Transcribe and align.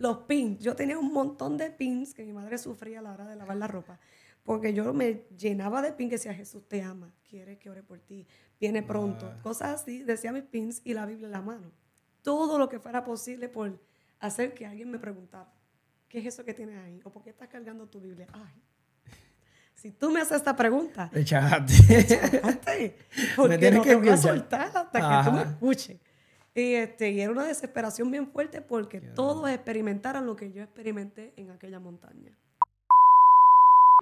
Los 0.00 0.16
pins. 0.20 0.58
Yo 0.60 0.74
tenía 0.74 0.98
un 0.98 1.12
montón 1.12 1.58
de 1.58 1.70
pins 1.70 2.14
que 2.14 2.24
mi 2.24 2.32
madre 2.32 2.56
sufría 2.56 3.00
a 3.00 3.02
la 3.02 3.12
hora 3.12 3.26
de 3.26 3.36
lavar 3.36 3.58
la 3.58 3.66
ropa. 3.66 4.00
Porque 4.42 4.72
yo 4.72 4.94
me 4.94 5.26
llenaba 5.36 5.82
de 5.82 5.92
pins 5.92 6.08
que 6.08 6.16
decía, 6.16 6.32
Jesús 6.32 6.66
te 6.66 6.82
ama, 6.82 7.12
quiere 7.28 7.58
que 7.58 7.68
ore 7.68 7.82
por 7.82 8.00
ti, 8.00 8.26
viene 8.58 8.82
pronto. 8.82 9.30
Cosas 9.42 9.82
así, 9.82 10.02
decía 10.02 10.32
mis 10.32 10.44
pins 10.44 10.80
y 10.84 10.94
la 10.94 11.04
Biblia 11.04 11.26
en 11.26 11.32
la 11.32 11.42
mano. 11.42 11.70
Todo 12.22 12.58
lo 12.58 12.70
que 12.70 12.80
fuera 12.80 13.04
posible 13.04 13.50
por 13.50 13.78
hacer 14.20 14.54
que 14.54 14.64
alguien 14.64 14.90
me 14.90 14.98
preguntara, 14.98 15.52
¿qué 16.08 16.20
es 16.20 16.26
eso 16.26 16.46
que 16.46 16.54
tienes 16.54 16.78
ahí? 16.78 17.02
¿O 17.04 17.10
por 17.10 17.22
qué 17.22 17.28
estás 17.28 17.48
cargando 17.48 17.86
tu 17.86 18.00
Biblia? 18.00 18.26
Ay, 18.32 18.62
si 19.74 19.90
tú 19.90 20.10
me 20.10 20.22
haces 20.22 20.38
esta 20.38 20.56
pregunta, 20.56 21.10
echaste, 21.12 22.96
porque 23.36 23.58
tienes 23.58 23.78
no 23.78 23.84
que 23.84 23.90
te 23.90 23.96
voy 23.96 24.08
a 24.08 24.14
escuchar. 24.14 24.38
soltar 24.38 24.70
hasta 24.74 25.24
que 25.24 25.30
tú 25.30 25.36
me 25.36 25.42
escuches. 25.42 26.00
Y, 26.60 26.74
este, 26.74 27.10
y 27.10 27.22
era 27.22 27.32
una 27.32 27.46
desesperación 27.46 28.10
bien 28.10 28.30
fuerte 28.30 28.60
porque 28.60 29.00
todos 29.00 29.48
experimentaran 29.48 30.26
lo 30.26 30.36
que 30.36 30.52
yo 30.52 30.62
experimenté 30.62 31.32
en 31.36 31.50
aquella 31.50 31.80
montaña. 31.80 32.36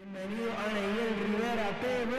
Bienvenido 0.01 0.51
a 0.51 0.73
Neil 0.73 1.15
Rivera 1.25 1.71
TV. 1.81 2.17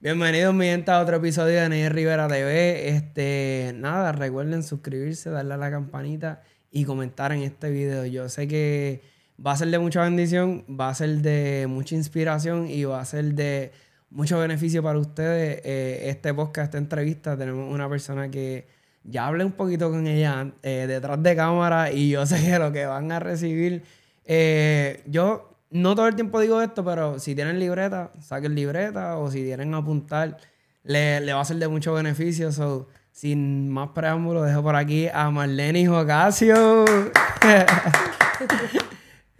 Bienvenidos, 0.00 0.54
mi 0.54 0.64
gente, 0.64 0.90
a 0.90 1.02
otro 1.02 1.16
episodio 1.16 1.60
de 1.60 1.68
Ney 1.68 1.90
Rivera 1.90 2.26
TV. 2.26 2.88
Este, 2.88 3.74
nada, 3.76 4.12
recuerden 4.12 4.62
suscribirse, 4.62 5.28
darle 5.28 5.52
a 5.52 5.58
la 5.58 5.70
campanita 5.70 6.42
y 6.72 6.86
comentar 6.86 7.32
en 7.32 7.42
este 7.42 7.68
video. 7.68 8.06
Yo 8.06 8.30
sé 8.30 8.48
que 8.48 9.17
va 9.44 9.52
a 9.52 9.56
ser 9.56 9.68
de 9.68 9.78
mucha 9.78 10.02
bendición, 10.02 10.64
va 10.68 10.88
a 10.88 10.94
ser 10.94 11.18
de 11.18 11.66
mucha 11.68 11.94
inspiración 11.94 12.68
y 12.68 12.84
va 12.84 13.00
a 13.00 13.04
ser 13.04 13.34
de 13.34 13.72
mucho 14.10 14.38
beneficio 14.38 14.82
para 14.82 14.98
ustedes. 14.98 15.60
Eh, 15.64 16.08
este 16.08 16.34
podcast, 16.34 16.66
esta 16.66 16.78
entrevista, 16.78 17.36
tenemos 17.36 17.72
una 17.72 17.88
persona 17.88 18.30
que 18.30 18.66
ya 19.04 19.26
hablé 19.26 19.44
un 19.44 19.52
poquito 19.52 19.90
con 19.90 20.06
ella 20.06 20.52
eh, 20.62 20.86
detrás 20.88 21.22
de 21.22 21.36
cámara 21.36 21.92
y 21.92 22.10
yo 22.10 22.26
sé 22.26 22.44
que 22.44 22.58
lo 22.58 22.72
que 22.72 22.86
van 22.86 23.12
a 23.12 23.20
recibir. 23.20 23.84
eh, 24.24 25.02
yo 25.06 25.44
no 25.70 25.94
todo 25.94 26.08
el 26.08 26.14
tiempo 26.14 26.40
digo 26.40 26.62
esto, 26.62 26.82
pero 26.84 27.18
si 27.18 27.34
tienen 27.34 27.58
libreta, 27.58 28.10
saquen 28.20 28.54
libreta 28.54 29.18
o 29.18 29.30
si 29.30 29.44
tienen 29.44 29.74
apuntar, 29.74 30.38
le, 30.82 31.20
le 31.20 31.32
va 31.34 31.42
a 31.42 31.44
ser 31.44 31.58
de 31.58 31.68
mucho 31.68 31.92
beneficio. 31.92 32.52
So, 32.52 32.88
sin 33.12 33.68
más 33.68 33.90
preámbulos, 33.90 34.46
dejo 34.46 34.62
por 34.62 34.76
aquí 34.76 35.08
a 35.12 35.30
Marlene 35.30 35.88
Ocasio. 35.88 36.84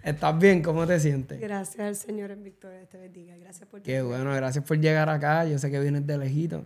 ¿Estás 0.08 0.38
bien? 0.38 0.62
¿Cómo 0.62 0.86
te 0.86 0.98
sientes? 0.98 1.38
Gracias 1.38 1.80
al 1.86 1.94
Señor 1.94 2.30
en 2.30 2.42
Victoria 2.42 2.86
te 2.88 2.96
bendiga. 2.96 3.36
Gracias 3.36 3.68
por 3.68 3.82
Qué 3.82 4.00
bueno, 4.00 4.32
gracias 4.34 4.64
por 4.64 4.78
llegar 4.80 5.08
acá. 5.10 5.44
Yo 5.44 5.58
sé 5.58 5.70
que 5.70 5.78
vienes 5.80 6.06
de 6.06 6.16
lejito, 6.16 6.64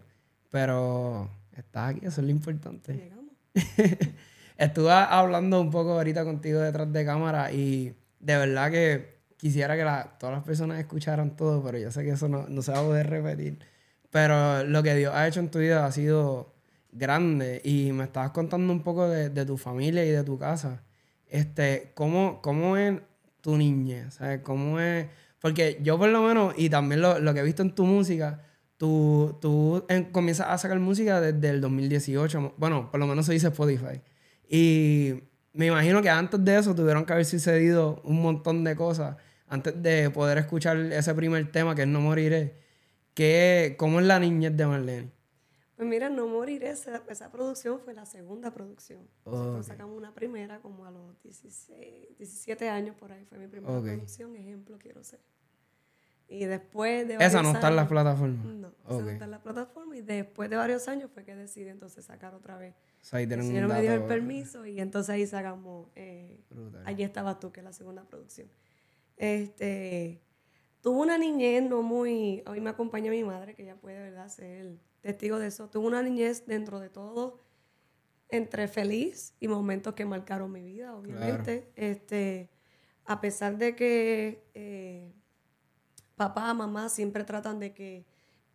pero 0.51 1.29
estás 1.57 1.91
aquí, 1.91 2.07
eso 2.07 2.21
es 2.21 2.25
lo 2.27 2.31
importante. 2.31 2.95
Llegamos. 2.95 3.33
Estuve 4.57 4.93
hablando 4.93 5.61
un 5.61 5.71
poco 5.71 5.93
ahorita 5.95 6.25
contigo 6.25 6.61
detrás 6.61 6.93
de 6.93 7.05
cámara 7.05 7.51
y 7.53 7.97
de 8.21 8.37
verdad 8.37 8.71
que 8.71 9.19
quisiera 9.37 9.77
que 9.77 9.83
la- 9.85 10.17
todas 10.21 10.37
las 10.37 10.45
personas 10.45 10.79
escucharan 10.79 11.35
todo, 11.37 11.65
pero 11.65 11.79
yo 11.79 11.91
sé 11.91 12.05
que 12.05 12.11
eso 12.11 12.29
no, 12.29 12.47
no 12.49 12.63
se 12.63 12.71
va 12.71 12.79
a 12.79 12.83
poder 12.85 13.11
repetir. 13.11 13.59
Pero 14.11 14.63
lo 14.63 14.85
que 14.85 14.95
Dios 14.95 15.13
ha 15.17 15.27
hecho 15.27 15.41
en 15.41 15.51
tu 15.51 15.59
vida 15.59 15.85
ha 15.85 15.91
sido 15.91 16.55
grande 16.93 17.61
y 17.65 17.91
me 17.91 18.05
estabas 18.05 18.31
contando 18.31 18.73
un 18.73 18.85
poco 18.85 19.09
de, 19.09 19.31
de 19.31 19.45
tu 19.45 19.57
familia 19.57 20.05
y 20.05 20.11
de 20.11 20.23
tu 20.23 20.39
casa. 20.39 20.85
Este, 21.27 21.91
¿cómo, 21.95 22.41
cómo 22.41 22.77
es 22.77 23.01
tu 23.43 23.57
niñez? 23.59 24.15
¿Sabes? 24.15 24.41
¿Cómo 24.43 24.81
es? 24.81 25.07
Porque 25.41 25.79
yo 25.83 25.99
por 25.99 26.09
lo 26.09 26.23
menos, 26.23 26.55
y 26.57 26.71
también 26.71 27.03
lo, 27.03 27.19
lo 27.19 27.35
que 27.35 27.41
he 27.41 27.43
visto 27.43 27.63
en 27.63 27.75
tu 27.75 27.85
música, 27.85 28.43
tú, 28.79 29.37
tú 29.43 29.85
en- 29.91 30.05
comienzas 30.07 30.47
a 30.49 30.57
sacar 30.59 30.79
música 30.81 31.21
desde 31.21 31.51
el 31.51 31.61
2018. 31.61 32.55
Bueno, 32.57 32.91
por 32.91 32.99
lo 33.01 33.07
menos 33.07 33.27
se 33.27 33.33
dice 33.35 33.49
Spotify. 33.49 34.01
Y 34.49 35.15
me 35.53 35.67
imagino 35.67 36.01
que 36.03 36.11
antes 36.11 36.43
de 36.45 36.57
eso 36.59 36.75
tuvieron 36.75 37.05
que 37.05 37.13
haber 37.13 37.25
sucedido 37.27 38.01
un 38.05 38.23
montón 38.23 38.65
de 38.65 38.77
cosas 38.77 39.17
antes 39.49 39.83
de 39.83 40.09
poder 40.11 40.39
escuchar 40.39 40.77
ese 40.79 41.15
primer 41.15 41.51
tema 41.53 41.75
que 41.75 41.83
es 41.83 41.89
No 41.89 42.01
Moriré. 42.01 42.55
¿Qué, 43.15 43.75
¿Cómo 43.79 44.01
es 44.01 44.07
la 44.07 44.19
niñez 44.19 44.57
de 44.57 44.67
Marlene? 44.67 45.11
Pues 45.77 45.89
mira, 45.89 46.11
No 46.11 46.29
Moriré, 46.29 46.71
esa, 46.71 47.03
esa 47.09 47.31
producción 47.33 47.81
fue 47.81 47.95
la 47.95 48.05
segunda 48.07 48.53
producción. 48.53 49.09
Nosotros 49.25 49.57
Ok. 49.57 49.63
sacamos 49.73 49.97
una 49.97 50.15
primera 50.15 50.61
como 50.61 50.85
a 50.85 50.91
los 50.91 51.21
16, 51.23 52.19
17 52.19 52.69
años 52.69 52.95
por 52.97 53.11
ahí, 53.13 53.25
fue 53.25 53.39
mi 53.39 53.47
primera 53.49 53.81
producción, 53.81 54.37
ejemplo 54.37 54.79
quiero 54.79 55.03
ser. 55.03 55.21
Y 56.29 56.45
después 56.47 57.07
de 57.09 57.15
Esa 57.17 57.43
no 57.43 57.53
está 57.53 57.69
en 57.69 57.75
años- 57.77 57.89
plataformas. 57.89 58.45
No, 58.47 58.69
esa 58.69 58.95
Ok. 58.97 59.03
no 59.03 59.11
está 59.11 59.25
en 59.25 59.31
la 59.31 59.43
plataforma 59.43 59.97
y 59.97 60.03
después 60.03 60.49
de 60.51 60.57
varios 60.57 60.89
años 60.89 61.11
fue 61.13 61.25
que 61.25 61.35
decidí 61.35 61.69
entonces 61.69 62.05
sacar 62.05 62.35
otra 62.35 62.57
vez. 62.57 62.75
O 63.03 63.05
sea, 63.05 63.19
ahí 63.19 63.25
El 63.25 63.43
señor 63.43 63.69
me 63.69 63.81
dio 63.83 63.93
el 63.93 64.05
permiso 64.05 64.65
y 64.67 64.79
entonces 64.81 65.11
ahí 65.11 65.27
sacamos 65.27 65.89
eh. 65.97 66.41
Allí 66.85 67.03
estabas 67.03 67.39
tú, 67.41 67.51
que 67.53 67.61
es 67.61 67.65
la 67.65 67.73
segunda 67.73 68.05
producción. 68.05 68.49
Este, 69.17 70.23
tuve 70.81 71.01
una 71.01 71.19
niñez 71.19 71.63
no 71.69 71.83
muy... 71.83 72.43
Hoy 72.47 72.61
me 72.61 72.71
acompaña 72.71 73.11
mi 73.11 73.25
madre, 73.25 73.55
que 73.55 73.63
ella 73.65 73.77
puede, 73.77 73.99
¿verdad?, 73.99 74.29
ser 74.29 74.79
testigo 75.03 75.39
de 75.39 75.49
eso. 75.49 75.69
Tuve 75.69 75.87
una 75.87 76.03
niñez 76.03 76.47
dentro 76.47 76.81
de 76.81 76.89
todo 76.89 77.41
entre 78.29 78.67
feliz 78.67 79.35
y 79.41 79.49
momentos 79.49 79.93
que 79.95 80.07
marcaron 80.07 80.51
mi 80.51 80.63
vida, 80.63 80.97
obviamente. 80.97 81.71
Este, 81.77 82.49
a 83.05 83.21
pesar 83.21 83.59
de 83.59 83.77
que 83.77 84.43
eh, 84.55 85.13
papá, 86.17 86.55
mamá 86.55 86.89
siempre 86.89 87.25
tratan 87.25 87.59
de 87.59 87.75
que 87.75 88.07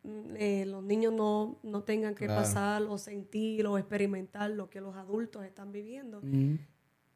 mm, 0.03 0.35
eh, 0.37 0.65
los 0.65 0.81
niños 0.83 1.13
no, 1.13 1.59
no 1.61 1.83
tengan 1.83 2.15
que 2.15 2.25
Claro. 2.25 2.41
pasar 2.41 2.81
o 2.83 2.97
sentir 2.97 3.67
o 3.67 3.77
experimentar 3.77 4.49
lo 4.49 4.69
que 4.69 4.81
los 4.81 4.95
adultos 4.95 5.43
están 5.45 5.71
viviendo 5.71 6.21
Mm, 6.23 6.55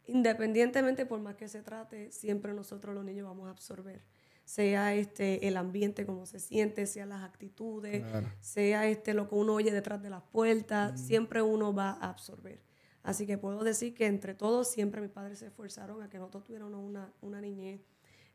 independientemente 0.07 1.05
por 1.05 1.19
más 1.21 1.35
que 1.35 1.47
se 1.47 1.61
trate, 1.63 2.11
siempre 2.11 2.53
nosotros 2.53 2.93
los 2.93 3.05
niños 3.05 3.25
vamos 3.27 3.47
a 3.47 3.51
absorber. 3.51 4.01
Sea 4.43 4.93
este 4.95 5.47
el 5.47 5.55
ambiente, 5.57 6.05
cómo 6.05 6.25
se 6.25 6.39
siente, 6.39 6.85
sea 6.85 7.05
las 7.05 7.23
actitudes, 7.23 8.03
Claro. 8.03 8.27
sea 8.41 8.87
este 8.87 9.13
lo 9.13 9.29
que 9.29 9.35
uno 9.35 9.53
oye 9.53 9.71
detrás 9.71 10.01
de 10.01 10.09
las 10.09 10.23
puertas, 10.23 10.99
siempre 10.99 11.41
uno 11.41 11.73
va 11.73 11.91
a 11.91 12.09
absorber. 12.09 12.61
Así 13.03 13.25
que 13.25 13.37
puedo 13.37 13.63
decir 13.63 13.93
que 13.93 14.05
entre 14.07 14.33
todos 14.35 14.69
siempre 14.69 15.01
mis 15.01 15.09
padres 15.11 15.39
se 15.39 15.47
esforzaron 15.47 16.03
a 16.03 16.09
que 16.09 16.17
nosotros 16.19 16.43
tuviéramos 16.43 16.79
una, 16.83 17.11
una 17.21 17.41
niñez 17.41 17.81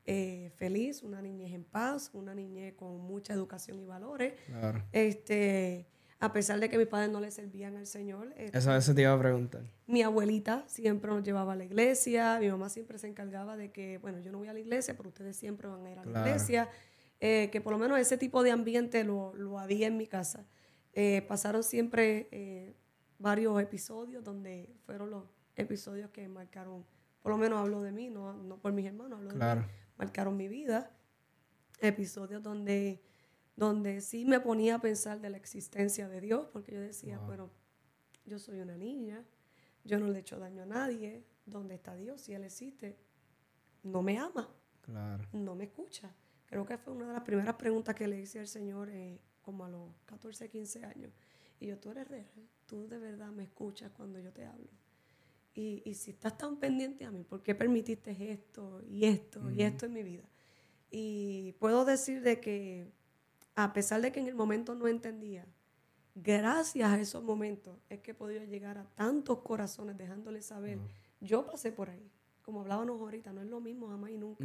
eh, 0.06 0.50
feliz, 0.56 1.02
una 1.02 1.20
niñez 1.20 1.52
en 1.52 1.64
paz, 1.64 2.10
una 2.14 2.34
niñez 2.34 2.74
con 2.74 2.98
mucha 3.00 3.32
educación 3.34 3.78
y 3.80 3.84
valores. 3.84 4.34
Claro. 4.46 4.82
Este, 4.92 5.86
a 6.18 6.32
pesar 6.32 6.58
de 6.60 6.68
que 6.70 6.78
mis 6.78 6.86
padres 6.86 7.10
no 7.10 7.20
le 7.20 7.30
servían 7.30 7.76
al 7.76 7.86
Señor, 7.86 8.32
Eso, 8.36 8.74
eso 8.74 8.94
te 8.94 9.02
iba 9.02 9.12
a 9.12 9.18
preguntar. 9.18 9.62
mi 9.86 10.02
abuelita 10.02 10.64
siempre 10.66 11.10
nos 11.10 11.22
llevaba 11.22 11.52
a 11.52 11.56
la 11.56 11.64
iglesia, 11.64 12.38
mi 12.40 12.48
mamá 12.50 12.68
siempre 12.70 12.98
se 12.98 13.06
encargaba 13.08 13.56
de 13.56 13.70
que, 13.70 13.98
bueno, 13.98 14.18
yo 14.20 14.32
no 14.32 14.38
voy 14.38 14.48
a 14.48 14.52
la 14.54 14.60
iglesia, 14.60 14.96
pero 14.96 15.10
ustedes 15.10 15.36
siempre 15.36 15.68
van 15.68 15.84
a 15.84 15.90
ir 15.90 15.98
a 15.98 16.04
la 16.04 16.10
Claro. 16.10 16.26
iglesia, 16.28 16.68
eh, 17.20 17.50
que 17.52 17.60
por 17.60 17.72
lo 17.72 17.78
menos 17.78 17.98
ese 17.98 18.16
tipo 18.16 18.42
de 18.42 18.50
ambiente 18.50 19.04
lo, 19.04 19.34
lo 19.34 19.58
había 19.58 19.86
en 19.86 19.96
mi 19.96 20.06
casa. 20.06 20.46
Eh, 20.94 21.22
pasaron 21.28 21.62
siempre 21.62 22.28
eh, 22.32 22.74
varios 23.18 23.60
episodios 23.60 24.24
donde 24.24 24.74
fueron 24.86 25.10
los 25.10 25.24
episodios 25.54 26.10
que 26.10 26.26
marcaron, 26.28 26.84
por 27.22 27.32
lo 27.32 27.36
menos 27.38 27.58
hablo 27.60 27.82
de 27.82 27.92
mí, 27.92 28.08
no, 28.08 28.32
no 28.32 28.58
por 28.58 28.72
mis 28.72 28.86
hermanos, 28.86 29.18
hablo 29.18 29.30
de 29.32 29.34
mí, 29.56 29.66
marcaron 29.98 30.36
mi 30.36 30.48
vida. 30.48 30.90
Episodios 31.80 32.42
donde, 32.42 33.02
donde 33.56 34.00
sí 34.02 34.24
me 34.26 34.38
ponía 34.40 34.76
a 34.76 34.80
pensar 34.80 35.20
de 35.20 35.30
la 35.30 35.36
existencia 35.38 36.08
de 36.08 36.20
Dios, 36.20 36.46
porque 36.52 36.72
yo 36.74 36.80
decía, 36.80 37.18
bueno, 37.18 37.50
yo 38.26 38.38
soy 38.38 38.60
una 38.60 38.76
niña, 38.76 39.24
yo 39.84 39.98
no 39.98 40.08
le 40.08 40.18
he 40.18 40.20
hecho 40.20 40.38
daño 40.38 40.62
a 40.62 40.66
nadie, 40.66 41.24
¿dónde 41.46 41.74
está 41.74 41.94
Dios? 41.96 42.20
Si 42.20 42.34
Él 42.34 42.44
existe, 42.44 42.96
no 43.82 44.02
me 44.02 44.18
ama, 44.18 44.48
Claro. 44.82 45.24
no 45.32 45.54
me 45.54 45.64
escucha. 45.64 46.14
Creo 46.46 46.64
que 46.66 46.76
fue 46.78 46.92
una 46.92 47.06
de 47.08 47.12
las 47.14 47.22
primeras 47.22 47.54
preguntas 47.54 47.94
que 47.94 48.06
le 48.06 48.20
hice 48.20 48.38
al 48.38 48.46
Señor 48.46 48.88
eh, 48.90 49.20
como 49.42 49.64
a 49.64 49.68
los 49.68 49.90
14, 50.04 50.48
15 50.48 50.84
años. 50.84 51.12
Y 51.58 51.66
yo, 51.68 51.78
tú 51.78 51.90
eres 51.90 52.06
real, 52.08 52.30
tú 52.66 52.86
de 52.86 52.98
verdad 52.98 53.30
me 53.32 53.44
escuchas 53.44 53.90
cuando 53.92 54.18
yo 54.20 54.32
te 54.32 54.44
hablo. 54.44 54.68
Y, 55.54 55.82
y 55.86 55.94
si 55.94 56.10
estás 56.10 56.36
tan 56.36 56.58
pendiente 56.58 57.04
a 57.06 57.10
mí, 57.10 57.24
¿por 57.24 57.42
qué 57.42 57.54
permitiste 57.54 58.30
esto 58.32 58.82
y 58.86 59.06
esto 59.06 59.50
y 59.50 59.62
esto 59.62 59.86
en 59.86 59.92
mi 59.94 60.02
vida? 60.02 60.28
Y 60.90 61.52
puedo 61.58 61.84
decir 61.84 62.20
de 62.22 62.40
que 62.40 62.92
a 63.56 63.72
pesar 63.72 64.02
de 64.02 64.12
que 64.12 64.20
en 64.20 64.28
el 64.28 64.34
momento 64.34 64.74
no 64.74 64.86
entendía, 64.86 65.46
gracias 66.14 66.88
a 66.88 67.00
esos 67.00 67.24
momentos 67.24 67.78
es 67.88 68.00
que 68.00 68.12
he 68.12 68.14
podido 68.14 68.44
llegar 68.44 68.78
a 68.78 68.84
tantos 68.94 69.38
corazones 69.40 69.96
dejándoles 69.96 70.46
saber, 70.46 70.78
yo 71.20 71.44
pasé 71.46 71.72
por 71.72 71.90
ahí. 71.90 72.10
Como 72.42 72.60
hablábamos 72.60 73.00
ahorita, 73.00 73.32
no 73.32 73.40
es 73.40 73.48
lo 73.48 73.60
mismo 73.60 73.88
jamás 73.88 74.10
y 74.10 74.18
nunca 74.18 74.44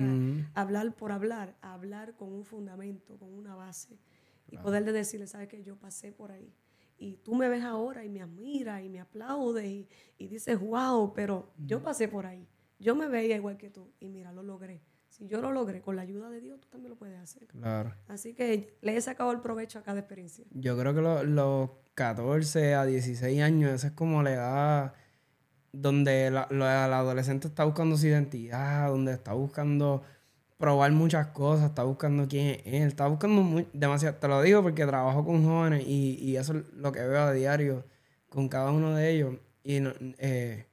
hablar 0.56 0.96
por 0.96 1.12
hablar, 1.12 1.56
hablar 1.62 2.16
con 2.16 2.34
un 2.34 2.46
fundamento, 2.46 3.20
con 3.20 3.32
una 3.32 3.54
base. 3.54 4.00
Y 4.50 4.58
poderle 4.58 4.92
decirle, 4.92 5.28
sabes 5.28 5.48
que 5.48 5.64
yo 5.64 5.78
pasé 5.78 6.12
por 6.12 6.32
ahí. 6.32 6.52
Y 6.98 7.18
tú 7.18 7.36
me 7.36 7.48
ves 7.48 7.64
ahora 7.64 8.04
y 8.04 8.10
me 8.10 8.22
admiras 8.22 8.82
y 8.84 8.90
me 8.90 9.00
aplaudes 9.00 9.66
y, 9.66 9.88
y 10.18 10.28
dices, 10.28 10.60
wow, 10.60 11.14
pero 11.14 11.52
yo 11.58 11.82
pasé 11.84 12.08
por 12.08 12.26
ahí. 12.26 12.48
Yo 12.80 12.96
me 12.96 13.08
veía 13.08 13.36
igual 13.36 13.58
que 13.58 13.70
tú 13.70 13.92
y 14.00 14.08
mira, 14.08 14.32
lo 14.34 14.42
logré. 14.42 14.82
Si 15.22 15.28
yo 15.28 15.40
lo 15.40 15.52
logré 15.52 15.82
con 15.82 15.96
la 15.96 16.02
ayuda 16.02 16.32
de 16.32 16.42
Dios, 16.42 16.60
tú 16.60 16.68
también 16.70 16.90
lo 16.90 16.96
puedes 16.98 17.20
hacer. 17.20 17.46
Claro. 17.46 17.94
Así 18.08 18.34
que 18.34 18.76
le 18.82 18.98
he 18.98 19.02
sacado 19.02 19.32
el 19.32 19.40
provecho 19.40 19.78
a 19.78 19.84
cada 19.84 20.00
experiencia. 20.00 20.44
Yo 20.50 20.76
creo 20.80 20.96
que 20.96 21.02
lo- 21.02 21.24
los 21.24 21.70
14 21.94 22.74
a 22.74 22.86
16 22.86 23.40
años, 23.44 23.72
esa 23.72 23.88
es 23.90 23.94
como 23.94 24.24
la 24.24 24.34
edad 24.34 24.94
donde 25.74 26.32
la, 26.32 26.48
la- 26.50 26.88
el 26.88 26.94
adolescente 26.94 27.48
está 27.50 27.66
buscando 27.66 27.98
su 27.98 28.08
identidad, 28.08 28.90
donde 28.90 29.14
está 29.14 29.34
buscando 29.34 30.02
probar 30.58 30.92
muchas 30.92 31.28
cosas, 31.28 31.70
está 31.70 31.84
buscando 31.84 32.28
quién 32.28 32.48
es 32.48 32.62
él, 32.66 32.88
está 32.88 33.06
buscando 33.06 33.44
muy, 33.44 33.68
demasiado. 33.74 34.16
Te 34.16 34.28
lo 34.28 34.42
digo 34.42 34.64
porque 34.64 34.88
trabajo 34.88 35.24
con 35.24 35.46
jóvenes 35.46 35.84
y, 35.88 36.16
y 36.20 36.38
eso 36.38 36.58
es 36.58 36.66
lo 36.74 36.92
que 36.92 37.00
veo 37.02 37.22
a 37.22 37.32
diario 37.32 37.86
con 38.28 38.50
cada 38.50 38.72
uno 38.72 38.96
de 38.96 39.12
ellos. 39.12 39.36
Y 39.64 39.78
eh, 40.18 40.66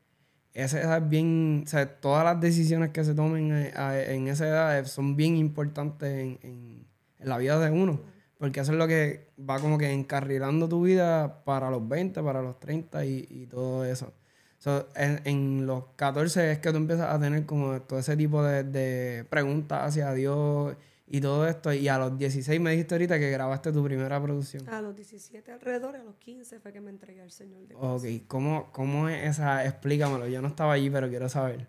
esa 0.55 0.81
edad 0.81 0.99
es 1.05 1.09
bien, 1.09 1.63
o 1.67 1.69
sea, 1.69 2.01
todas 2.01 2.25
las 2.25 2.41
decisiones 2.41 2.91
que 2.91 3.05
se 3.05 3.15
tomen 3.15 3.53
eh, 3.53 3.73
a- 3.77 3.99
en 4.01 4.29
esa 4.29 4.47
edad 4.49 4.85
son 4.87 5.17
bien 5.17 5.37
importantes 5.37 6.11
en, 6.11 6.39
en- 6.43 6.87
en 7.19 7.29
la 7.29 7.39
vida 7.39 7.59
de 7.59 7.71
uno. 7.71 8.01
Porque 8.39 8.61
eso 8.61 8.73
es 8.73 8.79
lo 8.79 8.87
que 8.87 9.31
va 9.39 9.59
como 9.61 9.79
que 9.79 9.91
encarrilando 9.93 10.69
tu 10.69 10.83
vida 10.83 11.45
para 11.45 11.71
los 11.71 11.87
20, 11.89 12.23
para 12.23 12.41
los 12.43 12.59
30 12.61 13.05
y, 13.05 13.27
y 13.29 13.47
todo 13.47 13.85
eso. 13.85 14.13
So, 14.59 14.89
en, 14.97 15.21
en 15.25 15.67
los 15.67 15.85
14 15.97 16.53
es 16.53 16.59
que 16.59 16.71
tú 16.71 16.77
empiezas 16.79 17.13
a 17.13 17.19
tener 17.21 17.47
como 17.47 17.81
todo 17.83 17.99
ese 17.99 18.17
tipo 18.17 18.43
de, 18.43 18.65
de 18.65 19.25
preguntas 19.25 19.81
hacia 19.89 20.13
Dios 20.13 20.77
y 21.11 21.21
todo 21.21 21.47
esto. 21.49 21.73
Y 21.73 21.89
a 21.89 21.99
los 21.99 22.19
16 22.19 22.61
me 22.61 22.73
dijiste 22.73 22.95
ahorita 22.95 23.19
que 23.19 23.31
grabaste 23.31 23.73
tu 23.73 23.83
primera 23.83 24.23
producción. 24.23 24.69
A 24.69 24.81
los 24.81 24.95
17 24.95 25.51
alrededor, 25.53 25.97
a 25.97 26.03
los 26.03 26.17
15 26.17 26.61
fue 26.61 26.73
que 26.73 26.81
me 26.81 26.91
entregué 26.91 27.23
al 27.23 27.31
Señor. 27.31 27.67
De 27.67 27.75
Ok, 27.75 28.27
¿cómo, 28.27 28.71
¿cómo 28.73 29.09
es 29.09 29.29
esa? 29.29 29.65
Explícamelo. 29.65 30.27
Yo 30.29 30.43
no 30.43 30.49
estaba 30.49 30.75
allí, 30.75 30.91
pero 30.91 31.09
quiero 31.09 31.29
saber. 31.29 31.69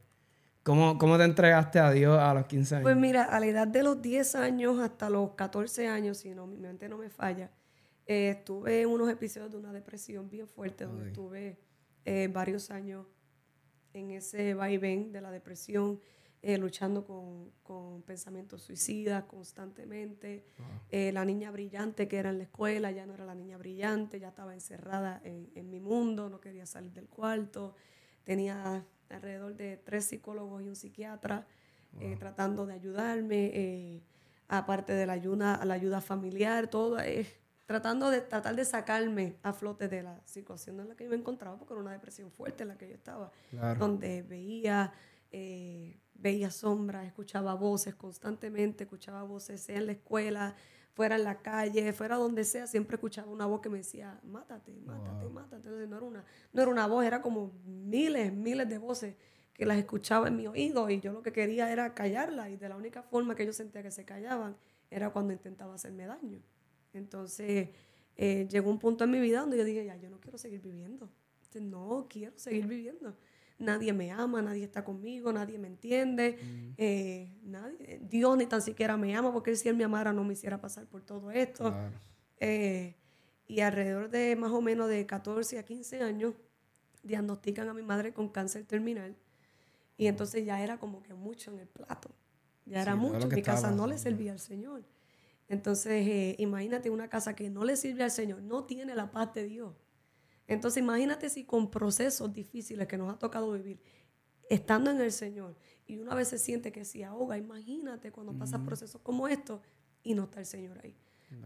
¿Cómo, 0.63 0.97
cómo 0.97 1.17
te 1.17 1.23
entregaste 1.23 1.79
a 1.79 1.89
Dios 1.91 2.19
a 2.19 2.33
los 2.33 2.45
15 2.45 2.75
años? 2.75 2.83
Pues 2.83 2.97
mira, 2.97 3.23
a 3.23 3.39
la 3.39 3.45
edad 3.45 3.67
de 3.67 3.81
los 3.81 4.01
10 4.01 4.35
años 4.35 4.79
hasta 4.79 5.09
los 5.09 5.31
14 5.31 5.87
años, 5.87 6.17
si 6.17 6.35
no, 6.35 6.45
mi 6.45 6.57
mente 6.57 6.89
no 6.89 6.97
me 6.97 7.09
falla, 7.09 7.49
eh, 8.05 8.31
estuve 8.37 8.81
en 8.81 8.89
unos 8.89 9.09
episodios 9.09 9.51
de 9.51 9.57
una 9.57 9.71
depresión 9.71 10.29
bien 10.29 10.47
fuerte, 10.47 10.85
donde 10.85 11.07
estuve 11.07 11.57
eh, 12.05 12.27
varios 12.31 12.71
años 12.71 13.07
en 13.93 14.11
ese 14.11 14.53
vaivén 14.53 15.11
de 15.11 15.21
la 15.21 15.31
depresión, 15.31 15.99
eh, 16.41 16.57
luchando 16.57 17.05
con, 17.05 17.51
con 17.63 18.01
pensamientos 18.03 18.61
suicidas 18.63 19.23
constantemente. 19.25 20.45
Eh, 20.89 21.11
la 21.11 21.25
niña 21.25 21.51
brillante 21.51 22.07
que 22.07 22.17
era 22.17 22.29
en 22.29 22.37
la 22.37 22.43
escuela 22.45 22.91
ya 22.91 23.05
no 23.05 23.13
era 23.13 23.25
la 23.25 23.35
niña 23.35 23.57
brillante, 23.57 24.19
ya 24.19 24.29
estaba 24.29 24.53
encerrada 24.53 25.21
en, 25.23 25.49
en 25.55 25.69
mi 25.69 25.79
mundo, 25.79 26.29
no 26.29 26.39
quería 26.39 26.65
salir 26.65 26.91
del 26.93 27.07
cuarto. 27.07 27.75
Tenía 28.23 28.85
alrededor 29.09 29.55
de 29.55 29.77
tres 29.77 30.05
psicólogos 30.05 30.61
y 30.61 30.67
un 30.69 30.75
psiquiatra 30.75 31.45
eh, 31.99 32.15
tratando 32.19 32.65
de 32.67 32.73
ayudarme, 32.73 34.01
aparte 34.47 34.93
de 34.93 35.05
la 35.05 35.13
ayuda, 35.13 35.63
la 35.65 35.73
ayuda 35.73 35.99
familiar, 36.01 36.69
todo, 36.69 36.97
tratando 37.65 38.09
de 38.09 38.21
tratar 38.21 38.55
de 38.55 38.65
sacarme 38.65 39.35
a 39.43 39.53
flote 39.53 39.87
de 39.87 40.03
la 40.03 40.21
situación 40.25 40.79
en 40.79 40.89
la 40.89 40.95
que 40.95 41.03
yo 41.05 41.09
me 41.09 41.15
encontraba, 41.15 41.57
porque 41.57 41.73
era 41.73 41.81
una 41.81 41.91
depresión 41.91 42.31
fuerte 42.31 42.63
en 42.63 42.69
la 42.69 42.77
que 42.77 42.87
yo 42.87 42.95
estaba 42.95 43.31
Claro. 43.49 43.79
donde 43.79 44.21
veía, 44.23 44.93
eh, 45.31 45.99
veía 46.21 46.51
sombras, 46.51 47.05
escuchaba 47.05 47.53
voces 47.53 47.95
constantemente, 47.95 48.83
escuchaba 48.83 49.23
voces, 49.23 49.61
sea 49.61 49.77
en 49.77 49.85
la 49.85 49.91
escuela, 49.93 50.55
fuera 50.93 51.15
en 51.15 51.23
la 51.23 51.41
calle, 51.41 51.93
fuera 51.93 52.17
donde 52.17 52.43
sea, 52.43 52.67
siempre 52.67 52.95
escuchaba 52.95 53.31
una 53.31 53.45
voz 53.45 53.61
que 53.61 53.69
me 53.69 53.77
decía, 53.77 54.19
mátate, 54.23 54.73
mátate, 54.85 55.29
mátate. 55.29 55.67
Entonces 55.67 55.87
no 55.87 55.97
era, 55.97 56.05
una, 56.05 56.25
no 56.51 56.61
era 56.61 56.71
una 56.71 56.87
voz, 56.87 57.05
era 57.05 57.21
como 57.21 57.53
miles, 57.65 58.33
miles 58.33 58.67
de 58.67 58.77
voces 58.77 59.15
que 59.53 59.65
las 59.65 59.77
escuchaba 59.77 60.27
en 60.27 60.35
mi 60.35 60.47
oído 60.47 60.89
y 60.89 60.99
yo 60.99 61.11
lo 61.11 61.21
que 61.21 61.31
quería 61.31 61.71
era 61.71 61.93
callarlas 61.93 62.49
y 62.49 62.57
de 62.57 62.69
la 62.69 62.75
única 62.75 63.01
forma 63.03 63.35
que 63.35 63.45
yo 63.45 63.53
sentía 63.53 63.83
que 63.83 63.91
se 63.91 64.05
callaban 64.05 64.55
era 64.89 65.11
cuando 65.11 65.33
intentaba 65.33 65.75
hacerme 65.75 66.05
daño. 66.05 66.41
Entonces 66.93 67.69
eh, 68.15 68.47
llegó 68.49 68.69
un 68.69 68.79
punto 68.79 69.05
en 69.05 69.11
mi 69.11 69.19
vida 69.19 69.39
donde 69.39 69.57
yo 69.57 69.63
dije, 69.63 69.85
ya, 69.85 69.95
yo 69.95 70.09
no 70.09 70.19
quiero 70.19 70.37
seguir 70.37 70.61
viviendo. 70.61 71.09
Entonces, 71.37 71.61
no 71.61 72.07
quiero 72.09 72.37
seguir 72.37 72.67
viviendo. 72.67 73.15
Nadie 73.59 73.91
me 73.93 74.09
ama, 74.11 74.41
nadie 74.41 74.63
está 74.63 74.83
conmigo, 74.85 75.31
nadie 75.33 75.59
me 75.59 75.67
entiende, 75.67 76.39
eh, 76.77 77.37
nadie, 77.43 77.99
Dios 78.01 78.37
ni 78.37 78.45
tan 78.45 78.61
siquiera 78.61 78.95
me 78.95 79.13
ama 79.15 79.33
porque 79.33 79.55
si 79.55 79.67
Él 79.67 79.75
me 79.75 79.83
amara 79.83 80.13
no 80.13 80.23
me 80.23 80.33
hiciera 80.33 80.59
pasar 80.61 80.87
por 80.87 81.01
todo 81.03 81.29
esto. 81.29 81.65
Claro. 81.71 81.91
Eh, 82.39 82.95
y 83.47 83.59
alrededor 83.59 84.09
de 84.09 84.35
más 84.37 84.51
o 84.51 84.61
menos 84.61 84.87
de 84.87 85.05
14 85.05 85.59
a 85.59 85.63
15 85.63 86.01
años, 86.01 86.35
diagnostican 87.03 87.67
a 87.67 87.73
mi 87.73 87.81
madre 87.81 88.13
con 88.13 88.29
cáncer 88.29 88.65
terminal. 88.65 89.15
Y 89.97 90.07
entonces 90.07 90.45
ya 90.45 90.61
era 90.63 90.79
como 90.79 91.03
que 91.03 91.13
mucho 91.13 91.51
en 91.51 91.59
el 91.59 91.67
plato. 91.67 92.09
Ya 92.65 92.81
era 92.81 92.93
Sí, 92.93 92.99
mucho. 92.99 93.27
Mi 93.27 93.41
casa 93.41 93.71
no 93.71 93.87
le 93.87 93.97
servía 93.97 94.31
al 94.31 94.39
Señor. 94.39 94.83
Entonces, 95.49 96.07
eh, 96.07 96.35
imagínate 96.37 96.89
una 96.89 97.09
casa 97.09 97.35
que 97.35 97.49
no 97.49 97.65
le 97.65 97.75
sirve 97.75 98.03
al 98.03 98.11
Señor, 98.11 98.41
no 98.41 98.63
tiene 98.65 98.95
la 98.95 99.11
paz 99.11 99.33
de 99.33 99.43
Dios. 99.45 99.75
Entonces, 100.53 100.81
imagínate 100.83 101.29
si 101.29 101.43
con 101.45 101.69
procesos 101.69 102.33
difíciles 102.33 102.87
que 102.87 102.97
nos 102.97 103.13
ha 103.13 103.17
tocado 103.19 103.51
vivir, 103.53 103.79
estando 104.49 104.89
en 104.91 104.99
el 105.01 105.11
Señor, 105.11 105.55
y 105.85 105.97
una 105.99 106.15
vez 106.15 106.27
se 106.29 106.37
siente 106.39 106.71
que 106.71 106.85
se 106.85 107.03
ahoga, 107.05 107.37
imagínate 107.37 108.11
cuando 108.11 108.33
pasa 108.37 108.57
procesos 108.65 109.01
como 109.01 109.27
estos 109.27 109.61
y 110.03 110.13
no 110.15 110.23
está 110.23 110.39
el 110.39 110.45
Señor 110.45 110.79
ahí. 110.83 110.95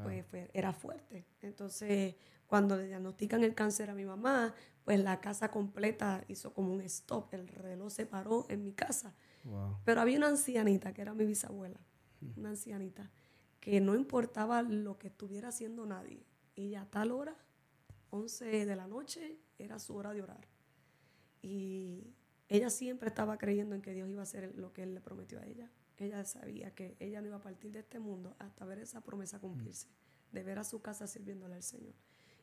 Pues 0.04 0.26
fue- 0.28 0.50
era 0.54 0.72
fuerte. 0.72 1.26
Entonces, 1.42 2.16
cuando 2.48 2.78
le 2.78 2.88
diagnostican 2.88 3.44
el 3.44 3.54
cáncer 3.54 3.90
a 3.90 3.94
mi 3.94 4.06
mamá, 4.06 4.54
pues 4.86 5.00
la 5.02 5.20
casa 5.20 5.50
completa 5.52 6.24
hizo 6.30 6.54
como 6.54 6.72
un 6.74 6.82
stop, 6.82 7.34
el 7.34 7.48
reloj 7.50 7.90
se 7.92 8.06
paró 8.06 8.46
en 8.50 8.64
mi 8.64 8.72
casa. 8.74 9.14
Wow. 9.44 9.78
Pero 9.84 10.00
había 10.00 10.18
una 10.18 10.28
ancianita 10.30 10.94
que 10.94 11.02
era 11.02 11.14
mi 11.14 11.26
bisabuela, 11.26 11.80
una 12.38 12.50
ancianita, 12.50 13.12
que 13.60 13.82
no 13.82 13.96
importaba 13.96 14.62
lo 14.62 14.98
que 14.98 15.08
estuviera 15.08 15.50
haciendo 15.50 15.86
nadie. 15.86 16.26
Ella 16.56 16.84
a 16.84 16.86
tal 16.90 17.12
hora, 17.12 17.36
11 18.14 18.66
de 18.68 18.76
la 18.76 18.88
noche, 18.88 19.40
era 19.58 19.80
su 19.80 19.96
hora 19.96 20.14
de 20.14 20.22
orar. 20.22 20.48
Y 21.42 22.14
ella 22.48 22.70
siempre 22.70 23.10
estaba 23.10 23.40
creyendo 23.40 23.74
en 23.74 23.82
que 23.82 23.94
Dios 23.94 24.08
iba 24.08 24.20
a 24.20 24.24
hacer 24.24 24.54
lo 24.56 24.72
que 24.72 24.84
Él 24.84 24.94
le 24.94 25.02
prometió 25.02 25.40
a 25.40 25.46
ella. 25.48 25.72
Ella 25.98 26.24
sabía 26.24 26.76
que 26.76 26.96
ella 27.00 27.22
no 27.22 27.28
iba 27.28 27.38
a 27.38 27.42
partir 27.42 27.72
de 27.72 27.80
este 27.80 28.00
mundo 28.00 28.36
hasta 28.38 28.66
ver 28.66 28.78
esa 28.78 29.02
promesa 29.02 29.40
cumplirse, 29.40 29.88
de 30.32 30.44
ver 30.44 30.60
a 30.60 30.64
su 30.64 30.80
casa 30.80 31.08
sirviéndole 31.08 31.56
al 31.56 31.64
Señor. 31.64 31.96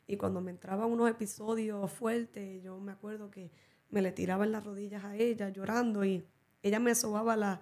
Y 0.07 0.17
cuando 0.17 0.41
me 0.41 0.51
entraban 0.51 0.91
unos 0.91 1.09
episodios 1.09 1.89
fuertes, 1.89 2.61
yo 2.61 2.77
me 2.79 2.91
acuerdo 2.91 3.31
que 3.31 3.49
me 3.89 4.01
le 4.01 4.11
tiraba 4.11 4.43
en 4.43 4.51
las 4.51 4.65
rodillas 4.65 5.05
a 5.05 5.15
ella 5.15 5.49
llorando 5.49 6.03
y 6.03 6.25
ella 6.63 6.79
me 6.79 6.95
sobaba 6.95 7.37
la, 7.37 7.61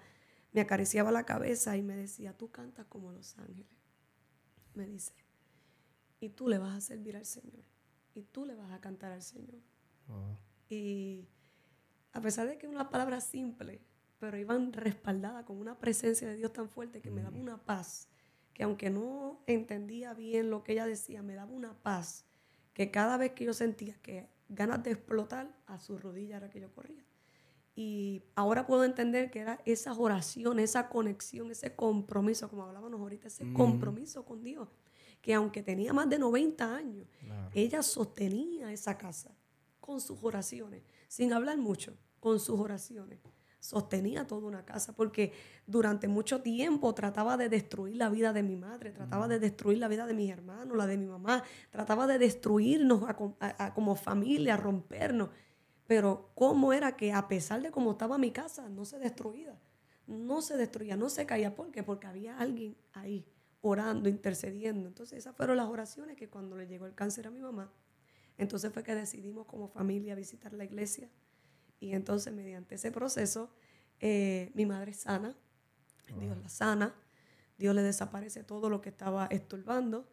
me 0.51 0.61
acariciaba 0.61 1.11
la 1.11 1.25
cabeza 1.25 1.77
y 1.77 1.83
me 1.83 1.95
decía, 1.95 2.35
tú 2.35 2.49
cantas 2.49 2.87
como 2.87 3.11
los 3.11 3.37
ángeles. 3.37 3.67
Me 4.73 4.87
dice, 4.87 5.13
y 6.19 6.29
tú 6.29 6.47
le 6.47 6.57
vas 6.57 6.75
a 6.75 6.81
servir 6.81 7.15
al 7.15 7.25
Señor. 7.25 7.63
Y 8.19 8.23
tú 8.23 8.45
le 8.45 8.53
vas 8.53 8.71
a 8.71 8.81
cantar 8.81 9.13
al 9.13 9.21
Señor. 9.21 9.61
Wow. 10.07 10.37
Y 10.67 11.29
a 12.11 12.19
pesar 12.19 12.47
de 12.47 12.57
que 12.57 12.67
es 12.67 12.71
una 12.71 12.89
palabra 12.89 13.21
simple, 13.21 13.81
pero 14.19 14.37
iban 14.37 14.73
respaldada 14.73 15.45
con 15.45 15.57
una 15.57 15.79
presencia 15.79 16.27
de 16.27 16.35
Dios 16.35 16.51
tan 16.51 16.69
fuerte 16.69 17.01
que 17.01 17.11
me 17.11 17.21
daba 17.21 17.37
una 17.37 17.57
paz, 17.57 18.09
que 18.53 18.63
aunque 18.63 18.89
no 18.89 19.41
entendía 19.47 20.13
bien 20.13 20.49
lo 20.49 20.63
que 20.63 20.73
ella 20.73 20.85
decía, 20.85 21.21
me 21.21 21.33
daba 21.33 21.51
una 21.51 21.73
paz, 21.81 22.25
que 22.73 22.91
cada 22.91 23.15
vez 23.15 23.31
que 23.31 23.45
yo 23.45 23.53
sentía 23.53 23.95
que 24.01 24.27
ganas 24.49 24.83
de 24.83 24.91
explotar, 24.91 25.55
a 25.65 25.79
su 25.79 25.97
rodilla 25.97 26.37
era 26.37 26.49
que 26.49 26.59
yo 26.59 26.73
corría. 26.73 27.05
Y 27.73 28.23
ahora 28.35 28.67
puedo 28.67 28.83
entender 28.83 29.31
que 29.31 29.39
era 29.39 29.61
esas 29.63 29.97
oraciones, 29.97 30.71
esa 30.71 30.89
conexión, 30.89 31.49
ese 31.51 31.73
compromiso, 31.73 32.49
como 32.49 32.63
hablábamos 32.63 32.99
ahorita, 32.99 33.27
ese 33.27 33.53
compromiso 33.53 34.25
con 34.25 34.43
Dios, 34.43 34.67
que 35.21 35.33
aunque 35.33 35.61
tenía 35.63 35.93
más 35.93 36.09
de 36.09 36.17
90 36.19 36.75
años, 36.75 37.07
Claro. 37.19 37.49
ella 37.53 37.83
sostenía 37.83 38.71
esa 38.71 38.97
casa 38.97 39.35
con 39.79 39.99
sus 40.01 40.23
oraciones, 40.23 40.83
sin 41.07 41.33
hablar 41.33 41.57
mucho, 41.57 41.97
con 42.19 42.39
sus 42.39 42.59
oraciones. 42.59 43.19
Sostenía 43.61 44.25
toda 44.25 44.47
una 44.47 44.63
casa 44.63 44.95
porque 44.95 45.33
durante 45.67 46.07
mucho 46.07 46.41
tiempo 46.41 46.93
trataba 46.93 47.35
de 47.35 47.49
destruir 47.49 47.97
la 47.97 48.07
vida 48.09 48.31
de 48.31 48.41
mi 48.41 48.55
madre, 48.55 48.91
trataba 48.91 49.27
de 49.27 49.37
destruir 49.39 49.79
la 49.79 49.89
vida 49.89 50.05
de 50.07 50.13
mis 50.13 50.31
hermanos, 50.31 50.77
la 50.77 50.87
de 50.87 50.95
mi 50.97 51.07
mamá, 51.07 51.43
trataba 51.69 52.07
de 52.07 52.17
destruirnos 52.19 53.03
a 53.03 53.17
a- 53.41 53.65
a 53.65 53.73
como 53.73 53.95
familia, 53.95 54.55
rompernos. 54.55 55.29
Pero 55.87 56.31
cómo 56.35 56.71
era 56.71 56.95
que 56.95 57.11
a 57.11 57.27
pesar 57.27 57.61
de 57.61 57.71
cómo 57.71 57.91
estaba 57.91 58.17
mi 58.17 58.31
casa, 58.31 58.69
no 58.69 58.85
se 58.85 58.97
destruía, 58.99 59.59
no 60.07 60.41
se 60.41 60.55
destruía, 60.55 60.95
no 60.95 61.09
se 61.09 61.25
caía. 61.25 61.53
¿Por 61.53 61.69
qué? 61.71 61.83
Porque 61.83 62.07
había 62.07 62.37
alguien 62.37 62.77
ahí 62.93 63.25
orando, 63.61 64.09
intercediendo. 64.09 64.87
Entonces 64.87 65.19
esas 65.19 65.35
fueron 65.35 65.57
las 65.57 65.67
oraciones 65.67 66.15
que 66.15 66.29
cuando 66.29 66.55
le 66.55 66.67
llegó 66.67 66.85
el 66.85 66.95
cáncer 66.95 67.27
a 67.27 67.31
mi 67.31 67.39
mamá, 67.39 67.71
entonces 68.37 68.71
fue 68.71 68.83
que 68.83 68.95
decidimos 68.95 69.45
como 69.45 69.67
familia 69.67 70.15
visitar 70.15 70.53
la 70.53 70.63
iglesia. 70.63 71.09
Y 71.79 71.93
entonces 71.93 72.33
mediante 72.33 72.75
ese 72.75 72.91
proceso, 72.91 73.53
eh, 73.99 74.51
mi 74.53 74.65
madre 74.65 74.91
es 74.91 75.01
sana, 75.01 75.35
Dios 76.17 76.37
la 76.37 76.49
sana, 76.49 76.95
Dios 77.57 77.75
le 77.75 77.83
desaparece 77.83 78.43
todo 78.43 78.69
lo 78.69 78.81
que 78.81 78.89
estaba 78.89 79.27
estorbando. 79.27 80.09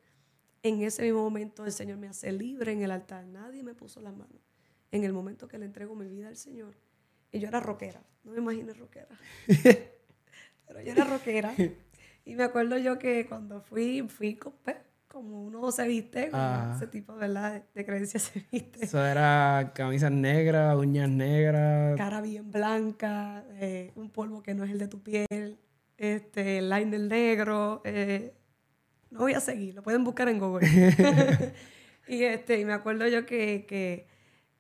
En 0.63 0.83
ese 0.83 1.03
mismo 1.03 1.23
momento 1.23 1.65
el 1.65 1.73
Señor 1.73 1.99
me 1.99 2.09
hace 2.09 2.33
libre 2.33 2.73
en 2.73 2.83
el 2.83 2.91
altar, 2.91 3.25
nadie 3.27 3.63
me 3.63 3.75
puso 3.75 4.01
las 4.01 4.15
manos. 4.15 4.43
En 4.91 5.05
el 5.05 5.13
momento 5.13 5.47
que 5.49 5.59
le 5.59 5.67
entrego 5.67 5.95
mi 5.95 6.09
vida 6.09 6.29
al 6.29 6.37
Señor, 6.37 6.77
y 7.31 7.39
yo 7.39 7.49
era 7.49 7.61
rockera, 7.61 8.03
no 8.25 8.33
me 8.33 8.39
imagines 8.39 8.77
rockera. 8.77 9.09
pero 10.67 10.81
yo 10.81 10.93
era 10.93 11.05
rockera. 11.05 11.55
Y 12.27 12.35
me 12.35 12.43
acuerdo 12.43 12.77
yo 12.77 12.99
que 12.99 13.25
cuando 13.27 13.61
fui, 13.63 14.03
fui 14.09 14.35
con, 14.35 14.53
pues, 14.65 14.77
como 15.07 15.45
uno 15.45 15.71
se 15.71 15.87
viste, 15.87 16.29
como 16.31 16.43
Ajá. 16.43 16.75
ese 16.77 16.89
tipo, 16.89 17.15
¿verdad? 17.15 17.53
De, 17.55 17.63
de 17.73 17.87
creencias 17.87 18.25
se 18.25 18.45
viste. 18.53 18.85
Eso 18.85 19.03
era 19.07 19.73
camisas 19.75 20.11
negras, 20.11 20.77
uñas 20.77 21.09
negras. 21.09 21.97
Cara 21.97 22.21
bien 22.21 22.51
blanca, 22.51 23.45
eh, 23.53 23.93
un 23.95 24.11
polvo 24.11 24.43
que 24.43 24.55
no 24.55 24.65
es 24.65 24.73
el 24.73 24.79
de 24.79 24.89
tu 24.89 25.03
piel, 25.03 25.59
este, 25.97 26.61
liner 26.61 27.01
negro. 27.01 27.81
eh, 27.85 28.35
no 29.11 29.21
voy 29.21 29.35
a 29.35 29.41
seguir, 29.41 29.75
lo 29.75 29.83
pueden 29.85 30.03
buscar 30.05 30.29
en 30.29 30.41
Google. 30.41 30.67
y, 32.09 32.25
este, 32.25 32.59
y 32.59 32.65
me 32.65 32.73
acuerdo 32.73 33.07
yo 33.07 33.25
que, 33.25 33.65
que, 33.67 34.09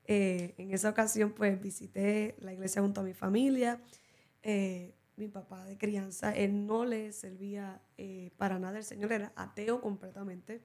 eh, 0.06 0.54
en 0.56 0.72
esa 0.72 0.88
ocasión 0.90 1.32
pues 1.32 1.60
visité 1.60 2.36
la 2.38 2.52
iglesia 2.52 2.80
junto 2.80 3.00
a 3.00 3.04
mi 3.04 3.12
familia. 3.12 3.80
Eh, 4.42 4.94
mi 5.16 5.28
papá 5.28 5.64
de 5.64 5.78
crianza, 5.78 6.34
él 6.34 6.66
no 6.66 6.84
le 6.84 7.12
servía 7.12 7.80
eh, 7.96 8.30
para 8.36 8.58
nada 8.58 8.78
el 8.78 8.84
Señor, 8.84 9.12
era 9.12 9.32
ateo 9.34 9.80
completamente. 9.80 10.62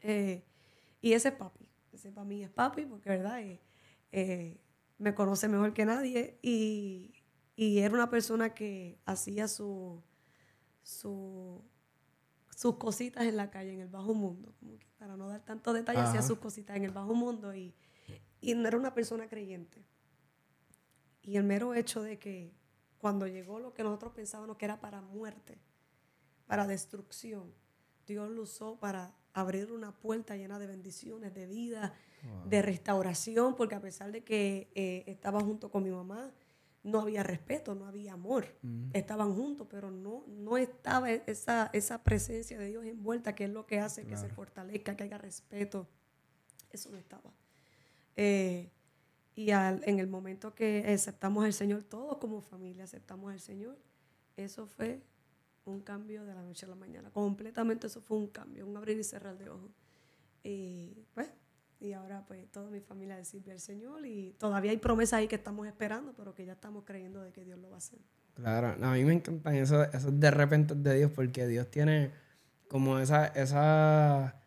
Eh, 0.00 0.42
y 1.00 1.12
ese 1.12 1.28
es 1.28 1.34
papi, 1.34 1.68
ese 1.92 2.10
para 2.10 2.24
mí 2.24 2.42
es 2.42 2.50
papi, 2.50 2.86
porque 2.86 3.10
verdad, 3.10 3.40
Eh, 4.10 4.58
me 4.96 5.14
conoce 5.14 5.48
mejor 5.48 5.74
que 5.74 5.84
nadie 5.84 6.38
y, 6.42 7.12
y 7.56 7.78
era 7.80 7.94
una 7.94 8.08
persona 8.08 8.54
que 8.54 8.98
hacía 9.04 9.46
su, 9.48 10.02
su, 10.82 11.62
sus 12.56 12.76
cositas 12.78 13.24
en 13.24 13.36
la 13.36 13.50
calle, 13.50 13.74
en 13.74 13.80
el 13.80 13.88
bajo 13.88 14.14
mundo, 14.14 14.54
como 14.58 14.78
que 14.78 14.86
para 14.98 15.16
no 15.16 15.28
dar 15.28 15.44
tantos 15.44 15.74
detalles, 15.74 16.04
hacía 16.04 16.20
Ajá. 16.20 16.26
sus 16.28 16.38
cositas 16.38 16.76
en 16.76 16.84
el 16.84 16.90
bajo 16.90 17.14
mundo 17.14 17.54
y, 17.54 17.74
y 18.40 18.54
no 18.54 18.66
era 18.66 18.76
una 18.78 18.94
persona 18.94 19.28
creyente. 19.28 19.84
Y 21.22 21.36
el 21.36 21.44
mero 21.44 21.74
hecho 21.74 22.02
de 22.02 22.18
que 22.18 22.54
cuando 22.98 23.26
llegó 23.26 23.58
lo 23.58 23.74
que 23.74 23.82
nosotros 23.82 24.12
pensábamos 24.12 24.56
que 24.56 24.64
era 24.64 24.80
para 24.80 25.00
muerte, 25.00 25.58
para 26.46 26.66
destrucción, 26.66 27.52
Dios 28.06 28.30
lo 28.30 28.42
usó 28.42 28.76
para 28.78 29.14
abrir 29.32 29.70
una 29.72 29.92
puerta 29.92 30.36
llena 30.36 30.58
de 30.58 30.66
bendiciones, 30.66 31.34
de 31.34 31.46
vida, 31.46 31.94
de 32.46 32.62
restauración, 32.62 33.54
porque 33.54 33.74
a 33.74 33.80
pesar 33.80 34.10
de 34.10 34.24
que 34.24 34.70
eh, 34.74 35.04
estaba 35.06 35.40
junto 35.40 35.70
con 35.70 35.84
mi 35.84 35.90
mamá, 35.90 36.32
no 36.82 37.00
había 37.00 37.22
respeto, 37.22 37.74
no 37.74 37.86
había 37.86 38.14
amor. 38.14 38.46
Estaban 38.92 39.34
juntos, 39.34 39.66
pero 39.70 39.90
no, 39.90 40.24
no 40.26 40.56
estaba 40.56 41.10
esa, 41.10 41.70
esa 41.72 42.02
presencia 42.02 42.58
de 42.58 42.68
Dios 42.68 42.84
envuelta, 42.84 43.34
que 43.34 43.44
es 43.44 43.50
lo 43.50 43.66
que 43.66 43.78
hace 43.78 44.06
que 44.06 44.16
se 44.16 44.28
fortalezca, 44.28 44.96
que 44.96 45.04
haya 45.04 45.18
respeto. 45.18 45.86
Eso 46.70 46.90
no 46.90 46.98
estaba. 46.98 47.30
Eh, 48.16 48.70
y 49.38 49.52
al- 49.52 49.80
en 49.84 50.00
el 50.00 50.08
momento 50.08 50.52
que 50.52 50.84
aceptamos 50.92 51.44
al 51.44 51.52
Señor, 51.52 51.84
todos 51.84 52.18
como 52.18 52.40
familia 52.40 52.82
aceptamos 52.82 53.30
al 53.32 53.38
Señor, 53.38 53.78
eso 54.36 54.66
fue 54.66 55.00
un 55.64 55.80
cambio 55.80 56.24
de 56.24 56.34
la 56.34 56.42
noche 56.42 56.66
a 56.66 56.68
la 56.70 56.74
mañana. 56.74 57.10
Completamente 57.12 57.86
eso 57.86 58.00
fue 58.00 58.16
un 58.16 58.26
cambio, 58.26 58.66
un 58.66 58.76
abrir 58.76 58.98
y 58.98 59.04
cerrar 59.04 59.38
de 59.38 59.48
ojos. 59.48 59.70
Y 60.42 61.04
pues, 61.14 61.30
y 61.78 61.92
ahora 61.92 62.24
pues 62.26 62.50
toda 62.50 62.68
mi 62.68 62.80
familia 62.80 63.24
sirve 63.24 63.52
al 63.52 63.60
Señor 63.60 64.04
y 64.04 64.32
todavía 64.40 64.72
hay 64.72 64.78
promesas 64.78 65.18
ahí 65.18 65.28
que 65.28 65.36
estamos 65.36 65.68
esperando, 65.68 66.14
pero 66.16 66.34
que 66.34 66.44
ya 66.44 66.54
estamos 66.54 66.82
creyendo 66.84 67.22
de 67.22 67.30
que 67.32 67.44
Dios 67.44 67.60
lo 67.60 67.68
va 67.70 67.76
a 67.76 67.78
hacer. 67.78 68.00
Claro, 68.34 68.74
a 68.84 68.92
mí 68.94 69.04
me 69.04 69.12
encantan 69.12 69.54
esos, 69.54 69.86
esos 69.94 70.18
de 70.18 70.30
repente 70.32 70.74
de 70.74 70.96
Dios 70.96 71.12
porque 71.14 71.46
Dios 71.46 71.70
tiene 71.70 72.10
como 72.68 72.98
esa, 72.98 73.26
esa 73.28 74.37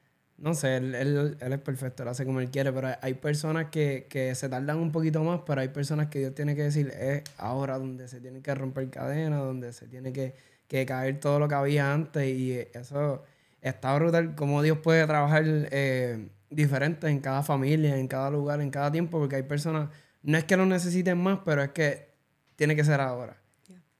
no 0.41 0.53
sé, 0.55 0.77
él, 0.77 0.95
él- 0.95 1.37
él 1.39 1.53
es 1.53 1.59
perfecto, 1.59 2.03
él 2.03 2.09
hace 2.09 2.25
como 2.25 2.39
él 2.41 2.49
quiere, 2.51 2.71
pero 2.73 2.89
hay- 3.01 3.13
personas 3.15 3.67
que, 3.69 4.07
que 4.09 4.33
se 4.35 4.49
tardan 4.49 4.77
un 4.79 4.91
poquito 4.91 5.23
más, 5.23 5.41
pero 5.45 5.61
hay 5.61 5.69
personas 5.69 6.07
que 6.07 6.19
Dios 6.19 6.35
tiene 6.35 6.55
que 6.55 6.63
decir, 6.63 6.89
es 6.89 7.23
ahora 7.37 7.77
donde 7.77 8.07
se 8.07 8.19
tiene 8.21 8.41
que 8.41 8.53
romper 8.55 8.89
cadenas, 8.89 9.39
donde 9.39 9.73
se 9.73 9.87
tiene 9.87 10.11
que, 10.13 10.33
que 10.67 10.85
caer 10.85 11.19
todo 11.19 11.39
lo 11.39 11.47
que 11.47 11.55
había 11.55 11.93
antes 11.93 12.25
y 12.27 12.53
eso 12.73 13.23
está 13.61 13.95
brutal, 13.95 14.35
como 14.35 14.61
Dios 14.63 14.79
puede 14.79 15.05
trabajar 15.07 15.43
eh, 15.45 16.29
diferente 16.49 17.07
en 17.07 17.19
cada 17.19 17.43
familia, 17.43 17.97
en 17.97 18.07
cada 18.07 18.29
lugar, 18.31 18.61
en 18.61 18.71
cada 18.71 18.91
tiempo, 18.91 19.19
porque 19.19 19.35
hay 19.37 19.43
personas, 19.43 19.89
no 20.23 20.37
es 20.37 20.43
que 20.45 20.57
lo 20.57 20.65
necesiten 20.65 21.17
más, 21.19 21.39
pero 21.45 21.61
es 21.63 21.69
que 21.69 22.09
tiene 22.55 22.75
que 22.75 22.83
ser 22.83 22.99
ahora. 23.01 23.37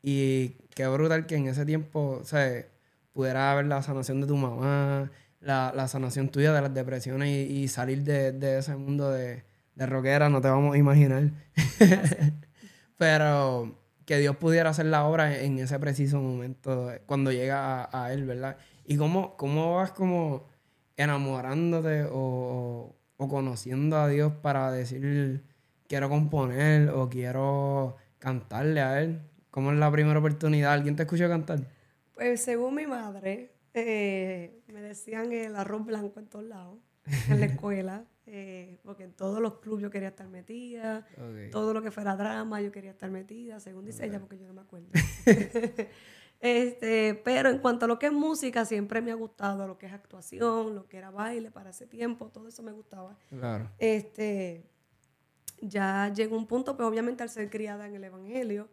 Y 0.04 0.50
qué 0.76 0.88
brutal 0.88 1.26
que 1.28 1.36
en 1.36 1.48
ese 1.48 1.66
tiempo, 1.66 2.20
o 2.22 2.26
sea, 2.26 2.66
pudiera 3.14 3.52
haber 3.52 3.66
la 3.66 3.82
sanación 3.84 4.22
de 4.22 4.28
tu 4.28 4.36
mamá, 4.38 5.12
la, 5.42 5.74
la 5.76 5.88
sanación 5.88 6.30
tuya 6.30 6.54
de 6.54 6.62
las 6.62 6.74
depresiones 6.74 7.30
y, 7.30 7.64
y 7.64 7.68
salir 7.68 8.04
de, 8.04 8.32
de 8.32 8.60
ese 8.60 8.76
mundo 8.76 9.12
de, 9.12 9.44
de 9.76 9.86
rockera, 9.86 10.30
no 10.30 10.40
te 10.42 10.48
vamos 10.50 10.76
a 10.76 10.78
imaginar. 10.78 11.32
Pero 12.98 13.78
que 14.06 14.18
Dios 14.18 14.36
pudiera 14.38 14.70
hacer 14.72 14.86
la 14.88 15.06
obra 15.06 15.40
en 15.42 15.58
ese 15.60 15.80
preciso 15.80 16.20
momento, 16.22 16.92
eh, 16.92 17.02
cuando 17.06 17.32
llega 17.32 17.84
a, 17.86 18.06
a 18.06 18.14
Él, 18.14 18.26
¿verdad? 18.26 18.58
Y 18.86 18.98
cómo, 18.98 19.36
cómo 19.38 19.76
vas 19.76 19.92
como 19.92 20.48
enamorándote 20.98 22.04
o, 22.04 22.12
o- 22.14 22.96
o 23.18 23.28
conociendo 23.28 23.98
a 23.98 24.08
Dios 24.08 24.34
para 24.42 24.72
decir, 24.72 25.44
quiero 25.88 26.10
componer 26.10 26.90
o 26.90 27.08
quiero 27.10 27.96
cantarle 28.18 28.82
a 28.82 29.00
Él. 29.02 29.22
¿Cómo 29.52 29.72
es 29.72 29.78
la 29.78 29.92
primera 29.92 30.18
oportunidad? 30.18 30.74
¿Alguien 30.74 30.96
te 30.96 31.04
escuchó 31.04 31.28
cantar? 31.30 31.68
Pues 32.16 32.44
según 32.44 32.74
mi 32.76 32.88
madre, 32.88 33.52
eh, 33.74 34.62
me 34.68 34.82
decían 34.82 35.32
el 35.32 35.56
arroz 35.56 35.86
blanco 35.86 36.20
en 36.20 36.28
todos 36.28 36.46
lados, 36.46 36.80
en 37.30 37.40
la 37.40 37.46
escuela, 37.48 38.06
eh, 38.26 38.80
porque 38.84 39.04
en 39.04 39.14
todos 39.14 39.42
los 39.42 39.60
clubes 39.60 39.82
yo 39.84 39.90
quería 39.90 40.10
estar 40.10 40.28
metida, 40.28 41.08
todo 41.52 41.74
lo 41.74 41.82
que 41.82 41.92
fuera 41.92 42.16
drama 42.16 42.62
yo 42.62 42.72
quería 42.72 42.92
estar 42.92 43.10
metida, 43.10 43.60
según 43.60 43.86
dice 43.86 44.06
ella, 44.06 44.20
porque 44.20 44.38
yo 44.38 44.48
no 44.48 44.54
me 44.54 44.62
acuerdo. 44.62 44.88
este, 46.40 47.22
pero 47.24 47.50
en 47.50 47.60
cuanto 47.60 47.86
a 47.86 47.88
lo 47.88 48.00
que 48.00 48.08
es 48.08 48.14
música, 48.14 48.66
siempre 48.66 49.02
me 49.02 49.12
ha 49.12 49.16
gustado 49.16 49.68
lo 49.68 49.78
que 49.78 49.88
es 49.88 49.94
actuación, 49.94 50.76
lo 50.76 50.88
que 50.88 50.98
era 50.98 51.12
baile 51.12 51.52
para 51.52 51.72
ese 51.72 51.88
tiempo, 51.88 52.30
todo 52.30 52.48
eso 52.48 52.64
me 52.64 52.72
gustaba. 52.72 53.18
Claro. 53.30 53.70
Este, 53.80 54.70
ya 55.62 56.12
llegó 56.14 56.38
un 56.38 56.48
punto, 56.48 56.76
pues 56.76 56.88
obviamente 56.88 57.24
al 57.24 57.30
ser 57.30 57.50
criada 57.50 57.88
en 57.88 57.96
el 57.96 58.04
Evangelio, 58.04 58.70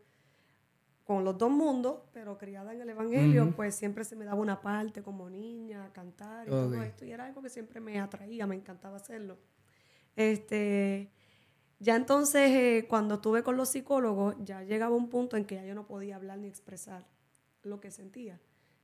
con 1.08 1.24
los 1.24 1.38
dos 1.38 1.50
mundos, 1.50 2.00
pero 2.12 2.36
criada 2.36 2.74
en 2.74 2.82
el 2.82 2.90
Evangelio, 2.90 3.50
pues 3.56 3.74
siempre 3.74 4.04
se 4.04 4.14
me 4.14 4.26
daba 4.26 4.38
una 4.42 4.60
parte 4.60 5.02
como 5.02 5.30
niña, 5.30 5.86
a 5.86 5.90
cantar 5.90 6.46
y 6.46 6.50
todo 6.50 6.82
esto, 6.82 7.06
y 7.06 7.12
era 7.12 7.24
algo 7.24 7.40
que 7.40 7.48
siempre 7.48 7.80
me 7.80 7.98
atraía, 7.98 8.46
me 8.46 8.56
encantaba 8.56 8.96
hacerlo. 8.96 9.38
Este, 10.14 11.10
ya 11.78 11.96
entonces, 11.96 12.50
eh, 12.50 12.86
cuando 12.90 13.14
estuve 13.14 13.42
con 13.42 13.56
los 13.56 13.70
psicólogos, 13.70 14.36
ya 14.40 14.62
llegaba 14.64 14.94
un 14.94 15.08
punto 15.08 15.38
en 15.38 15.46
que 15.46 15.54
ya 15.54 15.64
yo 15.64 15.74
no 15.74 15.86
podía 15.86 16.16
hablar 16.16 16.40
ni 16.40 16.46
expresar 16.46 17.06
lo 17.62 17.80
que 17.80 17.90
sentía. 17.90 18.38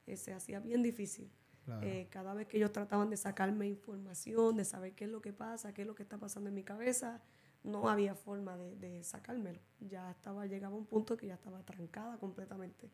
Eh, 0.06 0.16
se 0.16 0.32
hacía 0.32 0.60
bien 0.60 0.82
difícil. 0.82 1.30
Claro. 1.66 1.86
Eh, 1.86 2.08
cada 2.08 2.32
vez 2.32 2.46
que 2.46 2.56
ellos 2.56 2.72
trataban 2.72 3.10
de 3.10 3.18
sacarme 3.18 3.66
información, 3.66 4.56
de 4.56 4.64
saber 4.64 4.94
qué 4.94 5.04
es 5.04 5.10
lo 5.10 5.20
que 5.20 5.34
pasa, 5.34 5.74
qué 5.74 5.82
es 5.82 5.86
lo 5.86 5.94
que 5.94 6.04
está 6.04 6.16
pasando 6.16 6.48
en 6.48 6.54
mi 6.54 6.64
cabeza, 6.64 7.20
no 7.64 7.88
había 7.88 8.14
forma 8.14 8.56
de, 8.56 8.76
de 8.76 9.02
sacármelo. 9.02 9.58
Ya 9.80 10.10
estaba, 10.10 10.46
llegaba 10.46 10.76
un 10.76 10.86
punto 10.86 11.16
que 11.16 11.26
ya 11.26 11.34
estaba 11.34 11.62
trancada 11.64 12.18
completamente. 12.18 12.90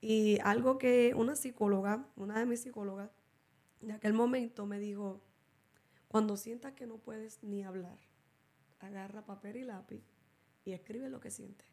Y 0.00 0.38
algo 0.40 0.78
que 0.78 1.12
una 1.14 1.36
psicóloga, 1.36 2.06
una 2.16 2.38
de 2.38 2.46
mis 2.46 2.62
psicólogas, 2.62 3.10
de 3.80 3.92
aquel 3.92 4.12
momento 4.12 4.64
me 4.64 4.78
dijo, 4.78 5.20
cuando 6.08 6.36
sientas 6.36 6.72
que 6.72 6.86
no 6.86 6.98
puedes 6.98 7.42
ni 7.42 7.62
hablar, 7.62 7.98
agarra 8.78 9.26
papel 9.26 9.56
y 9.56 9.64
lápiz 9.64 10.02
y 10.64 10.72
escribe 10.72 11.10
lo 11.10 11.20
que 11.20 11.30
sientes. 11.30 11.66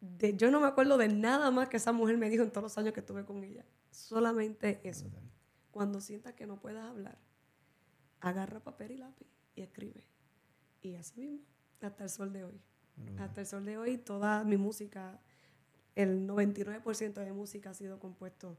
De, 0.00 0.36
yo 0.36 0.50
no 0.50 0.60
me 0.60 0.66
acuerdo 0.66 0.98
de 0.98 1.08
nada 1.08 1.50
más 1.50 1.68
que 1.68 1.78
esa 1.78 1.92
mujer 1.92 2.18
me 2.18 2.28
dijo 2.28 2.42
en 2.42 2.50
todos 2.50 2.64
los 2.64 2.78
años 2.78 2.92
que 2.92 3.00
estuve 3.00 3.24
con 3.24 3.42
ella. 3.42 3.64
Solamente 3.90 4.80
eso. 4.84 5.06
Cuando 5.70 6.00
sientas 6.00 6.34
que 6.34 6.46
no 6.46 6.60
puedas 6.60 6.84
hablar, 6.84 7.18
agarra 8.20 8.60
papel 8.60 8.92
y 8.92 8.96
lápiz 8.98 9.26
y 9.54 9.62
escribe. 9.62 10.04
Y 10.82 10.94
así 10.96 11.20
mismo, 11.20 11.40
hasta 11.80 12.04
el 12.04 12.10
sol 12.10 12.32
de 12.32 12.44
hoy. 12.44 12.60
Hasta 13.18 13.40
el 13.42 13.46
sol 13.46 13.64
de 13.64 13.76
hoy, 13.76 13.98
toda 13.98 14.42
mi 14.44 14.56
música, 14.56 15.20
el 15.94 16.26
99% 16.26 17.12
de 17.14 17.32
música 17.32 17.70
ha 17.70 17.74
sido 17.74 17.98
compuesto 17.98 18.56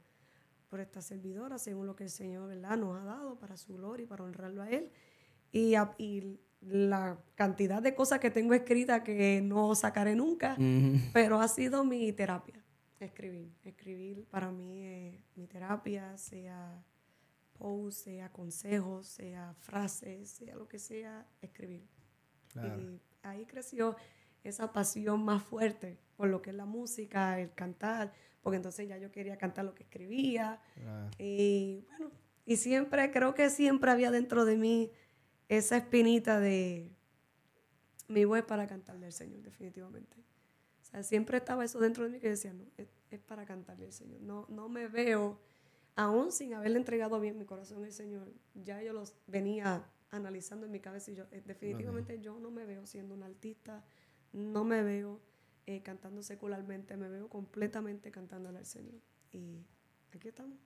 por 0.69 0.79
esta 0.79 1.01
servidora, 1.01 1.57
según 1.57 1.87
lo 1.87 1.95
que 1.95 2.03
el 2.03 2.09
Señor 2.09 2.47
¿verdad? 2.49 2.77
nos 2.77 2.99
ha 2.99 3.03
dado 3.03 3.39
para 3.39 3.57
su 3.57 3.73
gloria 3.75 4.03
y 4.03 4.07
para 4.07 4.23
honrarlo 4.23 4.61
a 4.61 4.69
Él. 4.69 4.91
Y, 5.51 5.75
a- 5.75 5.95
y 5.97 6.39
la 6.61 7.17
cantidad 7.35 7.81
de 7.81 7.95
cosas 7.95 8.19
que 8.19 8.29
tengo 8.29 8.53
escritas 8.53 9.01
que 9.01 9.41
no 9.41 9.73
sacaré 9.75 10.15
nunca, 10.15 10.55
pero 11.13 11.39
ha 11.39 11.47
sido 11.47 11.83
mi 11.83 12.11
terapia, 12.13 12.63
escribir. 12.99 13.51
Escribir 13.63 14.25
para 14.29 14.51
mí 14.51 14.83
es 14.83 15.19
mi 15.35 15.47
terapia, 15.47 16.17
sea 16.17 16.83
post, 17.57 18.03
sea 18.03 18.31
consejos, 18.31 19.07
sea 19.07 19.53
frases, 19.59 20.29
sea 20.29 20.55
lo 20.55 20.67
que 20.67 20.77
sea, 20.79 21.25
escribir. 21.41 21.87
Claro. 22.61 22.81
Y 22.81 23.01
ahí 23.23 23.45
creció 23.45 23.95
esa 24.43 24.71
pasión 24.71 25.23
más 25.23 25.43
fuerte 25.43 25.99
por 26.15 26.29
lo 26.29 26.41
que 26.41 26.49
es 26.49 26.55
la 26.55 26.65
música, 26.65 27.39
el 27.39 27.53
cantar, 27.53 28.13
porque 28.41 28.57
entonces 28.57 28.87
ya 28.87 28.97
yo 28.97 29.11
quería 29.11 29.37
cantar 29.37 29.65
lo 29.65 29.75
que 29.75 29.83
escribía. 29.83 30.61
Claro. 30.75 31.09
Y 31.19 31.83
bueno, 31.87 32.11
y 32.45 32.57
siempre, 32.57 33.11
creo 33.11 33.33
que 33.33 33.49
siempre 33.49 33.91
había 33.91 34.09
dentro 34.09 34.45
de 34.45 34.57
mí 34.57 34.91
esa 35.49 35.77
espinita 35.77 36.39
de 36.39 36.91
mi 38.07 38.25
voz 38.25 38.41
para 38.43 38.67
cantarle 38.67 39.05
al 39.05 39.13
Señor, 39.13 39.41
definitivamente. 39.43 40.17
O 40.81 40.85
sea, 40.85 41.03
siempre 41.03 41.37
estaba 41.37 41.65
eso 41.65 41.79
dentro 41.79 42.05
de 42.05 42.09
mí 42.09 42.19
que 42.19 42.29
decía, 42.29 42.53
no, 42.53 42.63
es, 42.77 42.87
es 43.11 43.19
para 43.19 43.45
cantarle 43.45 43.85
al 43.85 43.93
Señor. 43.93 44.21
No, 44.21 44.45
no 44.49 44.69
me 44.69 44.87
veo, 44.87 45.39
aún 45.95 46.31
sin 46.31 46.53
haberle 46.53 46.77
entregado 46.77 47.19
bien 47.19 47.37
mi 47.37 47.45
corazón 47.45 47.83
al 47.83 47.91
Señor, 47.91 48.31
ya 48.55 48.81
yo 48.81 48.93
los 48.93 49.13
venía 49.27 49.85
analizando 50.11 50.65
en 50.65 50.71
mi 50.71 50.79
cabeza 50.79 51.11
y 51.11 51.15
yo, 51.15 51.25
eh, 51.31 51.41
definitivamente 51.45 52.19
yo 52.19 52.39
no 52.39 52.51
me 52.51 52.65
veo 52.65 52.85
siendo 52.85 53.13
un 53.15 53.23
artista, 53.23 53.83
no 54.33 54.63
me 54.63 54.83
veo 54.83 55.21
eh, 55.65 55.81
cantando 55.83 56.21
secularmente, 56.23 56.95
me 56.97 57.09
veo 57.09 57.27
completamente 57.29 58.11
cantándole 58.11 58.59
al 58.59 58.65
Señor. 58.65 59.01
Y 59.31 59.65
aquí 60.13 60.29
estamos. 60.29 60.57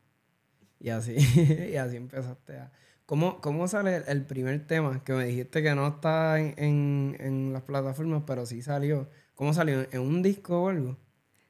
Y 0.79 0.89
así, 0.89 1.15
y 1.71 1.75
así 1.75 1.95
empezaste 1.97 2.57
a... 2.57 2.71
¿Cómo, 3.07 3.41
¿Cómo 3.41 3.67
sale 3.67 4.03
el 4.07 4.25
primer 4.25 4.65
tema? 4.67 5.03
Que 5.03 5.11
me 5.13 5.25
dijiste 5.25 5.61
que 5.61 5.75
no 5.75 5.85
está 5.87 6.39
en, 6.39 6.53
en, 6.57 7.17
en 7.19 7.51
las 7.53 7.63
plataformas, 7.63 8.23
pero 8.25 8.45
sí 8.45 8.61
salió. 8.61 9.09
¿Cómo 9.35 9.53
salió? 9.53 9.81
¿En 9.91 9.99
un 10.01 10.21
disco 10.21 10.63
o 10.63 10.69
algo? 10.69 10.97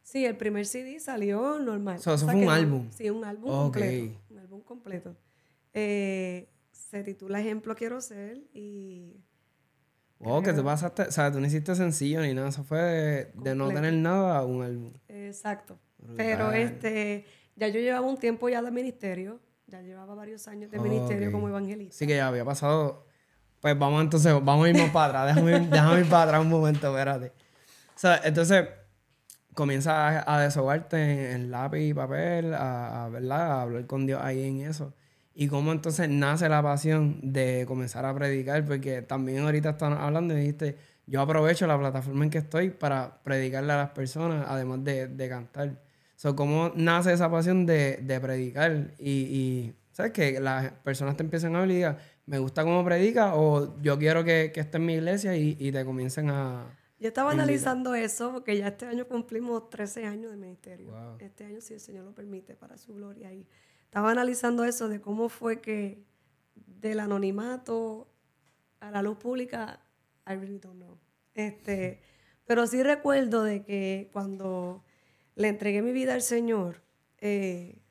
Sí, 0.01 0.25
el 0.25 0.37
primer 0.37 0.65
CD 0.65 0.99
salió 0.99 1.59
normal. 1.59 1.99
So, 1.99 2.15
eso 2.15 2.25
O 2.25 2.29
sea 2.29 2.33
fue 2.33 2.39
un 2.41 2.45
no- 2.47 2.51
álbum. 2.51 2.89
Sí, 2.91 3.09
un 3.11 3.23
álbum 3.25 3.51
Ok. 3.51 3.73
completo. 3.73 4.21
Un 4.31 4.39
álbum 4.39 4.61
completo. 4.61 5.15
Eh, 5.73 6.49
se 6.89 7.03
titula 7.03 7.39
Ejemplo 7.39 7.75
Quiero 7.75 8.01
Ser 8.01 8.41
y 8.53 9.23
Wow, 10.19 10.43
que 10.43 10.53
te 10.53 10.61
pasaste... 10.61 11.03
O 11.03 11.11
sea, 11.11 11.31
tú 11.31 11.39
no 11.39 11.47
hiciste 11.47 11.73
sencillo 11.73 12.21
ni 12.21 12.33
nada. 12.33 12.49
Eso 12.49 12.63
fue 12.63 12.79
de, 12.79 13.31
de 13.33 13.55
no 13.55 13.69
tener 13.69 13.93
nada 13.93 14.37
a 14.37 14.45
un 14.45 14.61
álbum. 14.63 14.93
Exacto. 15.07 15.79
Brutal. 15.97 16.15
Pero 16.17 16.51
este, 16.51 17.25
ya 17.55 17.67
yo 17.69 17.79
llevaba 17.79 18.05
un 18.05 18.17
tiempo 18.17 18.47
ya 18.47 18.61
de 18.61 18.69
ministerio, 18.69 19.39
ya 19.65 19.81
llevaba 19.81 20.13
varios 20.13 20.47
años 20.47 20.69
de 20.69 20.79
ministerio 20.79 21.29
Ok. 21.29 21.31
como 21.33 21.49
evangelista. 21.49 21.95
Sí 21.97 22.05
que 22.05 22.15
ya 22.17 22.27
había 22.27 22.45
pasado... 22.45 23.07
Pues 23.61 23.77
vamos 23.77 24.01
entonces, 24.01 24.33
vamos 24.43 24.65
a 24.65 24.69
ir 24.69 24.77
más 24.77 24.89
para 24.91 25.21
atrás. 25.21 25.35
Déjame, 25.35 25.59
déjame 25.71 25.99
ir 26.01 26.09
para 26.09 26.23
atrás 26.23 26.41
un 26.41 26.49
momento, 26.49 26.87
espérate. 26.87 27.27
O 27.95 27.99
sea, 27.99 28.19
entonces 28.23 28.67
comienzas 29.53 29.93
a, 29.93 30.35
a 30.35 30.41
desahogarte 30.41 30.97
en, 31.01 31.19
en 31.41 31.51
lápiz 31.51 31.81
y 31.81 31.93
papel, 31.93 32.53
a, 32.55 33.05
a, 33.05 33.09
¿verdad? 33.09 33.41
a 33.51 33.61
hablar 33.61 33.85
con 33.87 34.05
Dios 34.07 34.19
ahí 34.23 34.43
en 34.43 34.61
eso. 34.61 34.93
Y 35.33 35.47
cómo 35.47 35.71
entonces 35.71 36.09
nace 36.09 36.49
la 36.49 36.61
pasión 36.61 37.19
de 37.21 37.65
comenzar 37.67 38.05
a 38.05 38.13
predicar, 38.13 38.65
porque 38.65 39.01
también 39.01 39.39
ahorita 39.39 39.71
están 39.71 39.93
hablando 39.93 40.33
y 40.33 40.41
dijiste, 40.41 40.75
yo 41.07 41.21
aprovecho 41.21 41.67
la 41.67 41.79
plataforma 41.79 42.25
en 42.25 42.29
que 42.29 42.39
estoy 42.39 42.69
para 42.69 43.21
predicarle 43.23 43.73
a 43.73 43.77
las 43.77 43.89
personas, 43.91 44.45
además 44.47 44.83
de, 44.83 45.07
de 45.07 45.29
cantar. 45.29 45.81
So, 46.15 46.35
¿Cómo 46.35 46.71
nace 46.75 47.13
esa 47.13 47.31
pasión 47.31 47.65
de, 47.65 47.97
de 47.97 48.19
predicar? 48.19 48.93
Y, 48.99 49.09
y, 49.09 49.75
¿sabes? 49.91 50.11
Que 50.11 50.39
las 50.39 50.71
personas 50.71 51.17
te 51.17 51.23
empiezan 51.23 51.55
a 51.55 51.59
hablar 51.59 51.71
y 51.71 51.75
digan, 51.75 51.97
me 52.25 52.37
gusta 52.37 52.63
cómo 52.63 52.83
predica 52.85 53.35
o 53.35 53.81
yo 53.81 53.97
quiero 53.97 54.23
que, 54.23 54.51
que 54.53 54.59
esté 54.59 54.77
en 54.77 54.85
mi 54.85 54.93
iglesia 54.93 55.35
y, 55.35 55.57
y 55.59 55.71
te 55.71 55.83
comiencen 55.83 56.29
a... 56.29 56.77
Yo 56.99 57.07
estaba 57.07 57.31
analizando 57.31 57.95
eso 57.95 58.31
porque 58.31 58.55
ya 58.55 58.67
este 58.67 58.85
año 58.85 59.07
cumplimos 59.07 59.69
13 59.71 60.05
años 60.05 60.29
de 60.29 60.37
ministerio. 60.37 60.91
Wow. 60.91 61.17
Este 61.19 61.45
año, 61.45 61.59
si 61.59 61.73
el 61.73 61.79
Señor 61.79 62.05
lo 62.05 62.13
permite, 62.13 62.55
para 62.55 62.77
su 62.77 62.93
gloria. 62.93 63.33
Y 63.33 63.47
estaba 63.91 64.11
analizando 64.11 64.63
eso 64.63 64.87
de 64.87 65.01
cómo 65.01 65.27
fue 65.27 65.59
que 65.59 66.01
del 66.55 67.01
anonimato 67.01 68.07
a 68.79 68.89
la 68.89 69.01
luz 69.01 69.17
pública, 69.17 69.81
I 70.25 70.35
really 70.35 70.59
don't 70.59 70.77
know. 70.77 70.97
Este, 71.33 71.99
pero 72.45 72.65
sí 72.67 72.83
recuerdo 72.83 73.43
de 73.43 73.63
que 73.63 74.09
cuando 74.13 74.85
le 75.35 75.49
entregué 75.49 75.81
mi 75.81 75.91
vida 75.91 76.13
al 76.13 76.21
Señor, 76.21 76.81
eh, 77.17 77.81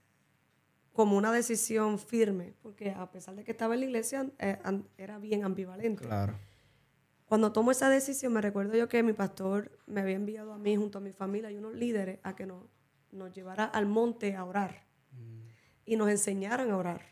como 0.94 1.18
una 1.18 1.32
decisión 1.32 1.98
firme, 1.98 2.54
porque 2.62 2.92
a 2.92 3.10
pesar 3.10 3.36
de 3.36 3.44
que 3.44 3.50
estaba 3.50 3.74
en 3.74 3.80
la 3.80 3.86
iglesia, 3.86 4.26
eh, 4.38 4.56
era 4.96 5.18
bien 5.18 5.44
ambivalente. 5.44 6.06
Claro. 6.06 6.32
Cuando 7.26 7.52
tomo 7.52 7.72
esa 7.72 7.90
decisión, 7.90 8.32
me 8.32 8.40
recuerdo 8.40 8.74
yo 8.74 8.88
que 8.88 9.02
mi 9.02 9.12
pastor 9.12 9.78
me 9.86 10.00
había 10.00 10.16
enviado 10.16 10.54
a 10.54 10.58
mí 10.58 10.76
junto 10.76 10.96
a 10.96 11.02
mi 11.02 11.12
familia 11.12 11.50
y 11.50 11.58
unos 11.58 11.74
líderes 11.74 12.20
a 12.22 12.34
que 12.34 12.46
nos, 12.46 12.64
nos 13.12 13.34
llevara 13.34 13.66
al 13.66 13.84
monte 13.84 14.34
a 14.34 14.46
orar 14.46 14.89
y 15.86 15.96
nos 15.96 16.08
enseñaran 16.10 16.70
a 16.70 16.76
orar. 16.76 17.02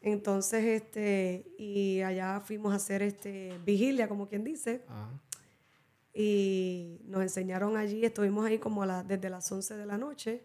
Entonces, 0.00 0.64
este, 0.64 1.46
y 1.58 2.00
allá 2.02 2.40
fuimos 2.40 2.72
a 2.72 2.76
hacer 2.76 3.02
este, 3.02 3.58
vigilia, 3.64 4.08
como 4.08 4.28
quien 4.28 4.44
dice, 4.44 4.84
Ah, 4.88 5.10
y 6.14 7.00
nos 7.04 7.22
enseñaron 7.22 7.76
allí, 7.76 8.04
estuvimos 8.04 8.44
ahí 8.46 8.58
como 8.58 8.82
a 8.82 8.86
la- 8.86 9.02
desde 9.04 9.30
las 9.30 9.50
11 9.52 9.76
de 9.76 9.86
la 9.86 9.98
noche, 9.98 10.42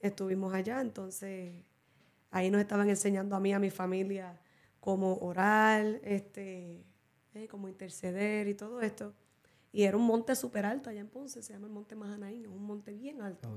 estuvimos 0.00 0.52
allá, 0.54 0.80
entonces 0.80 1.64
ahí 2.30 2.50
nos 2.50 2.60
estaban 2.60 2.88
enseñando 2.88 3.34
a 3.36 3.40
mí, 3.40 3.52
a 3.52 3.58
mi 3.58 3.70
familia, 3.70 4.38
cómo 4.80 5.16
orar, 5.18 6.00
este, 6.04 6.84
eh, 7.34 7.48
cómo 7.48 7.68
interceder 7.68 8.48
y 8.48 8.54
todo 8.54 8.80
esto. 8.80 9.14
Y 9.72 9.84
era 9.84 9.96
un 9.96 10.04
monte 10.04 10.34
súper 10.34 10.66
alto 10.66 10.90
allá 10.90 11.00
en 11.00 11.08
Ponce, 11.08 11.42
se 11.42 11.52
llama 11.52 11.66
el 11.68 11.72
Monte 11.72 11.94
Mahanaín, 11.94 12.42
es 12.44 12.50
un 12.50 12.64
monte 12.64 12.92
bien 12.92 13.20
alto. 13.22 13.48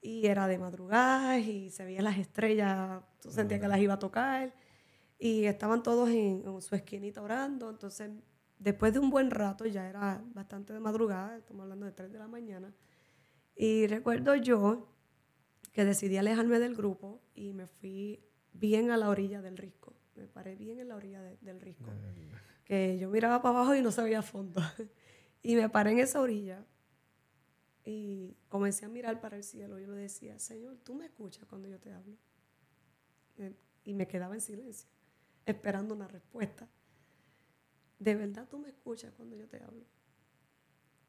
Y 0.00 0.26
era 0.26 0.46
de 0.46 0.58
madrugada 0.58 1.38
y 1.38 1.70
se 1.70 1.84
veían 1.84 2.04
las 2.04 2.18
estrellas, 2.18 3.02
tú 3.20 3.30
sentías 3.30 3.60
que 3.60 3.68
las 3.68 3.80
iba 3.80 3.94
a 3.94 3.98
tocar. 3.98 4.54
Y 5.18 5.44
estaban 5.44 5.82
todos 5.82 6.08
en, 6.10 6.42
en 6.46 6.62
su 6.62 6.74
esquinita 6.76 7.20
orando. 7.20 7.68
Entonces, 7.68 8.10
después 8.58 8.92
de 8.92 9.00
un 9.00 9.10
buen 9.10 9.30
rato, 9.30 9.66
ya 9.66 9.88
era 9.88 10.22
bastante 10.34 10.72
de 10.72 10.80
madrugada, 10.80 11.36
estamos 11.36 11.62
hablando 11.64 11.86
de 11.86 11.92
3 11.92 12.12
de 12.12 12.18
la 12.18 12.28
mañana. 12.28 12.72
Y 13.56 13.86
recuerdo 13.88 14.36
yo 14.36 14.88
que 15.72 15.84
decidí 15.84 16.16
alejarme 16.16 16.58
del 16.60 16.76
grupo 16.76 17.20
y 17.34 17.52
me 17.52 17.66
fui 17.66 18.20
bien 18.52 18.90
a 18.92 18.96
la 18.96 19.08
orilla 19.08 19.42
del 19.42 19.56
risco. 19.56 19.94
Me 20.14 20.26
paré 20.26 20.54
bien 20.56 20.78
en 20.78 20.88
la 20.88 20.96
orilla 20.96 21.20
de- 21.22 21.36
del 21.40 21.60
risco. 21.60 21.90
Que 22.64 22.98
yo 22.98 23.08
miraba 23.10 23.42
para 23.42 23.56
abajo 23.58 23.74
y 23.74 23.82
no 23.82 23.90
se 23.90 24.02
veía 24.02 24.22
fondo. 24.22 24.60
y 25.42 25.56
me 25.56 25.68
paré 25.68 25.92
en 25.92 25.98
esa 25.98 26.20
orilla 26.20 26.64
y 27.90 28.36
comencé 28.50 28.84
a 28.84 28.88
mirar 28.90 29.18
para 29.18 29.38
el 29.38 29.42
cielo. 29.42 29.78
Yo 29.78 29.90
le 29.90 29.96
decía, 29.96 30.38
Señor, 30.38 30.76
tú 30.84 30.94
me 30.94 31.06
escuchas 31.06 31.46
cuando 31.46 31.68
yo 31.68 31.80
te 31.80 31.90
hablo. 31.90 32.18
Eh, 33.38 33.56
Y 33.84 33.94
me 33.94 34.06
quedaba 34.06 34.34
en 34.34 34.42
silencio, 34.42 34.90
esperando 35.46 35.94
una 35.94 36.06
respuesta. 36.06 36.68
De 37.98 38.14
verdad 38.14 38.46
tú 38.46 38.58
me 38.58 38.68
escuchas 38.68 39.14
cuando 39.14 39.36
yo 39.36 39.48
te 39.48 39.62
hablo. 39.62 39.86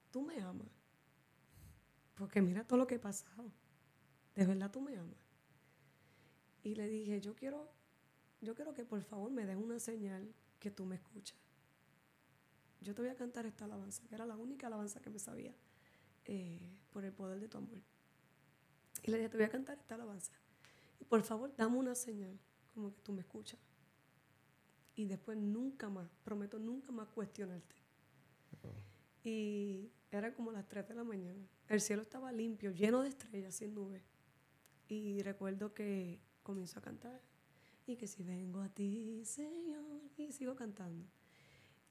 Tú 0.09 0.21
me 0.21 0.39
amas. 0.39 0.69
Porque 2.15 2.41
mira 2.41 2.63
todo 2.65 2.79
lo 2.79 2.87
que 2.87 2.95
he 2.95 2.99
pasado. 2.99 3.51
De 4.33 4.45
verdad 4.45 4.71
tú 4.71 4.79
me 4.79 4.95
amas. 4.95 5.19
Y 6.63 6.75
le 6.75 6.87
dije, 6.87 7.19
yo 7.19 7.35
quiero, 7.35 7.73
yo 8.39 8.55
quiero 8.55 8.73
que 8.73 8.85
por 8.85 9.01
favor 9.01 9.31
me 9.31 9.45
des 9.45 9.57
una 9.57 9.79
señal 9.79 10.33
que 10.59 10.71
tú 10.71 10.85
me 10.85 10.95
escuchas. 10.95 11.37
Yo 12.79 12.95
te 12.95 13.01
voy 13.01 13.11
a 13.11 13.17
cantar 13.17 13.45
esta 13.45 13.65
alabanza, 13.65 14.07
que 14.07 14.15
era 14.15 14.25
la 14.25 14.37
única 14.37 14.67
alabanza 14.67 15.01
que 15.01 15.09
me 15.09 15.19
sabía 15.19 15.53
eh, 16.31 16.59
por 16.91 17.03
el 17.03 17.11
poder 17.11 17.39
de 17.39 17.47
tu 17.47 17.57
amor. 17.57 17.81
Y 19.01 19.09
le 19.09 19.17
dije, 19.17 19.29
te 19.29 19.37
voy 19.37 19.47
a 19.47 19.49
cantar 19.49 19.79
esta 19.79 19.95
alabanza. 19.95 20.31
Y 20.99 21.05
por 21.05 21.23
favor, 21.23 21.51
dame 21.57 21.75
una 21.75 21.95
señal, 21.95 22.39
como 22.75 22.93
que 22.93 23.01
tú 23.01 23.13
me 23.13 23.21
escuchas. 23.21 23.59
Y 24.93 25.05
después 25.05 25.39
nunca 25.39 25.89
más, 25.89 26.07
prometo 26.23 26.59
nunca 26.59 26.91
más 26.91 27.07
cuestionarte. 27.09 27.75
Y 29.23 29.89
era 30.11 30.31
como 30.35 30.51
las 30.51 30.67
3 30.67 30.89
de 30.89 30.93
la 30.93 31.03
mañana. 31.03 31.41
El 31.67 31.81
cielo 31.81 32.03
estaba 32.03 32.31
limpio, 32.31 32.69
lleno 32.69 33.01
de 33.01 33.09
estrellas, 33.09 33.55
sin 33.55 33.73
nubes. 33.73 34.03
Y 34.87 35.23
recuerdo 35.23 35.73
que 35.73 36.21
comienzo 36.43 36.77
a 36.77 36.83
cantar. 36.83 37.23
Y 37.87 37.95
que 37.95 38.05
si 38.05 38.21
vengo 38.21 38.61
a 38.61 38.69
ti, 38.69 39.25
Señor, 39.25 40.03
y 40.15 40.31
sigo 40.31 40.55
cantando. 40.55 41.07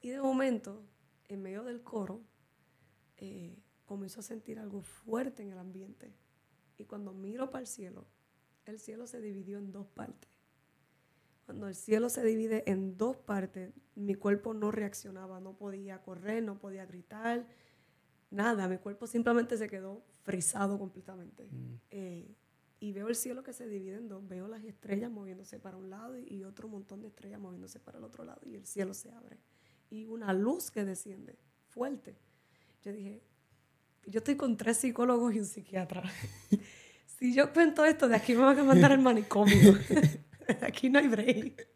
Y 0.01 0.09
de 0.09 0.21
momento, 0.21 0.81
en 1.27 1.41
medio 1.41 1.65
del 1.65 1.83
coro, 1.83 2.21
eh, 3.17 3.61
comienzo 3.89 4.19
a 4.19 4.23
sentir 4.23 4.59
algo 4.59 4.81
fuerte 4.81 5.41
en 5.41 5.49
el 5.49 5.57
ambiente. 5.57 6.13
Y 6.77 6.85
cuando 6.85 7.11
miro 7.11 7.49
para 7.49 7.61
el 7.61 7.67
cielo, 7.67 8.05
el 8.65 8.79
cielo 8.79 9.07
se 9.07 9.19
dividió 9.19 9.57
en 9.57 9.71
dos 9.71 9.87
partes. 9.87 10.29
Cuando 11.45 11.67
el 11.67 11.73
cielo 11.73 12.09
se 12.09 12.23
divide 12.23 12.63
en 12.69 12.97
dos 12.97 13.17
partes, 13.17 13.73
mi 13.95 14.13
cuerpo 14.13 14.53
no 14.53 14.69
reaccionaba, 14.69 15.39
no 15.39 15.57
podía 15.57 16.03
correr, 16.03 16.43
no 16.43 16.59
podía 16.59 16.85
gritar, 16.85 17.47
nada. 18.29 18.67
Mi 18.67 18.77
cuerpo 18.77 19.07
simplemente 19.07 19.57
se 19.57 19.67
quedó 19.67 20.03
frisado 20.21 20.77
completamente. 20.77 21.49
Eh, 21.89 22.35
y 22.79 22.91
veo 22.93 23.07
el 23.07 23.15
cielo 23.15 23.41
que 23.41 23.53
se 23.53 23.67
divide 23.67 23.95
en 23.95 24.07
dos, 24.07 24.25
veo 24.27 24.47
las 24.47 24.63
estrellas 24.63 25.09
moviéndose 25.09 25.57
para 25.57 25.77
un 25.77 25.89
lado 25.89 26.15
y 26.19 26.43
otro 26.43 26.67
montón 26.67 27.01
de 27.01 27.07
estrellas 27.07 27.39
moviéndose 27.39 27.79
para 27.79 27.97
el 27.97 28.03
otro 28.03 28.23
lado 28.23 28.39
y 28.45 28.53
el 28.53 28.67
cielo 28.67 28.93
se 28.93 29.11
abre. 29.11 29.39
Y 29.89 30.05
una 30.05 30.31
luz 30.31 30.69
que 30.69 30.85
desciende, 30.85 31.39
fuerte. 31.65 32.15
Yo 32.83 32.93
dije, 32.93 33.23
yo 34.09 34.19
estoy 34.19 34.35
con 34.35 34.57
tres 34.57 34.77
psicólogos 34.77 35.33
y 35.35 35.39
un 35.39 35.45
psiquiatra. 35.45 36.03
si 37.19 37.33
yo 37.33 37.51
cuento 37.53 37.85
esto, 37.85 38.07
de 38.07 38.15
aquí 38.15 38.33
me 38.33 38.43
van 38.43 38.59
a 38.59 38.63
mandar 38.63 38.91
al 38.91 38.99
manicomio. 38.99 39.77
Aquí 40.61 40.89
no 40.89 40.97
hay 40.97 41.07
break. 41.07 41.67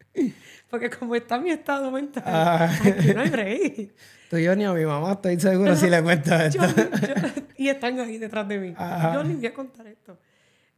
Porque 0.68 0.90
como 0.90 1.14
está 1.14 1.38
mi 1.38 1.50
estado 1.50 1.92
mental, 1.92 2.24
Ah. 2.26 2.68
aquí 2.82 3.14
no 3.14 3.20
hay 3.20 3.30
break. 3.30 3.94
Tú 4.28 4.36
y 4.36 4.42
yo 4.42 4.56
ni 4.56 4.64
a 4.64 4.72
mi 4.72 4.84
mamá 4.84 5.12
estoy 5.12 5.38
seguro 5.38 5.76
si 5.76 5.88
le 5.88 6.02
cuentas 6.02 6.52
Yo- 6.54 6.64
esto. 6.64 6.82
yo- 6.82 7.42
y 7.56 7.68
están 7.68 8.00
ahí 8.00 8.18
detrás 8.18 8.48
de 8.48 8.58
mí. 8.58 8.74
Ajá. 8.76 9.14
Yo 9.14 9.22
ni 9.22 9.34
voy 9.34 9.46
a 9.46 9.54
contar 9.54 9.86
esto. 9.86 10.18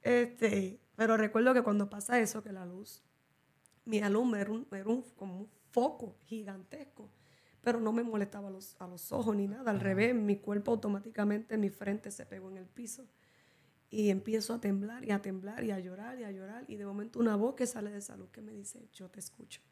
Este, 0.03 0.79
pero 0.95 1.17
recuerdo 1.17 1.55
que 1.55 1.63
cuando 1.63 1.89
pasa 1.89 2.21
eso, 2.21 2.43
que 2.43 2.53
la 2.53 2.67
luz, 2.67 3.03
mi 3.87 4.01
alumbra 4.01 4.43
era, 4.43 4.51
un, 4.53 4.67
era 4.73 4.85
un- 4.91 5.03
como 5.17 5.39
un 5.39 5.49
foco 5.71 6.19
gigantesco, 6.27 7.11
pero 7.67 7.81
no 7.81 7.93
me 7.93 8.05
molestaba 8.05 8.47
a 8.47 8.51
los, 8.53 8.81
a 8.81 8.87
los 8.87 9.11
ojos 9.11 9.35
ni 9.35 9.49
nada. 9.49 9.73
Al 9.73 9.81
revés, 9.81 10.15
mi 10.15 10.37
cuerpo 10.37 10.71
automáticamente, 10.71 11.59
mi 11.59 11.69
frente 11.69 12.13
se 12.13 12.25
pegó 12.25 12.49
en 12.49 12.59
el 12.59 12.67
piso. 12.67 13.09
Y 13.91 14.11
empiezo 14.11 14.55
a 14.55 14.61
temblar 14.61 15.05
y 15.05 15.11
a 15.11 15.21
temblar 15.21 15.65
y 15.65 15.73
a 15.73 15.81
llorar 15.81 16.17
y 16.21 16.23
a 16.23 16.31
llorar. 16.31 16.65
Y 16.69 16.77
de 16.77 16.87
momento 16.87 17.19
una 17.19 17.35
voz 17.35 17.57
que 17.57 17.67
sale 17.67 17.91
de 17.91 18.01
salud 18.01 18.29
que 18.29 18.41
me 18.41 18.53
dice, 18.53 18.89
yo 18.93 19.11
te 19.11 19.19
escucho. 19.19 19.63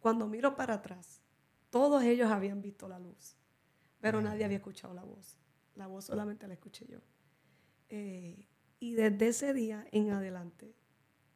Cuando 0.00 0.26
miro 0.26 0.54
para 0.54 0.74
atrás, 0.74 1.22
todos 1.70 2.02
ellos 2.02 2.30
habían 2.30 2.60
visto 2.60 2.88
la 2.88 2.98
luz, 2.98 3.38
pero 3.98 4.20
nadie 4.20 4.44
había 4.44 4.58
escuchado 4.58 4.92
la 4.92 5.04
voz. 5.04 5.38
La 5.76 5.86
voz 5.86 6.04
solamente 6.04 6.46
la 6.46 6.52
escuché 6.52 6.84
yo. 6.86 6.98
Eh, 7.88 8.46
y 8.80 8.92
desde 8.92 9.28
ese 9.28 9.54
día 9.54 9.86
en 9.92 10.10
adelante, 10.10 10.74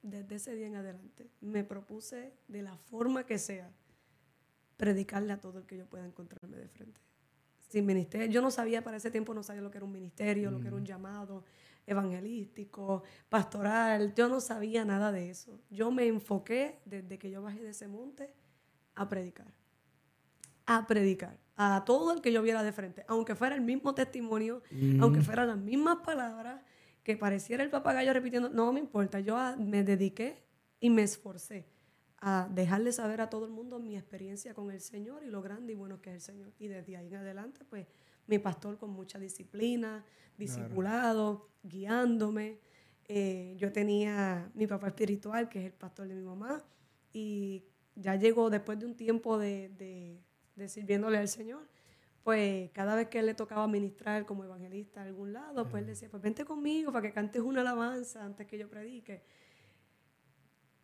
desde 0.03 0.35
ese 0.35 0.55
día 0.55 0.67
en 0.67 0.77
adelante, 0.77 1.31
me 1.41 1.65
propuse 1.65 2.35
de 2.47 2.61
la 2.61 2.77
forma 2.77 3.25
que 3.25 3.39
sea 3.39 3.73
predicarle 4.83 5.33
a 5.33 5.41
todo 5.41 5.61
el 5.61 5.65
que 5.65 5.77
yo 5.77 5.87
pueda 5.87 6.05
encontrarme 6.05 6.57
de 6.57 6.67
frente. 6.67 7.01
Sin 7.69 7.87
ministerio, 7.87 8.27
yo 8.27 8.43
no 8.43 8.51
sabía 8.51 8.83
para 8.83 8.97
ese 8.97 9.13
tiempo, 9.13 9.33
no 9.33 9.45
sabía 9.45 9.63
lo 9.63 9.71
que 9.71 9.79
era 9.79 9.85
un 9.85 9.93
ministerio, 9.93 10.51
lo 10.51 10.59
que 10.59 10.67
era 10.67 10.75
un 10.75 10.85
llamado 10.85 11.45
evangelístico, 11.87 13.05
pastoral, 13.29 14.13
yo 14.13 14.29
no 14.29 14.41
sabía 14.41 14.85
nada 14.85 15.13
de 15.13 15.31
eso. 15.31 15.61
Yo 15.71 15.93
me 15.93 16.09
enfoqué 16.09 16.81
desde 16.85 17.17
que 17.17 17.31
yo 17.31 17.43
bajé 17.43 17.63
de 17.63 17.71
ese 17.71 17.87
monte 17.87 18.35
a 18.97 19.09
predicar, 19.09 19.55
a 20.67 20.85
predicar, 20.89 21.39
a 21.55 21.85
todo 21.85 22.13
el 22.13 22.21
que 22.21 22.33
yo 22.33 22.43
viera 22.43 22.65
de 22.65 22.73
frente, 22.73 23.05
aunque 23.07 23.37
fuera 23.37 23.55
el 23.55 23.61
mismo 23.61 23.95
testimonio, 23.95 24.65
aunque 25.01 25.21
fueran 25.21 25.47
las 25.47 25.59
mismas 25.59 25.99
palabras, 26.05 26.61
que 27.05 27.17
pareciera 27.17 27.63
el 27.63 27.71
papagayo 27.71 28.13
repitiendo, 28.13 28.49
no 28.49 28.73
me 28.73 28.81
importa, 28.81 29.21
yo 29.21 29.37
me 29.59 29.85
dediqué 29.85 30.43
y 30.81 30.91
me 30.91 31.05
esforcé 31.05 31.69
a 32.25 32.49
dejarle 32.49 32.93
saber 32.93 33.21
a 33.21 33.29
todo 33.29 33.47
el 33.47 33.51
mundo 33.51 33.81
mi 33.81 33.97
experiencia 33.97 34.55
con 34.55 34.71
el 34.71 34.81
Señor 34.81 35.25
y 35.25 35.27
lo 35.27 35.43
grande 35.43 35.73
y 35.73 35.75
bueno 35.77 36.01
que 36.01 36.11
es 36.11 36.15
el 36.15 36.21
Señor. 36.21 36.53
Y 36.61 36.69
desde 36.69 36.97
ahí 36.97 37.09
en 37.09 37.17
adelante, 37.17 37.65
pues 37.69 37.89
mi 38.29 38.39
pastor 38.39 38.79
con 38.79 38.91
mucha 38.91 39.19
disciplina, 39.19 40.05
discipulado, 40.39 41.49
guiándome. 41.65 42.61
Eh, 43.09 43.57
yo 43.59 43.73
tenía 43.73 44.49
mi 44.55 44.69
papá 44.69 44.87
espiritual, 44.87 45.49
que 45.49 45.59
es 45.59 45.65
el 45.67 45.73
pastor 45.73 46.07
de 46.07 46.15
mi 46.15 46.23
mamá, 46.23 46.63
y 47.13 47.65
ya 47.97 48.15
llegó 48.15 48.51
después 48.51 48.79
de 48.79 48.87
un 48.87 48.95
tiempo 48.95 49.37
de, 49.37 50.21
de, 50.55 50.69
sirviéndole 50.69 51.19
al 51.19 51.29
Señor, 51.29 51.67
pues 52.23 52.71
cada 52.71 52.95
vez 52.95 53.09
que 53.09 53.19
él 53.19 53.27
le 53.27 53.35
tocaba 53.35 53.67
ministrar 53.67 54.27
como 54.27 54.45
evangelista 54.45 55.01
a 55.01 55.07
algún 55.07 55.33
lado, 55.33 55.69
pues 55.69 55.81
él 55.81 55.89
decía, 55.89 56.09
pues 56.09 56.23
vente 56.23 56.45
conmigo 56.45 56.93
para 56.93 57.03
que 57.09 57.13
cantes 57.13 57.43
una 57.43 57.63
alabanza 57.63 58.25
antes 58.25 58.47
que 58.47 58.57
yo 58.59 58.69
predique. 58.69 59.25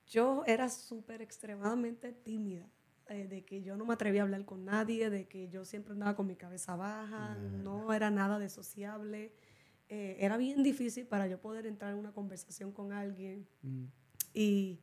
Yo 0.08 0.42
era 0.46 0.68
súper 0.68 1.20
extremadamente 1.20 2.12
tímida, 2.12 2.66
eh, 3.08 3.26
de 3.26 3.44
que 3.44 3.62
yo 3.62 3.76
no 3.76 3.84
me 3.84 3.94
atrevía 3.94 4.22
a 4.22 4.24
hablar 4.24 4.44
con 4.44 4.64
nadie, 4.64 5.10
de 5.10 5.28
que 5.28 5.48
yo 5.48 5.64
siempre 5.64 5.92
andaba 5.92 6.16
con 6.16 6.26
mi 6.26 6.36
cabeza 6.36 6.76
baja, 6.76 7.36
no 7.36 7.92
era 7.92 8.10
nada 8.10 8.38
de 8.38 8.48
sociable. 8.48 9.32
Eh, 9.90 10.16
era 10.20 10.36
bien 10.36 10.62
difícil 10.62 11.06
para 11.06 11.26
yo 11.26 11.40
poder 11.40 11.66
entrar 11.66 11.92
en 11.92 11.98
una 11.98 12.12
conversación 12.12 12.72
con 12.72 12.92
alguien. 12.92 13.46
Mm. 13.62 13.84
Y 14.34 14.80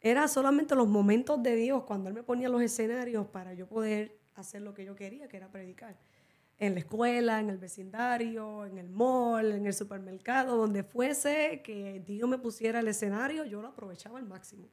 era 0.00 0.28
solamente 0.28 0.74
los 0.74 0.88
momentos 0.88 1.42
de 1.42 1.56
Dios 1.56 1.84
cuando 1.84 2.08
Él 2.08 2.14
me 2.14 2.22
ponía 2.22 2.48
los 2.48 2.62
escenarios 2.62 3.26
para 3.26 3.52
yo 3.54 3.66
poder 3.66 4.18
hacer 4.34 4.62
lo 4.62 4.72
que 4.72 4.84
yo 4.84 4.94
quería, 4.94 5.28
que 5.28 5.36
era 5.36 5.50
predicar. 5.50 5.98
En 6.60 6.74
la 6.74 6.80
escuela, 6.80 7.40
en 7.40 7.48
el 7.48 7.56
vecindario, 7.56 8.66
en 8.66 8.76
el 8.76 8.90
mall, 8.90 9.52
en 9.52 9.64
el 9.64 9.72
supermercado, 9.72 10.58
donde 10.58 10.84
fuese 10.84 11.62
que 11.64 12.02
Dios 12.06 12.28
me 12.28 12.36
pusiera 12.36 12.80
el 12.80 12.88
escenario, 12.88 13.46
yo 13.46 13.62
lo 13.62 13.68
aprovechaba 13.68 14.18
al 14.18 14.26
máximo. 14.26 14.68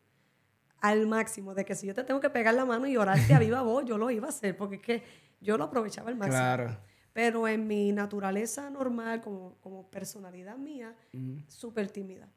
Al 0.82 1.08
máximo, 1.08 1.56
de 1.56 1.64
que 1.64 1.76
si 1.76 1.88
yo 1.88 1.94
te 1.94 2.04
tengo 2.04 2.20
que 2.20 2.30
pegar 2.30 2.54
la 2.56 2.66
mano 2.66 2.88
y 2.88 2.98
orarte 2.98 3.34
a 3.34 3.40
viva 3.40 3.62
voz, 3.62 3.86
yo 3.86 3.98
lo 3.98 4.12
iba 4.12 4.28
a 4.28 4.30
hacer, 4.32 4.58
porque 4.58 4.76
es 4.76 4.82
que 4.82 5.04
yo 5.40 5.58
lo 5.58 5.64
aprovechaba 5.64 6.10
al 6.10 6.18
máximo. 6.18 6.38
Claro. 6.38 6.78
Pero 7.14 7.48
en 7.48 7.66
mi 7.66 7.94
naturaleza 7.94 8.70
normal, 8.70 9.22
como, 9.22 9.58
como 9.62 9.90
personalidad 9.90 10.58
mía, 10.58 10.94
súper 11.48 11.90
tímida. 11.90 12.30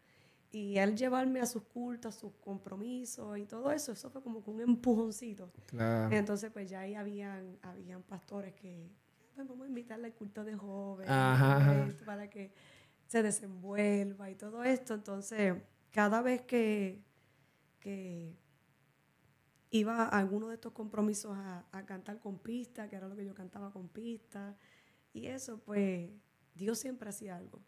Y 0.52 0.78
él 0.78 0.96
llevarme 0.96 1.40
a 1.40 1.46
sus 1.46 1.64
cultos, 1.64 2.16
a 2.16 2.18
sus 2.18 2.32
compromisos 2.36 3.36
y 3.36 3.46
todo 3.46 3.72
eso, 3.72 3.90
eso 3.90 4.10
fue 4.10 4.22
como 4.22 4.42
un 4.46 4.60
empujoncito. 4.60 5.52
Claro. 5.66 6.14
Entonces, 6.14 6.50
pues 6.52 6.70
ya 6.70 6.80
ahí 6.80 6.94
habían, 6.94 7.58
habían 7.62 8.02
pastores 8.02 8.54
que, 8.54 8.90
pues 9.46 9.58
vamos 9.58 9.66
a 9.66 9.68
invitarle 9.68 10.06
al 10.06 10.14
culto 10.14 10.44
de 10.44 10.56
jóvenes 10.56 12.02
para 12.04 12.28
que 12.28 12.52
se 13.06 13.22
desenvuelva 13.22 14.30
y 14.30 14.34
todo 14.34 14.62
esto. 14.64 14.94
Entonces, 14.94 15.54
cada 15.90 16.22
vez 16.22 16.42
que, 16.42 17.02
que 17.78 18.36
iba 19.70 20.04
a 20.04 20.18
alguno 20.18 20.48
de 20.48 20.54
estos 20.54 20.72
compromisos 20.72 21.36
a, 21.36 21.66
a 21.72 21.86
cantar 21.86 22.18
con 22.20 22.38
pista, 22.38 22.88
que 22.88 22.96
era 22.96 23.08
lo 23.08 23.16
que 23.16 23.24
yo 23.24 23.34
cantaba 23.34 23.72
con 23.72 23.88
pista, 23.88 24.56
y 25.12 25.26
eso, 25.26 25.58
pues, 25.58 26.10
Dios 26.54 26.78
siempre 26.78 27.08
hacía 27.08 27.36
algo. 27.36 27.60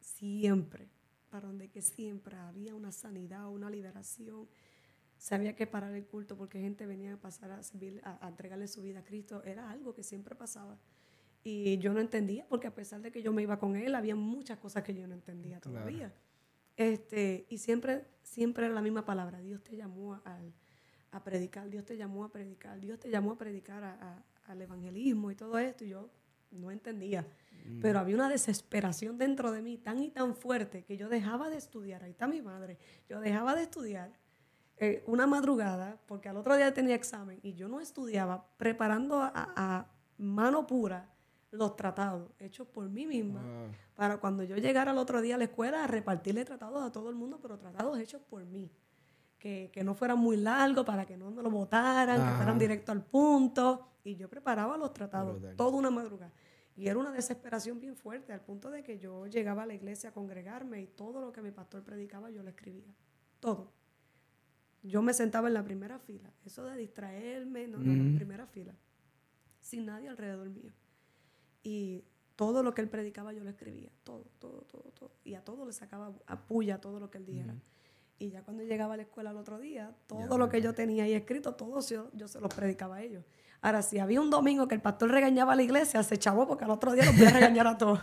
Siempre. 0.00 0.88
Para 1.30 1.46
donde 1.46 1.70
que 1.70 1.82
siempre 1.82 2.36
había 2.36 2.74
una 2.74 2.92
sanidad, 2.92 3.48
una 3.48 3.70
liberación. 3.70 4.48
Sabía 5.18 5.56
que 5.56 5.66
parar 5.66 5.94
el 5.94 6.06
culto 6.06 6.36
porque 6.36 6.60
gente 6.60 6.86
venía 6.86 7.14
a 7.14 7.16
pasar 7.16 7.50
a, 7.50 7.62
servir, 7.62 8.00
a, 8.04 8.28
entregarle 8.28 8.68
su 8.68 8.82
vida 8.82 9.00
a 9.00 9.04
Cristo. 9.04 9.42
Era 9.44 9.70
algo 9.70 9.94
que 9.94 10.02
siempre 10.02 10.34
pasaba. 10.34 10.78
Y 11.42 11.78
yo 11.78 11.92
no 11.92 12.00
entendía, 12.00 12.46
porque 12.48 12.66
a 12.66 12.74
pesar 12.74 13.02
de 13.02 13.12
que 13.12 13.22
yo 13.22 13.32
me 13.32 13.42
iba 13.42 13.58
con 13.58 13.76
él, 13.76 13.94
había 13.94 14.16
muchas 14.16 14.58
cosas 14.58 14.82
que 14.82 14.94
yo 14.94 15.06
no 15.06 15.14
entendía 15.14 15.60
todavía. 15.60 16.12
Este, 16.76 17.46
y 17.50 17.58
siempre, 17.58 18.06
siempre 18.22 18.66
era 18.66 18.74
la 18.74 18.82
misma 18.82 19.04
palabra. 19.04 19.40
Dios 19.40 19.62
te 19.62 19.76
llamó 19.76 20.14
a, 20.14 20.40
a 21.10 21.22
predicar, 21.22 21.68
Dios 21.70 21.84
te 21.84 21.96
llamó 21.96 22.24
a 22.24 22.32
predicar, 22.32 22.80
Dios 22.80 22.98
te 22.98 23.10
llamó 23.10 23.32
a 23.32 23.38
predicar 23.38 23.84
a, 23.84 24.24
al 24.46 24.62
evangelismo 24.62 25.30
y 25.30 25.34
todo 25.34 25.58
esto, 25.58 25.84
y 25.84 25.90
yo 25.90 26.10
no 26.50 26.70
entendía. 26.70 27.26
Mm. 27.66 27.80
Pero 27.80 27.98
había 27.98 28.14
una 28.14 28.28
desesperación 28.28 29.18
dentro 29.18 29.52
de 29.52 29.62
mí 29.62 29.78
tan 29.78 30.02
y 30.02 30.10
tan 30.10 30.34
fuerte 30.34 30.82
que 30.84 30.96
yo 30.96 31.08
dejaba 31.08 31.50
de 31.50 31.56
estudiar. 31.56 32.04
Ahí 32.04 32.10
está 32.10 32.26
mi 32.26 32.42
madre. 32.42 32.78
Yo 33.08 33.20
dejaba 33.20 33.54
de 33.54 33.62
estudiar 33.62 34.12
eh, 34.76 35.04
una 35.06 35.26
madrugada 35.26 35.98
porque 36.06 36.28
al 36.28 36.36
otro 36.36 36.56
día 36.56 36.74
tenía 36.74 36.96
examen 36.96 37.38
y 37.42 37.54
yo 37.54 37.68
no 37.68 37.80
estudiaba 37.80 38.46
preparando 38.56 39.20
a, 39.22 39.86
mano 40.18 40.66
pura 40.66 41.10
los 41.50 41.76
tratados 41.76 42.30
hechos 42.38 42.66
por 42.68 42.88
mí 42.88 43.06
misma 43.06 43.40
para 43.94 44.18
cuando 44.18 44.42
yo 44.42 44.56
llegara 44.56 44.90
al 44.90 44.98
otro 44.98 45.20
día 45.20 45.36
a 45.36 45.38
la 45.38 45.44
escuela 45.44 45.84
a 45.84 45.86
repartirle 45.86 46.44
tratados 46.44 46.82
a 46.82 46.90
todo 46.90 47.08
el 47.10 47.14
mundo, 47.14 47.38
pero 47.40 47.58
tratados 47.58 47.98
hechos 47.98 48.20
por 48.22 48.44
mí. 48.44 48.70
Que, 49.38 49.70
que 49.72 49.84
no 49.84 49.94
fueran 49.94 50.18
muy 50.18 50.38
largos 50.38 50.86
para 50.86 51.04
que 51.04 51.18
no 51.18 51.30
me 51.30 51.42
lo 51.42 51.50
votaran, 51.50 52.16
que 52.16 52.36
fueran 52.36 52.58
directo 52.58 52.92
al 52.92 53.04
punto. 53.04 53.88
Y 54.02 54.16
yo 54.16 54.28
preparaba 54.28 54.78
los 54.78 54.92
tratados 54.94 55.38
toda 55.54 55.76
una 55.76 55.90
madrugada. 55.90 56.32
Y 56.76 56.88
era 56.88 56.98
una 56.98 57.12
desesperación 57.12 57.78
bien 57.78 57.94
fuerte, 57.94 58.32
al 58.32 58.40
punto 58.40 58.70
de 58.70 58.82
que 58.82 58.98
yo 58.98 59.26
llegaba 59.26 59.62
a 59.62 59.66
la 59.66 59.74
iglesia 59.74 60.10
a 60.10 60.12
congregarme 60.12 60.80
y 60.80 60.86
todo 60.86 61.20
lo 61.20 61.30
que 61.30 61.42
mi 61.42 61.50
pastor 61.50 61.84
predicaba 61.84 62.30
yo 62.30 62.42
lo 62.42 62.48
escribía. 62.48 62.94
Todo. 63.38 63.70
Yo 64.84 65.00
me 65.00 65.14
sentaba 65.14 65.48
en 65.48 65.54
la 65.54 65.64
primera 65.64 65.98
fila. 65.98 66.30
Eso 66.44 66.64
de 66.64 66.76
distraerme, 66.76 67.66
no, 67.66 67.78
no, 67.78 67.90
en 67.90 68.12
la 68.12 68.16
primera 68.16 68.46
fila. 68.46 68.74
Sin 69.60 69.86
nadie 69.86 70.08
alrededor 70.08 70.50
mío. 70.50 70.72
Y 71.62 72.04
todo 72.36 72.62
lo 72.62 72.74
que 72.74 72.82
él 72.82 72.88
predicaba 72.90 73.32
yo 73.32 73.42
lo 73.42 73.48
escribía. 73.48 73.88
Todo, 74.04 74.26
todo, 74.38 74.66
todo, 74.70 74.92
todo. 74.98 75.10
Y 75.24 75.34
a 75.34 75.40
todo 75.40 75.64
le 75.64 75.72
sacaba 75.72 76.12
a 76.26 76.46
puya 76.46 76.80
todo 76.82 77.00
lo 77.00 77.10
que 77.10 77.16
él 77.16 77.24
dijera. 77.24 77.54
Y 78.18 78.30
ya 78.30 78.42
cuando 78.42 78.62
llegaba 78.62 78.94
a 78.94 78.96
la 78.98 79.04
escuela 79.04 79.30
el 79.30 79.38
otro 79.38 79.58
día, 79.58 79.94
todo 80.06 80.36
lo 80.36 80.48
que 80.50 80.60
yo 80.60 80.74
tenía 80.74 81.04
ahí 81.04 81.14
escrito, 81.14 81.54
todo 81.54 81.80
yo, 81.80 82.10
yo 82.12 82.28
se 82.28 82.40
lo 82.40 82.48
predicaba 82.48 82.96
a 82.96 83.02
ellos. 83.02 83.24
Ahora, 83.62 83.80
si 83.80 83.98
había 83.98 84.20
un 84.20 84.28
domingo 84.28 84.68
que 84.68 84.74
el 84.74 84.82
pastor 84.82 85.10
regañaba 85.10 85.54
a 85.54 85.56
la 85.56 85.62
iglesia, 85.62 86.02
se 86.02 86.18
chavó 86.18 86.46
porque 86.46 86.64
al 86.64 86.70
otro 86.70 86.92
día 86.92 87.06
los 87.06 87.16
voy 87.16 87.26
a 87.26 87.30
regañar 87.30 87.66
a 87.66 87.78
todos. 87.78 88.00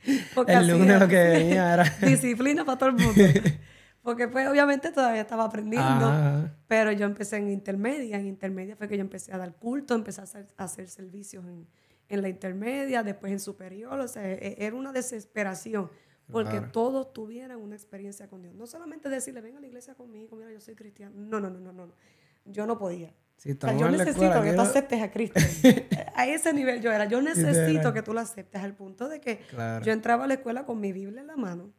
el 0.46 0.68
lunes 0.68 1.00
lo 1.00 1.08
que 1.08 1.16
venía 1.16 1.72
era... 1.72 1.84
disciplina 2.06 2.64
para 2.66 2.78
todo 2.78 2.90
el 2.90 2.96
mundo. 2.96 3.14
Porque 4.02 4.28
pues 4.28 4.48
obviamente 4.48 4.90
todavía 4.92 5.22
estaba 5.22 5.44
aprendiendo, 5.44 6.50
pero 6.66 6.90
yo 6.92 7.06
empecé 7.06 7.36
en 7.36 7.50
intermedia. 7.50 8.18
En 8.18 8.26
intermedia 8.26 8.76
fue 8.76 8.88
que 8.88 8.96
yo 8.96 9.02
empecé 9.02 9.32
a 9.32 9.38
dar 9.38 9.54
culto, 9.54 9.94
empecé 9.94 10.22
a 10.22 10.64
hacer, 10.64 10.88
servicios 10.88 11.44
en, 11.44 11.66
en, 12.08 12.22
la 12.22 12.28
intermedia, 12.28 13.02
después 13.02 13.32
en 13.32 13.40
superior. 13.40 14.00
O 14.00 14.08
sea, 14.08 14.26
e, 14.26 14.56
era 14.58 14.74
una 14.74 14.92
desesperación 14.92 15.90
porque 16.30 16.60
todos 16.60 17.12
tuvieran 17.12 17.60
una 17.60 17.74
experiencia 17.74 18.28
con 18.28 18.42
Dios. 18.42 18.54
No 18.54 18.66
solamente 18.66 19.08
decirle, 19.08 19.40
ven 19.40 19.56
a 19.56 19.60
la 19.60 19.66
iglesia 19.66 19.94
conmigo, 19.94 20.36
mira, 20.36 20.50
yo 20.50 20.60
soy 20.60 20.74
cristiano. 20.74 21.14
No, 21.16 21.40
no, 21.40 21.50
no, 21.50 21.60
no, 21.60 21.72
no. 21.72 21.92
Yo 22.46 22.66
no 22.66 22.78
podía 22.78 23.12
yo 23.44 23.90
necesito 23.90 24.42
que 24.42 24.52
tú 24.52 24.60
aceptes 24.60 25.02
a 25.02 25.10
Cristo. 25.10 25.40
a 26.14 26.26
ese 26.26 26.52
nivel 26.52 26.82
yo 26.82 26.92
era. 26.92 27.06
Yo 27.06 27.22
necesito 27.22 27.92
que 27.92 28.02
tú 28.02 28.12
lo 28.12 28.20
aceptes 28.20 28.62
al 28.62 28.74
punto 28.74 29.08
de 29.08 29.20
que 29.20 29.40
yo 29.82 29.92
entraba 29.92 30.24
a 30.24 30.26
la 30.26 30.34
escuela 30.34 30.66
con 30.66 30.80
mi 30.80 30.92
Biblia 30.92 31.20
en 31.20 31.26
la 31.26 31.36
mano, 31.36 31.72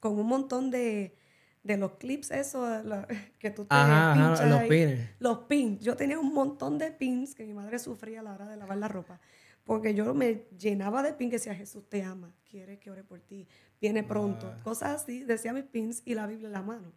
con 0.00 0.18
un 0.18 0.26
montón 0.26 0.70
de, 0.70 1.16
de 1.64 1.76
los 1.76 1.92
clips 1.92 2.30
esos 2.30 2.68
que 3.40 3.50
tú 3.50 3.64
te 3.64 3.74
pinchas 3.74 4.48
los 4.48 4.62
pins. 4.62 5.00
Los 5.18 5.38
pins. 5.40 5.80
Yo 5.82 5.96
tenía 5.96 6.18
un 6.18 6.32
montón 6.32 6.78
de 6.78 6.92
pins 6.92 7.34
que 7.34 7.44
mi 7.44 7.54
madre 7.54 7.80
sufría 7.80 8.20
a 8.20 8.22
la 8.22 8.34
hora 8.34 8.48
de 8.48 8.56
lavar 8.56 8.78
la 8.78 8.86
ropa. 8.86 9.20
Porque 9.64 9.94
yo 9.94 10.14
me 10.14 10.46
llenaba 10.56 11.02
de 11.02 11.14
pins 11.14 11.30
que 11.30 11.36
decía, 11.38 11.54
Jesús 11.54 11.88
te 11.88 12.02
ama, 12.02 12.32
quiere 12.48 12.78
que 12.78 12.90
ore 12.90 13.02
por 13.02 13.20
ti, 13.20 13.48
viene 13.80 14.04
pronto. 14.04 14.54
Cosas 14.62 15.02
así, 15.02 15.24
decía 15.24 15.52
mis 15.52 15.64
pins 15.64 16.02
y 16.04 16.14
la 16.14 16.26
Biblia 16.26 16.46
en 16.48 16.52
la 16.52 16.62
mano. 16.62 16.92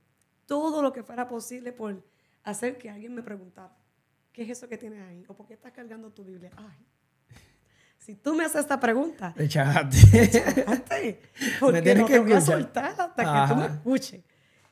Todo 0.45 0.81
lo 0.81 0.91
que 0.91 1.01
fuera 1.01 1.27
posible 1.27 1.71
por 1.71 2.03
hacer 2.43 2.77
que 2.77 2.89
alguien 2.89 3.15
me 3.15 3.23
preguntara. 3.23 3.75
¿qué 4.37 4.43
es 4.43 4.49
eso 4.51 4.69
que 4.69 4.77
tienes 4.77 5.01
ahí? 5.01 5.25
¿O 5.27 5.33
por 5.33 5.47
qué 5.47 5.55
estás 5.55 5.71
cargando 5.71 6.11
tu 6.11 6.23
Biblia? 6.23 6.51
Ay, 6.55 6.85
si 7.97 8.13
tú 8.13 8.35
me 8.35 8.45
haces 8.45 8.61
esta 8.61 8.79
pregunta, 8.79 9.33
Echaste. 9.35 9.97
Espérate, 9.97 11.21
porque 11.59 11.81
tienes 11.81 12.01
no 12.03 12.07
que 12.07 12.13
te 12.13 12.19
voy 12.19 12.33
a 12.33 12.41
soltar 12.41 12.85
hasta 12.91 13.15
que 13.15 13.53
tú 13.53 13.59
me 13.59 13.65
Ajá. 13.65 13.73
escuches. 13.73 14.21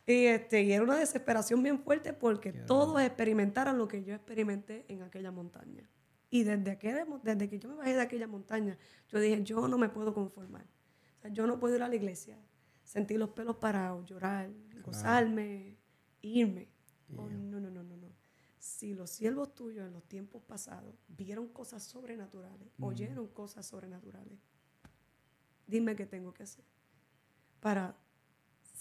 Y, 0.08 0.26
este, 0.26 0.62
y 0.64 0.72
era 0.72 0.84
una 0.84 0.98
desesperación 0.98 1.64
bien 1.64 1.80
fuerte 1.80 2.14
porque 2.14 2.52
todos 2.68 3.02
experimentaran 3.02 3.78
lo 3.78 3.88
que 3.88 4.04
yo 4.04 4.14
experimenté 4.14 4.86
en 4.88 5.02
aquella 5.02 5.32
montaña. 5.32 5.90
Y 6.30 6.44
desde, 6.44 6.78
aquel- 6.78 7.22
desde 7.24 7.50
que 7.50 7.58
yo 7.60 7.70
me 7.70 7.76
bajé 7.76 7.94
de 7.94 8.02
aquella 8.02 8.28
montaña, 8.28 8.78
yo 9.10 9.20
dije, 9.20 9.42
yo 9.44 9.68
no 9.68 9.78
me 9.78 9.90
puedo 9.90 10.14
conformar. 10.14 10.66
O 11.18 11.22
sea, 11.22 11.32
yo 11.32 11.48
no 11.48 11.60
puedo 11.60 11.76
ir 11.76 11.82
a 11.84 11.88
la 11.90 11.96
iglesia, 11.96 12.38
sentir 12.84 13.18
los 13.18 13.30
pelos 13.30 13.56
parados, 13.58 14.06
llorar, 14.06 14.50
gozarme, 14.84 15.78
irme. 16.22 16.68
Oh, 17.18 17.28
no, 17.30 17.60
no, 17.60 17.70
no, 17.72 17.84
no, 17.84 17.98
no. 17.98 18.08
Si 18.60 18.94
los 18.94 19.10
siervos 19.12 19.54
tuyos 19.56 19.86
en 19.88 19.94
los 19.94 20.04
tiempos 20.08 20.42
pasados 20.44 20.96
vieron 21.08 21.48
cosas 21.48 21.84
sobrenaturales, 21.84 22.68
oyeron 22.80 23.28
cosas 23.28 23.66
sobrenaturales, 23.66 24.40
dime 25.68 25.96
qué 25.96 26.06
tengo 26.06 26.34
que 26.34 26.44
hacer 26.44 26.66
para 27.60 27.96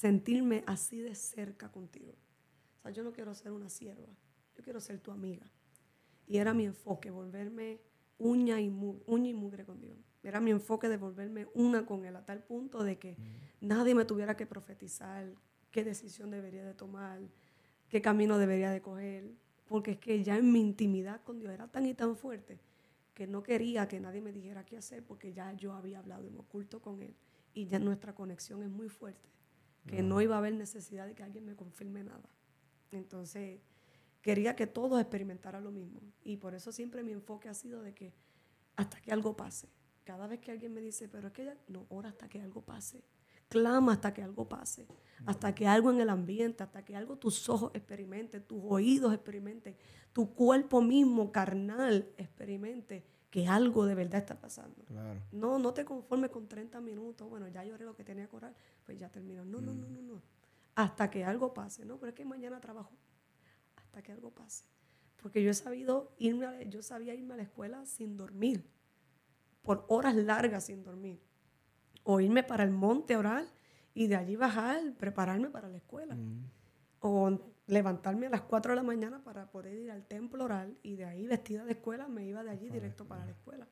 sentirme 0.05 0.63
así 0.67 0.99
de 1.01 1.15
cerca 1.15 1.73
contigo. 1.73 2.13
O 2.79 2.83
sea, 2.83 2.91
yo 2.91 3.03
no 3.03 3.11
quiero 3.11 3.35
ser 3.35 3.53
una 3.53 3.71
sierva, 3.71 4.13
yo 4.55 4.63
quiero 4.63 4.79
ser 4.79 5.01
tu 5.01 5.11
amiga. 5.11 5.51
Y 6.27 6.37
era 6.37 6.53
mi 6.53 6.67
enfoque, 6.67 7.11
volverme 7.11 7.81
uña 8.19 8.61
y, 8.61 8.69
mu- 8.69 9.01
uña 9.07 9.31
y 9.31 9.33
mugre 9.33 9.65
con 9.65 9.81
Dios. 9.81 9.97
Era 10.23 10.41
mi 10.41 10.51
enfoque 10.51 10.91
de 10.91 10.99
volverme 10.99 11.47
una 11.55 11.87
con 11.87 12.05
Él 12.05 12.17
a 12.17 12.23
tal 12.27 12.43
punto 12.43 12.85
de 12.85 12.99
que 12.99 13.17
nadie 13.63 13.95
me 13.95 14.05
tuviera 14.05 14.37
que 14.37 14.45
profetizar 14.45 15.33
qué 15.71 15.85
decisión 15.85 16.31
debería 16.31 16.67
de 16.67 16.75
tomar, 16.75 17.21
qué 17.89 18.03
camino 18.03 18.37
debería 18.37 18.71
de 18.73 18.83
coger. 18.83 19.31
Porque 19.67 19.93
es 19.93 19.99
que 19.99 20.23
ya 20.23 20.37
en 20.37 20.53
mi 20.53 20.61
intimidad 20.61 21.23
con 21.23 21.41
Dios 21.41 21.51
era 21.51 21.67
tan 21.69 21.87
y 21.87 21.95
tan 21.95 22.15
fuerte 22.15 22.61
que 23.15 23.27
no 23.27 23.43
quería 23.43 23.89
que 23.89 24.01
nadie 24.01 24.21
me 24.21 24.33
dijera 24.33 24.67
qué 24.67 24.77
hacer 24.77 25.03
porque 25.03 25.33
ya 25.33 25.55
yo 25.55 25.73
había 25.73 25.99
hablado 26.01 26.29
en 26.29 26.37
oculto 26.37 26.83
con 26.83 27.01
Él 27.01 27.15
y 27.55 27.65
ya 27.69 27.79
nuestra 27.79 28.15
conexión 28.15 28.63
es 28.63 28.69
muy 28.69 28.91
fuerte, 28.91 29.31
que 29.87 30.03
no 30.03 30.21
iba 30.21 30.35
a 30.35 30.39
haber 30.39 30.55
necesidad 30.55 31.07
de 31.07 31.15
que 31.15 31.23
alguien 31.23 31.45
me 31.45 31.55
confirme 31.55 32.03
nada. 32.05 32.29
Entonces, 32.91 33.61
quería 34.23 34.57
que 34.57 34.67
todos 34.67 35.01
experimentaran 35.01 35.63
lo 35.63 35.71
mismo. 35.71 36.01
Y 36.23 36.39
por 36.39 36.55
eso 36.55 36.73
siempre 36.73 37.03
mi 37.03 37.13
enfoque 37.13 37.49
ha 37.49 37.55
sido 37.55 37.83
de 37.83 37.95
que 37.95 38.15
hasta 38.77 39.01
que 39.01 39.13
algo 39.13 39.37
pase. 39.37 39.69
Cada 40.05 40.27
vez 40.27 40.41
que 40.41 40.51
alguien 40.51 40.75
me 40.75 40.81
dice, 40.81 41.09
pero 41.09 41.29
es 41.29 41.33
que 41.33 41.45
ya, 41.45 41.57
no, 41.69 41.87
ora 41.89 42.11
hasta 42.11 42.29
que 42.29 42.41
algo 42.41 42.63
pase. 42.63 43.03
Clama 43.49 43.93
hasta 43.93 44.13
que 44.13 44.23
algo 44.23 44.49
pase. 44.49 44.87
Hasta 45.27 45.55
que 45.55 45.67
algo 45.67 45.91
en 45.91 46.01
el 46.01 46.09
ambiente, 46.09 46.63
hasta 46.63 46.85
que 46.85 46.97
algo 46.97 47.17
tus 47.17 47.49
ojos 47.49 47.71
experimenten, 47.75 48.43
tus 48.43 48.63
oídos 48.65 49.13
experimenten, 49.13 49.77
tu 50.13 50.35
cuerpo 50.35 50.81
mismo 50.81 51.31
carnal 51.31 52.09
experimente 52.17 53.05
que 53.35 53.49
algo 53.49 53.85
de 53.85 53.97
verdad 53.97 54.21
está 54.21 54.39
pasando. 54.39 54.85
Claro. 54.85 55.21
No, 55.33 55.59
no 55.59 55.75
te 55.75 55.85
conformes 55.85 56.31
con 56.31 56.47
30 56.47 56.81
minutos. 56.81 57.29
Bueno, 57.29 57.49
ya 57.49 57.65
lloré 57.65 57.85
lo 57.85 57.97
que 57.97 58.05
tenía 58.05 58.29
que 58.29 58.37
orar, 58.37 58.55
pues 58.87 58.97
ya 58.97 59.09
terminó. 59.09 59.45
No, 59.45 59.61
no, 59.61 59.75
no, 59.75 59.89
no, 59.89 60.01
no. 60.03 60.23
Hasta 60.77 61.11
que 61.11 61.25
algo 61.25 61.53
pase. 61.53 61.85
No, 61.85 61.97
pero 61.99 62.11
es 62.11 62.15
que 62.15 62.25
mañana 62.25 62.61
trabajo. 62.61 62.93
Hasta 63.75 64.03
que 64.05 64.13
algo 64.13 64.31
pase. 64.31 64.67
Porque 65.21 65.43
yo 65.43 65.51
he 65.51 65.55
sabido 65.55 66.13
irme, 66.17 66.47
a- 66.47 66.63
yo 66.63 66.81
sabía 66.81 67.13
irme 67.13 67.35
a 67.35 67.39
la 67.39 67.43
escuela 67.43 67.85
sin 67.87 68.17
dormir, 68.17 68.65
por 69.63 69.85
horas 69.89 70.15
largas 70.15 70.67
sin 70.67 70.85
dormir. 70.85 71.21
O 72.05 72.21
irme 72.21 72.45
para 72.45 72.63
el 72.63 72.71
monte 72.71 73.15
a 73.15 73.19
orar 73.19 73.47
y 73.95 74.07
de 74.07 74.15
allí 74.15 74.37
bajar, 74.37 74.93
prepararme 74.97 75.51
para 75.51 75.69
la 75.69 75.79
escuela. 75.79 76.17
O 77.01 77.37
levantarme 77.67 78.27
a 78.27 78.31
las 78.31 78.43
4 78.43 78.73
de 78.73 78.77
la 78.77 78.83
mañana 78.83 79.23
para 79.25 79.51
poder 79.51 79.75
ir 79.75 79.91
al 79.91 80.05
templo 80.07 80.45
oral 80.45 80.77
y 80.83 80.97
de 80.97 81.05
ahí 81.07 81.27
vestida 81.27 81.65
de 81.65 81.73
escuela 81.73 82.09
me 82.09 82.27
iba 82.27 82.43
de 82.45 82.51
allí 82.51 82.69
directo 82.69 83.07
para 83.07 83.25
la 83.25 83.33
escuela. 83.33 83.67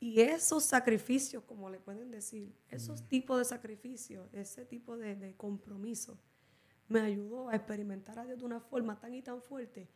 Y 0.00 0.20
esos 0.20 0.64
sacrificios, 0.64 1.44
como 1.44 1.68
le 1.68 1.78
pueden 1.78 2.10
decir, 2.10 2.54
esos 2.70 3.06
tipos 3.06 3.38
de 3.38 3.44
sacrificios, 3.44 4.28
ese 4.32 4.64
tipo 4.64 4.96
de, 4.96 5.14
de 5.14 5.34
compromiso, 5.36 6.18
me 6.88 7.00
ayudó 7.00 7.50
a 7.50 7.56
experimentar 7.56 8.18
a 8.18 8.24
Dios 8.24 8.38
de 8.38 8.44
una 8.46 8.60
forma 8.60 8.98
tan 8.98 9.14
y 9.14 9.22
tan 9.22 9.42
fuerte 9.42 9.88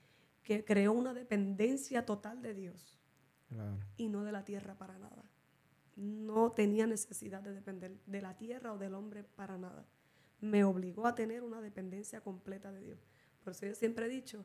que 0.42 0.64
creó 0.64 0.92
una 0.92 1.14
dependencia 1.14 2.04
total 2.04 2.42
de 2.42 2.54
Dios 2.54 3.00
Claro. 3.48 3.78
y 3.96 4.08
no 4.08 4.24
de 4.24 4.32
la 4.32 4.44
tierra 4.44 4.76
para 4.76 4.98
nada. 4.98 5.24
No 5.96 6.52
tenía 6.52 6.86
necesidad 6.86 7.40
de 7.40 7.52
depender 7.52 7.96
de 8.06 8.20
la 8.20 8.36
tierra 8.36 8.72
o 8.72 8.78
del 8.78 8.94
hombre 8.94 9.24
para 9.24 9.56
nada. 9.58 9.86
Me 10.40 10.64
obligó 10.64 11.06
a 11.06 11.14
tener 11.14 11.42
una 11.42 11.60
dependencia 11.60 12.20
completa 12.20 12.72
de 12.72 12.80
Dios. 12.80 12.98
Por 13.44 13.52
eso 13.52 13.66
yo 13.66 13.74
siempre 13.74 14.07
he 14.07 14.09
dicho 14.09 14.44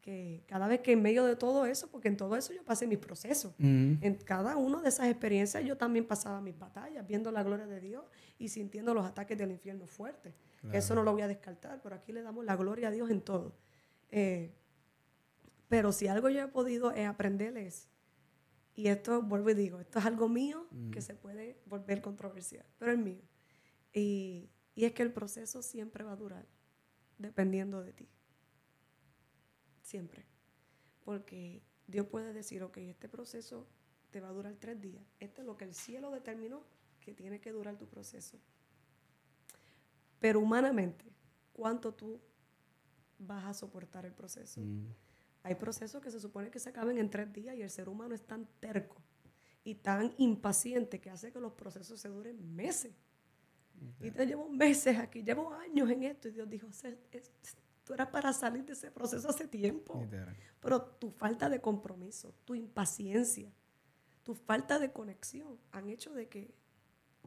que 0.00 0.42
cada 0.46 0.66
vez 0.68 0.80
que 0.80 0.92
en 0.92 1.02
medio 1.02 1.24
de 1.26 1.36
todo 1.36 1.66
eso, 1.66 1.88
porque 1.90 2.08
en 2.08 2.16
todo 2.16 2.34
eso 2.36 2.52
yo 2.54 2.64
pasé 2.64 2.86
mis 2.86 2.98
procesos, 2.98 3.52
Mm. 3.58 3.94
en 4.00 4.14
cada 4.24 4.56
una 4.56 4.80
de 4.80 4.88
esas 4.88 5.06
experiencias 5.08 5.62
yo 5.64 5.76
también 5.76 6.06
pasaba 6.06 6.40
mis 6.40 6.58
batallas, 6.58 7.06
viendo 7.06 7.30
la 7.30 7.42
gloria 7.42 7.66
de 7.66 7.80
Dios 7.80 8.04
y 8.38 8.48
sintiendo 8.48 8.94
los 8.94 9.04
ataques 9.04 9.36
del 9.36 9.50
infierno 9.50 9.86
fuertes. 9.86 10.34
Eso 10.72 10.94
no 10.94 11.02
lo 11.02 11.12
voy 11.12 11.22
a 11.22 11.28
descartar, 11.28 11.80
pero 11.82 11.94
aquí 11.94 12.12
le 12.12 12.22
damos 12.22 12.44
la 12.44 12.56
gloria 12.56 12.88
a 12.88 12.90
Dios 12.90 13.10
en 13.10 13.20
todo. 13.20 13.54
Eh, 14.10 14.54
pero 15.68 15.92
si 15.92 16.08
algo 16.08 16.30
yo 16.30 16.42
he 16.42 16.48
podido 16.48 16.92
eh, 16.94 17.04
aprender 17.04 17.56
es, 17.58 17.88
y 18.74 18.88
esto 18.88 19.20
vuelvo 19.22 19.50
y 19.50 19.54
digo, 19.54 19.80
esto 19.80 19.98
es 19.98 20.06
algo 20.06 20.28
mío 20.28 20.66
que 20.92 21.02
se 21.02 21.14
puede 21.14 21.60
volver 21.66 22.00
controversial, 22.00 22.64
pero 22.78 22.92
es 22.92 22.98
mío. 22.98 23.20
Y, 23.92 24.48
y 24.74 24.84
es 24.84 24.92
que 24.92 25.02
el 25.02 25.12
proceso 25.12 25.60
siempre 25.62 26.04
va 26.04 26.12
a 26.12 26.16
durar, 26.16 26.46
dependiendo 27.18 27.82
de 27.82 27.92
ti. 27.92 28.08
Siempre. 29.88 30.26
Porque 31.02 31.62
Dios 31.86 32.06
puede 32.08 32.34
decir, 32.34 32.62
ok, 32.62 32.76
este 32.76 33.08
proceso 33.08 33.66
te 34.10 34.20
va 34.20 34.28
a 34.28 34.32
durar 34.32 34.54
tres 34.56 34.78
días. 34.78 35.02
Esto 35.18 35.40
es 35.40 35.46
lo 35.46 35.56
que 35.56 35.64
el 35.64 35.74
cielo 35.74 36.10
determinó 36.10 36.62
que 37.00 37.14
tiene 37.14 37.40
que 37.40 37.52
durar 37.52 37.78
tu 37.78 37.86
proceso. 37.88 38.38
Pero 40.20 40.40
humanamente, 40.40 41.06
¿cuánto 41.54 41.94
tú 41.94 42.20
vas 43.18 43.46
a 43.46 43.54
soportar 43.54 44.04
el 44.04 44.12
proceso? 44.12 44.60
Mm. 44.60 44.88
Hay 45.42 45.54
procesos 45.54 46.02
que 46.02 46.10
se 46.10 46.20
supone 46.20 46.50
que 46.50 46.58
se 46.58 46.68
acaben 46.68 46.98
en 46.98 47.08
tres 47.08 47.32
días 47.32 47.56
y 47.56 47.62
el 47.62 47.70
ser 47.70 47.88
humano 47.88 48.14
es 48.14 48.26
tan 48.26 48.46
terco 48.60 49.00
y 49.64 49.74
tan 49.76 50.12
impaciente 50.18 51.00
que 51.00 51.08
hace 51.08 51.32
que 51.32 51.40
los 51.40 51.54
procesos 51.54 51.98
se 51.98 52.08
duren 52.10 52.54
meses. 52.54 52.92
Y 54.00 54.10
yo 54.10 54.22
llevo 54.24 54.50
meses 54.50 54.98
aquí, 54.98 55.22
llevo 55.22 55.50
años 55.54 55.88
en 55.88 56.02
esto 56.02 56.28
y 56.28 56.32
Dios 56.32 56.50
dijo, 56.50 56.70
"Se- 56.72 56.98
es- 57.10 57.32
tú 57.88 57.94
eras 57.94 58.08
para 58.08 58.34
salir 58.34 58.66
de 58.66 58.74
ese 58.74 58.90
proceso 58.90 59.30
hace 59.30 59.48
tiempo. 59.48 60.06
Pero 60.60 60.82
tu 60.82 61.10
falta 61.10 61.48
de 61.48 61.58
compromiso, 61.62 62.34
tu 62.44 62.54
impaciencia, 62.54 63.50
tu 64.22 64.34
falta 64.34 64.78
de 64.78 64.92
conexión 64.92 65.58
han 65.72 65.88
hecho 65.88 66.12
de 66.12 66.28
que, 66.28 66.54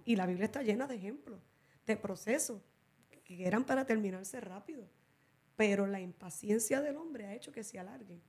y 0.06 0.16
la 0.16 0.28
Biblia 0.28 0.46
está 0.46 0.62
llena 0.62 0.86
de 0.86 0.98
ejemplos, 0.98 1.42
de 1.88 1.98
procesos 1.98 2.62
que 3.24 3.48
eran 3.48 3.66
para 3.66 3.86
terminarse 3.86 4.40
rápido, 4.40 4.88
pero 5.56 5.88
la 5.88 6.00
impaciencia 6.00 6.80
del 6.80 6.98
hombre 6.98 7.26
ha 7.26 7.34
hecho 7.34 7.52
que 7.52 7.64
se 7.64 7.80
alarguen. 7.80 8.22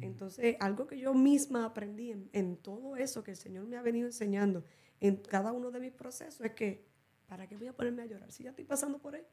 Entonces, 0.00 0.56
algo 0.60 0.86
que 0.86 0.98
yo 0.98 1.12
misma 1.12 1.66
aprendí 1.66 2.12
en, 2.12 2.30
en 2.32 2.56
todo 2.56 2.96
eso 2.96 3.24
que 3.24 3.32
el 3.32 3.36
Señor 3.36 3.66
me 3.66 3.76
ha 3.76 3.82
venido 3.82 4.06
enseñando 4.06 4.64
en 5.00 5.16
cada 5.16 5.52
uno 5.52 5.72
de 5.72 5.80
mis 5.80 5.92
procesos 5.92 6.46
es 6.46 6.52
que, 6.52 6.86
¿para 7.26 7.48
qué 7.48 7.56
voy 7.56 7.66
a 7.66 7.74
ponerme 7.74 8.02
a 8.02 8.06
llorar 8.06 8.30
si 8.30 8.44
ya 8.44 8.50
estoy 8.50 8.64
pasando 8.64 9.00
por 9.00 9.16
él? 9.16 9.26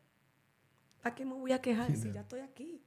¿Para 1.01 1.15
qué 1.15 1.25
me 1.25 1.33
voy 1.33 1.51
a 1.51 1.61
quejar 1.61 1.95
si 1.95 2.11
ya 2.11 2.21
estoy 2.21 2.41
aquí? 2.41 2.81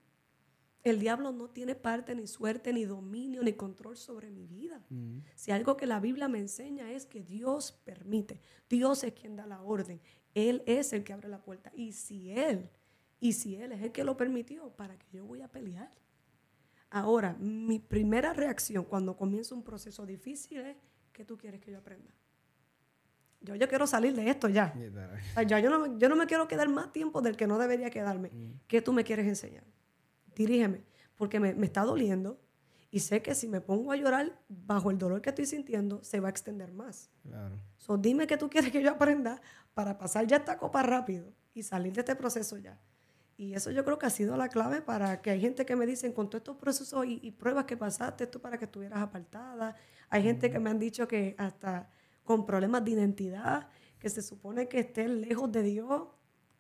El 0.82 0.98
diablo 0.98 1.30
no 1.30 1.48
tiene 1.48 1.76
parte, 1.76 2.14
ni 2.14 2.26
suerte, 2.26 2.72
ni 2.72 2.84
dominio, 2.84 3.42
ni 3.42 3.52
control 3.52 3.96
sobre 3.96 4.30
mi 4.30 4.46
vida. 4.46 4.84
Mm. 4.90 5.18
Si 5.36 5.52
algo 5.52 5.76
que 5.76 5.86
la 5.86 6.00
Biblia 6.00 6.26
me 6.28 6.40
enseña 6.40 6.90
es 6.90 7.06
que 7.06 7.22
Dios 7.22 7.72
permite, 7.84 8.40
Dios 8.68 9.04
es 9.04 9.12
quien 9.12 9.36
da 9.36 9.46
la 9.46 9.62
orden, 9.62 10.00
Él 10.34 10.62
es 10.66 10.92
el 10.92 11.04
que 11.04 11.12
abre 11.12 11.28
la 11.28 11.40
puerta. 11.40 11.70
Y 11.74 11.92
si 11.92 12.32
Él, 12.32 12.68
y 13.20 13.34
si 13.34 13.54
Él 13.54 13.72
es 13.72 13.82
el 13.82 13.92
que 13.92 14.02
lo 14.02 14.16
permitió, 14.16 14.70
¿para 14.70 14.98
qué 14.98 15.06
yo 15.12 15.24
voy 15.24 15.40
a 15.42 15.48
pelear? 15.48 15.90
Ahora, 16.90 17.34
mi 17.38 17.78
primera 17.78 18.32
reacción 18.32 18.84
cuando 18.84 19.16
comienza 19.16 19.54
un 19.54 19.62
proceso 19.62 20.04
difícil 20.04 20.58
es, 20.58 20.76
¿qué 21.12 21.24
tú 21.24 21.38
quieres 21.38 21.60
que 21.60 21.70
yo 21.70 21.78
aprenda? 21.78 22.12
Yo, 23.42 23.54
yo 23.56 23.68
quiero 23.68 23.86
salir 23.86 24.14
de 24.14 24.28
esto 24.30 24.48
ya. 24.48 24.72
Literal. 24.76 25.18
O 25.30 25.34
sea, 25.34 25.42
ya 25.42 25.58
yo, 25.60 25.70
no, 25.70 25.78
me- 25.88 25.98
yo 25.98 26.08
no 26.08 26.16
me 26.16 26.26
quiero 26.26 26.46
quedar 26.48 26.68
más 26.68 26.92
tiempo 26.92 27.20
del 27.22 27.36
que 27.36 27.46
no 27.46 27.58
debería 27.58 27.90
quedarme. 27.90 28.30
¿Qué 28.66 28.80
tú 28.82 28.92
me 28.92 29.04
quieres 29.04 29.26
enseñar? 29.26 29.64
Dirígeme, 30.34 30.84
porque 31.16 31.40
me, 31.40 31.54
me 31.54 31.66
está 31.66 31.82
doliendo 31.82 32.40
y 32.90 33.00
sé 33.00 33.22
que 33.22 33.34
si 33.34 33.48
me 33.48 33.60
pongo 33.60 33.92
a 33.92 33.96
llorar 33.96 34.38
bajo 34.48 34.90
el 34.90 34.98
dolor 34.98 35.20
que 35.22 35.30
estoy 35.30 35.46
sintiendo, 35.46 36.02
se 36.04 36.20
va 36.20 36.28
a 36.28 36.30
extender 36.30 36.72
más. 36.72 37.10
Claro. 37.22 37.56
So, 37.78 37.96
dime 37.96 38.26
qué 38.26 38.36
tú 38.36 38.48
quieres 38.50 38.70
que 38.70 38.82
yo 38.82 38.90
aprenda 38.90 39.40
para 39.74 39.98
pasar 39.98 40.26
ya 40.26 40.36
esta 40.36 40.58
copa 40.58 40.82
rápido 40.82 41.32
y 41.54 41.62
salir 41.62 41.92
de 41.94 42.00
este 42.00 42.14
proceso 42.16 42.58
ya. 42.58 42.78
Y 43.38 43.54
eso 43.54 43.70
yo 43.70 43.84
creo 43.84 43.98
que 43.98 44.06
ha 44.06 44.10
sido 44.10 44.36
la 44.36 44.48
clave 44.48 44.82
para 44.82 45.20
que 45.22 45.30
hay 45.30 45.40
gente 45.40 45.64
que 45.66 45.74
me 45.74 45.86
dicen, 45.86 46.12
con 46.12 46.28
todos 46.28 46.40
estos 46.42 46.56
procesos 46.58 47.04
y, 47.06 47.18
y 47.22 47.30
pruebas 47.32 47.64
que 47.64 47.76
pasaste, 47.76 48.24
esto 48.24 48.40
para 48.40 48.58
que 48.58 48.66
estuvieras 48.66 49.00
apartada. 49.00 49.74
Hay 50.10 50.22
gente 50.22 50.50
que 50.50 50.58
me 50.60 50.68
han 50.70 50.78
dicho 50.78 51.08
que 51.08 51.34
hasta 51.38 51.88
con 52.24 52.46
problemas 52.46 52.84
de 52.84 52.92
identidad, 52.92 53.68
que 53.98 54.08
se 54.08 54.22
supone 54.22 54.68
que 54.68 54.80
estés 54.80 55.10
lejos 55.10 55.50
de 55.52 55.62
Dios. 55.62 56.08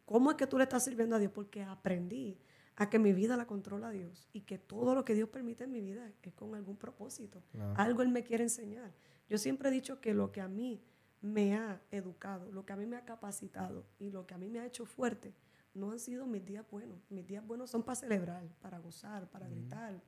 ¿Cómo 0.04 0.30
es 0.30 0.36
que 0.36 0.46
tú 0.46 0.58
le 0.58 0.64
estás 0.64 0.84
sirviendo 0.84 1.16
a 1.16 1.18
Dios? 1.18 1.32
Porque 1.32 1.62
aprendí 1.62 2.38
a 2.76 2.88
que 2.88 2.98
mi 2.98 3.12
vida 3.12 3.36
la 3.36 3.46
controla 3.46 3.90
Dios 3.90 4.28
y 4.32 4.42
que 4.42 4.58
todo 4.58 4.94
lo 4.94 5.04
que 5.04 5.14
Dios 5.14 5.28
permite 5.28 5.64
en 5.64 5.72
mi 5.72 5.80
vida 5.80 6.10
es 6.22 6.32
con 6.34 6.54
algún 6.54 6.76
propósito. 6.76 7.42
Claro. 7.52 7.74
Algo 7.76 8.02
Él 8.02 8.08
me 8.08 8.22
quiere 8.22 8.44
enseñar. 8.44 8.92
Yo 9.28 9.38
siempre 9.38 9.68
he 9.68 9.72
dicho 9.72 10.00
que 10.00 10.14
lo 10.14 10.32
que 10.32 10.40
a 10.40 10.48
mí 10.48 10.82
me 11.20 11.56
ha 11.56 11.80
educado, 11.90 12.50
lo 12.50 12.66
que 12.66 12.72
a 12.72 12.76
mí 12.76 12.86
me 12.86 12.96
ha 12.96 13.04
capacitado 13.04 13.86
y 13.98 14.10
lo 14.10 14.26
que 14.26 14.34
a 14.34 14.38
mí 14.38 14.48
me 14.48 14.58
ha 14.58 14.66
hecho 14.66 14.84
fuerte, 14.84 15.34
no 15.74 15.92
han 15.92 15.98
sido 15.98 16.26
mis 16.26 16.44
días 16.44 16.64
buenos. 16.70 16.98
Mis 17.10 17.26
días 17.26 17.46
buenos 17.46 17.70
son 17.70 17.82
para 17.82 17.96
celebrar, 17.96 18.46
para 18.60 18.78
gozar, 18.78 19.28
para 19.30 19.48
gritar. 19.48 20.02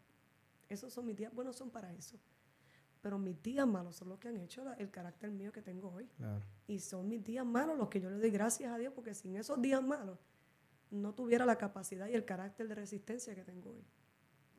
Esos 0.68 0.92
son 0.92 1.06
mis 1.06 1.16
días 1.16 1.32
buenos, 1.32 1.56
son 1.56 1.70
para 1.70 1.92
eso. 1.92 2.18
Pero 3.04 3.18
mis 3.18 3.40
días 3.42 3.66
malos 3.66 3.96
son 3.96 4.08
los 4.08 4.18
que 4.18 4.28
han 4.28 4.38
hecho 4.38 4.64
la- 4.64 4.72
el 4.76 4.90
carácter 4.90 5.30
mío 5.30 5.52
que 5.52 5.60
tengo 5.60 5.90
hoy. 5.92 6.08
Claro. 6.16 6.40
Y 6.66 6.78
son 6.78 7.06
mis 7.06 7.22
días 7.22 7.44
malos 7.44 7.76
los 7.76 7.90
que 7.90 8.00
yo 8.00 8.08
le 8.08 8.16
doy 8.16 8.30
gracias 8.30 8.72
a 8.72 8.78
Dios, 8.78 8.94
porque 8.94 9.12
sin 9.12 9.36
esos 9.36 9.60
días 9.60 9.82
malos 9.82 10.18
no 10.90 11.12
tuviera 11.12 11.44
la 11.44 11.56
capacidad 11.56 12.08
y 12.08 12.14
el 12.14 12.24
carácter 12.24 12.66
de 12.66 12.74
resistencia 12.74 13.34
que 13.34 13.44
tengo 13.44 13.72
hoy. 13.72 13.84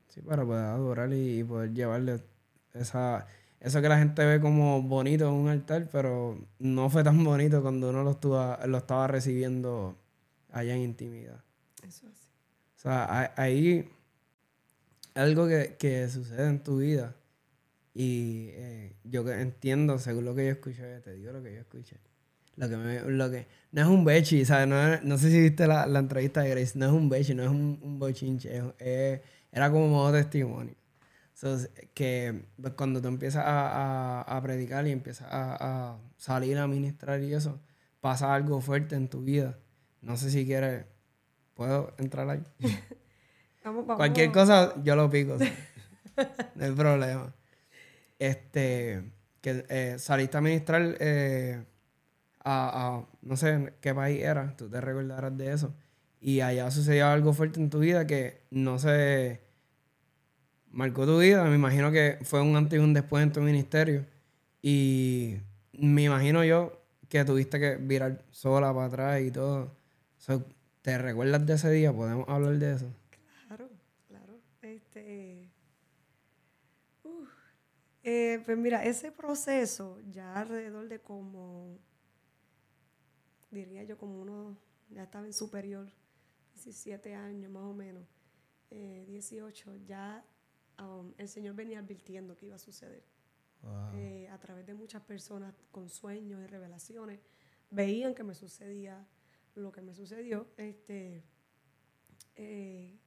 Sí, 0.09 0.21
para 0.21 0.45
poder 0.45 0.63
adorar 0.65 1.11
y, 1.11 1.43
poder 1.43 1.73
llevarle 1.73 2.21
esa, 2.73 3.25
eso 3.59 3.81
que 3.81 3.89
la 3.89 3.97
gente 3.97 4.23
ve 4.23 4.39
como 4.39 4.79
bonito 4.83 5.27
en 5.27 5.33
un 5.33 5.47
altar, 5.47 5.89
pero 5.91 6.37
no 6.59 6.87
fue 6.91 7.03
tan 7.03 7.23
bonito 7.23 7.63
cuando 7.63 7.89
uno 7.89 8.03
lo, 8.03 8.11
estuvo, 8.11 8.57
lo 8.67 8.77
estaba 8.77 9.07
recibiendo 9.07 9.97
allá 10.51 10.75
en 10.75 10.83
intimidad. 10.83 11.43
Eso 11.81 12.05
es 12.05 12.13
así. 12.13 12.29
O 12.75 12.79
sea, 12.79 13.33
ahí 13.37 13.89
algo 15.15 15.47
que, 15.47 15.77
que 15.79 16.07
sucede 16.09 16.47
en 16.47 16.61
tu 16.61 16.77
vida 16.77 17.15
y 17.95 18.49
eh, 18.51 18.93
yo 19.05 19.27
entiendo, 19.31 19.97
según 19.97 20.25
lo 20.25 20.35
que 20.35 20.45
yo 20.45 20.51
escuché, 20.51 20.99
te 20.99 21.13
digo 21.13 21.31
lo 21.31 21.41
que 21.41 21.53
yo 21.53 21.61
escuché. 21.61 21.97
Lo 22.57 22.69
que, 22.69 22.77
me- 22.77 23.01
lo 23.01 23.31
que 23.31 23.47
no 23.71 23.81
es 23.81 23.87
un 23.87 24.05
bechi, 24.05 24.45
¿sabes? 24.45 24.67
No, 24.67 25.01
no 25.01 25.17
sé 25.17 25.31
si 25.31 25.41
viste 25.41 25.65
la, 25.65 25.87
la 25.87 25.99
entrevista 25.99 26.41
de 26.41 26.49
Grace, 26.51 26.77
no 26.77 26.85
es 26.85 26.91
un 26.91 27.09
bechi, 27.09 27.33
no 27.33 27.43
es 27.43 27.49
un, 27.49 27.79
un 27.81 27.97
bochinche, 27.97 28.55
es- 28.57 28.63
es- 28.79 29.21
era 29.51 29.71
como 29.71 29.87
modo 29.87 30.11
testimonio. 30.13 30.75
So, 31.33 31.57
que 31.93 32.45
pues, 32.61 32.73
cuando 32.73 33.01
tú 33.01 33.07
empiezas 33.07 33.45
a, 33.45 34.21
a- 34.21 34.37
a 34.37 34.41
predicar 34.41 34.85
y 34.87 34.91
empiezas 34.91 35.27
a, 35.31 35.93
a 35.93 35.97
salir 36.17 36.57
a 36.57 36.67
ministrar 36.67 37.21
y 37.21 37.33
eso, 37.33 37.59
pasa 38.01 38.33
algo 38.35 38.61
fuerte 38.61 38.95
en 38.95 39.07
tu 39.09 39.21
vida. 39.21 39.57
No 40.01 40.15
sé 40.17 40.29
si 40.31 40.45
quieres, 40.45 40.85
¿puedo 41.55 41.93
entrar 41.97 42.29
ahí? 42.29 42.43
Vamos, 43.63 43.87
vamos. 43.87 43.95
Cualquier 43.97 44.31
cosa 44.31 44.75
yo 44.83 44.95
lo 44.95 45.09
pico. 45.09 45.37
no 46.55 46.65
hay 46.65 46.71
problema. 46.71 47.33
Este, 48.19 49.11
que 49.41 49.65
eh, 49.69 49.95
saliste 49.99 50.37
a 50.37 50.41
ministrar 50.41 50.95
eh, 50.99 51.63
a, 52.43 53.05
no 53.21 53.37
sé 53.37 53.49
en 53.49 53.73
qué 53.81 53.93
país 53.93 54.21
era, 54.21 54.55
tú 54.55 54.69
te 54.69 54.79
recordarás 54.79 55.37
de 55.37 55.51
eso. 55.51 55.73
Y 56.21 56.41
allá 56.41 56.71
sucedió 56.71 57.07
algo 57.07 57.33
fuerte 57.33 57.59
en 57.59 57.69
tu 57.69 57.79
vida 57.79 58.07
que 58.07 58.41
no 58.51 58.79
sé, 58.79 59.41
marcó 60.71 61.05
tu 61.05 61.19
vida. 61.19 61.43
Me 61.45 61.55
imagino 61.55 61.91
que 61.91 62.19
fue 62.23 62.41
un 62.41 62.55
antes 62.55 62.79
y 62.79 62.83
un 62.83 62.93
después 62.93 63.23
en 63.23 63.31
tu 63.31 63.41
ministerio. 63.41 64.05
Y 64.61 65.37
me 65.73 66.03
imagino 66.03 66.43
yo 66.43 66.81
que 67.09 67.23
tuviste 67.25 67.59
que 67.59 67.75
virar 67.77 68.23
sola 68.31 68.73
para 68.73 68.87
atrás 68.87 69.21
y 69.21 69.31
todo. 69.31 69.75
¿Te 70.81 70.97
recuerdas 70.97 71.45
de 71.45 71.53
ese 71.53 71.71
día? 71.71 71.93
¿Podemos 71.93 72.27
hablar 72.29 72.57
de 72.57 72.75
eso? 72.75 72.87
Claro, 73.47 73.69
claro. 74.07 74.39
Este, 74.61 75.49
uf. 77.03 77.29
Eh, 78.07 78.39
pues 78.45 78.55
mira, 78.55 78.85
ese 78.85 79.11
proceso 79.11 79.99
ya 80.11 80.35
alrededor 80.35 80.87
de 80.87 80.99
como, 80.99 81.79
diría 83.49 83.83
yo 83.83 83.97
como 83.97 84.21
uno, 84.21 84.55
ya 84.91 85.05
estaba 85.05 85.25
en 85.25 85.33
superior, 85.33 85.89
17 86.53 87.15
años 87.15 87.51
más 87.51 87.63
o 87.63 87.73
menos, 87.73 88.07
eh, 88.69 89.05
18, 89.07 89.77
ya 89.87 90.23
um, 90.79 91.15
el 91.17 91.27
Señor 91.27 91.55
venía 91.55 91.79
advirtiendo 91.79 92.37
que 92.37 92.45
iba 92.45 92.55
a 92.55 92.59
suceder. 92.59 93.03
Eh, 93.95 94.29
a 94.31 94.37
través 94.37 94.67
de 94.67 94.75
muchas 94.75 95.01
personas 95.01 95.55
con 95.71 95.89
sueños 95.89 96.39
y 96.43 96.45
revelaciones, 96.45 97.19
veían 97.71 98.13
que 98.13 98.23
me 98.23 98.35
sucedía 98.35 99.03
lo 99.55 99.71
que 99.71 99.81
me 99.81 99.95
sucedió. 99.95 100.47
Este, 100.57 101.23
eh, 102.35 102.99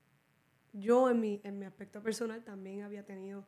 yo 0.73 1.09
en 1.09 1.21
mi, 1.21 1.41
en 1.45 1.61
mi 1.61 1.67
aspecto 1.67 2.03
personal 2.03 2.43
también 2.43 2.83
había 2.83 3.05
tenido 3.05 3.47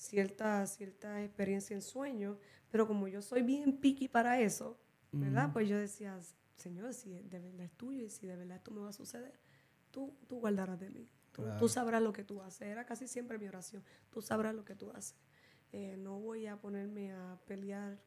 cierta, 0.00 0.66
cierta 0.66 1.22
experiencia 1.22 1.74
en 1.74 1.82
sueños, 1.82 2.38
pero 2.70 2.86
como 2.86 3.06
yo 3.06 3.20
soy 3.20 3.42
bien 3.42 3.76
piqui 3.78 4.08
para 4.08 4.40
eso, 4.40 4.78
¿verdad? 5.12 5.52
Pues 5.52 5.68
yo 5.68 5.76
decía, 5.76 6.18
Señor, 6.56 6.94
si 6.94 7.10
de 7.22 7.38
verdad 7.38 7.66
es 7.66 7.72
tuyo 7.72 8.04
y 8.04 8.08
si 8.08 8.26
de 8.26 8.34
verdad 8.36 8.56
esto 8.56 8.70
me 8.70 8.80
va 8.80 8.88
a 8.88 8.92
suceder, 8.94 9.38
tú, 9.90 10.16
tú 10.26 10.40
guardarás 10.40 10.80
de 10.80 10.88
mí. 10.88 11.08
Tú, 11.32 11.42
tú 11.42 11.48
Claro. 11.48 11.68
sabrás 11.68 12.02
lo 12.02 12.12
que 12.12 12.24
tú 12.24 12.40
haces. 12.40 12.62
Era 12.68 12.84
casi 12.86 13.06
siempre 13.08 13.38
mi 13.38 13.46
oración. 13.46 13.84
Tú 14.10 14.22
sabrás 14.22 14.54
lo 14.54 14.64
que 14.64 14.74
tú 14.74 14.90
haces. 14.92 15.16
Eh, 15.72 15.96
no 15.98 16.18
voy 16.18 16.46
a 16.46 16.56
ponerme 16.60 17.12
a 17.12 17.38
pelear 17.46 17.98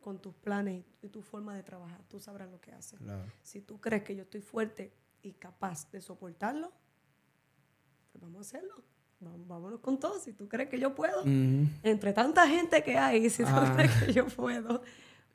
con 0.00 0.20
tus 0.20 0.34
planes 0.34 0.84
y, 1.02 1.06
y 1.06 1.08
tu 1.10 1.20
forma 1.22 1.54
de 1.54 1.62
trabajar. 1.62 2.02
Tú 2.08 2.18
sabrás 2.18 2.50
lo 2.50 2.60
que 2.60 2.72
haces. 2.72 2.98
Claro. 2.98 3.30
Si 3.42 3.60
tú 3.60 3.78
crees 3.80 4.02
que 4.04 4.16
yo 4.16 4.22
estoy 4.22 4.40
fuerte 4.40 4.92
y 5.22 5.32
capaz 5.34 5.90
de 5.90 6.00
soportarlo, 6.00 6.72
pues 8.12 8.22
vamos 8.22 8.38
a 8.38 8.40
hacerlo. 8.40 8.82
Vámonos 9.20 9.80
con 9.80 9.98
todo. 9.98 10.18
Si 10.20 10.32
tú 10.32 10.48
crees 10.48 10.68
que 10.68 10.78
yo 10.78 10.94
puedo, 10.94 11.22
entre 11.82 12.12
tanta 12.12 12.46
gente 12.48 12.82
que 12.82 12.98
hay, 12.98 13.28
si 13.30 13.42
tú 13.44 13.48
Ah. 13.52 13.72
crees 13.76 13.92
que 14.04 14.12
yo 14.12 14.26
puedo, 14.26 14.82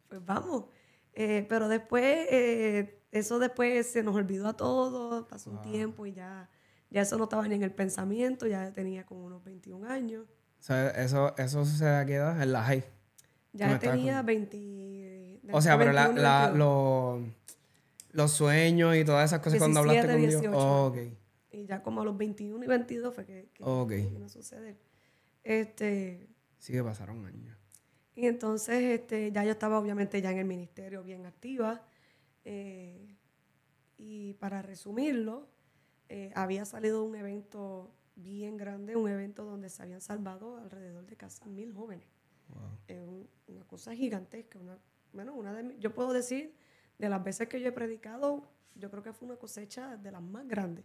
pues 0.07 0.23
vamos. 0.25 0.65
Eh, 1.13 1.45
pero 1.49 1.67
después, 1.67 2.03
eh, 2.29 2.99
eso 3.11 3.39
después 3.39 3.87
se 3.91 4.03
nos 4.03 4.15
olvidó 4.15 4.47
a 4.47 4.53
todos, 4.55 5.25
pasó 5.27 5.49
un 5.51 5.61
tiempo 5.61 6.05
y 6.05 6.13
ya, 6.13 6.49
ya 6.89 7.01
eso 7.01 7.17
no 7.17 7.23
estaba 7.25 7.47
ni 7.47 7.55
en 7.55 7.63
el 7.63 7.71
pensamiento, 7.73 8.47
ya 8.47 8.71
tenía 8.71 9.05
como 9.05 9.25
unos 9.25 9.43
21 9.43 9.83
años. 9.89 10.25
O 10.59 10.63
sea, 10.63 10.89
eso, 10.91 11.35
eso 11.37 11.65
sucede 11.65 11.95
a 11.97 12.05
qué 12.05 12.15
edad? 12.15 12.41
En 12.41 12.51
la 12.53 12.63
high. 12.63 12.83
Ya 13.53 13.77
tenía 13.79 14.21
20... 14.21 15.41
O 15.51 15.61
sea, 15.61 15.77
pero 15.77 15.91
la, 15.91 16.03
21, 16.05 16.21
la- 16.21 16.39
22. 16.51 16.57
lo- 16.59 17.41
los 18.13 18.31
sueños 18.31 18.95
y 18.95 19.03
todas 19.03 19.25
esas 19.29 19.39
cosas 19.41 19.57
cuando 19.59 19.79
hablaste 19.79 20.15
17, 20.17 20.19
con 20.21 20.29
Dios. 20.29 20.41
18. 20.41 20.57
Oh, 20.57 20.87
ok. 20.87 20.97
Y 21.61 21.65
ya 21.67 21.81
como 21.83 22.01
a 22.01 22.05
los 22.05 22.17
21 22.17 22.63
y 22.63 22.67
22 22.67 23.13
fue 23.13 23.25
que, 23.25 23.49
que, 23.53 23.63
Ok. 23.63 23.89
que 23.89 23.97
vino 24.07 24.25
a 24.25 24.29
suceder. 24.29 24.77
Este, 25.43 26.27
Sí 26.59 26.73
que 26.73 26.83
pasaron 26.83 27.25
años. 27.25 27.57
y 28.15 28.25
entonces 28.27 28.83
este, 28.99 29.31
ya 29.31 29.43
yo 29.43 29.51
estaba 29.51 29.79
obviamente 29.79 30.21
ya 30.21 30.31
en 30.31 30.37
el 30.39 30.45
ministerio 30.45 31.03
bien 31.03 31.25
activa. 31.25 31.85
eh, 32.43 33.15
y 33.97 34.33
para 34.35 34.63
resumirlo, 34.63 35.47
eh, 36.09 36.31
había 36.35 36.65
salido 36.65 37.03
un 37.03 37.15
evento 37.15 37.93
bien 38.15 38.57
grande, 38.57 38.95
un 38.95 39.07
evento 39.07 39.45
donde 39.45 39.69
se 39.69 39.83
habían 39.83 40.01
salvado 40.01 40.57
alrededor 40.57 41.05
de 41.05 41.15
casi 41.15 41.47
mil 41.49 41.71
jóvenes. 41.71 42.07
Wow. 42.49 42.79
Es 42.87 42.99
un- 42.99 43.29
una 43.47 43.63
cosa 43.65 43.93
gigantesca. 43.95 44.57
Una, 44.59 44.77
bueno, 45.13 45.35
una 45.35 45.53
de 45.53 45.77
yo 45.79 45.93
puedo 45.93 46.13
decir, 46.13 46.55
de 46.97 47.09
las 47.09 47.23
veces 47.23 47.47
que 47.47 47.61
yo 47.61 47.67
he 47.67 47.71
predicado, 47.71 48.49
yo 48.75 48.89
creo 48.89 49.03
que 49.03 49.13
fue 49.13 49.27
una 49.27 49.37
cosecha 49.37 49.95
de 49.97 50.11
las 50.11 50.21
más 50.23 50.47
grandes. 50.47 50.83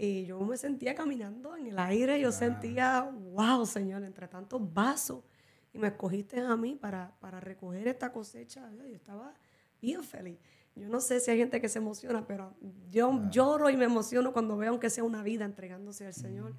Y 0.00 0.26
yo 0.26 0.38
me 0.40 0.56
sentía 0.56 0.94
caminando 0.94 1.56
en 1.56 1.66
el 1.66 1.78
aire, 1.78 2.20
yo 2.20 2.30
sentía, 2.30 3.02
wow, 3.02 3.66
Señor, 3.66 4.04
entre 4.04 4.28
tantos 4.28 4.72
vasos. 4.72 5.24
Y 5.72 5.78
me 5.78 5.88
escogiste 5.88 6.38
a 6.40 6.56
mí 6.56 6.76
para, 6.76 7.12
para 7.18 7.40
recoger 7.40 7.88
esta 7.88 8.12
cosecha. 8.12 8.70
Yo 8.72 8.84
estaba 8.84 9.34
bien 9.82 10.04
feliz. 10.04 10.38
Yo 10.76 10.88
no 10.88 11.00
sé 11.00 11.18
si 11.18 11.32
hay 11.32 11.38
gente 11.38 11.60
que 11.60 11.68
se 11.68 11.80
emociona, 11.80 12.24
pero 12.24 12.54
yo 12.88 13.28
lloro 13.28 13.68
y 13.70 13.76
me 13.76 13.86
emociono 13.86 14.32
cuando 14.32 14.56
veo 14.56 14.70
aunque 14.70 14.88
sea 14.88 15.02
una 15.02 15.24
vida 15.24 15.44
entregándose 15.44 16.06
al 16.06 16.14
Señor. 16.14 16.54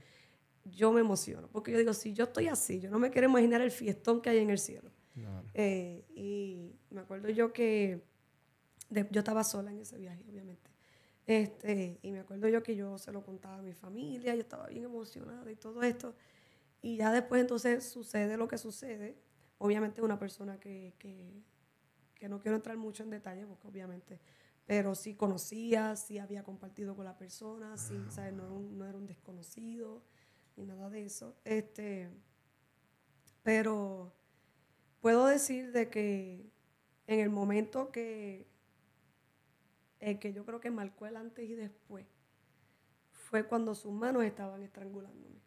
Yo 0.65 0.91
me 0.91 0.99
emociono, 0.99 1.47
porque 1.47 1.71
yo 1.71 1.77
digo, 1.77 1.93
si 1.93 2.11
yo 2.13 2.25
estoy 2.25 2.47
así, 2.49 2.81
yo 2.81 2.91
no 2.91 2.99
me 2.99 3.09
quiero 3.09 3.29
imaginar 3.29 3.61
el 3.61 3.71
fiestón 3.71 4.21
que 4.21 4.29
hay 4.31 4.39
en 4.39 4.49
el 4.49 4.59
cielo. 4.59 4.91
Claro. 5.13 5.47
Eh, 5.53 6.03
y 6.13 6.75
me 6.89 6.99
acuerdo 6.99 7.29
yo 7.29 7.53
que 7.53 8.03
de- 8.89 9.07
yo 9.09 9.19
estaba 9.19 9.45
sola 9.45 9.71
en 9.71 9.79
ese 9.79 9.97
viaje, 9.97 10.23
obviamente. 10.29 10.69
Este, 11.29 11.99
y 12.01 12.11
me 12.11 12.21
acuerdo 12.21 12.47
yo 12.47 12.63
que 12.63 12.75
yo 12.75 12.97
se 12.97 13.11
lo 13.11 13.23
contaba 13.23 13.59
a 13.59 13.61
mi 13.61 13.73
familia, 13.73 14.33
yo 14.33 14.41
estaba 14.41 14.65
bien 14.65 14.85
emocionada 14.85 15.51
y 15.51 15.55
todo 15.55 15.83
esto. 15.83 16.15
Y 16.81 16.97
ya 16.97 17.11
después 17.11 17.39
entonces 17.39 17.83
sucede 17.87 18.35
lo 18.35 18.47
que 18.47 18.57
sucede. 18.57 19.15
Obviamente 19.59 20.01
una 20.01 20.17
persona 20.17 20.59
que, 20.59 20.95
que, 20.97 21.43
que 22.15 22.27
no 22.27 22.39
quiero 22.39 22.55
entrar 22.57 22.77
mucho 22.77 23.03
en 23.03 23.11
detalle, 23.11 23.45
porque 23.45 23.67
obviamente, 23.67 24.19
pero 24.65 24.95
sí 24.95 25.13
conocía, 25.13 25.95
sí 25.95 26.17
había 26.17 26.41
compartido 26.41 26.95
con 26.95 27.05
la 27.05 27.15
persona, 27.15 27.77
sí, 27.77 28.03
¿sabes? 28.09 28.33
No, 28.33 28.45
era 28.45 28.51
un, 28.51 28.79
no 28.79 28.87
era 28.87 28.97
un 28.97 29.05
desconocido 29.05 30.01
ni 30.57 30.65
nada 30.65 30.89
de 30.89 31.05
eso. 31.05 31.35
Este, 31.45 32.09
pero 33.43 34.11
puedo 34.99 35.27
decir 35.27 35.73
de 35.73 35.91
que 35.91 36.49
en 37.05 37.19
el 37.19 37.29
momento 37.29 37.91
que, 37.91 38.47
el 39.99 40.19
que 40.19 40.33
yo 40.33 40.45
creo 40.45 40.59
que 40.59 40.71
marcó 40.71 41.05
el 41.05 41.15
antes 41.17 41.47
y 41.49 41.55
después, 41.55 42.05
fue 43.11 43.45
cuando 43.47 43.75
sus 43.75 43.91
manos 43.91 44.23
estaban 44.23 44.63
estrangulándome. 44.63 45.39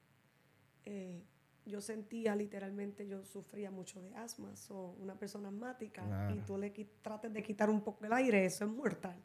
Eh, 0.84 1.24
yo 1.64 1.80
sentía 1.80 2.34
literalmente, 2.34 3.07
yo 3.07 3.24
sufría 3.24 3.70
mucho 3.70 4.03
de 4.03 4.14
asma, 4.14 4.57
soy 4.57 4.96
una 5.00 5.16
persona 5.16 5.48
asmática, 5.48 6.32
y 6.34 6.40
tú 6.40 6.59
le 6.59 6.70
trates 7.03 7.32
de 7.32 7.42
quitar 7.42 7.70
un 7.70 7.82
poco 7.82 8.05
el 8.05 8.12
aire, 8.12 8.44
eso 8.44 8.64
es 8.64 8.70
mortal. 8.70 9.22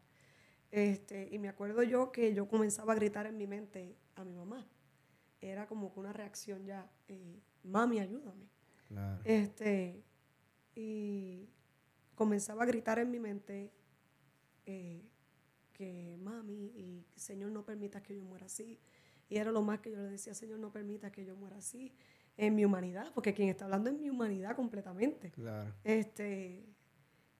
Este, 0.69 1.29
y 1.31 1.39
me 1.39 1.49
acuerdo 1.49 1.81
yo 1.83 2.11
que 2.11 2.33
yo 2.33 2.47
comenzaba 2.47 2.93
a 2.93 2.95
gritar 2.95 3.25
en 3.25 3.37
mi 3.37 3.47
mente 3.47 3.97
a 4.15 4.23
mi 4.23 4.33
mamá. 4.33 4.67
Era 5.41 5.67
como 5.67 5.93
que 5.93 5.99
una 5.99 6.13
reacción 6.13 6.65
ya, 6.65 6.89
eh, 7.07 7.39
mami, 7.63 7.99
ayúdame. 7.99 8.47
Claro. 8.87 9.21
Este, 9.23 10.03
y 10.75 11.49
comenzaba 12.15 12.63
a 12.63 12.65
gritar 12.65 12.99
en 12.99 13.11
mi 13.11 13.19
mente 13.19 13.71
eh, 14.65 15.03
que 15.77 16.17
mami 16.19 16.71
y 16.75 17.05
Señor 17.15 17.51
no 17.51 17.63
permita 17.63 18.01
que 18.01 18.15
yo 18.15 18.23
muera 18.25 18.47
así. 18.47 18.79
Y 19.29 19.37
era 19.37 19.51
lo 19.51 19.61
más 19.61 19.79
que 19.79 19.91
yo 19.91 19.97
le 19.97 20.09
decía, 20.09 20.33
Señor 20.33 20.59
no 20.59 20.71
permita 20.71 21.11
que 21.11 21.23
yo 21.23 21.35
muera 21.35 21.57
así 21.57 21.93
en 22.35 22.55
mi 22.55 22.65
humanidad, 22.65 23.11
porque 23.13 23.33
quien 23.33 23.49
está 23.49 23.65
hablando 23.65 23.89
es 23.89 23.97
mi 23.97 24.09
humanidad 24.09 24.55
completamente. 24.55 25.31
Claro. 25.31 25.73
Este, 25.83 26.65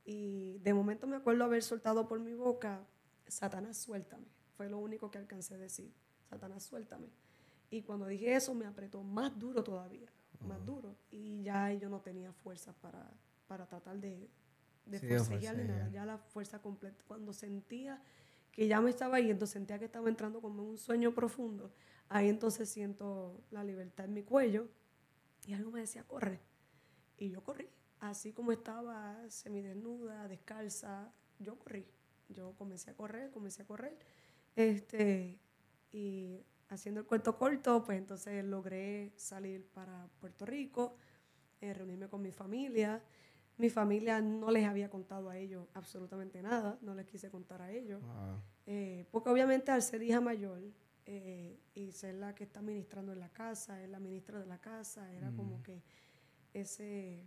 y 0.06 0.60
de 0.60 0.74
momento 0.74 1.08
me 1.08 1.16
acuerdo 1.16 1.44
haber 1.44 1.64
soltado 1.64 2.08
por 2.08 2.20
mi 2.20 2.34
boca, 2.34 2.86
Satanás, 3.28 3.78
suéltame. 3.78 4.28
Fue 4.56 4.70
lo 4.70 4.78
único 4.80 5.10
que 5.10 5.18
alcancé 5.18 5.56
a 5.56 5.58
decir, 5.58 5.92
Satanás, 6.30 6.64
suéltame. 6.64 7.10
Y 7.70 7.82
cuando 7.82 8.06
dije 8.08 8.36
eso 8.36 8.54
me 8.54 8.66
apretó 8.66 9.04
más 9.04 9.38
duro 9.38 9.64
todavía, 9.64 10.12
más 10.48 10.64
duro. 10.66 10.96
Y 11.10 11.44
ya 11.44 11.74
yo 11.74 11.90
no 11.90 12.02
tenía 12.02 12.32
fuerzas 12.32 12.76
para, 12.76 13.10
para 13.48 13.66
tratar 13.66 14.00
de, 14.00 14.30
de 14.86 15.00
Sí, 15.00 15.08
forcejear 15.08 15.58
nada. 15.58 15.90
Ya 15.90 16.06
la 16.06 16.18
fuerza 16.18 16.62
completa. 16.62 17.04
Cuando 17.08 17.34
sentía 17.34 18.02
que 18.58 18.68
ya 18.68 18.82
me 18.82 18.90
estaba 18.90 19.20
yendo, 19.20 19.46
sentía 19.46 19.78
que 19.78 19.86
estaba 19.86 20.10
entrando 20.10 20.42
como 20.42 20.64
en 20.64 20.70
un 20.70 20.78
sueño 20.80 21.14
profundo, 21.14 21.72
ahí 22.10 22.28
entonces 22.28 22.68
siento 22.68 23.40
la 23.52 23.64
libertad 23.64 24.08
en 24.08 24.16
mi 24.16 24.24
cuello 24.24 24.68
y 25.46 25.54
algo 25.54 25.70
me 25.70 25.82
decía, 25.82 26.04
corre. 26.08 26.40
Y 27.20 27.30
yo 27.30 27.44
corrí. 27.44 27.70
Así 28.00 28.34
como 28.34 28.52
estaba 28.52 29.30
semidesnuda, 29.30 30.28
descalza, 30.28 31.14
yo 31.38 31.60
corrí. 31.60 31.86
Yo 32.30 32.56
comencé 32.58 32.90
a 32.90 32.96
correr, 32.96 33.30
comencé 33.30 33.62
a 33.62 33.66
correr. 33.66 33.96
Este, 34.56 35.40
y 35.92 36.44
haciendo 36.70 37.02
el 37.02 37.06
cuento 37.06 37.38
corto, 37.38 37.84
pues 37.84 38.00
entonces 38.00 38.44
logré 38.44 39.14
salir 39.18 39.68
para 39.68 40.10
Puerto 40.20 40.48
Rico, 40.48 40.98
eh, 41.62 41.76
reunirme 41.76 42.10
con 42.10 42.24
mi 42.24 42.32
familia. 42.32 43.04
Mi 43.58 43.70
familia 43.70 44.22
no 44.22 44.52
les 44.52 44.66
había 44.66 44.90
contado 44.90 45.30
a 45.30 45.38
ellos 45.38 45.68
absolutamente 45.74 46.42
nada, 46.44 46.78
no 46.82 46.94
les 46.94 47.06
quise 47.08 47.30
contar 47.32 47.62
a 47.62 47.72
ellos. 47.72 48.02
Wow. 48.04 48.42
Eh, 48.68 49.06
porque 49.12 49.30
obviamente 49.30 49.72
al 49.72 49.82
ser 49.82 50.04
hija 50.04 50.22
mayor 50.22 50.62
eh, 51.06 51.58
y 51.74 51.92
ser 51.92 52.16
la 52.16 52.36
que 52.36 52.44
está 52.44 52.62
ministrando 52.62 53.14
en 53.14 53.20
la 53.20 53.30
casa, 53.30 53.82
es 53.84 53.90
la 53.90 54.00
ministra 54.00 54.40
de 54.40 54.46
la 54.46 54.60
casa, 54.60 55.12
era 55.14 55.32
como 55.32 55.64
que 55.64 55.82
ese... 56.54 57.24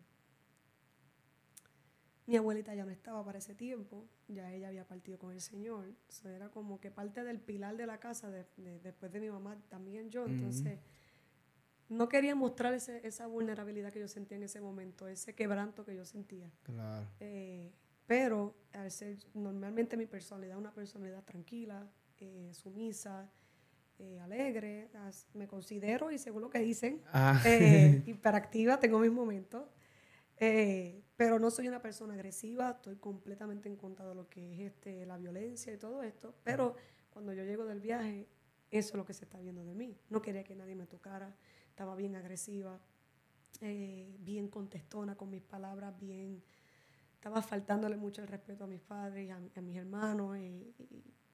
Mi 2.26 2.36
abuelita 2.36 2.74
ya 2.76 2.84
no 2.84 2.92
estaba 2.92 3.24
para 3.24 3.38
ese 3.38 3.56
tiempo, 3.56 4.06
ya 4.28 4.52
ella 4.52 4.68
había 4.68 4.86
partido 4.86 5.18
con 5.18 5.32
el 5.32 5.40
Señor, 5.40 5.92
so, 6.08 6.28
era 6.28 6.48
como 6.48 6.78
que 6.78 6.92
parte 6.92 7.24
del 7.24 7.40
pilar 7.40 7.76
de 7.76 7.86
la 7.86 7.98
casa, 7.98 8.30
de- 8.30 8.46
de- 8.56 8.78
después 8.78 9.10
de 9.10 9.18
mi 9.20 9.30
mamá 9.30 9.56
también 9.68 10.10
yo, 10.10 10.26
entonces 10.26 10.78
no 11.90 12.08
quería 12.08 12.34
mostrar 12.34 12.72
ese- 12.72 13.06
esa 13.06 13.26
vulnerabilidad 13.26 13.92
que 13.92 14.00
yo 14.00 14.08
sentía 14.08 14.36
en 14.38 14.44
ese 14.44 14.60
momento, 14.62 15.06
ese 15.08 15.34
quebranto 15.34 15.84
que 15.84 15.94
yo 15.94 16.04
sentía. 16.06 16.50
Claro. 16.62 17.06
Eh, 17.20 17.70
pero 18.06 18.54
al 18.72 18.90
ser 18.90 19.18
normalmente 19.34 19.96
mi 19.96 20.06
personalidad 20.06 20.56
una 20.56 20.72
personalidad 20.72 21.22
tranquila, 21.24 21.86
eh, 22.18 22.50
sumisa, 22.54 23.30
eh, 23.98 24.18
alegre, 24.20 24.88
as- 24.94 25.28
me 25.34 25.46
considero 25.46 26.10
y 26.10 26.16
según 26.18 26.40
lo 26.42 26.48
que 26.50 26.60
dicen, 26.60 27.02
Ah. 27.12 27.38
hiperactiva, 28.06 28.80
tengo 28.80 28.98
mis 28.98 29.10
momentos, 29.12 29.68
pero 31.16 31.38
no 31.38 31.50
soy 31.50 31.68
una 31.68 31.82
persona 31.82 32.14
agresiva, 32.14 32.70
estoy 32.70 32.96
completamente 32.96 33.68
en 33.68 33.76
contra 33.76 34.08
de 34.08 34.14
lo 34.14 34.28
que 34.28 34.54
es 34.54 34.60
este, 34.72 35.04
la 35.06 35.18
violencia 35.18 35.72
y 35.72 35.76
todo 35.76 36.02
esto, 36.02 36.34
pero 36.44 36.76
cuando 37.10 37.32
yo 37.34 37.44
llego 37.44 37.64
del 37.66 37.80
viaje, 37.80 38.26
eso 38.70 38.88
es 38.90 38.94
lo 38.94 39.04
que 39.04 39.12
se 39.12 39.24
está 39.24 39.38
viendo 39.40 39.64
de 39.64 39.74
mí. 39.74 39.98
No 40.08 40.22
quería 40.22 40.44
que 40.44 40.54
nadie 40.54 40.74
me 40.76 40.86
tocara, 40.86 41.36
estaba 41.80 41.96
bien 41.96 42.14
agresiva, 42.14 42.78
eh, 43.62 44.14
bien 44.18 44.48
contestona 44.48 45.16
con 45.16 45.30
mis 45.30 45.40
palabras, 45.40 45.98
bien 45.98 46.42
estaba 47.14 47.40
faltándole 47.40 47.96
mucho 47.96 48.20
el 48.20 48.28
respeto 48.28 48.64
a 48.64 48.66
mis 48.66 48.82
padres 48.82 49.30
a, 49.30 49.40
a 49.56 49.60
mis 49.62 49.76
hermanos 49.78 50.36
y, 50.36 50.74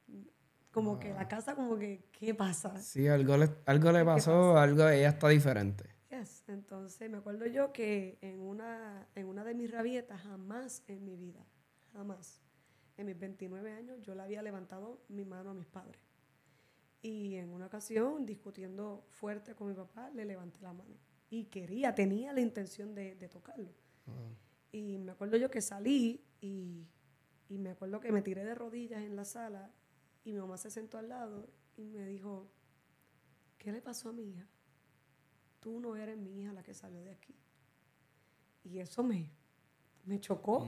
y 0.07 0.31
como 0.71 1.01
que 1.01 1.13
la 1.13 1.27
casa 1.27 1.57
como 1.57 1.77
que 1.77 2.05
qué 2.13 2.33
pasa 2.33 2.81
Sí, 2.81 3.09
algo 3.09 3.37
le, 3.37 3.51
algo 3.67 3.91
le 3.91 3.99
¿Qué 3.99 4.05
pasó, 4.05 4.57
algo, 4.57 4.89
ella 4.89 5.09
está 5.09 5.29
diferente. 5.31 5.85
Yes. 6.11 6.45
entonces 6.47 7.11
me 7.11 7.17
acuerdo 7.17 7.47
yo 7.47 7.73
que 7.73 8.17
en 8.21 8.39
una 8.39 9.09
en 9.17 9.27
una 9.27 9.43
de 9.43 9.53
mis 9.55 9.69
rabietas 9.73 10.21
jamás 10.21 10.85
en 10.87 11.05
mi 11.05 11.17
vida 11.17 11.45
jamás 11.93 12.41
en 12.97 13.07
mis 13.07 13.19
29 13.19 13.73
años 13.73 14.01
yo 14.01 14.15
le 14.15 14.23
había 14.23 14.43
levantado 14.43 15.03
mi 15.09 15.25
mano 15.25 15.51
a 15.51 15.55
mis 15.55 15.67
padres 15.67 16.01
y 17.07 17.37
en 17.37 17.51
una 17.51 17.67
ocasión 17.67 18.27
discutiendo 18.27 19.05
fuerte 19.11 19.55
con 19.55 19.69
mi 19.69 19.75
papá 19.75 20.11
le 20.11 20.25
levanté 20.25 20.61
la 20.61 20.73
mano 20.73 20.97
y 21.31 21.45
quería 21.45 21.95
tenía 21.95 22.33
la 22.33 22.41
intención 22.41 22.95
de, 22.95 23.15
de 23.15 23.29
tocarlo 23.29 23.71
Y 24.73 24.99
me 24.99 25.13
acuerdo 25.13 25.37
yo 25.37 25.49
que 25.49 25.61
salí 25.61 26.25
y, 26.41 26.85
y 27.49 27.59
me 27.59 27.71
acuerdo 27.71 28.01
que 28.01 28.11
me 28.11 28.23
tiré 28.23 28.45
de 28.45 28.55
rodillas 28.57 29.03
en 29.03 29.15
la 29.15 29.25
sala 29.25 29.71
y 30.25 30.33
mi 30.33 30.39
mamá 30.41 30.57
se 30.57 30.71
sentó 30.71 30.99
al 30.99 31.09
lado 31.09 31.49
y 31.77 31.85
me 31.85 32.05
dijo, 32.07 32.51
¿qué 33.59 33.71
le 33.71 33.81
pasó 33.81 34.09
a 34.09 34.13
mi 34.13 34.25
hija? 34.31 34.47
Tú 35.61 35.79
no 35.79 35.95
eres 35.95 36.19
mi 36.19 36.41
hija 36.41 36.53
la 36.53 36.63
que 36.65 36.75
salió 36.75 37.03
de 37.03 37.13
aquí. 37.13 37.35
Y 38.65 38.79
eso 38.81 39.05
me, 39.05 39.31
me 40.05 40.19
chocó, 40.21 40.67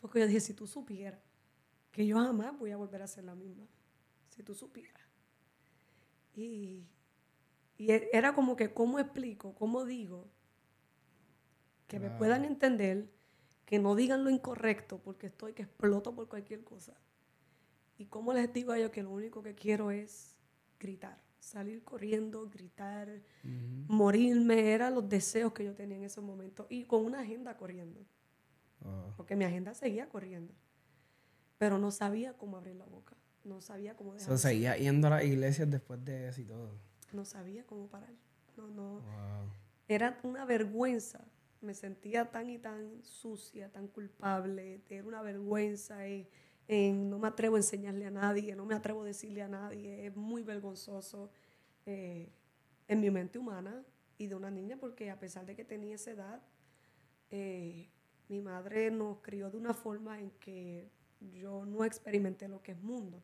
porque 0.00 0.20
yo 0.20 0.26
dije, 0.28 0.40
si 0.40 0.54
tú 0.54 0.68
supieras 0.68 1.20
que 1.90 2.06
yo 2.06 2.16
jamás 2.16 2.56
voy 2.56 2.70
a 2.70 2.76
volver 2.76 3.02
a 3.02 3.06
ser 3.08 3.24
la 3.24 3.34
misma, 3.34 3.66
si 4.28 4.42
tú 4.44 4.54
supieras. 4.54 5.01
Y, 6.34 6.86
y 7.76 7.92
e- 7.92 8.08
era 8.12 8.34
como 8.34 8.56
que, 8.56 8.72
¿cómo 8.72 8.98
explico? 8.98 9.54
¿Cómo 9.54 9.84
digo? 9.84 10.28
Que 11.88 11.98
me 12.00 12.10
puedan 12.10 12.44
entender, 12.44 13.10
que 13.66 13.78
no 13.78 13.94
digan 13.94 14.24
lo 14.24 14.30
incorrecto, 14.30 14.98
porque 14.98 15.26
estoy 15.26 15.52
que 15.52 15.62
exploto 15.62 16.14
por 16.14 16.28
cualquier 16.28 16.64
cosa. 16.64 16.94
Y 17.98 18.06
cómo 18.06 18.32
les 18.32 18.52
digo 18.52 18.72
a 18.72 18.78
ellos 18.78 18.90
que 18.90 19.02
lo 19.02 19.10
único 19.10 19.42
que 19.42 19.54
quiero 19.54 19.90
es 19.90 20.34
gritar, 20.80 21.20
salir 21.38 21.84
corriendo, 21.84 22.48
gritar, 22.48 23.22
morirme, 23.88 24.72
eran 24.72 24.94
los 24.94 25.08
deseos 25.08 25.52
que 25.52 25.64
yo 25.64 25.74
tenía 25.74 25.96
en 25.98 26.04
esos 26.04 26.24
momentos 26.24 26.66
y 26.70 26.84
con 26.84 27.04
una 27.04 27.20
agenda 27.20 27.56
corriendo, 27.56 28.00
Oh. 28.84 29.12
porque 29.16 29.36
mi 29.36 29.44
agenda 29.44 29.74
seguía 29.74 30.08
corriendo, 30.08 30.52
pero 31.56 31.78
no 31.78 31.92
sabía 31.92 32.32
cómo 32.36 32.56
abrir 32.56 32.74
la 32.74 32.84
boca, 32.86 33.14
no 33.44 33.60
sabía 33.60 33.94
cómo 33.96 34.14
dejar, 34.14 34.28
So, 34.28 34.38
seguía 34.38 34.76
yendo 34.76 35.06
a 35.08 35.10
las 35.10 35.24
iglesias 35.24 35.70
después 35.70 36.04
de 36.04 36.28
eso 36.28 36.40
y 36.40 36.44
todo. 36.44 36.70
no 37.12 37.24
sabía 37.24 37.64
cómo 37.66 37.88
parar, 37.88 38.12
no, 38.56 38.68
no, 38.68 38.92
Wow. 39.00 39.50
era 39.88 40.18
una 40.22 40.44
vergüenza. 40.44 41.24
Me 41.60 41.74
sentía 41.74 42.30
tan 42.32 42.50
y 42.50 42.58
tan 42.58 43.02
sucia, 43.04 43.70
tan 43.70 43.86
culpable. 43.86 44.80
Era 44.88 45.06
una 45.06 45.22
vergüenza. 45.22 46.04
En, 46.06 46.26
en 46.66 47.08
no 47.08 47.20
me 47.20 47.28
atrevo 47.28 47.54
a 47.54 47.58
enseñarle 47.60 48.04
a 48.06 48.10
nadie, 48.10 48.56
no 48.56 48.64
me 48.64 48.74
atrevo 48.74 49.02
a 49.02 49.04
decirle 49.04 49.42
a 49.42 49.48
nadie. 49.48 50.06
Es 50.06 50.16
muy 50.16 50.42
vergonzoso 50.42 51.30
eh, 51.86 52.32
en 52.88 53.00
mi 53.00 53.10
mente 53.10 53.38
humana 53.38 53.84
y 54.18 54.26
de 54.26 54.34
una 54.34 54.50
niña, 54.50 54.76
porque 54.76 55.10
a 55.12 55.20
pesar 55.20 55.46
de 55.46 55.54
que 55.54 55.64
tenía 55.64 55.94
esa 55.94 56.10
edad, 56.10 56.42
eh, 57.30 57.88
mi 58.28 58.40
madre 58.40 58.90
nos 58.90 59.18
crió 59.20 59.48
de 59.50 59.56
una 59.56 59.72
forma 59.74 60.20
en 60.20 60.30
que 60.32 60.90
yo 61.20 61.64
no 61.64 61.84
experimenté 61.84 62.48
lo 62.48 62.60
que 62.62 62.72
es 62.72 62.80
mundo. 62.82 63.22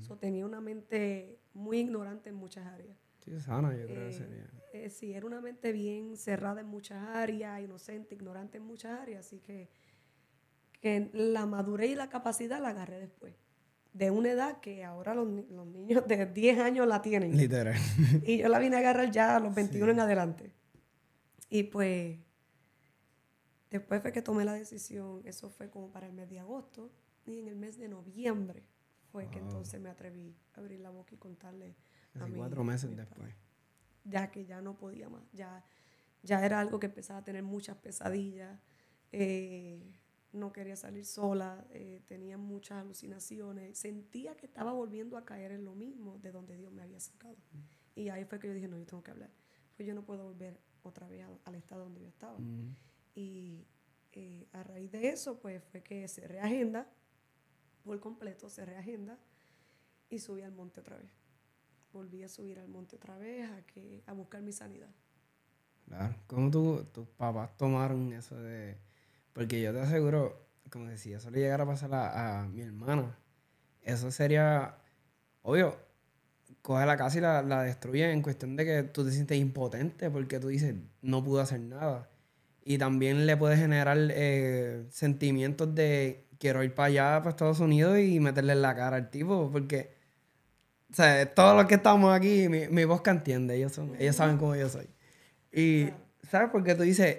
So, 0.00 0.16
tenía 0.16 0.44
una 0.46 0.60
mente 0.60 1.38
muy 1.54 1.78
ignorante 1.80 2.28
en 2.30 2.36
muchas 2.36 2.66
áreas. 2.66 2.96
Sí, 3.24 3.38
sana, 3.40 3.70
yo 3.76 3.86
creo 3.86 3.96
que 3.96 4.08
Eh, 4.08 4.12
sería. 4.12 4.50
eh, 4.72 4.90
sí, 4.90 5.12
era 5.12 5.26
una 5.26 5.40
mente 5.40 5.72
bien 5.72 6.16
cerrada 6.16 6.60
en 6.60 6.66
muchas 6.66 7.02
áreas, 7.08 7.60
inocente, 7.62 8.14
ignorante 8.14 8.58
en 8.58 8.64
muchas 8.64 8.98
áreas, 9.00 9.26
así 9.26 9.38
que, 9.40 9.68
que 10.80 11.10
la 11.12 11.46
madurez 11.46 11.90
y 11.90 11.94
la 11.94 12.08
capacidad 12.08 12.60
la 12.60 12.70
agarré 12.70 12.98
después, 12.98 13.34
de 13.92 14.10
una 14.10 14.30
edad 14.32 14.60
que 14.60 14.82
ahora 14.84 15.14
los, 15.14 15.28
los 15.50 15.66
niños 15.66 16.06
de 16.08 16.26
10 16.26 16.58
años 16.58 16.86
la 16.86 17.00
tienen. 17.02 17.36
Literal. 17.36 17.76
Y 18.26 18.38
yo 18.38 18.48
la 18.48 18.58
vine 18.58 18.76
a 18.76 18.78
agarrar 18.80 19.10
ya 19.10 19.36
a 19.36 19.40
los 19.40 19.54
21 19.54 19.92
en 19.92 20.00
adelante. 20.00 20.52
Y 21.48 21.64
pues, 21.64 22.18
después 23.70 24.00
fue 24.02 24.12
que 24.12 24.22
tomé 24.22 24.44
la 24.44 24.54
decisión, 24.54 25.22
eso 25.24 25.48
fue 25.50 25.70
como 25.70 25.90
para 25.90 26.06
el 26.06 26.12
mes 26.12 26.28
de 26.28 26.38
agosto, 26.40 26.90
y 27.26 27.38
en 27.38 27.48
el 27.48 27.56
mes 27.56 27.78
de 27.78 27.88
noviembre 27.88 28.64
fue 29.12 29.28
que 29.28 29.38
Wow. 29.40 29.48
entonces 29.48 29.80
me 29.80 29.90
atreví 29.90 30.34
a 30.54 30.60
abrir 30.60 30.80
la 30.80 30.90
boca 30.90 31.14
y 31.14 31.18
contarle 31.18 31.76
a 32.14 32.20
Casi 32.20 32.32
mi- 32.32 32.38
cuatro 32.38 32.62
a 32.62 32.64
meses 32.64 32.88
mi 32.90 32.96
después. 32.96 33.34
Ya 34.04 34.30
que 34.30 34.44
ya 34.46 34.60
no 34.62 34.76
podía 34.76 35.08
más, 35.08 35.22
ya, 35.32 35.64
ya 36.22 36.44
era 36.44 36.58
algo 36.58 36.80
que 36.80 36.86
empezaba 36.86 37.20
a 37.20 37.24
tener 37.24 37.42
muchas 37.42 37.76
pesadillas, 37.76 38.58
eh, 39.12 39.94
no 40.32 40.50
quería 40.52 40.76
salir 40.76 41.04
sola, 41.04 41.64
eh, 41.70 42.00
tenía 42.06 42.38
muchas 42.38 42.78
alucinaciones, 42.78 43.78
sentía 43.78 44.34
que 44.36 44.46
estaba 44.46 44.72
volviendo 44.72 45.16
a 45.18 45.24
caer 45.26 45.52
en 45.52 45.64
lo 45.64 45.74
mismo 45.74 46.18
de 46.18 46.32
donde 46.32 46.56
Dios 46.56 46.72
me 46.72 46.82
había 46.82 46.98
sacado. 46.98 47.36
Y 47.94 48.08
ahí 48.08 48.24
fue 48.24 48.38
que 48.40 48.48
yo 48.48 48.54
dije, 48.54 48.66
no, 48.66 48.78
yo 48.78 48.86
tengo 48.86 49.02
que 49.02 49.10
hablar, 49.10 49.30
pues 49.76 49.86
yo 49.86 49.94
no 49.94 50.04
puedo 50.04 50.24
volver 50.24 50.58
otra 50.82 51.06
vez 51.06 51.26
al, 51.44 51.54
estado 51.54 51.84
donde 51.84 52.00
yo 52.00 52.08
estaba. 52.08 52.34
Ujú. 52.38 52.74
Y 53.14 53.66
eh, 54.12 54.48
a 54.52 54.62
raíz 54.62 54.90
de 54.90 55.10
eso, 55.10 55.38
pues 55.38 55.62
fue 55.64 55.82
que 55.82 56.08
cerré 56.08 56.40
agenda 56.40 56.88
por 57.84 57.98
completo, 58.00 58.48
cerré 58.48 58.76
agenda 58.76 59.18
y 60.08 60.18
subí 60.18 60.42
al 60.42 60.52
monte 60.52 60.80
otra 60.80 60.96
vez. 60.96 61.10
Volví 61.92 62.22
a 62.22 62.28
subir 62.28 62.58
al 62.58 62.68
monte 62.68 62.96
otra 62.96 63.16
vez 63.18 63.50
a, 63.50 63.62
que, 63.66 64.02
a 64.06 64.12
buscar 64.12 64.42
mi 64.42 64.52
sanidad. 64.52 64.90
Claro. 65.86 66.14
¿Cómo 66.26 66.50
tú, 66.50 66.86
tus 66.92 67.08
papás 67.08 67.56
tomaron 67.56 68.12
eso 68.12 68.36
de...? 68.36 68.78
Porque 69.32 69.60
yo 69.60 69.72
te 69.72 69.80
aseguro, 69.80 70.46
como 70.70 70.88
que 70.88 70.96
si 70.96 71.12
eso 71.12 71.30
le 71.30 71.40
llegara 71.40 71.64
a 71.64 71.66
pasar 71.66 71.92
a, 71.94 72.42
a 72.42 72.48
mi 72.48 72.62
hermana, 72.62 73.18
eso 73.82 74.10
sería... 74.10 74.78
Obvio, 75.42 75.76
coge 76.62 76.86
la 76.86 76.96
casa 76.96 77.18
y 77.18 77.20
la, 77.20 77.42
la 77.42 77.62
destruye 77.62 78.10
en 78.10 78.22
cuestión 78.22 78.56
de 78.56 78.64
que 78.64 78.82
tú 78.84 79.04
te 79.04 79.10
sientes 79.10 79.38
impotente 79.38 80.10
porque 80.10 80.38
tú 80.38 80.48
dices, 80.48 80.74
no 81.02 81.22
pude 81.22 81.42
hacer 81.42 81.60
nada. 81.60 82.08
Y 82.64 82.78
también 82.78 83.26
le 83.26 83.36
puede 83.36 83.56
generar 83.56 83.98
eh, 83.98 84.86
sentimientos 84.90 85.74
de 85.74 86.28
quiero 86.42 86.64
ir 86.64 86.74
para 86.74 86.86
allá, 86.88 87.18
para 87.20 87.30
Estados 87.30 87.60
Unidos 87.60 88.00
y 88.00 88.18
meterle 88.18 88.54
en 88.54 88.62
la 88.62 88.74
cara 88.74 88.96
al 88.96 89.10
tipo, 89.10 89.48
porque, 89.52 89.94
o 90.90 90.94
sea, 90.94 91.32
todos 91.32 91.56
los 91.56 91.66
que 91.66 91.76
estamos 91.76 92.12
aquí, 92.12 92.48
mi, 92.48 92.66
mi 92.66 92.84
voz 92.84 93.00
que 93.00 93.10
entiende, 93.10 93.54
ellos, 93.54 93.70
son, 93.70 93.94
ellos 93.96 94.16
saben 94.16 94.38
cómo 94.38 94.56
yo 94.56 94.68
soy. 94.68 94.88
Y, 95.52 95.90
¿sabes? 96.28 96.48
Porque 96.50 96.74
tú 96.74 96.82
dices, 96.82 97.18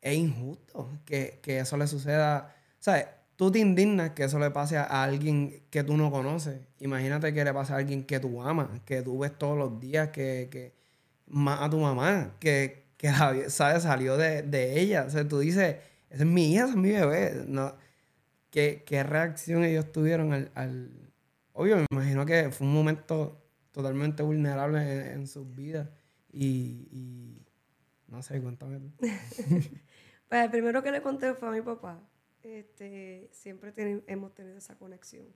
es 0.00 0.14
injusto 0.14 0.88
que, 1.04 1.40
que 1.42 1.58
eso 1.58 1.76
le 1.76 1.88
suceda, 1.88 2.54
¿sabes? 2.78 3.06
Tú 3.34 3.50
te 3.50 3.58
indignas 3.58 4.10
que 4.10 4.22
eso 4.22 4.38
le 4.38 4.52
pase 4.52 4.76
a, 4.76 4.84
alguien 5.02 5.64
que 5.68 5.82
tú 5.82 5.96
no 5.96 6.12
conoces. 6.12 6.60
Imagínate 6.78 7.34
que 7.34 7.42
le 7.42 7.52
pase 7.52 7.72
a 7.72 7.76
alguien 7.78 8.04
que 8.04 8.20
tú 8.20 8.40
amas, 8.40 8.68
que 8.84 9.02
tú 9.02 9.18
ves 9.18 9.36
todos 9.36 9.58
los 9.58 9.80
días, 9.80 10.10
que, 10.10 10.46
que 10.48 10.74
ma- 11.26 11.64
a 11.64 11.68
tu 11.68 11.78
mamá, 11.78 12.36
que, 12.38 12.84
que 12.96 13.10
¿sabes? 13.48 13.82
salió 13.82 14.16
de, 14.16 14.42
de 14.42 14.78
ella. 14.78 15.06
O 15.08 15.10
sea, 15.10 15.26
tú 15.26 15.40
dices, 15.40 15.78
esa 16.08 16.22
es 16.22 16.28
mi 16.28 16.52
hija, 16.52 16.66
esa 16.66 16.70
es 16.74 16.76
mi 16.76 16.92
bebé. 16.92 17.42
No, 17.48 17.74
¿qué, 18.52 18.84
qué 18.86 19.02
reacción 19.02 19.64
ellos 19.64 19.90
tuvieron 19.90 20.32
al, 20.32 20.52
al- 20.54 21.12
Obvio, 21.54 21.76
me 21.78 21.86
imagino 21.90 22.24
que 22.24 22.50
fue 22.50 22.66
un 22.66 22.72
momento 22.72 23.44
totalmente 23.72 24.22
vulnerable 24.22 24.80
en, 24.80 25.20
en 25.20 25.26
sus 25.26 25.52
vidas. 25.54 25.88
Y, 26.30 26.88
y 26.92 27.44
no 28.06 28.22
sé, 28.22 28.40
cuéntame. 28.40 28.78
Pues 30.28 30.44
el 30.44 30.50
primero 30.50 30.82
que 30.82 30.90
le 30.90 31.02
conté 31.02 31.34
fue 31.34 31.48
a 31.48 31.50
mi 31.52 31.60
papá. 31.60 32.00
Este, 32.42 33.28
siempre 33.32 33.74
hemos 34.06 34.34
tenido 34.34 34.56
esa 34.56 34.78
conexión 34.78 35.26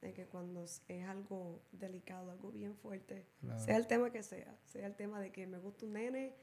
de 0.00 0.12
que 0.12 0.26
cuando 0.26 0.62
es 0.62 0.82
es 0.86 1.04
algo 1.08 1.64
delicado, 1.72 2.30
algo 2.30 2.52
bien 2.52 2.76
fuerte, 2.76 3.26
Claro. 3.40 3.58
sea 3.58 3.76
el 3.76 3.88
tema 3.88 4.10
que 4.12 4.22
sea, 4.22 4.56
sea 4.66 4.86
el 4.86 4.94
tema 4.94 5.20
de 5.20 5.32
que 5.32 5.48
me 5.48 5.58
gusta 5.58 5.84
un 5.84 5.94
nene, 5.94 6.36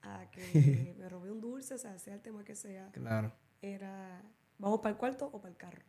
a 0.00 0.30
que 0.30 0.40
me 0.98 1.08
robé 1.10 1.30
un 1.30 1.40
dulce, 1.42 1.74
o 1.74 1.78
sea, 1.78 1.98
sea 1.98 2.14
el 2.14 2.22
tema 2.22 2.44
que 2.44 2.54
sea, 2.54 2.90
Claro. 2.92 3.30
era 3.60 4.22
vamos 4.60 4.80
para 4.80 4.90
el 4.90 4.96
cuarto 4.96 5.28
o 5.32 5.40
para 5.40 5.50
el 5.50 5.56
carro. 5.56 5.82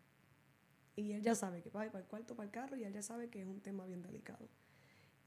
Y 0.96 1.14
él 1.14 1.22
ya 1.22 1.36
sabe 1.36 1.62
que 1.62 1.70
va 1.70 1.86
para 1.86 2.00
el 2.00 2.06
cuarto 2.06 2.34
o 2.34 2.38
para 2.38 2.46
el 2.46 2.52
carro 2.52 2.76
y 2.76 2.84
él 2.84 2.94
ya 2.94 3.02
sabe 3.02 3.30
que 3.30 3.42
es 3.42 3.48
un 3.48 3.62
tema 3.62 3.86
bien 3.86 4.02
delicado. 4.02 4.50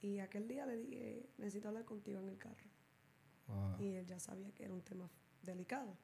Y 0.00 0.18
aquel 0.18 0.46
día 0.48 0.66
le 0.66 0.76
dije, 0.76 1.30
necesito 1.38 1.68
hablar 1.68 1.84
contigo 1.84 2.20
en 2.20 2.28
el 2.28 2.36
carro. 2.36 2.68
Wow. 3.46 3.80
Y 3.80 3.94
él 3.94 4.06
ya 4.06 4.18
sabía 4.18 4.50
que 4.52 4.64
era 4.64 4.74
un 4.74 4.82
tema 4.82 5.10
delicado. 5.42 5.96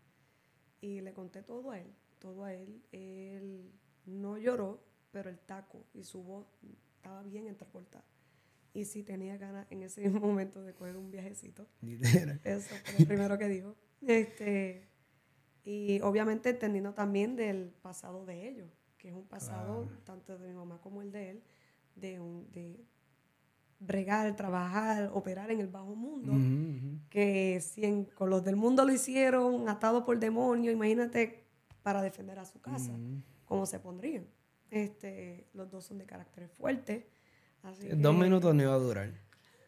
Y 0.80 1.00
le 1.00 1.12
conté 1.12 1.42
todo 1.42 1.70
a 1.70 1.78
él, 1.78 1.94
todo 2.18 2.44
a 2.44 2.54
él. 2.54 2.82
Él 2.92 3.70
no 4.06 4.38
lloró, 4.38 4.82
pero 5.10 5.28
el 5.28 5.38
taco 5.38 5.84
y 5.92 6.04
su 6.04 6.22
voz 6.22 6.46
estaba 6.96 7.22
bien 7.22 7.46
entrecortada. 7.46 8.04
Y 8.72 8.84
sí 8.84 9.02
tenía 9.02 9.36
ganas 9.36 9.66
en 9.70 9.82
ese 9.82 10.00
mismo 10.00 10.20
momento 10.26 10.62
de 10.62 10.74
coger 10.74 10.96
un 10.96 11.10
viajecito. 11.10 11.66
Eso 12.44 12.74
fue 12.84 13.00
lo 13.00 13.06
primero 13.06 13.38
que 13.38 13.48
dijo. 13.48 13.76
Este, 14.00 14.89
y 15.64 16.00
obviamente 16.02 16.50
entendiendo 16.50 16.92
también 16.94 17.36
del 17.36 17.70
pasado 17.82 18.24
de 18.26 18.48
ellos, 18.48 18.70
que 18.98 19.08
es 19.08 19.14
un 19.14 19.26
pasado 19.26 19.82
Claro. 19.86 20.02
tanto 20.04 20.38
de 20.38 20.48
mi 20.48 20.54
mamá 20.54 20.78
como 20.80 21.02
el 21.02 21.10
de 21.12 21.30
él, 21.30 21.42
de, 21.96 22.20
un, 22.20 22.50
de 22.52 22.80
bregar, 23.78 24.34
trabajar, 24.36 25.10
operar 25.14 25.50
en 25.50 25.60
el 25.60 25.68
bajo 25.68 25.94
mundo, 25.94 26.32
que 27.10 27.60
si 27.62 27.84
en- 27.84 28.04
con 28.04 28.28
los 28.30 28.44
del 28.44 28.56
mundo 28.56 28.84
lo 28.84 28.92
hicieron 28.92 29.68
atado 29.68 30.04
por 30.04 30.18
demonio, 30.18 30.70
imagínate 30.70 31.44
para 31.82 32.02
defender 32.02 32.38
a 32.38 32.44
su 32.44 32.60
casa, 32.60 32.92
cómo 33.46 33.64
se 33.66 33.78
pondrían. 33.80 34.26
Este, 34.70 35.46
los 35.54 35.70
dos 35.70 35.84
son 35.84 35.98
de 35.98 36.04
carácter 36.06 36.48
fuerte. 36.48 37.08
Así 37.62 37.88
Dos 37.88 38.14
minutos 38.14 38.54
no 38.54 38.62
iba 38.62 38.74
a 38.74 38.78
durar. 38.78 39.10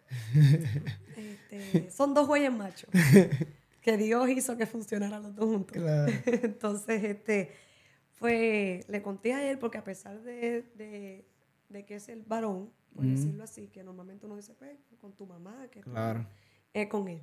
este, 1.17 1.91
son 1.91 2.13
dos 2.15 2.27
güeyes 2.27 2.53
machos 2.53 2.91
que 3.83 3.97
Dios 3.99 4.29
hizo 4.31 4.57
que 4.57 4.65
funcionaran 4.67 5.23
los 5.23 5.35
dos 5.35 5.47
juntos. 5.47 5.77
Claro. 5.77 6.11
Entonces, 6.27 7.03
este, 7.05 7.51
fue, 8.13 8.85
le 8.89 9.03
conté 9.03 9.35
a 9.35 9.51
él 9.51 9.59
porque 9.59 9.79
a 9.79 9.85
pesar 9.85 10.23
de, 10.23 10.63
de- 10.77 11.27
de 11.69 11.85
que 11.85 11.97
es 11.97 12.09
el 12.09 12.23
varón, 12.23 12.71
por 12.95 13.05
Ujú. 13.05 13.15
decirlo 13.15 13.45
así, 13.45 13.69
que 13.69 13.83
normalmente 13.83 14.27
uno 14.27 14.37
dice, 14.37 14.55
pues, 14.55 14.79
con 15.01 15.13
tu 15.15 15.27
mamá, 15.27 15.69
que 15.71 15.81
tú- 15.83 15.91
Claro. 15.91 16.27
es 16.73 16.87
con 16.89 17.09
él. 17.09 17.23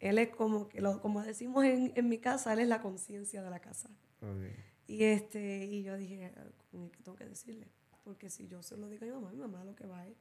Él 0.00 0.18
es 0.18 0.28
como, 0.28 0.68
que 0.68 0.80
lo, 0.80 1.00
como 1.00 1.22
decimos 1.22 1.64
en, 1.64 1.92
en 1.96 2.08
mi 2.08 2.18
casa, 2.18 2.52
él 2.52 2.58
es 2.58 2.68
la 2.68 2.82
conciencia 2.82 3.42
de 3.42 3.48
la 3.50 3.60
casa. 3.60 3.88
Ok. 4.20 4.52
Y, 4.88 5.04
este, 5.04 5.64
y 5.64 5.82
yo 5.82 5.96
dije, 5.96 6.32
"Ah, 6.36 6.44
¿qué 6.92 7.02
tengo 7.02 7.16
que 7.16 7.24
decirle? 7.26 7.66
Porque 8.04 8.28
si 8.28 8.46
yo 8.46 8.62
se 8.62 8.76
lo 8.76 8.88
digo 8.88 9.04
a 9.04 9.06
mi 9.06 9.12
mamá, 9.14 9.30
mi 9.32 9.38
mamá 9.38 9.64
lo 9.64 9.74
que 9.74 9.86
va 9.86 10.06
es, 10.06 10.16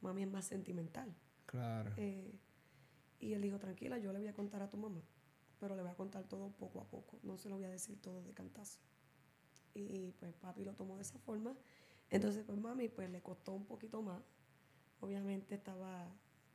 mami 0.00 0.22
es 0.22 0.30
más 0.30 0.44
sentimental. 0.46 1.12
Claro. 1.46 1.90
Eh, 1.96 2.32
y 3.20 3.32
él 3.34 3.42
dijo, 3.42 3.58
tranquila, 3.58 3.98
yo 3.98 4.12
le 4.12 4.18
voy 4.18 4.28
a 4.28 4.34
contar 4.34 4.62
a 4.62 4.70
tu 4.70 4.76
mamá, 4.76 5.00
pero 5.60 5.74
le 5.76 5.82
voy 5.82 5.90
a 5.90 5.94
contar 5.96 6.24
todo 6.24 6.50
poco 6.52 6.80
a 6.80 6.84
poco, 6.84 7.18
no 7.22 7.36
se 7.38 7.48
lo 7.48 7.56
voy 7.56 7.64
a 7.64 7.70
decir 7.70 8.00
todo 8.00 8.22
de 8.22 8.32
cantazo. 8.32 8.78
Y 9.74 10.12
pues 10.18 10.34
papi 10.34 10.64
lo 10.64 10.74
tomó 10.74 10.96
de 10.96 11.02
esa 11.02 11.18
forma. 11.18 11.54
Entonces, 12.10 12.42
pues 12.46 12.58
mami, 12.58 12.88
pues 12.88 13.10
le 13.10 13.20
costó 13.20 13.52
un 13.52 13.64
poquito 13.66 14.02
más. 14.02 14.22
Obviamente 15.00 15.54
estaba 15.54 16.06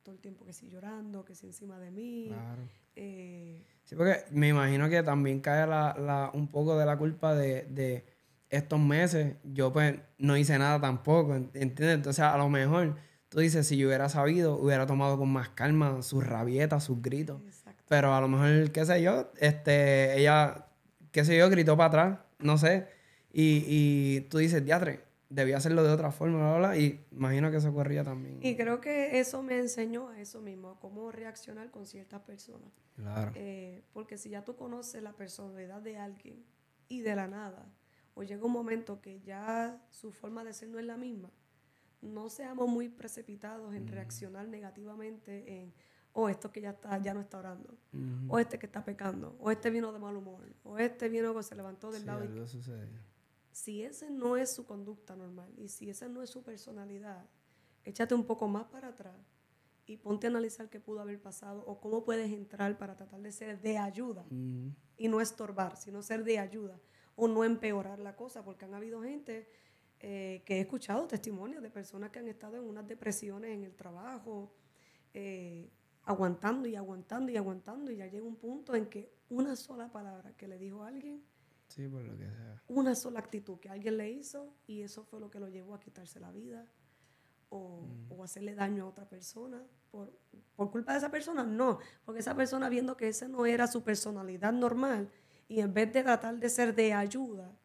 todo 0.02 0.14
el 0.14 0.20
tiempo 0.20 0.44
que 0.44 0.52
sí 0.52 0.68
llorando, 0.68 1.24
que 1.24 1.34
sí 1.34 1.46
encima 1.46 1.78
de 1.78 1.90
mí. 1.90 2.26
Claro. 2.28 2.62
Eh, 2.96 3.64
Sí, 3.84 3.96
porque 3.96 4.24
me 4.30 4.48
imagino 4.48 4.88
que 4.88 5.02
también 5.02 5.40
cae 5.40 5.66
la, 5.66 5.94
la- 5.98 6.30
un 6.34 6.48
poco 6.48 6.76
de 6.78 6.86
la 6.86 6.96
culpa 6.96 7.34
de, 7.34 7.62
de 7.64 8.04
estos 8.50 8.80
meses. 8.80 9.36
Yo 9.44 9.72
pues 9.72 9.98
no 10.18 10.36
hice 10.36 10.58
nada 10.58 10.80
tampoco, 10.80 11.34
¿ent- 11.34 11.50
¿entiendes? 11.54 11.96
Entonces 11.96 12.24
a 12.24 12.36
lo 12.38 12.48
mejor 12.48 12.96
tú 13.34 13.40
dices, 13.40 13.66
si 13.66 13.76
yo 13.76 13.88
hubiera 13.88 14.08
sabido, 14.08 14.56
hubiera 14.56 14.86
tomado 14.86 15.18
con 15.18 15.28
más 15.28 15.48
calma 15.48 16.02
sus 16.02 16.24
rabietas, 16.24 16.84
sus 16.84 17.02
gritos. 17.02 17.42
exacto. 17.42 17.82
Pero 17.88 18.14
a 18.14 18.20
lo 18.20 18.28
mejor, 18.28 18.70
qué 18.70 18.86
sé 18.86 19.02
yo, 19.02 19.32
este, 19.38 20.16
ella, 20.16 20.66
qué 21.10 21.24
sé 21.24 21.36
yo, 21.36 21.50
gritó 21.50 21.76
para 21.76 21.88
atrás, 21.88 22.18
no 22.38 22.58
sé. 22.58 22.86
Y, 23.32 23.64
y 23.66 24.20
tú 24.30 24.38
dices, 24.38 24.64
diatre, 24.64 25.00
debía 25.30 25.56
hacerlo 25.56 25.82
de 25.82 25.90
otra 25.90 26.12
forma, 26.12 26.38
bla, 26.38 26.58
bla, 26.58 26.68
bla", 26.68 26.78
y 26.78 27.04
imagino 27.10 27.50
que 27.50 27.56
eso 27.56 27.70
ocurría 27.70 28.04
también. 28.04 28.38
Y 28.40 28.54
creo 28.54 28.80
que 28.80 29.18
eso 29.18 29.42
me 29.42 29.58
enseñó 29.58 30.10
a 30.10 30.20
eso 30.20 30.40
mismo, 30.40 30.70
a 30.70 30.78
cómo 30.78 31.10
reaccionar 31.10 31.72
con 31.72 31.86
ciertas 31.86 32.20
personas. 32.20 32.70
Claro. 32.94 33.32
Eh, 33.34 33.82
porque 33.92 34.16
si 34.16 34.30
ya 34.30 34.44
tú 34.44 34.54
conoces 34.54 35.02
la 35.02 35.12
personalidad 35.12 35.82
de 35.82 35.96
alguien 35.96 36.44
y 36.86 37.00
de 37.00 37.16
la 37.16 37.26
nada, 37.26 37.66
o 38.14 38.22
llega 38.22 38.46
un 38.46 38.52
momento 38.52 39.00
que 39.02 39.20
ya 39.22 39.84
su 39.90 40.12
forma 40.12 40.44
de 40.44 40.52
ser 40.52 40.68
no 40.68 40.78
es 40.78 40.86
la 40.86 40.96
misma, 40.96 41.32
no 42.04 42.28
seamos 42.28 42.68
muy 42.68 42.88
precipitados 42.88 43.74
en 43.74 43.88
reaccionar 43.88 44.46
negativamente 44.48 45.60
en, 45.62 45.74
o 46.12 46.28
esto 46.28 46.52
que 46.52 46.60
ya 46.60 46.70
está, 46.70 46.98
ya 46.98 47.12
no 47.14 47.20
está 47.20 47.38
orando, 47.38 47.76
Ujú. 47.92 48.34
o 48.34 48.38
este 48.38 48.58
que 48.58 48.66
está 48.66 48.84
pecando, 48.84 49.36
o 49.40 49.50
este 49.50 49.70
vino 49.70 49.92
de 49.92 49.98
mal 49.98 50.16
humor, 50.16 50.44
o 50.62 50.78
este 50.78 51.08
vino 51.08 51.34
que 51.34 51.42
se 51.42 51.54
levantó 51.56 51.90
del 51.90 52.02
Sí, 52.02 52.06
lado. 52.06 52.24
y- 52.24 52.46
sucede. 52.46 52.88
Si 53.50 53.82
ese 53.82 54.10
no 54.10 54.36
es 54.36 54.52
su 54.52 54.64
conducta 54.66 55.14
normal 55.16 55.52
y 55.56 55.68
si 55.68 55.88
esa 55.88 56.08
no 56.08 56.22
es 56.22 56.30
su 56.30 56.42
personalidad, 56.42 57.24
échate 57.84 58.14
un 58.14 58.24
poco 58.24 58.48
más 58.48 58.64
para 58.66 58.88
atrás 58.88 59.16
y 59.86 59.96
ponte 59.96 60.26
a 60.26 60.30
analizar 60.30 60.68
qué 60.70 60.80
pudo 60.80 61.00
haber 61.00 61.20
pasado 61.20 61.64
o 61.66 61.80
cómo 61.80 62.04
puedes 62.04 62.32
entrar 62.32 62.76
para 62.78 62.96
tratar 62.96 63.20
de 63.20 63.30
ser 63.30 63.60
de 63.60 63.78
ayuda 63.78 64.22
Ujú. 64.30 64.72
y 64.96 65.08
no 65.08 65.20
estorbar, 65.20 65.76
sino 65.76 66.02
ser 66.02 66.24
de 66.24 66.38
ayuda 66.38 66.80
o 67.16 67.28
no 67.28 67.44
empeorar 67.44 68.00
la 68.00 68.16
cosa, 68.16 68.44
porque 68.44 68.64
han 68.64 68.74
habido 68.74 69.02
gente 69.02 69.48
eh, 70.06 70.42
que 70.44 70.56
he 70.56 70.60
escuchado 70.60 71.06
testimonios 71.06 71.62
de 71.62 71.70
personas 71.70 72.10
que 72.10 72.18
han 72.18 72.28
estado 72.28 72.56
en 72.58 72.64
unas 72.64 72.86
depresiones 72.86 73.52
en 73.52 73.64
el 73.64 73.74
trabajo, 73.74 74.52
eh, 75.14 75.70
aguantando 76.02 76.68
y 76.68 76.76
aguantando 76.76 77.32
y 77.32 77.38
aguantando 77.38 77.90
y 77.90 77.96
ya 77.96 78.06
llega 78.06 78.26
un 78.26 78.36
punto 78.36 78.74
en 78.74 78.84
que 78.86 79.10
una 79.30 79.56
sola 79.56 79.90
palabra 79.90 80.34
que 80.36 80.46
le 80.46 80.58
dijo 80.58 80.82
a 80.82 80.88
alguien, 80.88 81.22
Sí, 81.68 81.88
por 81.88 82.02
lo 82.02 82.18
que 82.18 82.26
sea. 82.26 82.62
una 82.68 82.94
sola 82.94 83.20
actitud 83.20 83.58
que 83.58 83.70
alguien 83.70 83.96
le 83.96 84.10
hizo 84.10 84.54
y 84.66 84.82
eso 84.82 85.04
fue 85.04 85.20
lo 85.20 85.30
que 85.30 85.40
lo 85.40 85.48
llevó 85.48 85.74
a 85.74 85.80
quitarse 85.80 86.20
la 86.20 86.30
vida 86.30 86.66
o, 87.48 87.86
o 88.10 88.22
hacerle 88.22 88.54
daño 88.54 88.84
a 88.84 88.88
otra 88.88 89.08
persona. 89.08 89.64
Por, 89.90 90.12
por 90.54 90.70
culpa 90.70 90.92
de 90.92 90.98
esa 90.98 91.10
persona, 91.10 91.44
no, 91.44 91.78
porque 92.04 92.20
esa 92.20 92.34
persona 92.34 92.68
viendo 92.68 92.94
que 92.94 93.08
esa 93.08 93.26
no 93.26 93.46
era 93.46 93.66
su 93.68 93.82
personalidad 93.82 94.52
normal 94.52 95.08
y 95.48 95.60
en 95.60 95.72
vez 95.72 95.90
de 95.94 96.02
tratar 96.02 96.38
de 96.38 96.48
ser 96.50 96.74
de 96.74 96.92
ayuda, 96.92 97.56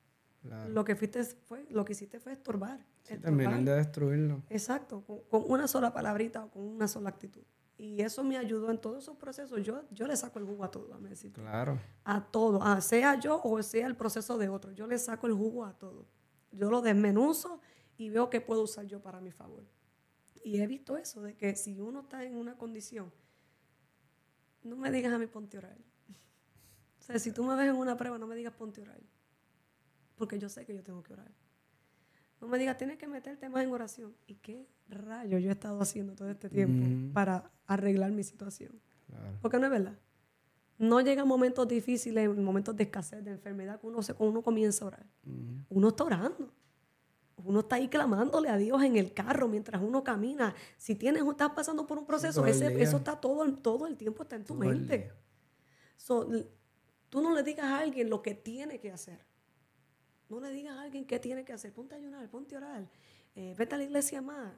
Claro. 0.41 0.69
lo 0.69 0.85
que 0.85 0.95
fuiste 0.95 1.23
fue, 1.23 1.65
lo 1.69 1.83
que 1.83 1.91
hiciste 1.91 2.19
fue 2.19 2.31
estorbar. 2.31 2.85
Sí, 3.03 3.17
terminan 3.17 3.65
de 3.65 3.75
destruirlo. 3.75 4.41
Exacto, 4.49 5.01
con, 5.01 5.19
con 5.29 5.43
una 5.51 5.67
sola 5.67 5.91
palabrita 5.91 6.45
o 6.45 6.49
con 6.49 6.63
una 6.63 6.87
sola 6.87 7.09
actitud. 7.09 7.43
Y 7.79 8.01
eso 8.01 8.25
me 8.25 8.37
ayudó 8.37 8.71
en 8.71 8.77
todos 8.77 9.03
esos 9.03 9.15
procesos. 9.15 9.63
Yo, 9.63 9.83
yo 9.91 10.05
le 10.05 10.17
saco 10.17 10.37
el 10.37 10.43
jugo 10.43 10.65
a 10.65 10.69
todo, 10.69 10.87
déjame 10.87 11.07
decirte. 11.07 11.39
Claro. 11.39 11.79
A 12.03 12.21
todo, 12.21 12.59
ah, 12.61 12.81
sea 12.81 13.17
yo 13.17 13.41
o 13.41 13.63
sea 13.63 13.87
el 13.87 13.95
proceso 13.95 14.37
de 14.37 14.49
otro. 14.49 14.73
Yo 14.73 14.85
le 14.85 14.97
saco 14.97 15.27
el 15.27 15.33
jugo 15.33 15.63
a 15.63 15.71
todo. 15.71 16.05
yo 16.51 16.69
lo 16.69 16.81
desmenuzo 16.81 17.61
y 17.97 18.09
veo 18.09 18.29
qué 18.29 18.41
puedo 18.41 18.63
usar 18.63 18.85
yo 18.85 19.01
para 19.01 19.21
mi 19.21 19.31
favor. 19.31 19.63
Y 20.43 20.59
he 20.59 20.67
visto 20.67 20.97
eso, 20.97 21.21
de 21.21 21.37
que 21.37 21.55
si 21.55 21.79
uno 21.79 22.01
está 22.01 22.25
en 22.25 22.35
una 22.35 22.57
condición, 22.57 23.13
no 24.63 24.75
me 24.75 24.91
digas 24.91 25.13
a 25.13 25.17
mí 25.17 25.27
ponte 25.27 25.55
a 25.55 25.59
orar. 25.59 25.77
O 26.99 27.11
sea, 27.11 27.17
si 27.17 27.31
tú 27.31 27.43
me 27.43 27.55
ves 27.55 27.69
en 27.69 27.75
una 27.75 27.97
prueba, 27.97 28.19
no 28.19 28.27
me 28.27 28.35
digas 28.35 28.53
ponte 28.53 28.81
a 28.81 28.83
orar. 28.83 28.99
Porque 30.19 30.37
yo 30.37 30.49
sé 30.49 30.65
que 30.65 30.75
yo 30.75 30.83
tengo 30.83 31.01
que 31.01 31.13
orar. 31.13 31.31
No 32.41 32.47
me 32.47 32.57
digas, 32.59 32.77
tienes 32.77 32.97
que 32.97 33.07
meterte 33.07 33.49
más 33.49 33.63
en 33.63 33.71
oración. 33.71 34.13
¿Y 34.27 34.35
qué 34.35 34.67
rayo 34.87 35.39
yo 35.39 35.49
he 35.49 35.53
estado 35.53 35.81
haciendo 35.81 36.13
todo 36.13 36.29
este 36.29 36.49
tiempo 36.49 37.13
para 37.13 37.49
arreglar 37.65 38.11
mi 38.11 38.23
situación? 38.23 38.79
Claro. 39.07 39.37
Porque 39.41 39.57
no 39.57 39.65
es 39.65 39.71
verdad. 39.71 39.97
No 40.77 41.01
llegan 41.01 41.27
momentos 41.27 41.67
difíciles, 41.67 42.29
momentos 42.29 42.75
de 42.75 42.83
escasez, 42.83 43.23
de 43.25 43.31
enfermedad, 43.31 43.79
que 43.81 43.87
uno, 43.87 44.01
se, 44.03 44.13
uno 44.19 44.41
comienza 44.41 44.85
a 44.85 44.87
orar. 44.89 45.05
Uno 45.69 45.87
está 45.89 46.03
orando. 46.03 46.53
Uno 47.43 47.61
está 47.61 47.77
ahí 47.77 47.87
clamándole 47.87 48.49
a 48.49 48.57
Dios 48.57 48.83
en 48.83 48.97
el 48.97 49.13
carro 49.13 49.47
mientras 49.47 49.81
uno 49.81 50.03
camina. 50.03 50.53
Si 50.77 50.95
tienes, 50.95 51.23
estás 51.23 51.51
pasando 51.51 51.87
por 51.87 51.97
un 51.97 52.05
proceso, 52.05 52.41
ese- 52.51 52.65
eso 52.83 52.97
está 52.97 53.19
todo, 53.19 53.43
el- 53.45 53.57
todo 53.57 53.87
el 53.87 53.95
tiempo 53.97 54.23
está 54.23 54.35
en 54.35 54.43
tu 54.43 54.53
Todo 54.55 54.59
mente. 54.69 55.11
So, 55.97 56.29
tú 57.09 57.21
no 57.21 57.33
le 57.33 57.43
digas 57.43 57.65
a 57.65 57.79
alguien 57.79 58.09
lo 58.09 58.21
que 58.21 58.33
tiene 58.35 58.79
que 58.79 58.91
hacer. 58.91 59.19
No 60.29 60.39
le 60.39 60.51
digas 60.51 60.77
a 60.77 60.81
alguien 60.81 61.05
qué 61.05 61.19
tiene 61.19 61.43
que 61.43 61.53
hacer. 61.53 61.73
Ponte 61.73 61.95
a 61.95 61.97
ayunar, 61.97 62.29
ponte 62.29 62.55
a 62.55 62.59
orar. 62.59 62.89
eh, 63.35 63.53
vete 63.57 63.75
a 63.75 63.77
la 63.77 63.83
iglesia 63.83 64.21
más. 64.21 64.53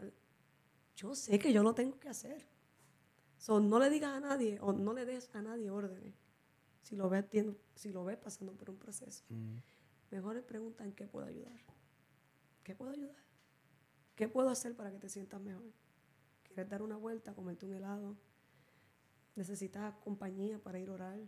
Yo 0.95 1.15
sé 1.15 1.39
que 1.39 1.51
yo 1.53 1.63
lo 1.63 1.73
tengo 1.73 1.99
que 1.99 2.09
hacer. 2.09 2.45
So, 3.37 3.59
no 3.59 3.79
le 3.79 3.89
digas 3.89 4.11
a 4.13 4.19
nadie 4.19 4.59
o 4.61 4.71
no 4.73 4.93
le 4.93 5.05
des 5.05 5.29
a 5.33 5.41
nadie 5.41 5.69
órdenes 5.71 6.13
si 6.81 6.95
lo 6.95 7.09
ves, 7.09 7.25
si 7.75 7.91
lo 7.91 8.03
ves 8.03 8.17
pasando 8.17 8.53
por 8.53 8.69
un 8.69 8.77
proceso. 8.77 9.23
Ujú. 9.29 9.61
Mejor 10.11 10.35
le 10.35 10.41
pregunta 10.41 10.83
en 10.83 10.91
qué 10.93 11.07
puedo 11.07 11.25
ayudar. 11.25 11.59
¿Qué 12.63 12.75
puedo 12.75 12.91
ayudar? 12.91 13.15
¿Qué 14.15 14.27
puedo 14.27 14.49
hacer 14.49 14.75
para 14.75 14.91
que 14.91 14.99
te 14.99 15.09
sientas 15.09 15.39
mejor? 15.41 15.71
¿Quieres 16.43 16.67
dar 16.69 16.81
una 16.81 16.97
vuelta, 16.97 17.33
comerte 17.33 17.65
un 17.65 17.73
helado? 17.73 18.17
¿Necesitas 19.35 19.95
compañía 20.03 20.59
para 20.59 20.79
ir 20.79 20.89
a 20.89 20.93
orar? 20.93 21.19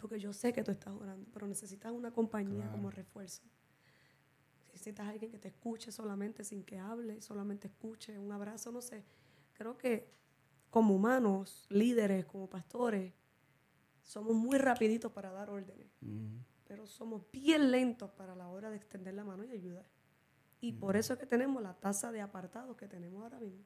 Porque 0.00 0.18
yo 0.18 0.32
sé 0.32 0.52
que 0.52 0.62
tú 0.62 0.70
estás 0.70 0.94
orando, 0.94 1.28
pero 1.32 1.46
necesitas 1.46 1.92
una 1.92 2.10
compañía 2.10 2.64
Claro. 2.64 2.72
como 2.72 2.90
refuerzo. 2.90 3.42
Necesitas 4.72 5.08
alguien 5.08 5.30
que 5.30 5.38
te 5.38 5.48
escuche 5.48 5.92
solamente 5.92 6.44
sin 6.44 6.64
que 6.64 6.78
hable, 6.78 7.20
solamente 7.20 7.68
escuche, 7.68 8.18
un 8.18 8.32
abrazo, 8.32 8.72
no 8.72 8.80
sé. 8.82 9.04
Creo 9.54 9.78
que 9.78 10.12
como 10.70 10.94
humanos, 10.94 11.66
líderes, 11.70 12.26
como 12.26 12.48
pastores, 12.50 13.14
somos 14.02 14.34
muy 14.34 14.58
rapiditos 14.58 15.12
para 15.12 15.30
dar 15.30 15.48
órdenes 15.48 15.88
pero 16.64 16.86
somos 16.86 17.30
bien 17.30 17.70
lentos 17.70 18.10
para 18.10 18.34
la 18.34 18.48
hora 18.48 18.70
de 18.70 18.76
extender 18.76 19.14
la 19.14 19.24
mano 19.24 19.44
y 19.44 19.52
ayudar. 19.52 19.86
Y 20.60 20.72
por 20.72 20.96
eso 20.96 21.12
es 21.12 21.18
que 21.18 21.26
tenemos 21.26 21.62
la 21.62 21.74
tasa 21.74 22.10
de 22.10 22.20
apartados 22.20 22.76
que 22.76 22.88
tenemos 22.88 23.22
ahora 23.22 23.38
mismo. 23.38 23.64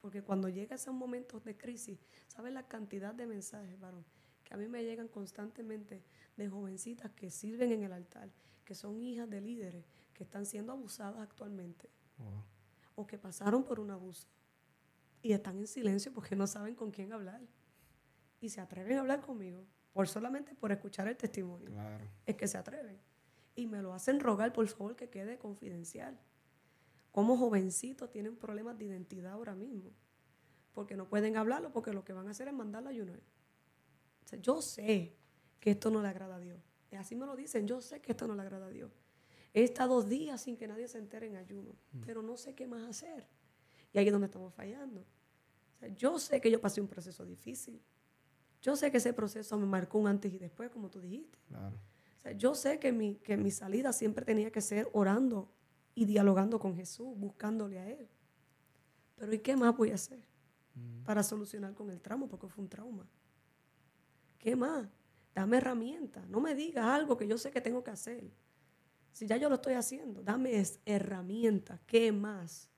Porque 0.00 0.22
cuando 0.22 0.48
llega 0.48 0.74
esos 0.76 0.92
momentos 0.94 1.44
de 1.44 1.56
crisis, 1.56 1.98
¿sabes 2.26 2.52
la 2.52 2.66
cantidad 2.66 3.14
de 3.14 3.26
mensajes, 3.26 3.78
varón? 3.78 4.04
Que 4.50 4.54
a 4.54 4.56
mí 4.58 4.66
me 4.66 4.82
llegan 4.82 5.06
constantemente 5.06 6.02
de 6.36 6.48
jovencitas 6.48 7.12
que 7.12 7.30
sirven 7.30 7.70
en 7.70 7.84
el 7.84 7.92
altar, 7.92 8.28
que 8.64 8.74
son 8.74 9.00
hijas 9.00 9.30
de 9.30 9.40
líderes, 9.40 9.84
que 10.12 10.24
están 10.24 10.44
siendo 10.44 10.72
abusadas 10.72 11.20
actualmente 11.20 11.88
Wow. 12.18 12.42
o 12.96 13.06
que 13.06 13.16
pasaron 13.16 13.62
por 13.62 13.78
un 13.78 13.92
abuso 13.92 14.26
y 15.22 15.32
están 15.32 15.56
en 15.58 15.68
silencio 15.68 16.12
porque 16.12 16.34
no 16.34 16.48
saben 16.48 16.74
con 16.74 16.90
quién 16.90 17.12
hablar. 17.12 17.40
Y 18.40 18.48
se 18.48 18.60
atreven 18.60 18.96
a 18.98 19.00
hablar 19.02 19.20
conmigo, 19.20 19.64
por 19.92 20.08
solamente 20.08 20.52
por 20.56 20.72
escuchar 20.72 21.06
el 21.06 21.16
testimonio 21.16 21.70
Claro. 21.70 22.04
es 22.26 22.34
que 22.34 22.48
se 22.48 22.58
atreven. 22.58 22.98
Y 23.54 23.68
me 23.68 23.80
lo 23.82 23.94
hacen 23.94 24.18
rogar, 24.18 24.52
por 24.52 24.66
favor, 24.66 24.96
que 24.96 25.08
quede 25.10 25.38
confidencial. 25.38 26.18
Como 27.12 27.36
jovencitos 27.36 28.10
tienen 28.10 28.34
problemas 28.36 28.76
de 28.78 28.86
identidad 28.86 29.32
ahora 29.32 29.54
mismo. 29.54 29.92
Porque 30.72 30.96
no 30.96 31.08
pueden 31.08 31.36
hablarlo, 31.36 31.70
porque 31.72 31.92
lo 31.92 32.04
que 32.04 32.12
van 32.12 32.26
a 32.26 32.30
hacer 32.32 32.48
es 32.48 32.54
mandarlo 32.54 32.88
a 32.88 32.92
ayunar. 32.92 33.20
Sea, 34.30 34.40
yo 34.40 34.62
sé 34.62 35.16
que 35.58 35.72
esto 35.72 35.90
no 35.90 36.00
le 36.00 36.08
agrada 36.08 36.36
a 36.36 36.40
Dios. 36.40 36.58
Y 36.90 36.96
así 36.96 37.16
me 37.16 37.26
lo 37.26 37.36
dicen, 37.36 37.66
yo 37.66 37.80
sé 37.80 38.00
que 38.00 38.12
esto 38.12 38.26
no 38.26 38.34
le 38.34 38.42
agrada 38.42 38.66
a 38.66 38.70
Dios. 38.70 38.92
He 39.52 39.64
estado 39.64 40.02
días 40.02 40.42
sin 40.42 40.56
que 40.56 40.68
nadie 40.68 40.86
se 40.86 40.98
entere 40.98 41.26
en 41.26 41.36
ayuno, 41.36 41.74
pero 42.06 42.22
no 42.22 42.36
sé 42.36 42.54
qué 42.54 42.68
más 42.68 42.88
hacer. 42.88 43.26
Y 43.92 43.98
ahí 43.98 44.06
es 44.06 44.12
donde 44.12 44.26
estamos 44.26 44.54
fallando. 44.54 45.00
O 45.00 45.78
sea, 45.78 45.88
yo 45.88 46.18
sé 46.20 46.40
que 46.40 46.50
yo 46.50 46.60
pasé 46.60 46.80
un 46.80 46.86
proceso 46.86 47.24
difícil. 47.24 47.82
Yo 48.62 48.76
sé 48.76 48.90
que 48.92 48.98
ese 48.98 49.12
proceso 49.12 49.58
me 49.58 49.66
marcó 49.66 49.98
un 49.98 50.06
antes 50.06 50.32
y 50.32 50.38
después, 50.38 50.70
como 50.70 50.88
tú 50.88 51.00
dijiste. 51.00 51.38
Claro. 51.48 51.76
O 52.18 52.20
sea, 52.20 52.32
yo 52.32 52.54
sé 52.54 52.78
que 52.78 52.92
mi, 52.92 53.16
que 53.16 53.36
mi 53.36 53.50
salida 53.50 53.92
siempre 53.92 54.24
tenía 54.24 54.52
que 54.52 54.60
ser 54.60 54.88
orando 54.92 55.50
y 55.94 56.04
dialogando 56.04 56.60
con 56.60 56.76
Jesús, 56.76 57.16
buscándole 57.16 57.80
a 57.80 57.90
Él. 57.90 58.08
Pero 59.16 59.34
¿y 59.34 59.38
qué 59.40 59.56
más 59.56 59.76
voy 59.76 59.90
a 59.90 59.94
hacer 59.94 60.20
para 61.04 61.24
solucionar 61.24 61.74
con 61.74 61.90
el 61.90 62.00
trauma? 62.00 62.28
Porque 62.28 62.46
fue 62.46 62.62
un 62.62 62.68
trauma. 62.68 63.08
¿Qué 64.40 64.56
más? 64.56 64.88
Dame 65.34 65.58
herramientas. 65.58 66.28
No 66.28 66.40
me 66.40 66.54
digas 66.54 66.84
algo 66.86 67.16
que 67.16 67.28
yo 67.28 67.38
sé 67.38 67.50
que 67.50 67.60
tengo 67.60 67.84
que 67.84 67.92
hacer. 67.92 68.32
Si 69.12 69.26
ya 69.26 69.36
yo 69.36 69.48
lo 69.48 69.56
estoy 69.56 69.74
haciendo, 69.74 70.22
dame 70.22 70.62
herramientas. 70.86 71.80
¿Qué 71.86 72.10
más? 72.10 72.70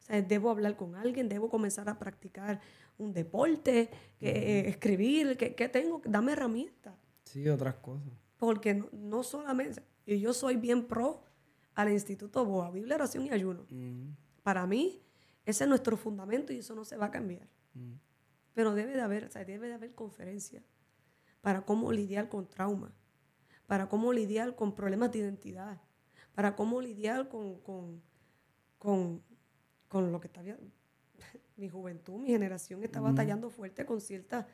O 0.00 0.04
sea, 0.04 0.22
debo 0.22 0.50
hablar 0.50 0.76
con 0.76 0.94
alguien, 0.94 1.28
debo 1.28 1.50
comenzar 1.50 1.88
a 1.88 1.98
practicar 1.98 2.60
un 2.98 3.12
deporte, 3.12 3.90
que, 4.18 4.28
eh, 4.28 4.68
escribir, 4.68 5.36
¿qué, 5.36 5.54
qué 5.54 5.68
tengo? 5.68 6.00
Dame 6.04 6.32
herramientas. 6.32 6.94
Sí, 7.24 7.48
otras 7.48 7.74
cosas. 7.76 8.12
Porque 8.38 8.74
no, 8.74 8.88
no 8.92 9.22
solamente, 9.22 9.82
y 10.06 10.20
yo 10.20 10.32
soy 10.32 10.56
bien 10.56 10.86
pro 10.86 11.24
al 11.74 11.90
Instituto 11.90 12.44
BOA, 12.44 12.70
Biblia, 12.70 12.96
oración 12.96 13.26
y 13.26 13.30
ayuno. 13.30 13.66
Para 14.42 14.66
mí, 14.66 15.02
ese 15.46 15.64
es 15.64 15.68
nuestro 15.68 15.96
fundamento 15.96 16.52
y 16.52 16.58
eso 16.58 16.74
no 16.74 16.84
se 16.84 16.96
va 16.96 17.06
a 17.06 17.10
cambiar. 17.10 17.48
Pero 18.52 18.74
debe 18.74 18.92
de 18.92 19.00
haber, 19.00 19.24
o 19.24 19.30
sea, 19.30 19.44
debe 19.44 19.68
de 19.68 19.74
haber 19.74 19.94
conferencias 19.94 20.62
para 21.42 21.62
cómo 21.66 21.92
lidiar 21.92 22.30
con 22.30 22.48
trauma, 22.48 22.94
para 23.66 23.88
cómo 23.88 24.12
lidiar 24.12 24.54
con 24.54 24.74
problemas 24.74 25.12
de 25.12 25.18
identidad, 25.18 25.82
para 26.34 26.56
cómo 26.56 26.80
lidiar 26.80 27.28
con, 27.28 27.60
con, 27.60 28.00
con, 28.78 29.22
con 29.88 30.10
lo 30.10 30.20
que 30.20 30.28
está. 30.28 30.42
Mi 31.56 31.68
juventud, 31.68 32.14
mi 32.14 32.28
generación 32.28 32.82
está 32.82 33.00
batallando 33.00 33.50
fuerte 33.50 33.84
con 33.84 34.00
ciertas, 34.00 34.46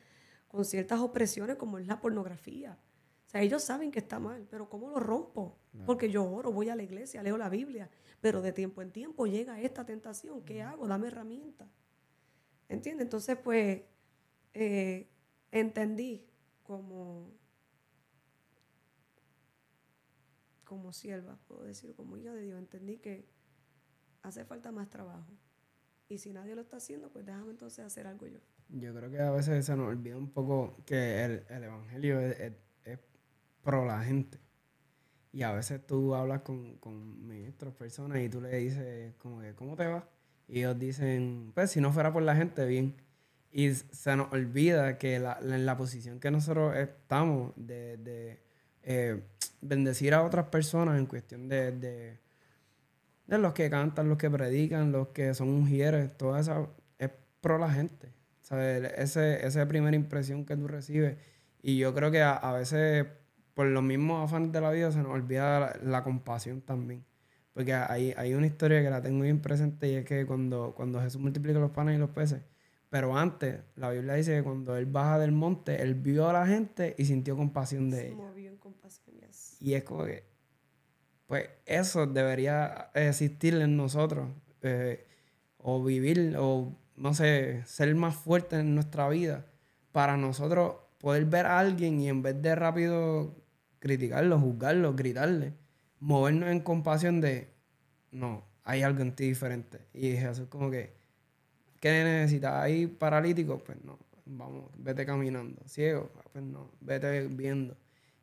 con 0.47 0.65
ciertas 0.65 0.99
opresiones 0.99 1.55
como 1.55 1.79
es 1.79 1.87
la 1.87 2.01
pornografía. 2.01 2.77
O 3.25 3.29
sea, 3.29 3.41
ellos 3.41 3.63
saben 3.63 3.91
que 3.91 3.99
está 3.99 4.19
mal, 4.19 4.47
pero 4.49 4.69
¿cómo 4.69 4.89
lo 4.89 4.99
rompo? 4.99 5.57
Porque 5.85 6.09
yo 6.09 6.29
oro, 6.29 6.51
voy 6.51 6.69
a 6.69 6.75
la 6.75 6.83
iglesia, 6.83 7.23
leo 7.23 7.37
la 7.37 7.47
Biblia, 7.47 7.89
pero 8.21 8.41
de 8.41 8.51
tiempo 8.51 8.81
en 8.81 8.91
tiempo 8.91 9.27
llega 9.27 9.61
esta 9.61 9.85
tentación. 9.85 10.43
¿Qué 10.43 10.61
hago? 10.61 10.87
Dame 10.87 11.07
herramientas. 11.07 11.69
¿Entiendes? 12.67 13.05
Entonces, 13.05 13.37
pues, 13.37 13.83
eh, 14.53 15.07
entendí 15.51 16.28
como, 16.69 17.33
como 20.63 20.93
sierva, 20.93 21.35
puedo 21.47 21.63
decir, 21.63 21.95
como 21.95 22.15
hija 22.15 22.31
de 22.31 22.43
Dios, 22.43 22.59
entendí 22.59 22.97
que 22.97 23.27
hace 24.21 24.45
falta 24.45 24.71
más 24.71 24.87
trabajo. 24.87 25.33
Y 26.09 26.19
si 26.19 26.31
nadie 26.31 26.53
lo 26.53 26.61
está 26.61 26.77
haciendo, 26.77 27.09
pues 27.11 27.25
déjame 27.25 27.49
entonces 27.49 27.83
hacer 27.83 28.05
algo 28.05 28.27
yo. 28.27 28.37
Yo 28.69 28.93
creo 28.93 29.09
que 29.09 29.19
a 29.19 29.31
veces 29.31 29.65
se 29.65 29.75
nos 29.75 29.87
olvida 29.87 30.15
un 30.15 30.29
poco 30.29 30.77
que 30.85 31.25
el, 31.25 31.43
el 31.49 31.63
evangelio 31.63 32.19
es, 32.19 32.39
es- 32.39 32.53
es 32.83 32.99
pro 33.63 33.83
la 33.85 34.03
gente. 34.03 34.37
Y 35.31 35.41
a 35.41 35.51
veces 35.53 35.85
tú 35.87 36.13
hablas 36.13 36.41
con, 36.43 36.77
con 36.77 37.27
ministros, 37.27 37.73
personas, 37.73 38.19
y 38.21 38.29
tú 38.29 38.41
le 38.41 38.55
dices, 38.57 39.15
como 39.17 39.41
que, 39.41 39.55
¿cómo 39.55 39.75
te 39.75 39.87
va? 39.87 40.07
Y 40.47 40.59
ellos 40.59 40.77
dicen, 40.77 41.51
pues 41.55 41.71
si 41.71 41.81
no 41.81 41.91
fuera 41.91 42.13
por 42.13 42.21
la 42.21 42.35
gente, 42.35 42.63
bien. 42.67 42.95
Y 43.51 43.73
se 43.73 44.15
nos 44.15 44.31
olvida 44.31 44.97
que 44.97 45.19
la, 45.19 45.39
en 45.41 45.65
la 45.65 45.75
posición 45.75 46.19
que 46.19 46.29
nosotros 46.29 46.75
estamos 46.75 47.53
de, 47.55 47.97
de, 47.97 48.39
eh, 48.83 49.21
bendecir 49.61 50.13
a 50.13 50.23
otras 50.23 50.47
personas 50.47 50.97
en 50.99 51.05
cuestión 51.07 51.49
de, 51.49 51.71
de, 51.71 52.17
de 53.27 53.37
los 53.37 53.53
que 53.53 53.69
cantan, 53.69 54.07
los 54.07 54.17
que 54.17 54.29
predican, 54.29 54.91
los 54.91 55.09
que 55.09 55.33
son 55.33 55.49
ungieres, 55.49 56.15
toda 56.15 56.39
esa 56.39 56.67
es 56.99 57.09
pro 57.41 57.57
la 57.57 57.71
gente. 57.71 58.11
¿Sabes? 58.41 58.93
Ese, 58.97 59.45
esa 59.45 59.67
primera 59.67 59.95
impresión 59.95 60.45
que 60.45 60.55
tú 60.55 60.67
recibes. 60.67 61.17
Y 61.61 61.77
yo 61.77 61.93
creo 61.93 62.11
que 62.11 62.21
a, 62.21 62.33
a 62.33 62.53
veces, 62.53 63.05
por 63.53 63.67
los 63.67 63.83
mismos 63.83 64.25
afanes 64.25 64.51
de 64.51 64.61
la 64.61 64.71
vida, 64.71 64.91
se 64.91 64.99
nos 64.99 65.11
olvida 65.11 65.59
la, 65.59 65.79
la 65.83 66.03
compasión 66.03 66.61
también. 66.61 67.03
Porque 67.53 67.73
hay, 67.73 68.13
hay 68.15 68.33
una 68.33 68.47
historia 68.47 68.81
que 68.81 68.89
la 68.89 69.01
tengo 69.01 69.23
bien 69.23 69.41
presente 69.41 69.89
y 69.89 69.95
es 69.95 70.05
que 70.05 70.25
cuando, 70.25 70.73
cuando 70.75 71.01
Jesús 71.01 71.19
multiplica 71.19 71.59
los 71.59 71.71
panes 71.71 71.95
y 71.95 71.99
los 71.99 72.09
peces, 72.11 72.41
pero 72.89 73.17
antes, 73.17 73.61
la 73.75 73.91
Biblia 73.91 74.13
dice 74.15 74.35
que 74.37 74.43
cuando 74.43 74.75
él 74.77 74.85
baja 74.87 75.19
del 75.19 75.31
monte, 75.31 75.81
él 75.81 75.95
vio 75.95 76.27
a 76.29 76.33
la 76.33 76.47
gente 76.47 76.95
y 76.97 77.05
sintió 77.05 77.35
compasión 77.37 77.89
de 77.89 77.97
Se 77.97 78.07
ella. 78.07 78.15
movió 78.15 78.49
en 78.49 78.57
compasión. 78.57 79.15
yes. 79.19 79.57
Y 79.61 79.73
es 79.75 79.83
como 79.83 80.05
que, 80.05 80.23
pues 81.27 81.47
eso 81.65 82.07
debería 82.07 82.89
existir 82.95 83.53
en 83.55 83.77
nosotros. 83.77 84.29
eh, 84.61 85.05
o 85.61 85.83
vivir, 85.83 86.35
o 86.37 86.73
no 86.95 87.13
sé, 87.13 87.63
ser 87.65 87.93
más 87.95 88.15
fuerte 88.15 88.57
en 88.59 88.75
nuestra 88.75 89.07
vida. 89.09 89.45
Para 89.91 90.15
nosotros 90.17 90.75
poder 90.99 91.25
ver 91.25 91.45
a 91.45 91.59
alguien 91.59 91.99
y 91.99 92.07
en 92.09 92.21
vez 92.21 92.41
de 92.41 92.55
rápido 92.55 93.35
criticarlo, 93.79 94.39
juzgarlo, 94.39 94.95
gritarle, 94.95 95.53
movernos 95.99 96.49
en 96.49 96.61
compasión 96.61 97.19
de, 97.21 97.49
no, 98.11 98.45
hay 98.63 98.81
algo 98.83 99.01
en 99.01 99.13
ti 99.15 99.25
diferente. 99.27 99.79
Y 99.93 100.11
Jesús 100.17 100.47
como 100.49 100.69
que, 100.71 100.93
¿qué 101.79 102.03
necesitas? 102.03 102.53
¿Hay 102.63 102.87
paralítico? 102.87 103.59
Pues 103.63 103.83
no, 103.83 103.99
vamos, 104.25 104.71
vete 104.77 105.05
caminando. 105.05 105.61
¿Ciego? 105.67 106.11
Pues 106.31 106.43
no, 106.43 106.71
vete 106.81 107.27
viendo. 107.27 107.77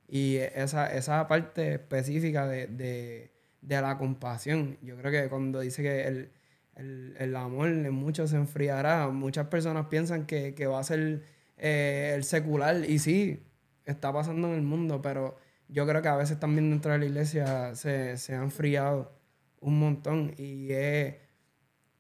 Y 0.09 0.37
esa, 0.37 0.93
esa 0.95 1.27
parte 1.27 1.75
específica 1.75 2.47
de, 2.47 2.67
de, 2.69 3.33
de 3.61 3.81
la 3.81 3.99
compasión, 3.99 4.79
yo 4.83 4.97
creo 4.97 5.11
que 5.11 5.29
cuando 5.29 5.61
dice 5.61 5.83
que 5.83 6.07
el, 6.07 6.31
el, 6.77 7.17
el 7.19 7.37
amor 7.37 7.69
en 7.69 7.91
muchos 7.93 8.31
se 8.31 8.37
enfriará, 8.37 9.09
muchas 9.09 9.49
personas 9.49 9.87
piensan 9.87 10.27
que, 10.27 10.55
que 10.55 10.67
va 10.67 10.79
a 10.79 10.85
ser 10.85 11.25
eh, 11.57 12.13
el 12.15 12.23
secular, 12.25 12.85
y 12.89 12.99
sí, 13.01 13.43
está 13.85 14.13
pasando 14.13 14.49
en 14.49 14.55
el 14.55 14.63
mundo, 14.63 15.03
pero 15.03 15.37
yo 15.69 15.87
creo 15.87 16.03
que 16.03 16.09
a 16.09 16.17
veces 16.17 16.39
también 16.39 16.71
dentro 16.71 16.93
de 16.93 16.99
la 16.99 17.07
iglesia 17.07 17.75
se, 17.75 18.17
se 18.19 18.35
ha 18.35 18.43
enfriado 18.43 19.13
un 19.61 19.79
montón 19.81 20.35
y 20.37 20.71
es... 20.73 21.26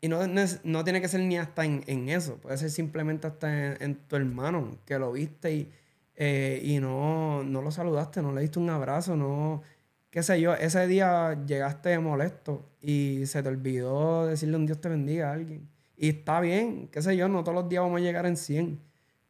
Y 0.07 0.09
no, 0.09 0.20
no, 0.62 0.84
tiene 0.84 1.00
que 1.00 1.09
ser 1.09 1.18
ni 1.18 1.36
hasta 1.36 1.64
en, 1.64 1.82
en 1.88 2.09
eso, 2.09 2.36
puede 2.36 2.57
ser 2.59 2.70
simplemente 2.70 3.26
hasta 3.26 3.74
en, 3.74 3.82
en 3.82 3.94
tu 3.96 4.14
hermano, 4.14 4.78
que 4.86 5.00
lo 5.00 5.11
viste 5.11 5.52
y, 5.52 5.72
eh, 6.14 6.61
y 6.62 6.78
no, 6.78 7.42
no 7.42 7.61
lo 7.61 7.72
saludaste, 7.72 8.22
no 8.22 8.30
le 8.32 8.42
diste 8.42 8.61
un 8.61 8.70
abrazo, 8.70 9.16
no, 9.16 9.62
qué 10.11 10.22
sé 10.22 10.40
yo, 10.40 10.54
ese 10.54 10.86
día 10.86 11.44
llegaste 11.44 11.98
molesto 11.98 12.70
y 12.80 13.22
se 13.26 13.42
te 13.42 13.48
olvidó 13.48 14.28
decirle 14.28 14.57
un 14.57 14.66
Dios 14.66 14.80
te 14.80 14.88
bendiga 14.88 15.30
a 15.30 15.32
alguien. 15.32 15.68
Y 15.96 16.11
está 16.11 16.38
bien, 16.38 16.86
qué 16.92 17.02
sé 17.02 17.16
yo, 17.16 17.26
no 17.26 17.42
todos 17.42 17.57
los 17.57 17.68
días 17.68 17.82
vamos 17.82 18.00
a 18.00 18.04
llegar 18.04 18.26
en 18.26 18.36
100, 18.36 18.80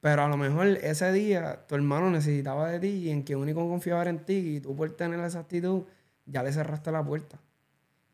pero 0.02 0.24
a 0.24 0.28
lo 0.28 0.36
mejor 0.36 0.66
ese 0.66 1.10
día 1.10 1.64
tu 1.66 1.74
hermano 1.74 2.10
necesitaba 2.10 2.70
de 2.70 2.80
ti 2.80 2.88
y 2.88 3.10
en 3.10 3.22
quien 3.22 3.38
único 3.38 3.66
confiaba 3.66 4.02
era 4.02 4.10
en 4.10 4.26
ti 4.26 4.56
y 4.56 4.60
tú 4.60 4.76
por 4.76 4.90
tener 4.94 5.18
esa 5.20 5.38
actitud 5.40 5.84
ya 6.26 6.42
le 6.42 6.52
cerraste 6.52 6.92
la 6.92 7.02
puerta. 7.02 7.40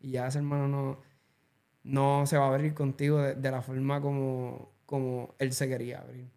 Y 0.00 0.12
ya 0.12 0.28
ese 0.28 0.38
hermano 0.38 0.68
no, 0.68 1.11
no 1.84 2.26
se 2.26 2.36
va 2.38 2.46
a 2.46 2.54
abrir 2.54 2.74
contigo 2.74 3.18
de, 3.20 3.34
de 3.34 3.50
la 3.50 3.62
forma 3.62 4.00
como, 4.00 4.72
como 4.86 5.34
él 5.38 5.52
se 5.52 5.68
quería 5.68 6.00
abrir. 6.00 6.28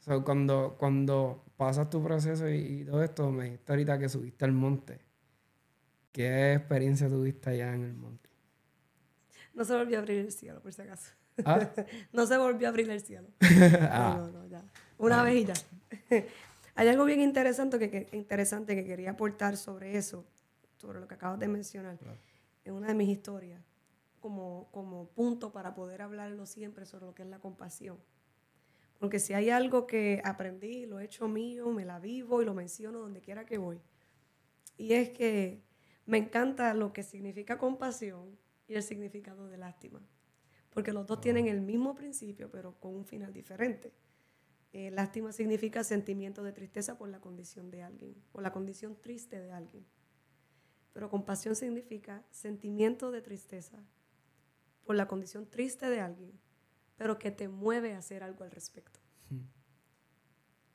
So, 0.00 0.24
cuando, 0.24 0.76
cuando 0.78 1.44
pasas 1.56 1.90
tu 1.90 2.02
proceso 2.02 2.48
y, 2.48 2.54
y 2.80 2.84
todo 2.84 3.02
esto, 3.02 3.30
me 3.30 3.44
dijiste 3.44 3.72
ahorita 3.72 3.98
que 3.98 4.08
subiste 4.08 4.44
al 4.44 4.52
monte. 4.52 5.00
¿Qué 6.12 6.54
experiencia 6.54 7.08
tuviste 7.08 7.50
allá 7.50 7.74
en 7.74 7.84
el 7.84 7.94
monte? 7.94 8.28
No 9.54 9.64
se 9.64 9.74
volvió 9.76 9.96
a 9.98 10.00
abrir 10.00 10.18
el 10.18 10.32
cielo, 10.32 10.60
por 10.60 10.72
si 10.72 10.82
acaso. 10.82 11.12
Ah, 11.44 11.68
No 12.12 12.26
se 12.26 12.36
volvió 12.38 12.66
a 12.68 12.70
abrir 12.70 12.88
el 12.90 13.00
cielo. 13.00 13.28
Ah. 13.92 14.16
No, 14.18 14.28
no, 14.40 14.46
ya. 14.46 14.62
Una 14.98 15.22
vez 15.22 15.36
y 15.42 15.44
ya. 15.44 15.54
Hay 16.74 16.88
algo 16.88 17.04
bien 17.04 17.20
interesante 17.20 17.78
que, 17.78 17.90
que- 17.90 18.08
interesante 18.16 18.74
que 18.74 18.84
quería 18.84 19.10
aportar 19.10 19.56
sobre 19.56 19.96
eso, 19.96 20.24
sobre 20.78 21.00
lo 21.00 21.06
que 21.08 21.14
acabas 21.14 21.38
de 21.38 21.48
mencionar, 21.48 21.98
en 22.64 22.74
una 22.74 22.88
de 22.88 22.94
mis 22.94 23.08
historias, 23.08 23.60
como, 24.20 24.68
como 24.70 25.08
punto 25.08 25.52
para 25.52 25.74
poder 25.74 26.02
hablarlo 26.02 26.46
siempre 26.46 26.86
sobre 26.86 27.06
lo 27.06 27.14
que 27.14 27.22
es 27.22 27.28
la 27.28 27.40
compasión. 27.40 27.98
Porque 28.98 29.18
si 29.18 29.32
hay 29.32 29.48
algo 29.48 29.86
que 29.86 30.20
aprendí, 30.24 30.84
lo 30.84 31.00
he 31.00 31.04
hecho 31.04 31.26
mío, 31.26 31.70
me 31.70 31.86
la 31.86 31.98
vivo 31.98 32.42
y 32.42 32.44
lo 32.44 32.52
menciono 32.52 32.98
donde 32.98 33.22
quiera 33.22 33.46
que 33.46 33.56
voy. 33.56 33.80
Y 34.76 34.92
es 34.92 35.08
que 35.08 35.62
me 36.04 36.18
encanta 36.18 36.74
lo 36.74 36.92
que 36.92 37.02
significa 37.02 37.56
compasión 37.56 38.38
y 38.68 38.74
el 38.74 38.82
significado 38.82 39.48
de 39.48 39.56
lástima. 39.56 40.00
Porque 40.68 40.92
los 40.92 41.06
dos 41.06 41.20
tienen 41.20 41.46
el 41.46 41.60
mismo 41.60 41.94
principio, 41.94 42.50
pero 42.50 42.78
con 42.78 42.94
un 42.94 43.06
final 43.06 43.32
diferente. 43.32 43.92
Eh, 44.72 44.90
lástima 44.90 45.32
significa 45.32 45.82
sentimiento 45.82 46.42
de 46.42 46.52
tristeza 46.52 46.96
por 46.96 47.08
la 47.08 47.20
condición 47.20 47.70
de 47.70 47.82
alguien, 47.82 48.14
por 48.32 48.42
la 48.42 48.52
condición 48.52 48.96
triste 49.00 49.40
de 49.40 49.50
alguien. 49.50 49.84
Pero 50.92 51.08
compasión 51.08 51.56
significa 51.56 52.24
sentimiento 52.30 53.10
de 53.10 53.22
tristeza 53.22 53.82
por 54.84 54.96
la 54.96 55.06
condición 55.06 55.46
triste 55.46 55.88
de 55.88 56.00
alguien, 56.00 56.32
pero 56.96 57.18
que 57.18 57.30
te 57.30 57.48
mueve 57.48 57.94
a 57.94 57.98
hacer 57.98 58.22
algo 58.22 58.44
al 58.44 58.50
respecto. 58.50 59.00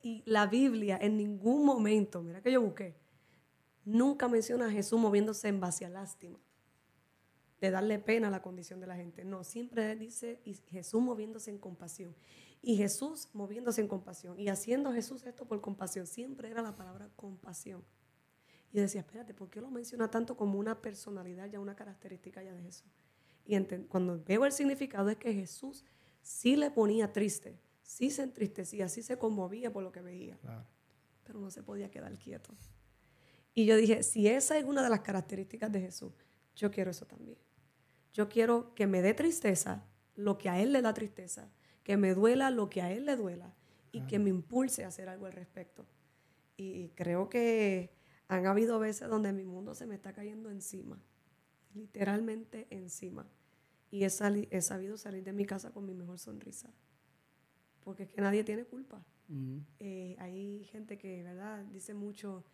Y 0.02 0.22
la 0.24 0.46
Biblia 0.46 0.98
en 1.00 1.16
ningún 1.16 1.64
momento, 1.64 2.22
mira 2.22 2.40
que 2.40 2.52
yo 2.52 2.60
busqué, 2.60 2.94
nunca 3.84 4.28
menciona 4.28 4.66
a 4.66 4.70
Jesús 4.70 4.98
moviéndose 5.00 5.48
en 5.48 5.60
base 5.60 5.84
a 5.84 5.88
lástima, 5.88 6.38
de 7.60 7.70
darle 7.70 7.98
pena 7.98 8.28
a 8.28 8.30
la 8.30 8.42
condición 8.42 8.80
de 8.80 8.86
la 8.86 8.96
gente. 8.96 9.24
No, 9.24 9.42
siempre 9.42 9.96
dice 9.96 10.40
y 10.44 10.54
Jesús 10.70 11.00
moviéndose 11.00 11.50
en 11.50 11.58
compasión. 11.58 12.14
Y 12.62 12.76
Jesús 12.76 13.28
moviéndose 13.32 13.80
en 13.80 13.88
compasión. 13.88 14.38
Y 14.38 14.48
haciendo 14.48 14.92
Jesús 14.92 15.24
esto 15.24 15.46
por 15.46 15.60
compasión. 15.60 16.06
Siempre 16.06 16.50
era 16.50 16.62
la 16.62 16.76
palabra 16.76 17.08
compasión. 17.16 17.84
Y 18.72 18.80
decía, 18.80 19.00
espérate, 19.00 19.32
¿por 19.32 19.48
qué 19.48 19.60
lo 19.60 19.70
menciona 19.70 20.10
tanto 20.10 20.36
como 20.36 20.58
una 20.58 20.82
personalidad 20.82 21.48
ya, 21.48 21.60
una 21.60 21.76
característica 21.76 22.42
ya 22.42 22.52
de 22.52 22.62
Jesús? 22.62 22.90
Y 23.46 23.58
cuando 23.88 24.22
veo 24.24 24.44
el 24.44 24.52
significado 24.52 25.08
es 25.08 25.16
que 25.16 25.32
Jesús 25.32 25.84
sí 26.20 26.56
le 26.56 26.70
ponía 26.70 27.12
triste, 27.12 27.58
sí 27.82 28.10
se 28.10 28.22
entristecía, 28.22 28.88
sí 28.88 29.02
se 29.02 29.16
conmovía 29.16 29.72
por 29.72 29.82
lo 29.84 29.92
que 29.92 30.02
veía 30.02 30.36
claro. 30.38 30.66
pero 31.24 31.38
no 31.38 31.50
se 31.50 31.62
podía 31.62 31.90
quedar 31.90 32.18
quieto. 32.18 32.52
Y 33.54 33.64
yo 33.64 33.76
dije, 33.76 34.02
si 34.02 34.28
esa 34.28 34.58
es 34.58 34.64
una 34.64 34.82
de 34.82 34.90
las 34.90 35.00
características 35.00 35.70
de 35.72 35.80
Jesús, 35.80 36.12
yo 36.56 36.70
quiero 36.70 36.90
eso 36.90 37.06
también. 37.06 37.38
Yo 38.12 38.28
quiero 38.28 38.74
que 38.74 38.86
me 38.86 39.00
dé 39.02 39.14
tristeza 39.14 39.84
lo 40.14 40.36
que 40.38 40.48
a 40.48 40.60
Él 40.60 40.72
le 40.72 40.82
da 40.82 40.92
tristeza, 40.92 41.50
que 41.82 41.96
me 41.96 42.14
duela 42.14 42.50
lo 42.50 42.68
que 42.68 42.82
a 42.82 42.92
Él 42.92 43.06
le 43.06 43.16
duela 43.16 43.54
y 43.92 44.02
que 44.02 44.18
me 44.18 44.30
impulse 44.30 44.84
a 44.84 44.88
hacer 44.88 45.08
algo 45.08 45.26
al 45.26 45.32
respecto. 45.32 45.86
Y 46.56 46.88
creo 46.90 47.28
que 47.28 47.94
han 48.28 48.46
habido 48.46 48.78
veces 48.78 49.08
donde 49.08 49.32
mi 49.32 49.44
mundo 49.44 49.74
se 49.74 49.86
me 49.86 49.94
está 49.94 50.12
cayendo 50.12 50.50
encima, 50.50 51.00
literalmente 51.76 52.66
encima. 52.70 53.26
Y 53.90 54.04
he, 54.04 54.10
sali- 54.10 54.48
he 54.50 54.60
sabido 54.62 54.96
salir 54.96 55.22
de 55.22 55.32
mi 55.32 55.44
casa 55.44 55.70
con 55.70 55.86
mi 55.86 55.94
mejor 55.94 56.18
sonrisa, 56.18 56.70
porque 57.84 58.04
es 58.04 58.10
que 58.10 58.20
nadie 58.20 58.42
tiene 58.44 58.64
culpa. 58.64 59.04
Eh, 59.78 60.16
hay 60.18 60.64
gente 60.64 60.98
que, 60.98 61.22
¿verdad? 61.22 61.64
Dice 61.66 61.94
mucho, 61.94 62.44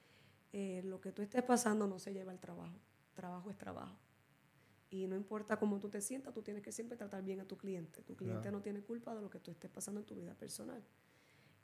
eh, 0.52 0.82
lo 0.84 1.00
que 1.00 1.12
tú 1.12 1.22
estés 1.22 1.42
pasando 1.42 1.86
no 1.86 1.98
se 1.98 2.12
lleva 2.12 2.32
al 2.32 2.40
trabajo. 2.40 2.76
Trabajo 3.14 3.50
es 3.50 3.56
trabajo. 3.58 3.96
Y 4.90 5.06
no 5.06 5.16
importa 5.16 5.58
cómo 5.58 5.78
tú 5.80 5.88
te 5.88 6.00
sientas, 6.02 6.34
tú 6.34 6.42
tienes 6.42 6.62
que 6.62 6.70
siempre 6.72 6.96
tratar 6.98 7.22
bien 7.22 7.40
a 7.40 7.44
tu 7.46 7.56
cliente. 7.56 8.02
Tu 8.02 8.14
cliente 8.14 8.42
Claro. 8.42 8.58
no 8.58 8.62
tiene 8.62 8.80
culpa 8.82 9.14
de 9.14 9.22
lo 9.22 9.30
que 9.30 9.38
tú 9.38 9.50
estés 9.50 9.70
pasando 9.70 10.00
en 10.00 10.06
tu 10.06 10.14
vida 10.14 10.34
personal. 10.34 10.82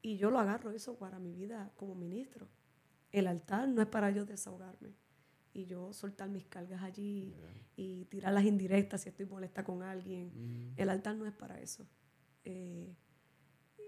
Y 0.01 0.17
yo 0.17 0.31
lo 0.31 0.39
agarro 0.39 0.71
eso 0.71 0.97
para 0.97 1.19
mi 1.19 1.33
vida 1.33 1.71
como 1.77 1.95
ministro. 1.95 2.49
El 3.13 3.27
altar 3.27 3.69
no 3.69 3.83
es 3.83 3.89
para 3.89 4.11
yo 4.11 4.25
desahogarme 4.25 4.95
y 5.53 5.65
yo 5.67 5.93
soltar 5.93 6.29
mis 6.29 6.47
cargas 6.47 6.83
allí 6.83 7.35
y 7.77 8.05
tirar 8.07 8.33
las 8.33 8.45
indirectas 8.45 9.03
si 9.03 9.09
estoy 9.09 9.27
molesta 9.27 9.65
con 9.65 9.83
alguien. 9.83 10.31
mm, 10.35 10.75
El 10.77 10.89
altar 10.91 11.17
no 11.17 11.27
es 11.27 11.33
para 11.33 11.61
eso. 11.61 11.87
Eh, 12.45 12.95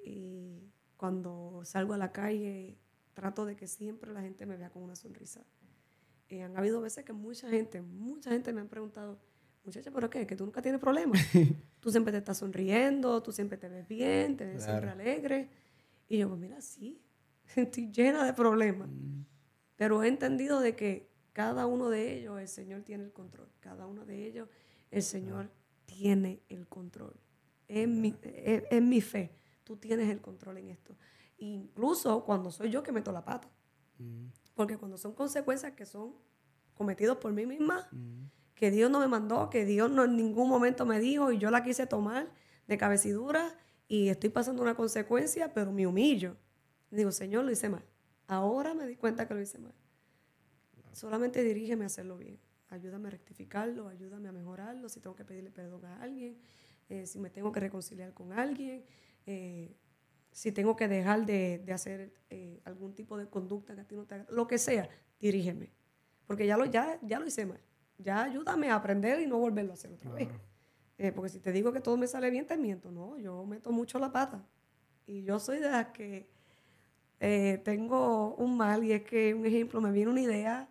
y 0.05 0.71
cuando 0.97 1.63
salgo 1.65 1.95
a 1.95 1.99
la 1.99 2.13
calle, 2.13 2.79
trato 3.15 3.45
de 3.45 3.57
que 3.57 3.67
siempre 3.67 4.13
la 4.13 4.23
gente 4.23 4.47
me 4.47 4.57
vea 4.57 4.71
con 4.71 4.83
una 4.83 4.97
sonrisa. 4.97 5.45
Eh, 6.29 6.43
han 6.43 6.57
habido 6.57 6.81
veces 6.81 7.05
que 7.05 7.13
mucha 7.13 7.49
gente, 7.51 7.81
mucha 7.83 8.31
gente 8.31 8.53
me 8.53 8.61
han 8.61 8.69
preguntado, 8.69 9.21
muchacha, 9.65 9.91
¿pero 9.91 10.09
qué? 10.09 10.27
¿Que 10.27 10.37
tú 10.37 10.45
nunca 10.45 10.63
tienes 10.63 10.81
problemas? 10.81 11.21
tú 11.81 11.91
siempre 11.91 12.13
te 12.13 12.19
estás 12.19 12.39
sonriendo, 12.39 13.23
tú 13.23 13.33
siempre 13.33 13.59
te 13.59 13.69
ves 13.69 13.87
bien, 13.89 14.37
te 14.37 14.47
ves 14.47 14.65
siempre 14.65 14.91
alegre. 14.91 15.51
Y 16.09 16.19
yo, 16.19 16.29
pues 16.29 16.41
mira, 16.41 16.61
sí, 16.61 17.01
estoy 17.57 17.91
llena 17.91 18.25
de 18.25 18.33
problemas. 18.33 18.89
mm, 18.89 19.23
Pero 19.77 20.03
he 20.03 20.09
entendido 20.09 20.61
de 20.61 20.77
que 20.77 21.10
cada 21.33 21.67
uno 21.67 21.89
de 21.91 22.15
ellos 22.19 22.41
el 22.41 22.49
Señor 22.49 22.83
tiene 22.83 23.05
el 23.05 23.13
control. 23.13 23.49
Cada 23.61 23.87
uno 23.87 24.05
de 24.05 24.27
ellos 24.27 24.49
el 24.91 25.03
Señor 25.03 25.51
tiene 25.87 26.43
el 26.49 26.67
control. 26.67 27.15
Es 27.69 27.87
mi, 27.89 28.15
es, 28.23 28.65
es 28.71 28.83
mi 28.83 29.01
fe. 29.01 29.33
Tú 29.65 29.77
tienes 29.77 30.09
el 30.11 30.21
control 30.21 30.59
en 30.59 30.69
esto. 30.71 30.97
Incluso 31.39 32.25
cuando 32.25 32.51
soy 32.51 32.71
yo 32.71 32.83
que 32.83 32.93
meto 32.93 33.13
la 33.13 33.25
pata. 33.25 33.49
mm, 33.99 34.27
Porque 34.55 34.77
cuando 34.77 34.99
son 34.99 35.15
consecuencias 35.15 35.73
que 35.73 35.87
son 35.87 36.15
cometidas 36.75 37.17
por 37.17 37.33
mí 37.33 37.47
misma, 37.47 37.89
mm, 37.93 38.25
que 38.55 38.71
Dios 38.71 38.91
no 38.91 39.01
me 39.01 39.09
mandó, 39.09 39.49
que 39.49 39.65
Dios 39.65 39.91
no 39.91 40.05
en 40.05 40.17
ningún 40.17 40.49
momento 40.49 40.85
me 40.85 40.99
dijo 41.01 41.33
y 41.33 41.39
yo 41.39 41.51
la 41.51 41.63
quise 41.63 41.87
tomar 41.87 42.31
de 42.67 42.77
cabecidura 42.77 43.57
y 43.89 44.09
estoy 44.09 44.31
pasando 44.31 44.63
una 44.63 44.75
consecuencia, 44.75 45.53
pero 45.55 45.73
me 45.73 45.87
humillo. 45.87 46.37
Digo, 46.91 47.11
Señor, 47.13 47.45
lo 47.45 47.51
hice 47.53 47.69
mal. 47.69 47.85
Ahora 48.27 48.75
me 48.75 48.87
di 48.87 48.97
cuenta 48.97 49.27
que 49.27 49.35
lo 49.35 49.41
hice 49.41 49.59
mal. 49.59 49.75
Solamente 50.93 51.43
dirígeme 51.43 51.85
a 51.85 51.87
hacerlo 51.87 52.19
bien. 52.19 52.39
Ayúdame 52.69 53.09
a 53.09 53.11
rectificarlo, 53.11 53.89
ayúdame 53.89 54.29
a 54.29 54.33
mejorarlo, 54.33 54.89
si 54.89 55.01
tengo 55.01 55.17
que 55.17 55.25
pedirle 55.25 55.51
perdón 55.51 55.85
a 55.85 56.01
alguien, 56.03 56.39
eh, 56.89 57.07
si 57.07 57.19
me 57.19 57.31
tengo 57.31 57.51
que 57.51 57.61
reconciliar 57.61 58.15
con 58.15 58.33
alguien, 58.33 58.85
eh, 59.27 59.77
si 60.31 60.53
tengo 60.53 60.77
que 60.77 60.87
dejar 60.87 61.27
de, 61.27 61.59
de 61.59 61.73
hacer 61.73 62.13
eh, 62.31 62.61
algún 62.65 62.95
tipo 62.95 63.19
de 63.19 63.29
conducta 63.29 63.75
que 63.75 63.81
a 63.81 63.85
ti 63.85 63.97
no 63.97 64.07
te 64.07 64.15
haga, 64.15 64.27
lo 64.31 64.47
que 64.47 64.59
sea, 64.59 64.89
dirígeme. 65.19 65.73
Porque 66.27 66.47
ya 66.47 66.57
lo, 66.57 66.65
ya, 66.65 66.99
ya 67.03 67.19
lo 67.19 67.27
hice 67.27 67.45
mal. 67.45 67.61
Ya 67.99 68.23
ayúdame 68.23 68.71
a 68.71 68.77
aprender 68.77 69.21
y 69.21 69.27
no 69.27 69.39
volverlo 69.39 69.73
a 69.73 69.75
hacer 69.75 69.91
otra 69.91 70.13
vez. 70.13 70.29
claro. 70.29 71.15
Porque 71.15 71.31
si 71.31 71.41
te 71.41 71.51
digo 71.51 71.73
que 71.73 71.81
todo 71.81 71.97
me 71.97 72.07
sale 72.07 72.31
bien, 72.31 72.47
te 72.47 72.57
miento. 72.57 72.91
No, 72.91 73.19
yo 73.19 73.45
meto 73.47 73.73
mucho 73.73 73.99
la 73.99 74.13
pata. 74.13 74.47
Y 75.07 75.23
yo 75.23 75.41
soy 75.41 75.59
de 75.59 75.71
las 75.71 75.89
que 75.89 76.29
eh, 77.21 77.61
tengo 77.65 78.35
un 78.37 78.57
mal 78.57 78.83
y 78.83 78.93
es 78.93 79.03
que, 79.03 79.35
un 79.35 79.45
ejemplo, 79.45 79.81
me 79.81 79.93
viene 79.93 80.11
una 80.11 80.23
idea 80.23 80.69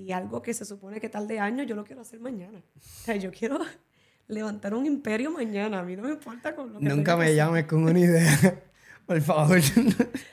Y 0.00 0.12
algo 0.12 0.40
que 0.40 0.54
se 0.54 0.64
supone 0.64 0.98
que 0.98 1.10
tarde 1.10 1.38
años, 1.38 1.66
yo 1.66 1.74
lo 1.74 1.84
quiero 1.84 2.00
hacer 2.00 2.20
mañana. 2.20 2.58
O 2.58 2.80
sea, 2.80 3.16
yo 3.16 3.30
quiero 3.30 3.58
levantar 4.28 4.74
un 4.74 4.86
imperio 4.86 5.30
mañana. 5.30 5.80
A 5.80 5.82
mí 5.82 5.94
no 5.94 6.02
me 6.02 6.10
importa 6.10 6.54
con 6.54 6.72
lo 6.72 6.78
que 6.78 6.86
Nunca 6.86 7.16
me 7.16 7.34
llames 7.34 7.66
con 7.66 7.82
una 7.82 7.98
idea. 7.98 8.62
Por 9.06 9.20
favor. 9.20 9.60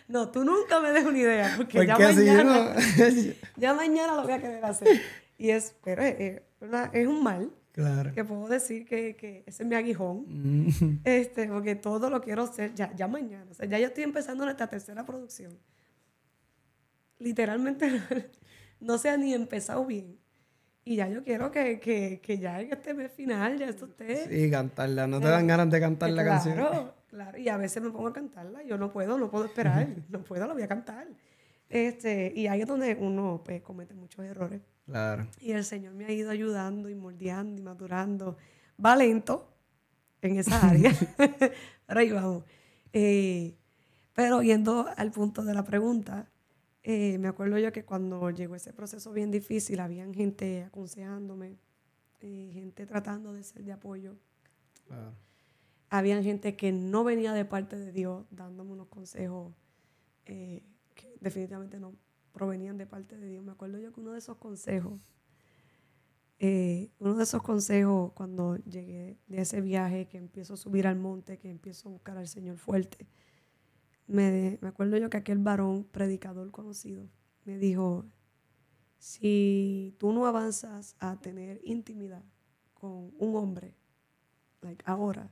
No, 0.07 0.32
tú 0.32 0.45
nunca 0.45 0.80
me 0.80 0.93
des 0.93 1.03
una 1.03 1.18
idea, 1.18 1.53
porque 1.57 1.86
ya 1.86 1.97
Porque 1.97 2.13
mañana, 2.13 2.76
no. 2.76 3.34
ya 3.57 3.74
mañana 3.74 4.15
lo 4.15 4.24
voy 4.24 4.32
a 4.32 4.39
querer 4.39 4.63
hacer. 4.63 5.01
Y 5.38 5.49
es, 5.49 5.76
pero 5.84 6.01
es 6.01 7.07
un 7.07 7.22
mal 7.22 7.51
claro. 7.74 8.13
que 8.13 8.24
puedo 8.24 8.47
decir 8.47 8.86
que, 8.86 9.18
que 9.18 9.43
ese 9.45 9.63
es 9.63 9.70
mi 9.70 9.76
aguijón. 9.76 10.24
Mm. 10.30 10.99
Este, 11.03 11.49
porque 11.49 11.76
todo 11.76 12.09
lo 12.09 12.22
quiero 12.22 12.43
hacer 12.43 12.74
ya, 12.74 12.95
ya 12.95 13.09
mañana. 13.09 13.47
O 13.51 13.53
sea, 13.53 13.68
ya 13.68 13.80
yo 13.80 13.88
estoy 13.88 14.05
empezando 14.05 14.45
nuestra 14.45 14.68
tercera 14.68 15.05
producción. 15.05 15.59
Literalmente 17.20 18.01
no 18.80 18.97
se 18.97 19.09
ha 19.09 19.17
ni 19.17 19.34
empezado 19.34 19.86
bien. 19.86 20.17
Y 20.86 20.95
ya 20.95 21.09
yo 21.09 21.23
quiero 21.23 21.51
que, 21.51 21.80
que, 21.80 22.21
que 22.21 22.38
ya 22.38 22.61
en 22.61 22.71
este 22.71 22.93
mes 22.93 23.11
final 23.11 23.57
ya 23.57 23.67
esto 23.67 23.86
esté. 23.86 24.30
Sí, 24.30 24.49
cantarla. 24.49 25.05
¿No 25.05 25.19
te 25.19 25.28
dan 25.28 25.45
ganas 25.45 25.69
de 25.69 25.80
cantar 25.82 26.11
la 26.11 26.23
claro, 26.23 26.43
canción? 26.43 26.91
Claro, 27.09 27.38
y 27.38 27.49
a 27.49 27.57
veces 27.57 27.84
me 27.84 27.89
pongo 27.89 28.07
a 28.07 28.13
cantarla. 28.13 28.63
Yo 28.63 28.78
no 28.78 28.89
puedo, 28.89 29.17
no 29.17 29.30
puedo 29.30 29.45
esperar. 29.45 29.88
no 30.09 30.23
puedo, 30.23 30.47
la 30.47 30.53
voy 30.53 30.63
a 30.63 30.67
cantar. 30.67 31.07
Este, 31.69 32.32
y 32.34 32.47
ahí 32.47 32.61
es 32.61 32.67
donde 32.67 32.95
uno 32.99 33.41
pues, 33.43 33.61
comete 33.61 33.93
muchos 33.93 34.23
errores. 34.23 34.61
Claro. 34.86 35.28
Y 35.41 35.51
el 35.51 35.65
Señor 35.65 35.93
me 35.93 36.05
ha 36.05 36.11
ido 36.11 36.30
ayudando 36.32 36.89
y 36.89 36.95
moldeando 36.95 37.59
y 37.59 37.63
madurando. 37.63 38.38
Va 38.84 38.95
lento 38.95 39.53
en 40.21 40.39
esa 40.39 40.69
área, 40.69 40.93
pero 41.86 41.99
ahí 41.99 42.11
vamos. 42.11 42.43
Eh, 42.93 43.57
pero 44.13 44.41
yendo 44.41 44.88
al 44.95 45.11
punto 45.11 45.43
de 45.43 45.53
la 45.53 45.63
pregunta, 45.63 46.30
eh, 46.89 47.17
me 47.17 47.27
acuerdo 47.27 47.57
yo 47.59 47.73
que 47.73 47.83
cuando 47.83 48.31
llegó 48.31 48.55
ese 48.55 48.71
proceso 48.71 49.11
bien 49.11 49.29
difícil, 49.29 49.81
habían 49.81 50.13
gente 50.13 50.63
aconsejándome, 50.63 51.57
eh, 52.21 52.49
gente 52.53 52.85
tratando 52.85 53.33
de 53.33 53.43
ser 53.43 53.65
de 53.65 53.73
apoyo. 53.73 54.15
claro. 54.88 55.13
Habían 55.89 56.23
gente 56.23 56.55
que 56.55 56.71
no 56.71 57.03
venía 57.03 57.33
de 57.33 57.43
parte 57.43 57.77
de 57.77 57.91
Dios 57.91 58.25
dándome 58.31 58.71
unos 58.71 58.88
consejos 58.88 59.53
eh, 60.25 60.63
que 60.95 61.13
definitivamente 61.19 61.77
no 61.77 61.93
provenían 62.31 62.77
de 62.77 62.85
parte 62.85 63.17
de 63.17 63.27
Dios. 63.27 63.43
Me 63.43 63.51
acuerdo 63.51 63.79
yo 63.79 63.91
que 63.91 63.99
uno 63.99 64.13
de 64.13 64.19
esos 64.19 64.38
consejos, 64.38 65.01
eh, 66.39 66.89
uno 66.99 67.15
de 67.15 67.23
esos 67.23 67.41
consejos 67.41 68.13
cuando 68.13 68.55
llegué 68.59 69.17
de 69.27 69.41
ese 69.41 69.59
viaje, 69.59 70.07
que 70.07 70.17
empiezo 70.17 70.53
a 70.53 70.57
subir 70.57 70.88
al 70.88 70.95
monte, 70.95 71.38
que 71.38 71.49
empiezo 71.49 71.89
a 71.89 71.91
buscar 71.91 72.17
al 72.17 72.29
Señor 72.29 72.57
fuerte, 72.57 73.07
me, 74.08 74.58
me 74.62 74.68
acuerdo 74.68 74.97
yo 74.97 75.10
que 75.10 75.18
aquel 75.18 75.39
varón 75.39 75.84
predicador 75.86 76.49
conocido 76.51 77.10
me 77.45 77.58
dijo, 77.58 78.05
si 78.97 79.95
tú 79.97 80.12
no 80.12 80.26
avanzas 80.26 80.95
a 80.99 81.20
tener 81.20 81.62
intimidad 81.64 82.24
con 82.74 83.14
un 83.18 83.36
hombre, 83.36 83.76
like 84.62 84.84
ahora, 84.86 85.32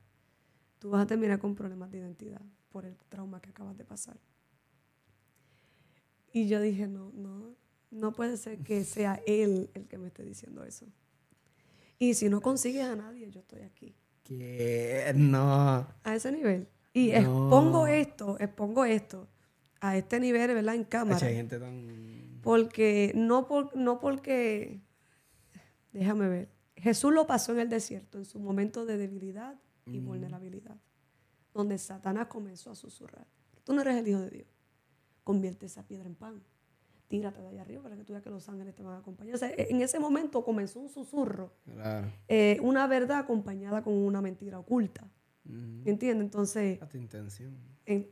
tú 0.79 0.91
vas 0.91 1.03
a 1.03 1.07
terminar 1.07 1.39
con 1.39 1.55
problemas 1.55 1.91
de 1.91 1.99
identidad 1.99 2.41
por 2.69 2.85
el 2.85 2.95
trauma 3.09 3.41
que 3.41 3.49
acabas 3.49 3.77
de 3.77 3.85
pasar. 3.85 4.19
Y 6.31 6.47
yo 6.47 6.59
dije, 6.59 6.87
no, 6.87 7.11
no, 7.13 7.55
no 7.91 8.11
puede 8.11 8.37
ser 8.37 8.59
que 8.59 8.83
sea 8.83 9.21
él 9.25 9.69
el 9.73 9.87
que 9.87 9.97
me 9.97 10.07
esté 10.07 10.23
diciendo 10.23 10.63
eso. 10.65 10.85
Y 11.97 12.13
si 12.13 12.29
no 12.29 12.41
consigues 12.41 12.85
a 12.85 12.95
nadie, 12.95 13.31
yo 13.31 13.39
estoy 13.39 13.61
aquí. 13.61 13.95
Que 14.23 15.13
no. 15.15 15.87
A 16.03 16.15
ese 16.15 16.31
nivel. 16.31 16.67
Y 16.95 17.09
No. 17.11 17.17
expongo 17.17 17.87
esto, 17.87 18.37
expongo 18.39 18.85
esto 18.85 19.27
a 19.81 19.97
este 19.97 20.19
nivel, 20.19 20.53
¿verdad? 20.53 20.75
En 20.75 20.85
cámara. 20.85 21.27
Hay 21.27 21.35
gente 21.35 21.59
tan. 21.59 22.39
Porque 22.41 23.11
no, 23.15 23.47
por, 23.47 23.75
no 23.75 23.99
porque, 23.99 24.79
déjame 25.91 26.27
ver, 26.29 26.49
Jesús 26.77 27.13
lo 27.13 27.27
pasó 27.27 27.51
en 27.51 27.59
el 27.59 27.69
desierto, 27.69 28.17
en 28.17 28.25
su 28.25 28.39
momento 28.39 28.85
de 28.85 28.97
debilidad 28.97 29.59
y 29.85 29.99
vulnerabilidad, 29.99 30.77
donde 31.53 31.77
Satanás 31.77 32.27
comenzó 32.27 32.71
a 32.71 32.75
susurrar. 32.75 33.27
Tú 33.63 33.73
no 33.73 33.81
eres 33.81 33.97
el 33.97 34.07
Hijo 34.07 34.21
de 34.21 34.29
Dios. 34.29 34.47
Convierte 35.23 35.65
esa 35.65 35.83
piedra 35.87 36.05
en 36.07 36.15
pan. 36.15 36.41
Tírate 37.07 37.41
de 37.41 37.47
allá 37.49 37.61
arriba 37.61 37.81
para 37.83 37.95
que 37.97 38.03
tú 38.03 38.13
veas 38.13 38.23
que 38.23 38.29
los 38.29 38.47
ángeles 38.49 38.73
te 38.75 38.83
van 38.83 38.95
a 38.95 38.97
acompañar. 38.99 39.35
O 39.35 39.37
sea, 39.37 39.51
en 39.55 39.81
ese 39.81 39.99
momento 39.99 40.43
comenzó 40.43 40.79
un 40.79 40.89
susurro, 40.89 41.51
Claro. 41.65 42.11
eh, 42.27 42.57
una 42.61 42.87
verdad 42.87 43.19
acompañada 43.19 43.83
con 43.83 43.93
una 43.93 44.21
mentira 44.21 44.57
oculta. 44.59 45.07
¿Entiendes? 45.85 46.25
Entonces, 46.25 46.81
A 46.81 46.87
tu 46.87 46.97
intención. 46.97 47.55
en- 47.85 48.09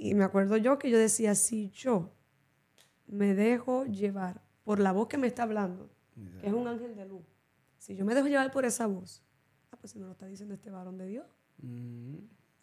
y 0.00 0.14
me 0.14 0.24
acuerdo 0.24 0.56
yo 0.56 0.78
que 0.78 0.90
yo 0.90 0.98
decía, 0.98 1.34
si 1.34 1.68
yo 1.70 2.10
me 3.06 3.34
dejo 3.34 3.84
llevar 3.84 4.40
por 4.64 4.80
la 4.80 4.92
voz 4.92 5.08
que 5.08 5.18
me 5.18 5.26
está 5.26 5.42
hablando, 5.42 5.90
que 6.40 6.46
es 6.46 6.52
un 6.52 6.66
ángel 6.66 6.94
de 6.96 7.06
luz, 7.06 7.22
si 7.78 7.94
yo 7.96 8.04
me 8.04 8.14
dejo 8.14 8.28
llevar 8.28 8.50
por 8.50 8.64
esa 8.64 8.86
voz, 8.86 9.22
ah, 9.70 9.76
pues 9.80 9.92
si 9.92 9.98
me 9.98 10.06
lo 10.06 10.12
está 10.12 10.26
diciendo 10.26 10.54
este 10.54 10.70
varón 10.70 10.96
de 10.98 11.06
Dios, 11.06 11.26
Mm. 11.60 12.14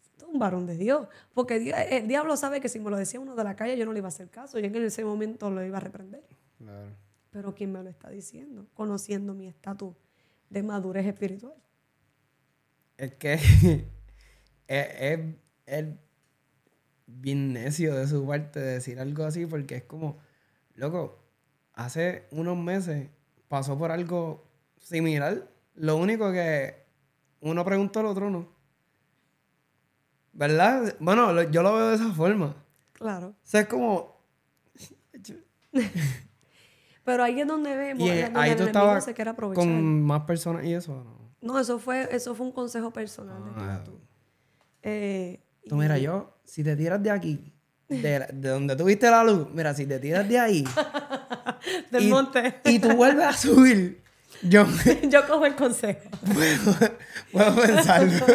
esto 0.02 0.26
es 0.28 0.34
un 0.34 0.40
varón 0.40 0.66
de 0.66 0.78
Dios, 0.78 1.08
porque 1.34 1.60
di- 1.60 1.72
el 1.92 2.08
diablo 2.08 2.38
sabe 2.38 2.62
que 2.62 2.70
si 2.70 2.80
me 2.80 2.90
lo 2.90 2.98
decía 2.98 3.20
uno 3.20 3.36
de 3.36 3.44
la 3.44 3.56
calle 3.56 3.78
yo 3.78 3.86
no 3.86 3.92
le 3.94 4.00
iba 4.00 4.08
a 4.08 4.10
hacer 4.10 4.30
caso, 4.30 4.58
y 4.60 4.66
en 4.66 4.76
ese 4.76 5.04
momento 5.06 5.50
lo 5.52 5.64
iba 5.64 5.78
a 5.78 5.82
reprender, 5.82 6.24
Claro. 6.58 6.96
pero 7.32 7.54
¿quién 7.54 7.72
me 7.72 7.84
lo 7.84 7.90
está 7.90 8.10
diciendo? 8.10 8.68
Conociendo 8.74 9.34
mi 9.34 9.48
estatus 9.48 9.96
de 10.50 10.64
madurez 10.64 11.06
espiritual. 11.06 11.56
Es 12.98 13.14
que 13.16 13.34
es, 14.68 14.88
es, 15.00 15.20
es 15.66 15.86
bien 17.08 17.54
necio 17.54 17.96
de 17.96 18.08
su 18.08 18.26
parte 18.26 18.60
decir 18.60 19.00
algo 19.00 19.24
así 19.26 19.46
porque 19.46 19.76
es 19.78 19.84
como, 19.84 20.18
loco, 20.76 21.24
hace 21.74 22.26
unos 22.32 22.58
meses 22.58 23.10
pasó 23.48 23.78
por 23.78 23.92
algo 23.92 24.44
similar. 24.80 25.50
Lo 25.76 25.98
único 25.98 26.32
que 26.32 26.86
uno 27.42 27.64
preguntó 27.66 28.00
al 28.00 28.06
otro 28.08 28.30
no. 28.30 28.48
¿Verdad? 30.34 30.96
Bueno, 31.00 31.32
lo- 31.34 31.50
yo 31.50 31.64
lo 31.64 31.74
veo 31.76 31.90
de 31.90 31.96
esa 31.96 32.12
forma. 32.14 32.56
Claro. 32.94 33.28
O 33.30 33.36
sea, 33.44 33.62
es 33.62 33.68
como... 33.68 34.16
Pero 37.04 37.24
ahí 37.24 37.40
es 37.40 37.48
donde 37.48 37.76
vemos 37.76 38.04
Y 38.04 38.08
donde 38.10 38.24
eh, 38.24 38.28
el 38.28 38.38
ahí 38.38 38.56
tú 38.56 38.64
estabas 38.64 39.06
se 39.06 39.14
aprovechar. 39.30 39.64
con 39.64 40.02
más 40.04 40.22
personas 40.22 40.66
y 40.66 40.74
eso, 40.74 40.94
¿o 40.94 41.04
¿no? 41.04 41.15
No, 41.46 41.60
eso 41.60 41.78
fue, 41.80 42.10
eso 42.12 42.34
fue 42.36 42.46
un 42.48 42.52
consejo 42.52 42.92
personal 42.92 43.42
de 43.46 43.52
Ah. 43.56 43.82
tú. 43.86 44.00
Eh, 44.82 45.40
Tú, 45.70 45.76
y- 45.76 45.80
mira, 45.80 45.98
yo, 46.00 46.36
si 46.44 46.64
te 46.64 46.76
tiras 46.76 47.02
de 47.02 47.12
aquí, 47.12 47.54
de, 47.88 48.20
la- 48.20 48.28
de 48.28 48.50
donde 48.50 48.76
tuviste 48.76 49.10
la 49.10 49.24
luz, 49.24 49.48
mira, 49.54 49.74
si 49.76 49.86
te 49.86 50.00
tiras 50.00 50.28
de 50.28 50.40
ahí 50.40 50.64
Del 51.92 52.04
y, 52.04 52.10
monte. 52.10 52.56
y 52.66 52.80
tú 52.80 52.90
vuelves 52.96 53.26
a 53.28 53.34
subir, 53.34 54.02
yo 54.42 54.66
Yo 55.10 55.28
cojo 55.28 55.46
el 55.46 55.56
consejo. 55.56 56.10
puedo, 56.34 56.76
puedo 57.32 57.56
pensarlo. 57.62 58.26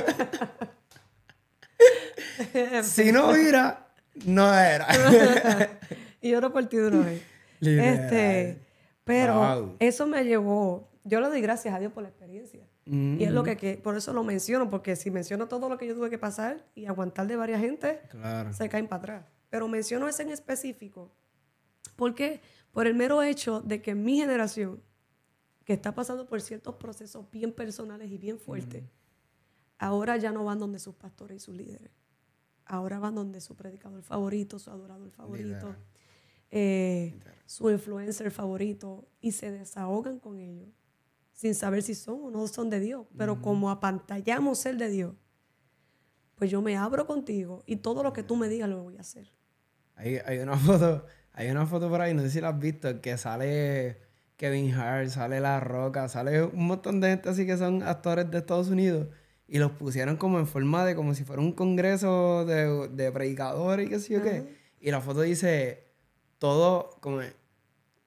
si 2.85 3.13
no 3.13 3.31
hubiera, 3.31 3.89
no 4.25 4.55
era. 4.55 4.87
y 6.21 6.35
oro 6.35 6.53
por 6.53 6.67
ti 6.67 6.77
de 6.77 6.89
una 6.89 7.07
vez. 7.07 7.23
Este, 7.61 8.59
pero 9.05 9.35
Wow. 9.35 9.77
eso 9.81 10.07
me 10.07 10.25
llevó, 10.25 10.89
yo 11.05 11.21
le 11.21 11.29
doy 11.29 11.41
gracias 11.41 11.75
a 11.75 11.79
Dios 11.81 11.93
por 11.93 12.03
la 12.05 12.09
experiencia. 12.09 12.61
Y 12.87 13.23
es 13.23 13.31
lo 13.31 13.43
que, 13.45 13.57
que- 13.57 13.77
por 13.77 13.97
eso 13.97 14.13
lo 14.13 14.25
menciono, 14.25 14.69
porque 14.69 14.97
si 14.97 15.11
menciono 15.11 15.47
todo 15.49 15.69
lo 15.69 15.79
que 15.79 15.87
yo 15.87 15.95
tuve 15.95 16.11
que 16.11 16.19
pasar 16.19 16.67
y 16.75 16.87
aguantar 16.87 17.27
de 17.27 17.37
varias 17.37 17.61
gente, 17.61 18.01
Claro. 18.11 18.53
se 18.53 18.69
caen 18.69 18.89
para 18.89 18.99
atrás. 19.03 19.27
Pero 19.49 19.69
menciono 19.69 20.09
ese 20.09 20.23
en 20.23 20.31
específico. 20.31 21.11
¿Por 21.97 22.15
qué? 22.15 22.41
Por 22.73 22.87
el 22.87 22.95
mero 22.95 23.23
hecho 23.23 23.61
de 23.61 23.83
que 23.83 23.95
mi 23.95 24.17
generación, 24.19 24.83
que 25.65 25.73
está 25.75 25.95
pasando 25.95 26.27
por 26.27 26.41
ciertos 26.41 26.75
procesos 26.77 27.31
bien 27.31 27.53
personales 27.53 28.11
y 28.11 28.19
bien 28.19 28.39
fuertes, 28.39 28.83
ahora 29.79 30.17
ya 30.17 30.33
no 30.33 30.45
van 30.45 30.59
donde 30.59 30.79
sus 30.79 30.95
pastores 30.95 31.37
y 31.37 31.41
sus 31.45 31.55
líderes. 31.55 31.91
Ahora 32.65 32.99
van 32.99 33.15
donde 33.15 33.41
su 33.41 33.55
predicador 33.57 34.03
favorito, 34.03 34.59
su 34.59 34.71
adorador 34.71 35.11
favorito, 35.11 35.75
eh, 36.51 37.19
su 37.47 37.71
influencer 37.71 38.31
favorito, 38.31 39.07
y 39.21 39.33
se 39.33 39.51
desahogan 39.51 40.19
con 40.19 40.39
ellos, 40.39 40.69
sin 41.41 41.55
saber 41.55 41.83
si 41.83 41.95
son 41.95 42.19
o 42.25 42.31
no 42.31 42.47
son 42.49 42.69
de 42.69 42.81
Dios. 42.81 43.07
Pero 43.17 43.41
como 43.41 43.71
apantallamos 43.71 44.59
ser 44.59 44.77
de 44.77 44.91
Dios, 44.91 45.15
pues 46.35 46.51
yo 46.51 46.61
me 46.61 46.77
abro 46.77 47.07
contigo 47.07 47.63
y 47.65 47.77
todo 47.77 48.03
lo 48.03 48.13
que 48.13 48.23
tú 48.23 48.37
me 48.37 48.51
digas 48.51 48.69
lo 48.69 48.83
voy 48.83 48.99
a 48.99 49.01
hacer. 49.01 49.33
Hay, 49.97 50.19
hay 50.27 50.41
una 50.41 50.55
foto, 50.59 51.07
hay 51.33 51.49
una 51.51 51.65
foto 51.65 51.89
por 51.89 52.03
ahí, 52.03 52.13
no 52.13 52.21
sé 52.21 52.29
si 52.29 52.43
la 52.43 52.51
has 52.51 52.59
visto, 52.59 53.01
que 53.01 53.17
sale 53.17 54.03
Kevin 54.37 54.75
Hart, 54.75 55.09
sale 55.09 55.41
La 55.41 55.61
Roca, 55.61 56.11
sale 56.11 56.43
un 56.43 56.67
montón 56.67 57.01
de 57.01 57.09
gente 57.09 57.31
así 57.31 57.47
que 57.47 57.57
son 57.57 57.85
actores 57.85 58.31
de 58.31 58.37
Estados 58.37 58.69
Unidos 58.69 59.09
y 59.49 59.59
los 59.59 59.71
pusieron 59.71 60.19
como 60.19 60.39
en 60.39 60.47
forma 60.47 60.85
de 60.85 60.95
como 60.95 61.15
si 61.15 61.25
fuera 61.25 61.41
un 61.41 61.53
congreso 61.53 62.45
de, 62.45 62.89
de 62.89 63.13
predicadores 63.13 63.87
y 63.87 63.89
qué 63.89 63.99
sé 63.99 64.13
yo 64.13 64.23
qué. 64.23 64.45
Y 64.79 64.91
la 64.91 65.01
foto 65.01 65.23
dice 65.23 65.87
todo 66.37 66.91
como 67.01 67.21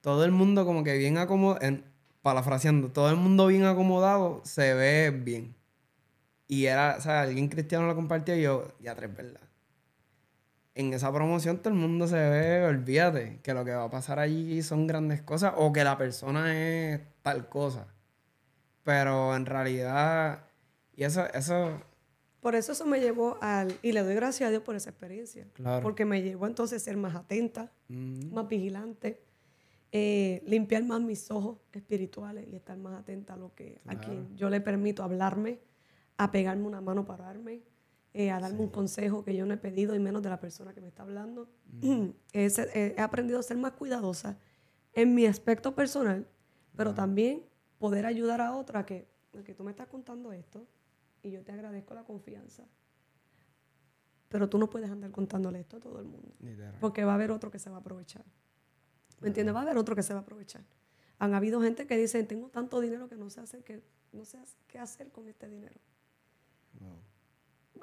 todo 0.02 0.24
el 0.24 0.32
mundo 0.32 0.66
como 0.66 0.84
que 0.84 0.96
bien 1.00 1.18
acomodado, 1.18 1.84
parafraseando, 2.24 2.90
todo 2.90 3.12
el 3.12 3.18
mundo 3.18 3.46
bien 3.48 3.66
acomodado 3.66 4.42
se 4.44 4.74
ve 4.74 5.12
bien. 5.12 5.56
Y 6.48 6.66
era, 6.66 6.96
o 6.98 7.02
sea, 7.02 7.22
alguien 7.22 7.48
cristiano 7.50 7.86
lo 7.86 7.96
compartió 7.96 8.36
y 8.36 8.42
yo, 8.42 8.74
ya 8.80 8.96
tres, 8.96 9.16
¿verdad? 9.16 9.42
en 10.76 10.94
esa 10.94 11.12
promoción 11.14 11.60
todo 11.60 11.70
el 11.74 11.80
mundo 11.80 12.08
se 12.08 12.16
ve, 12.16 12.66
olvídate, 12.66 13.40
que 13.44 13.54
lo 13.54 13.64
que 13.64 13.72
va 13.72 13.86
a 13.86 13.90
pasar 13.90 14.20
allí 14.20 14.62
son 14.64 14.88
grandes 14.88 15.22
cosas 15.22 15.54
o 15.58 15.72
que 15.72 15.84
la 15.84 15.98
persona 15.98 16.58
es 16.58 17.02
tal 17.22 17.48
cosa. 17.48 17.88
Pero 18.84 19.36
en 19.36 19.46
realidad, 19.46 20.46
y 20.96 21.04
eso, 21.04 21.26
eso, 21.34 21.80
Por 22.42 22.56
eso 22.56 22.72
eso 22.72 22.86
me 22.86 23.00
llevó 23.00 23.38
al... 23.42 23.78
Y 23.82 23.92
le 23.92 24.04
doy 24.04 24.16
gracias 24.16 24.48
a 24.48 24.52
Dios 24.52 24.64
por 24.64 24.76
esa 24.76 24.90
experiencia. 24.90 25.48
Claro. 25.54 25.84
Porque 25.84 26.06
me 26.06 26.22
llevó 26.22 26.48
entonces 26.48 26.82
a 26.82 26.86
ser 26.86 26.98
más 26.98 27.16
atenta, 27.16 27.72
mm, 27.88 28.34
más 28.34 28.48
vigilante, 28.48 29.23
eh, 29.96 30.41
limpiar 30.48 30.84
más 30.84 31.02
mis 31.02 31.30
ojos 31.30 31.60
espirituales 31.72 32.48
y 32.52 32.56
estar 32.56 32.76
más 32.78 33.00
atenta 33.00 33.36
a 33.36 33.38
lo 33.38 33.54
que 33.54 33.80
a 33.86 33.94
quien 34.00 34.36
yo 34.36 34.50
le 34.50 34.60
permito 34.60 35.04
hablarme, 35.04 35.60
a 36.18 36.32
pegarme 36.32 36.66
una 36.66 36.82
mano 36.82 37.06
para 37.06 37.26
darme, 37.26 37.62
eh, 38.16 38.32
a 38.32 38.39
darme 38.39 38.60
un 38.62 38.70
consejo 38.70 39.24
que 39.24 39.36
yo 39.36 39.46
no 39.46 39.54
he 39.54 39.58
pedido 39.58 39.94
y 39.96 40.00
menos 40.00 40.24
de 40.24 40.30
la 40.30 40.39
persona 40.39 40.74
que 40.74 40.82
me 40.82 40.88
está 40.88 41.04
hablando. 41.04 41.48
He 42.34 42.50
se- 42.50 42.70
he, 42.74 42.96
he 42.98 43.02
aprendido 43.02 43.39
a 43.39 43.44
ser 43.44 43.58
más 43.58 43.74
cuidadosa 43.74 44.38
en 44.94 45.14
mi 45.14 45.28
aspecto 45.28 45.76
personal, 45.76 46.28
pero 46.76 46.94
también 46.96 47.44
poder 47.78 48.06
ayudar 48.08 48.41
a 48.41 48.56
otra 48.56 48.86
que, 48.88 49.08
que 49.46 49.54
tú 49.54 49.64
me 49.64 49.70
estás 49.72 49.88
contando 49.88 50.32
esto 50.34 50.66
y 51.22 51.30
yo 51.32 51.44
te 51.44 51.52
agradezco 51.52 51.94
la 51.94 52.04
confianza. 52.04 52.66
Pero 54.30 54.50
tú 54.50 54.58
no 54.58 54.70
puedes 54.70 54.89
andar 54.89 55.12
contándole 55.12 55.60
esto 55.60 55.78
a 55.78 55.80
todo 55.80 56.00
el 56.00 56.06
mundo. 56.06 56.34
Porque 56.80 57.04
va 57.06 57.12
a 57.12 57.16
haber 57.16 57.30
otro 57.32 57.52
que 57.52 57.60
se 57.60 57.70
va 57.70 57.78
a 57.78 57.80
aprovechar. 57.80 58.26
¿Me 59.24 59.30
entiendes? 59.30 59.56
Va 59.56 59.60
a 59.60 59.64
haber 59.64 59.78
otro 59.78 59.96
que 59.96 60.04
se 60.04 60.14
va 60.14 60.20
a 60.20 60.24
aprovechar. 60.24 60.62
Han 61.18 61.34
habido 61.34 61.62
gente 61.62 61.88
que 61.88 61.98
dice, 61.98 62.22
tengo 62.24 62.50
tanto 62.50 62.82
dinero 62.82 63.08
que 63.08 63.16
no 63.16 63.30
sé 63.30 63.40
hacer 63.40 63.64
que, 63.64 63.82
no 64.12 64.26
sé 64.26 64.38
qué 64.68 64.78
hacer 64.78 65.10
con 65.12 65.28
este 65.28 65.50
dinero. 65.50 65.80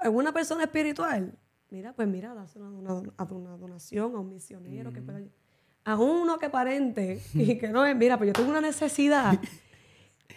En 0.03 0.14
una 0.14 0.32
persona 0.32 0.64
espiritual, 0.64 1.32
mira, 1.70 1.93
pues 1.95 2.07
mira, 2.07 2.34
das 2.34 2.55
una, 2.57 3.57
donación 3.57 4.14
a 4.14 4.20
un 4.20 4.28
misionero 4.28 4.93
que 4.93 5.03
pueda 5.03 5.20
a 5.84 5.97
uno 5.97 6.38
que 6.38 6.51
parente 6.51 7.22
y 7.32 7.57
que 7.57 7.68
no 7.68 7.86
es, 7.86 7.97
mira, 7.97 8.18
pues 8.18 8.28
yo 8.28 8.32
tengo 8.34 8.51
una 8.51 8.61
necesidad. 8.61 9.38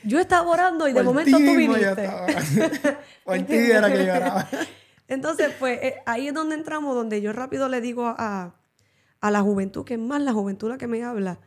Yo 0.05 0.19
estaba 0.19 0.49
orando 0.49 0.87
y 0.89 0.91
de 0.91 1.01
momento 1.01 1.37
tú 1.37 1.55
viniste. 1.55 2.03
era 3.25 3.89
que 3.89 4.05
lloraba. 4.05 4.49
Entonces, 5.07 5.53
pues 5.57 5.81
eh, 5.81 5.95
ahí 6.05 6.27
es 6.27 6.33
donde 6.33 6.55
entramos, 6.55 6.93
donde 6.93 7.21
yo 7.21 7.31
rápido 7.31 7.69
le 7.69 7.79
digo 7.79 8.07
a, 8.07 8.53
a 9.23 9.31
la 9.31 9.41
juventud, 9.41 9.85
que 9.85 9.93
es 9.93 9.99
más 10.01 10.21
la 10.21 10.33
juventud 10.33 10.67
la 10.67 10.77
que 10.77 10.85
me 10.85 11.01
habla, 11.01 11.39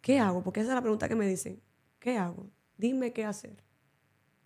¿qué 0.00 0.20
hago? 0.20 0.44
Porque 0.44 0.60
esa 0.60 0.68
es 0.68 0.74
la 0.76 0.80
pregunta 0.80 1.08
que 1.08 1.16
me 1.16 1.26
dicen, 1.26 1.60
¿qué 1.98 2.16
hago? 2.16 2.48
Dime 2.78 3.12
qué 3.12 3.24
hacer. 3.24 3.64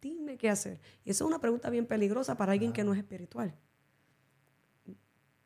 Dime 0.00 0.38
qué 0.38 0.48
hacer. 0.48 0.80
Y 1.04 1.10
esa 1.10 1.22
es 1.22 1.28
una 1.28 1.38
pregunta 1.38 1.68
bien 1.68 1.84
peligrosa 1.84 2.38
para 2.38 2.52
alguien 2.52 2.72
que 2.72 2.84
no 2.84 2.94
es 2.94 2.98
espiritual. 2.98 3.54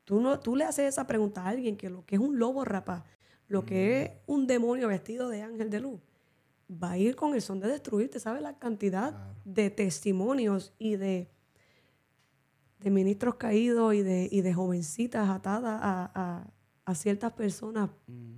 Tú, 0.05 0.21
no, 0.21 0.39
tú 0.39 0.55
le 0.55 0.63
haces 0.63 0.87
esa 0.87 1.09
pregunta 1.09 1.43
a 1.43 1.49
alguien 1.49 1.77
que 1.77 1.91
lo 1.91 2.07
que 2.07 2.15
es 2.15 2.21
un 2.21 2.39
lobo 2.39 2.65
rapaz, 2.65 3.03
lo 3.49 3.65
que 3.65 4.03
es 4.03 4.11
un 4.27 4.47
demonio 4.47 4.87
vestido 4.87 5.29
de 5.29 5.43
ángel 5.43 5.69
de 5.69 5.81
luz, 5.81 6.01
va 6.71 6.93
a 6.93 6.99
ir 6.99 7.17
con 7.17 7.35
el 7.35 7.43
son 7.43 7.59
de 7.59 7.67
destruirte. 7.67 8.21
¿Sabes 8.21 8.43
la 8.43 8.57
cantidad 8.57 9.35
de 9.45 9.69
testimonios 9.69 10.75
y 10.79 10.95
de, 10.95 11.29
de 12.79 12.91
ministros 12.91 13.35
caídos 13.35 13.95
y 13.95 14.03
de, 14.03 14.29
y 14.31 14.43
de 14.43 14.55
jovencitas 14.55 15.29
atadas 15.29 15.81
a, 15.83 16.52
a- 16.85 16.95
ciertas 16.95 17.33
personas 17.33 17.91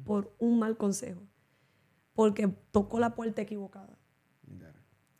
por 0.04 0.34
un 0.38 0.58
mal 0.58 0.76
consejo? 0.76 1.22
Porque 2.14 2.48
tocó 2.70 2.98
la 2.98 3.14
puerta 3.14 3.42
equivocada. 3.42 3.98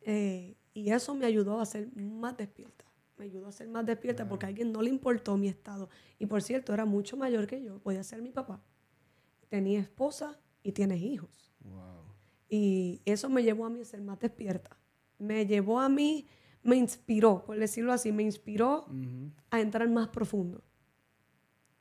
Eh, 0.03 0.57
y 0.75 0.91
eso 0.91 1.14
me 1.14 1.27
ayudó 1.27 1.61
a 1.61 1.66
ser 1.66 1.89
más 1.97 2.37
despierta. 2.37 2.85
Me 3.16 3.25
ayudó 3.27 3.47
a 3.49 3.53
ser 3.53 3.68
más 3.68 3.87
despierta 3.87 4.29
porque 4.29 4.47
a 4.47 4.49
alguien 4.49 4.72
no 4.72 4.83
le 4.83 4.91
importó 4.91 5.37
mi 5.37 5.49
estado. 5.49 5.89
Y 6.18 6.27
por 6.27 6.43
cierto, 6.43 6.75
era 6.75 6.85
mucho 6.85 7.16
mayor 7.16 7.47
que 7.47 7.62
yo. 7.62 7.79
Podía 7.79 8.03
ser 8.03 8.20
mi 8.22 8.31
papá. 8.31 8.62
Tenía 9.49 9.81
esposa 9.81 10.39
y 10.62 10.72
tienes 10.72 11.01
hijos. 11.01 11.53
Wow. 11.61 12.05
Y 12.49 13.01
eso 13.05 13.29
me 13.31 13.43
llevó 13.43 13.66
a 13.66 13.70
mí 13.70 13.81
a 13.81 13.85
ser 13.85 14.03
más 14.03 14.18
despierta. 14.18 14.77
Me 15.18 15.47
llevó 15.47 15.81
a 15.81 15.89
mí, 15.89 16.27
me 16.62 16.77
inspiró, 16.77 17.45
por 17.45 17.57
decirlo 17.59 17.93
así, 17.93 18.11
me 18.12 18.22
inspiró 18.25 18.87
a 19.51 19.61
entrar 19.61 19.89
más 19.89 20.09
profundo. 20.09 20.62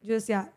Yo 0.01 0.13
decía, 0.13 0.53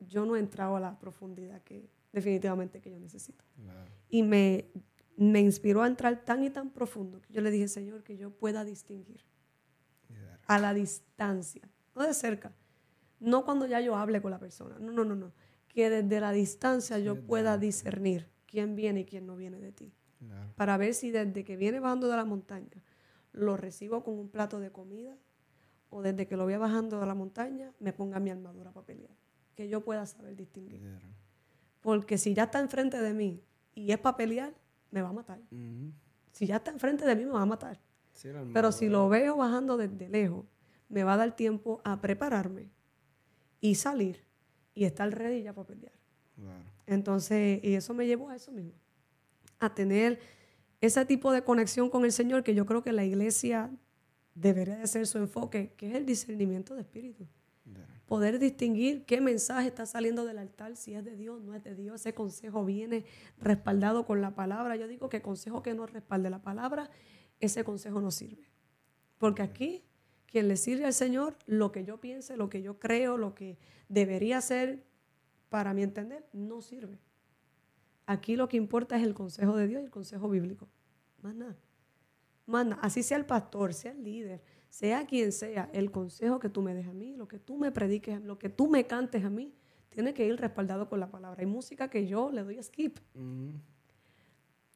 yo 0.00 0.24
no 0.24 0.36
he 0.36 0.38
entrado 0.40 0.76
a 0.76 0.80
la 0.80 0.98
profundidad 0.98 1.62
que 1.62 1.90
definitivamente 2.12 2.80
que 2.80 2.90
yo 2.90 2.98
necesito. 2.98 3.44
Claro. 3.62 3.90
Y 4.08 4.22
me, 4.22 4.70
me 5.16 5.40
inspiró 5.40 5.82
a 5.82 5.86
entrar 5.86 6.24
tan 6.24 6.44
y 6.44 6.50
tan 6.50 6.70
profundo 6.70 7.20
que 7.20 7.32
yo 7.32 7.40
le 7.40 7.50
dije, 7.50 7.68
Señor, 7.68 8.04
que 8.04 8.16
yo 8.16 8.30
pueda 8.30 8.64
distinguir 8.64 9.24
a 10.46 10.58
la 10.58 10.72
distancia, 10.72 11.68
no 11.94 12.06
de 12.06 12.14
cerca, 12.14 12.52
no 13.20 13.44
cuando 13.44 13.66
ya 13.66 13.80
yo 13.80 13.96
hable 13.96 14.22
con 14.22 14.30
la 14.30 14.38
persona, 14.38 14.78
no, 14.78 14.92
no, 14.92 15.04
no, 15.04 15.14
no, 15.14 15.32
que 15.68 15.90
desde 15.90 16.20
la 16.20 16.32
distancia 16.32 16.98
yo 16.98 17.20
pueda 17.20 17.58
discernir 17.58 18.30
quién 18.46 18.74
viene 18.74 19.00
y 19.00 19.04
quién 19.04 19.26
no 19.26 19.36
viene 19.36 19.58
de 19.60 19.72
ti, 19.72 19.92
para 20.56 20.76
ver 20.78 20.94
si 20.94 21.10
desde 21.10 21.44
que 21.44 21.56
viene 21.56 21.80
bajando 21.80 22.08
de 22.08 22.16
la 22.16 22.24
montaña 22.24 22.82
lo 23.32 23.56
recibo 23.56 24.02
con 24.02 24.18
un 24.18 24.28
plato 24.30 24.58
de 24.58 24.72
comida 24.72 25.16
o 25.90 26.00
desde 26.00 26.26
que 26.26 26.36
lo 26.36 26.44
voy 26.44 26.56
bajando 26.56 26.98
de 26.98 27.06
la 27.06 27.14
montaña 27.14 27.72
me 27.78 27.92
ponga 27.92 28.18
mi 28.18 28.30
armadura 28.30 28.72
para 28.72 28.86
pelear, 28.86 29.16
que 29.58 29.68
yo 29.68 29.80
pueda 29.80 30.06
saber 30.06 30.36
distinguir. 30.36 30.80
Porque 31.80 32.16
si 32.16 32.32
ya 32.32 32.44
está 32.44 32.60
enfrente 32.60 33.00
de 33.00 33.12
mí 33.12 33.42
y 33.74 33.90
es 33.90 33.98
para 33.98 34.16
pelear, 34.16 34.54
me 34.92 35.02
va 35.02 35.08
a 35.08 35.12
matar. 35.12 35.40
Si 36.30 36.46
ya 36.46 36.58
está 36.58 36.70
enfrente 36.70 37.04
de 37.04 37.16
mí, 37.16 37.24
me 37.24 37.32
va 37.32 37.42
a 37.42 37.46
matar. 37.46 37.80
Sí, 38.12 38.28
Pero 38.52 38.70
si 38.70 38.88
lo 38.88 39.08
veo 39.08 39.36
bajando 39.36 39.76
desde 39.76 40.08
lejos, 40.08 40.46
me 40.88 41.02
va 41.02 41.14
a 41.14 41.16
dar 41.16 41.34
tiempo 41.34 41.80
a 41.82 42.00
prepararme 42.00 42.70
y 43.60 43.74
salir 43.74 44.24
y 44.74 44.84
estar 44.84 45.10
ready 45.10 45.42
ya 45.42 45.52
para 45.52 45.66
pelear. 45.66 45.98
Claro. 46.36 46.62
Entonces, 46.86 47.58
y 47.64 47.74
eso 47.74 47.94
me 47.94 48.06
llevó 48.06 48.30
a 48.30 48.36
eso 48.36 48.52
mismo, 48.52 48.74
a 49.58 49.74
tener 49.74 50.20
ese 50.80 51.04
tipo 51.04 51.32
de 51.32 51.42
conexión 51.42 51.90
con 51.90 52.04
el 52.04 52.12
Señor 52.12 52.44
que 52.44 52.54
yo 52.54 52.64
creo 52.64 52.84
que 52.84 52.92
la 52.92 53.04
iglesia 53.04 53.72
debería 54.36 54.76
de 54.76 54.86
ser 54.86 55.08
su 55.08 55.18
enfoque, 55.18 55.74
que 55.76 55.88
es 55.88 55.96
el 55.96 56.06
discernimiento 56.06 56.76
de 56.76 56.82
espíritu. 56.82 57.26
Poder 58.08 58.38
distinguir 58.38 59.04
qué 59.04 59.20
mensaje 59.20 59.68
está 59.68 59.84
saliendo 59.84 60.24
del 60.24 60.38
altar, 60.38 60.76
si 60.76 60.94
es 60.94 61.04
de 61.04 61.14
Dios, 61.14 61.42
no 61.42 61.54
es 61.54 61.62
de 61.62 61.74
Dios, 61.74 62.00
ese 62.00 62.14
consejo 62.14 62.64
viene 62.64 63.04
respaldado 63.38 64.06
con 64.06 64.22
la 64.22 64.34
palabra. 64.34 64.76
Yo 64.76 64.88
digo 64.88 65.10
que 65.10 65.20
consejo 65.20 65.62
que 65.62 65.74
no 65.74 65.84
respalde 65.84 66.30
la 66.30 66.40
palabra, 66.40 66.90
ese 67.38 67.64
consejo 67.64 68.00
no 68.00 68.10
sirve. 68.10 68.48
Porque 69.18 69.42
aquí, 69.42 69.84
quien 70.24 70.48
le 70.48 70.56
sirve 70.56 70.86
al 70.86 70.94
Señor, 70.94 71.36
lo 71.44 71.70
que 71.70 71.84
yo 71.84 72.00
piense, 72.00 72.38
lo 72.38 72.48
que 72.48 72.62
yo 72.62 72.78
creo, 72.78 73.18
lo 73.18 73.34
que 73.34 73.58
debería 73.90 74.40
ser, 74.40 74.86
para 75.50 75.74
mi 75.74 75.82
entender, 75.82 76.26
no 76.32 76.62
sirve. 76.62 76.98
Aquí 78.06 78.36
lo 78.36 78.48
que 78.48 78.56
importa 78.56 78.96
es 78.96 79.02
el 79.02 79.12
consejo 79.12 79.54
de 79.54 79.66
Dios 79.66 79.82
y 79.82 79.84
el 79.84 79.90
consejo 79.90 80.30
bíblico. 80.30 80.66
Más 81.20 81.34
nada. 81.34 81.58
Más. 82.46 82.66
Así 82.80 83.02
sea 83.02 83.18
el 83.18 83.26
pastor, 83.26 83.74
sea 83.74 83.92
el 83.92 84.02
líder, 84.02 84.42
sea 84.68 85.06
quien 85.06 85.32
sea, 85.32 85.70
el 85.72 85.90
consejo 85.90 86.38
que 86.38 86.48
tú 86.48 86.62
me 86.62 86.74
des 86.74 86.86
a 86.86 86.92
mí, 86.92 87.16
lo 87.16 87.28
que 87.28 87.38
tú 87.38 87.56
me 87.56 87.72
prediques, 87.72 88.22
lo 88.22 88.38
que 88.38 88.48
tú 88.48 88.68
me 88.68 88.86
cantes 88.86 89.24
a 89.24 89.30
mí, 89.30 89.54
tiene 89.88 90.14
que 90.14 90.26
ir 90.26 90.36
respaldado 90.36 90.88
con 90.88 91.00
la 91.00 91.10
palabra. 91.10 91.40
Hay 91.40 91.46
música 91.46 91.88
que 91.88 92.06
yo 92.06 92.30
le 92.30 92.44
doy 92.44 92.62
skip. 92.62 92.98
Ujú. 93.14 93.52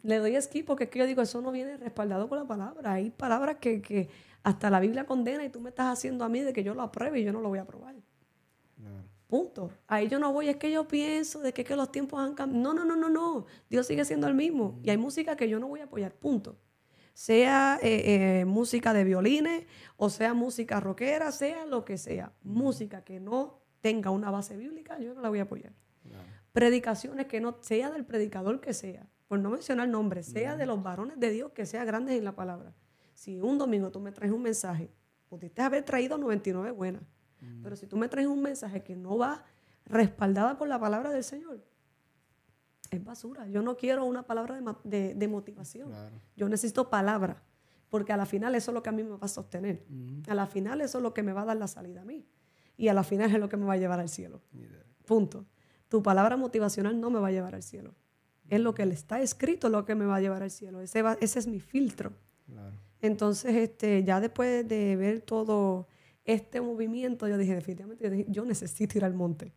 Le 0.03 0.19
doy 0.19 0.41
skip 0.41 0.67
porque 0.67 0.85
es 0.85 0.91
que 0.91 0.99
yo 0.99 1.07
digo, 1.07 1.23
eso 1.23 1.41
no 1.41 1.53
viene 1.53 1.77
respaldado 1.77 2.29
con 2.29 2.39
la 2.39 2.47
palabra. 2.47 2.95
Hay 2.95 3.11
palabras 3.11 3.59
que, 3.61 3.81
que 3.81 4.09
hasta 4.43 4.69
la 4.71 4.81
Biblia 4.81 5.05
condena 5.05 5.45
y 5.45 5.49
tú 5.49 5.61
me 5.61 5.71
estás 5.71 5.93
haciendo 5.93 6.25
a 6.25 6.29
mí 6.29 6.41
de 6.41 6.53
que 6.53 6.65
yo 6.65 6.75
lo 6.75 6.83
apruebe 6.83 7.21
y 7.21 7.25
yo 7.25 7.33
no 7.33 7.41
lo 7.41 7.49
voy 7.49 7.61
a 7.61 7.63
aprobar. 7.63 7.95
Punto. 9.29 9.71
Ahí 9.87 10.09
yo 10.09 10.19
no 10.19 10.33
voy, 10.33 10.49
es 10.49 10.57
que 10.57 10.71
yo 10.71 10.87
pienso 10.87 11.41
de 11.41 11.55
que, 11.55 11.65
que 11.65 11.75
los 11.75 11.91
tiempos 11.91 12.21
han 12.21 12.35
cambiado. 12.35 12.75
No, 12.75 12.75
no, 12.75 12.85
no, 12.85 12.97
no, 12.97 13.09
no. 13.09 13.47
Dios 13.71 13.87
sigue 13.87 14.05
siendo 14.05 14.27
el 14.27 14.35
mismo. 14.35 14.79
Y 14.83 14.91
hay 14.91 14.99
música 14.99 15.37
que 15.37 15.49
yo 15.49 15.59
no 15.59 15.69
voy 15.69 15.81
a 15.81 15.85
apoyar. 15.85 16.13
Punto. 16.13 16.59
Sea 17.15 17.79
eh, 17.83 18.41
eh, 18.41 18.45
música 18.45 18.93
de 18.93 19.05
violines, 19.05 19.67
o 19.97 20.11
sea 20.11 20.35
música 20.35 20.81
rockera, 20.81 21.31
sea 21.33 21.67
lo 21.67 21.85
que 21.85 21.99
sea. 21.99 22.33
Música 22.43 23.05
que 23.05 23.21
no 23.21 23.61
tenga 23.81 24.11
una 24.11 24.31
base 24.31 24.57
bíblica, 24.57 24.99
yo 24.99 25.15
no 25.15 25.21
la 25.21 25.29
voy 25.29 25.41
a 25.41 25.43
apoyar. 25.43 25.73
Predicaciones 26.53 27.27
que 27.27 27.41
no, 27.41 27.57
sea 27.61 27.91
del 27.91 28.05
predicador 28.05 28.61
que 28.61 28.75
sea, 28.75 29.09
por 29.27 29.39
no 29.39 29.51
mencionar 29.51 29.89
nombres, 29.89 30.27
sea 30.27 30.57
de 30.57 30.67
los 30.67 30.83
varones 30.83 31.19
de 31.19 31.31
Dios 31.31 31.53
que 31.53 31.65
sea 31.65 31.85
grandes 31.85 32.19
en 32.19 32.25
la 32.25 32.35
palabra. 32.35 32.75
Si 33.15 33.41
un 33.41 33.59
domingo 33.59 33.91
tú 33.91 34.01
me 34.01 34.13
traes 34.13 34.33
un 34.33 34.43
mensaje, 34.43 34.91
pudiste 35.29 35.63
haber 35.63 35.85
traído 35.85 36.19
99 36.19 36.71
buenas, 36.73 37.03
pero 37.63 37.75
si 37.75 37.87
tú 37.87 37.97
me 37.97 38.09
traes 38.09 38.29
un 38.29 38.43
mensaje 38.43 38.83
que 38.83 38.95
no 38.95 39.17
va 39.19 39.45
respaldada 39.87 40.57
por 40.59 40.69
la 40.69 40.79
palabra 40.79 41.11
del 41.11 41.25
Señor, 41.25 41.65
es 42.97 43.05
basura. 43.05 43.47
Yo 43.49 43.63
no 43.63 43.77
quiero 43.77 44.05
una 44.05 44.23
palabra 44.27 44.61
de, 44.61 44.75
de- 44.85 45.15
de 45.15 45.29
motivación. 45.29 45.89
Claro. 45.91 46.17
Yo 46.37 46.49
necesito 46.49 46.91
palabra, 46.91 47.43
porque 47.89 48.13
a 48.13 48.17
la 48.17 48.27
final 48.27 48.55
eso 48.55 48.71
es 48.71 48.75
lo 48.75 48.83
que 48.83 48.91
a 48.91 48.93
mí 48.93 49.03
me 49.03 49.11
va 49.11 49.19
a 49.21 49.29
sostener. 49.29 49.85
A 50.29 50.35
la 50.35 50.47
final 50.47 50.81
eso 50.81 50.99
es 50.99 51.03
lo 51.03 51.13
que 51.15 51.23
me 51.23 51.33
va 51.33 51.43
a 51.43 51.45
dar 51.47 51.57
la 51.57 51.69
salida 51.69 52.03
a 52.03 52.05
mí. 52.05 52.27
Y 52.77 52.89
a 52.89 52.95
la 52.95 53.03
final 53.05 53.31
es 53.33 53.39
lo 53.41 53.49
que 53.49 53.57
me 53.57 53.65
va 53.67 53.75
a 53.75 53.77
llevar 53.77 54.01
al 54.01 54.09
cielo. 54.09 54.41
Punto. 55.05 55.47
Tu 55.89 56.03
palabra 56.03 56.37
motivacional 56.37 56.99
no 57.01 57.11
me 57.11 57.19
va 57.19 57.29
a 57.29 57.33
llevar 57.33 57.55
al 57.55 57.63
cielo. 57.63 57.95
Es 58.49 58.61
lo 58.61 58.75
que 58.75 58.85
le 58.87 58.95
está 58.95 59.21
escrito 59.21 59.69
lo 59.69 59.85
que 59.85 59.95
me 59.95 60.05
va 60.05 60.17
a 60.17 60.21
llevar 60.21 60.43
al 60.43 60.51
cielo. 60.51 60.81
Ese, 60.81 61.03
va- 61.03 61.17
ese 61.21 61.39
es 61.39 61.47
mi 61.47 61.61
filtro. 61.61 62.13
Claro. 62.47 62.77
Entonces, 63.01 63.55
este, 63.57 64.05
ya 64.05 64.21
después 64.21 64.67
de 64.69 64.97
ver 64.97 65.21
todo 65.21 65.89
este 66.25 66.61
movimiento, 66.61 67.27
yo 67.29 67.37
dije, 67.37 67.55
definitivamente, 67.55 68.27
yo 68.29 68.45
necesito 68.45 68.97
ir 68.99 69.05
al 69.05 69.15
monte. 69.15 69.53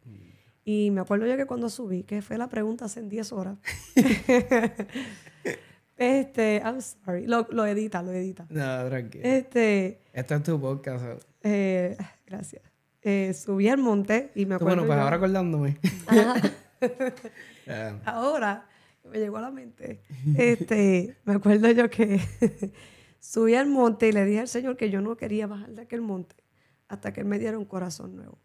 Y 0.67 0.89
me 0.91 1.01
acuerdo 1.01 1.27
yo 1.27 1.37
que 1.37 1.45
cuando 1.45 1.69
subí, 1.69 2.01
que 2.03 2.21
fue 2.23 2.37
la 2.39 2.49
pregunta 2.49 2.85
hace 2.85 3.01
10 3.03 3.31
horas, 3.33 3.57
este, 5.97 6.61
I'm 6.63 6.81
sorry, 6.81 7.25
lo, 7.27 7.47
lo 7.51 7.65
edita, 7.65 8.01
lo 8.01 8.11
edita. 8.11 8.45
No, 8.49 8.85
tranquilo. 8.89 9.23
Este, 9.25 10.01
Esto 10.11 10.35
es 10.35 10.43
tu 10.43 10.59
podcast. 10.59 11.23
eh, 11.43 11.95
gracias. 12.25 12.63
Eh, 13.01 13.33
subí 13.35 13.67
al 13.69 13.77
monte 13.77 14.31
y 14.33 14.47
me 14.47 14.55
acuerdo 14.55 14.77
Bueno, 14.77 14.87
pues 14.87 14.97
yo- 14.97 15.03
ahora 15.03 15.15
acordándome. 15.17 15.77
Ajá. 16.07 16.35
Eh, 17.67 17.99
ahora 18.05 18.67
me 19.09 19.17
llegó 19.17 19.37
a 19.37 19.41
la 19.41 19.49
mente, 19.49 20.03
este, 20.37 21.17
me 21.23 21.33
acuerdo 21.33 21.71
yo 21.71 21.89
que 21.89 22.19
subí 23.19 23.55
al 23.55 23.65
monte 23.67 24.07
y 24.09 24.11
le 24.11 24.23
dije 24.23 24.41
al 24.41 24.47
Señor 24.47 24.77
que 24.77 24.91
yo 24.91 25.01
no 25.01 25.17
quería 25.17 25.47
bajar 25.47 25.71
de 25.71 25.81
aquel 25.81 26.01
monte 26.01 26.35
hasta 26.87 27.11
que 27.11 27.21
Él 27.21 27.25
me 27.25 27.39
diera 27.39 27.57
un 27.57 27.65
corazón 27.65 28.15
nuevo. 28.17 28.37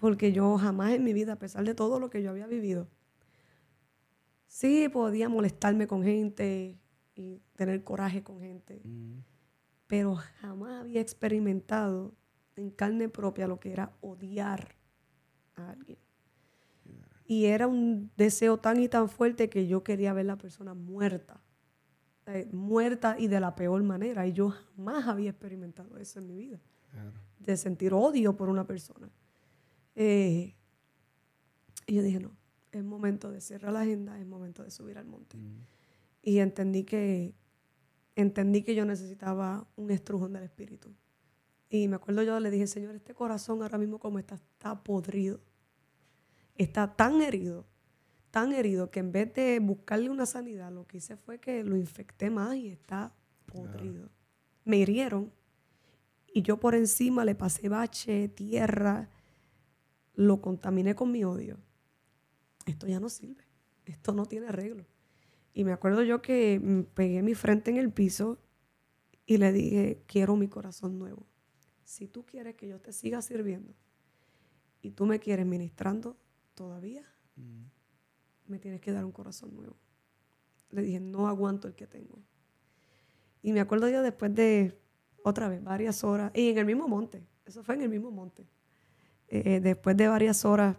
Porque 0.00 0.32
yo 0.32 0.56
jamás 0.58 0.92
en 0.92 1.04
mi 1.04 1.12
vida, 1.12 1.34
a 1.34 1.38
pesar 1.38 1.64
de 1.64 1.74
todo 1.74 1.98
lo 1.98 2.10
que 2.10 2.22
yo 2.22 2.30
había 2.30 2.46
vivido, 2.46 2.88
sí 4.46 4.88
podía 4.88 5.28
molestarme 5.28 5.86
con 5.86 6.02
gente 6.02 6.78
y 7.14 7.42
tener 7.56 7.82
coraje 7.84 8.22
con 8.22 8.40
gente, 8.40 8.80
mm, 8.84 9.18
pero 9.86 10.16
jamás 10.40 10.80
había 10.80 11.00
experimentado 11.00 12.14
en 12.56 12.70
carne 12.70 13.08
propia 13.08 13.48
lo 13.48 13.58
que 13.60 13.72
era 13.72 13.92
odiar 14.00 14.76
a 15.54 15.70
alguien. 15.70 15.98
Y 17.24 17.44
era 17.44 17.66
un 17.66 18.10
deseo 18.16 18.58
tan 18.58 18.80
y 18.80 18.88
tan 18.88 19.08
fuerte 19.08 19.50
que 19.50 19.66
yo 19.66 19.84
quería 19.84 20.14
ver 20.14 20.26
la 20.26 20.38
persona 20.38 20.72
muerta, 20.72 21.42
eh, 22.26 22.48
muerta 22.52 23.16
y 23.18 23.28
de 23.28 23.38
la 23.38 23.54
peor 23.54 23.82
manera. 23.82 24.26
Y 24.26 24.32
yo 24.32 24.50
jamás 24.50 25.06
había 25.06 25.30
experimentado 25.30 25.98
eso 25.98 26.20
en 26.20 26.26
mi 26.26 26.36
vida, 26.36 26.58
claro. 26.90 27.12
de 27.38 27.56
sentir 27.58 27.92
odio 27.92 28.34
por 28.34 28.48
una 28.48 28.66
persona. 28.66 29.10
Eh, 30.00 30.54
y 31.88 31.94
yo 31.94 32.02
dije, 32.04 32.20
no, 32.20 32.30
es 32.70 32.84
momento 32.84 33.32
de 33.32 33.40
cerrar 33.40 33.72
la 33.72 33.80
agenda, 33.80 34.16
es 34.16 34.24
momento 34.24 34.62
de 34.62 34.70
subir 34.70 34.96
al 34.96 35.06
monte. 35.06 35.36
Mm, 35.36 35.66
Y 36.22 36.38
entendí 36.38 36.84
que, 36.84 37.34
entendí 38.14 38.62
que 38.62 38.76
yo 38.76 38.84
necesitaba 38.84 39.66
un 39.74 39.90
estrujón 39.90 40.34
del 40.34 40.44
espíritu. 40.44 40.94
Y 41.68 41.88
me 41.88 41.96
acuerdo 41.96 42.22
yo 42.22 42.38
le 42.38 42.48
dije, 42.52 42.68
Señor, 42.68 42.94
este 42.94 43.12
corazón 43.12 43.60
ahora 43.60 43.76
mismo 43.76 43.98
como 43.98 44.20
está, 44.20 44.36
está 44.36 44.84
podrido. 44.84 45.40
Está 46.54 46.94
tan 46.94 47.20
herido, 47.20 47.66
tan 48.30 48.52
herido, 48.52 48.92
que 48.92 49.00
en 49.00 49.10
vez 49.10 49.34
de 49.34 49.58
buscarle 49.58 50.10
una 50.10 50.26
sanidad, 50.26 50.70
lo 50.70 50.86
que 50.86 50.98
hice 50.98 51.16
fue 51.16 51.40
que 51.40 51.64
lo 51.64 51.76
infecté 51.76 52.30
más 52.30 52.54
y 52.54 52.68
está 52.68 53.12
podrido. 53.46 54.10
Me 54.64 54.76
hirieron 54.76 55.32
y 56.32 56.42
yo 56.42 56.60
por 56.60 56.76
encima 56.76 57.24
le 57.24 57.34
pasé 57.34 57.68
bache, 57.68 58.28
tierra, 58.28 59.10
lo 60.18 60.40
contaminé 60.40 60.96
con 60.96 61.12
mi 61.12 61.22
odio. 61.22 61.60
Esto 62.66 62.88
ya 62.88 62.98
no 62.98 63.08
sirve, 63.08 63.44
esto 63.84 64.12
no 64.12 64.26
tiene 64.26 64.48
arreglo. 64.48 64.84
Y 65.54 65.62
me 65.62 65.70
acuerdo 65.70 66.02
yo 66.02 66.20
que 66.20 66.58
mm, 66.58 66.92
pegué 66.92 67.22
mi 67.22 67.36
frente 67.36 67.70
en 67.70 67.76
el 67.76 67.92
piso 67.92 68.36
y 69.26 69.36
le 69.36 69.52
dije, 69.52 70.02
quiero 70.08 70.34
mi 70.34 70.48
corazón 70.48 70.98
nuevo. 70.98 71.24
Si 71.84 72.08
tú 72.08 72.26
quieres 72.26 72.56
que 72.56 72.66
yo 72.66 72.80
te 72.80 72.92
siga 72.92 73.22
sirviendo 73.22 73.72
y 74.82 74.90
tú 74.90 75.06
me 75.06 75.20
quieres 75.20 75.46
ministrando 75.46 76.18
todavía, 76.54 77.04
mm, 77.36 77.66
me 78.48 78.58
tienes 78.58 78.80
que 78.80 78.90
dar 78.90 79.04
un 79.04 79.12
corazón 79.12 79.54
nuevo. 79.54 79.76
Le 80.70 80.82
dije, 80.82 80.98
no 80.98 81.28
aguanto 81.28 81.68
el 81.68 81.76
que 81.76 81.86
tengo. 81.86 82.18
Y 83.40 83.52
me 83.52 83.60
acuerdo 83.60 83.88
yo 83.88 84.02
después 84.02 84.34
de, 84.34 84.76
otra 85.22 85.48
vez, 85.48 85.62
varias 85.62 86.02
horas, 86.02 86.32
y 86.34 86.48
en 86.48 86.58
el 86.58 86.66
mismo 86.66 86.88
monte, 86.88 87.24
eso 87.46 87.62
fue 87.62 87.76
en 87.76 87.82
el 87.82 87.88
mismo 87.88 88.10
monte. 88.10 88.48
Eh, 89.28 89.60
después 89.60 89.96
de 89.96 90.08
varias 90.08 90.44
horas 90.44 90.76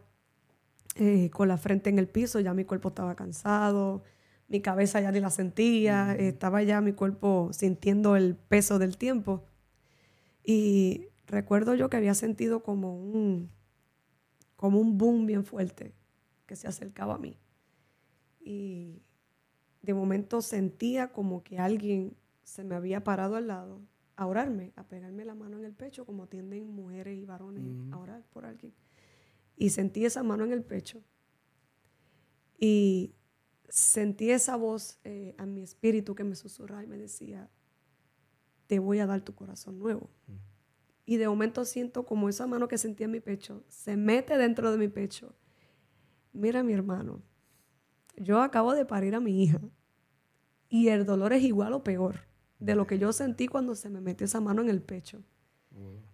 eh, 0.96 1.30
con 1.30 1.48
la 1.48 1.58
frente 1.58 1.90
en 1.90 2.00
el 2.00 2.08
piso, 2.08 2.40
ya 2.40 2.54
mi 2.54 2.66
cuerpo 2.66 2.90
estaba 2.90 3.16
cansado, 3.16 4.04
mi 4.48 4.62
cabeza 4.62 5.00
ya 5.00 5.12
ni 5.12 5.20
la 5.20 5.30
sentía, 5.30 6.16
estaba 6.16 6.64
ya 6.64 6.82
mi 6.82 6.94
cuerpo 6.94 7.52
sintiendo 7.54 8.16
el 8.16 8.36
peso 8.36 8.80
del 8.80 8.98
tiempo. 8.98 9.46
Y 10.44 11.10
recuerdo 11.28 11.76
yo 11.76 11.90
que 11.90 11.98
había 11.98 12.16
sentido 12.16 12.64
como 12.64 12.98
un, 12.98 13.52
como 14.56 14.80
un 14.80 14.98
boom 14.98 15.28
bien 15.28 15.46
fuerte 15.46 15.94
que 16.48 16.56
se 16.56 16.68
acercaba 16.68 17.16
a 17.16 17.20
mí. 17.20 17.38
Y 18.40 19.04
de 19.84 19.94
momento 19.94 20.42
sentía 20.42 21.12
como 21.12 21.44
que 21.44 21.60
alguien 21.60 22.18
se 22.44 22.64
me 22.64 22.76
había 22.76 23.04
parado 23.04 23.36
al 23.36 23.48
lado 23.48 23.80
a 24.20 24.26
orarme, 24.26 24.74
a 24.76 24.84
pegarme 24.84 25.24
la 25.24 25.34
mano 25.34 25.58
en 25.58 25.64
el 25.64 25.72
pecho, 25.72 26.06
como 26.06 26.28
tienden 26.28 26.70
mujeres 26.70 27.18
y 27.18 27.24
varones 27.24 27.64
a 27.94 27.98
orar 27.98 28.22
por 28.34 28.46
alguien. 28.46 28.74
Y 29.56 29.70
sentí 29.70 30.04
esa 30.04 30.24
mano 30.24 30.44
en 30.44 30.52
el 30.52 30.62
pecho. 30.62 31.02
Y 32.58 33.16
sentí 33.70 34.32
esa 34.32 34.58
voz 34.58 35.00
eh, 35.06 35.36
a 35.38 35.46
mi 35.46 35.62
espíritu 35.62 36.16
que 36.16 36.26
me 36.26 36.36
susurraba 36.36 36.84
y 36.84 36.88
me 36.88 36.98
decía, 36.98 37.50
te 38.68 38.80
voy 38.80 39.00
a 39.00 39.06
dar 39.06 39.22
tu 39.22 39.34
corazón 39.34 39.80
nuevo. 39.80 40.10
Y 41.06 41.16
de 41.16 41.30
momento 41.30 41.64
siento 41.64 42.06
como 42.06 42.28
esa 42.28 42.46
mano 42.46 42.68
que 42.68 42.78
sentía 42.78 43.06
en 43.06 43.12
mi 43.12 43.22
pecho 43.22 43.64
se 43.70 43.96
mete 43.96 44.38
dentro 44.38 44.70
de 44.70 44.78
mi 44.78 44.90
pecho. 44.90 45.34
Mira 46.34 46.62
mi 46.62 46.74
hermano, 46.74 47.22
yo 48.18 48.42
acabo 48.42 48.74
de 48.74 48.86
parir 48.86 49.16
a 49.16 49.22
mi 49.22 49.42
hija 49.42 49.62
y 50.68 50.90
el 50.90 51.06
dolor 51.06 51.32
es 51.32 51.42
igual 51.42 51.72
o 51.72 51.86
peor 51.86 52.29
de 52.60 52.76
lo 52.76 52.86
que 52.86 53.00
yo 53.00 53.12
sentí 53.14 53.48
cuando 53.48 53.76
se 53.76 53.90
me 53.90 54.02
metió 54.02 54.26
esa 54.26 54.42
mano 54.42 54.62
en 54.62 54.70
el 54.70 54.82
pecho. 54.82 55.22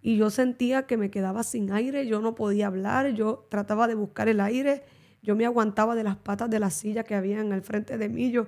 Y 0.01 0.17
yo 0.17 0.29
sentía 0.29 0.85
que 0.85 0.97
me 0.97 1.09
quedaba 1.09 1.43
sin 1.43 1.71
aire, 1.71 2.05
yo 2.05 2.21
no 2.21 2.35
podía 2.35 2.67
hablar, 2.67 3.13
yo 3.13 3.47
trataba 3.49 3.87
de 3.87 3.95
buscar 3.95 4.29
el 4.29 4.39
aire, 4.39 4.83
yo 5.23 5.35
me 5.35 5.45
aguantaba 5.45 5.95
de 5.95 6.03
las 6.03 6.17
patas 6.17 6.49
de 6.49 6.59
la 6.59 6.69
silla 6.69 7.03
que 7.03 7.15
había 7.15 7.41
en 7.41 7.51
el 7.51 7.63
frente 7.63 7.97
de 7.97 8.07
mí, 8.07 8.29
yo, 8.29 8.45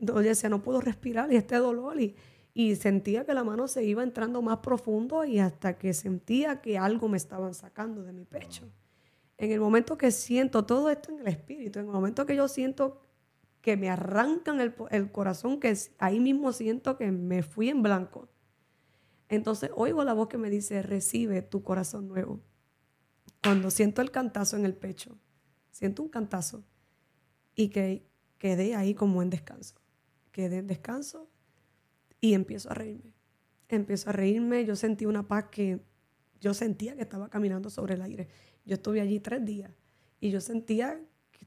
yo 0.00 0.14
decía, 0.14 0.48
no 0.48 0.62
puedo 0.62 0.80
respirar 0.80 1.32
y 1.32 1.36
este 1.36 1.56
dolor, 1.56 2.00
y, 2.00 2.16
y 2.52 2.74
sentía 2.74 3.24
que 3.24 3.34
la 3.34 3.44
mano 3.44 3.68
se 3.68 3.84
iba 3.84 4.02
entrando 4.02 4.42
más 4.42 4.58
profundo 4.58 5.24
y 5.24 5.38
hasta 5.38 5.78
que 5.78 5.94
sentía 5.94 6.60
que 6.60 6.76
algo 6.76 7.08
me 7.08 7.16
estaban 7.16 7.54
sacando 7.54 8.02
de 8.02 8.12
mi 8.12 8.24
pecho. 8.24 8.68
En 9.38 9.52
el 9.52 9.60
momento 9.60 9.96
que 9.96 10.10
siento 10.10 10.64
todo 10.66 10.90
esto 10.90 11.12
en 11.12 11.20
el 11.20 11.28
espíritu, 11.28 11.78
en 11.78 11.86
el 11.86 11.92
momento 11.92 12.26
que 12.26 12.34
yo 12.34 12.48
siento 12.48 13.00
que 13.60 13.76
me 13.76 13.90
arrancan 13.90 14.60
el, 14.60 14.74
el 14.90 15.12
corazón, 15.12 15.60
que 15.60 15.76
ahí 15.98 16.20
mismo 16.20 16.52
siento 16.52 16.96
que 16.96 17.10
me 17.12 17.42
fui 17.42 17.68
en 17.68 17.82
blanco. 17.82 18.28
Entonces 19.28 19.70
oigo 19.74 20.02
la 20.04 20.12
voz 20.12 20.28
que 20.28 20.38
me 20.38 20.50
dice, 20.50 20.82
recibe 20.82 21.42
tu 21.42 21.62
corazón 21.62 22.08
nuevo. 22.08 22.40
Cuando 23.42 23.70
siento 23.70 24.02
el 24.02 24.10
cantazo 24.10 24.56
en 24.56 24.64
el 24.64 24.74
pecho, 24.74 25.18
siento 25.70 26.02
un 26.02 26.08
cantazo 26.08 26.64
y 27.54 27.68
que 27.68 28.06
quedé 28.38 28.74
ahí 28.74 28.94
como 28.94 29.22
en 29.22 29.30
descanso. 29.30 29.76
Quedé 30.32 30.58
en 30.58 30.66
descanso 30.66 31.30
y 32.20 32.34
empiezo 32.34 32.70
a 32.70 32.74
reírme. 32.74 33.12
Empiezo 33.68 34.10
a 34.10 34.12
reírme, 34.12 34.64
yo 34.64 34.74
sentí 34.76 35.06
una 35.06 35.28
paz 35.28 35.46
que 35.50 35.80
yo 36.40 36.54
sentía 36.54 36.96
que 36.96 37.02
estaba 37.02 37.28
caminando 37.28 37.70
sobre 37.70 37.94
el 37.94 38.02
aire. 38.02 38.28
Yo 38.64 38.74
estuve 38.74 39.00
allí 39.00 39.20
tres 39.20 39.44
días 39.44 39.70
y 40.20 40.30
yo 40.30 40.40
sentía 40.40 41.00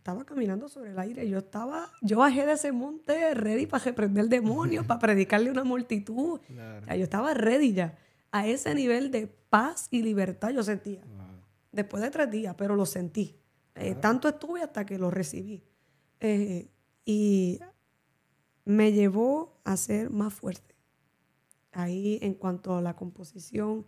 estaba 0.04 0.26
caminando 0.26 0.68
sobre 0.68 0.92
el 0.92 1.00
aire. 1.00 1.30
Yo 1.30 1.38
estaba, 1.38 1.90
yo 2.02 2.18
bajé 2.18 2.46
de 2.46 2.52
ese 2.52 2.74
monte 2.74 3.34
ready 3.36 3.66
para 3.68 3.86
reprender 3.86 4.28
demonios, 4.28 4.86
para 4.86 5.00
predicarle 5.00 5.48
a 5.48 5.54
una 5.54 5.64
multitud. 5.64 6.42
Claro. 6.42 6.82
O 6.82 6.86
sea, 6.86 6.96
yo 6.98 7.04
estaba 7.06 7.34
ready 7.34 7.72
ya. 7.72 7.98
A 8.30 8.46
ese 8.46 8.76
nivel 8.76 9.12
de 9.12 9.28
paz 9.28 9.88
y 9.92 10.02
libertad 10.02 10.50
yo 10.50 10.62
sentía. 10.62 11.00
Wow. 11.06 11.26
Después 11.72 12.04
de 12.04 12.12
tres 12.12 12.30
días, 12.30 12.54
pero 12.58 12.76
lo 12.76 12.86
sentí. 12.86 13.40
Eh, 13.76 13.96
tanto 13.96 14.28
estuve 14.28 14.62
hasta 14.62 14.86
que 14.86 14.98
lo 14.98 15.10
recibí. 15.10 15.64
Eh, 16.20 16.68
y 17.06 17.62
me 18.66 18.92
llevó 18.92 19.62
a 19.64 19.78
ser 19.78 20.10
más 20.10 20.34
fuerte. 20.34 20.76
Ahí 21.72 22.20
en 22.22 22.34
cuanto 22.34 22.76
a 22.76 22.82
la 22.82 22.94
composición, 22.94 23.86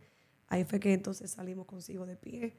ahí 0.48 0.64
fue 0.64 0.80
que 0.80 0.94
entonces 0.94 1.30
salimos 1.32 1.66
consigo 1.66 2.06
de 2.06 2.16
pie. 2.16 2.56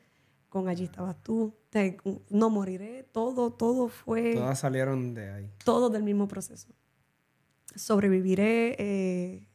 Con 0.49 0.69
allí 0.69 0.85
estabas 0.85 1.23
tú. 1.23 1.53
Te- 1.71 1.99
no 2.31 2.51
moriré. 2.51 3.03
Todo, 3.13 3.53
todo 3.53 3.89
fue 3.89 4.35
Todas 4.35 4.59
salieron 4.61 5.13
de 5.15 5.31
ahí. 5.31 5.51
todo 5.65 5.91
del 5.91 6.03
mismo 6.03 6.29
proceso. 6.29 6.69
Sobreviviré, 7.75 8.77
eh, 8.79 9.49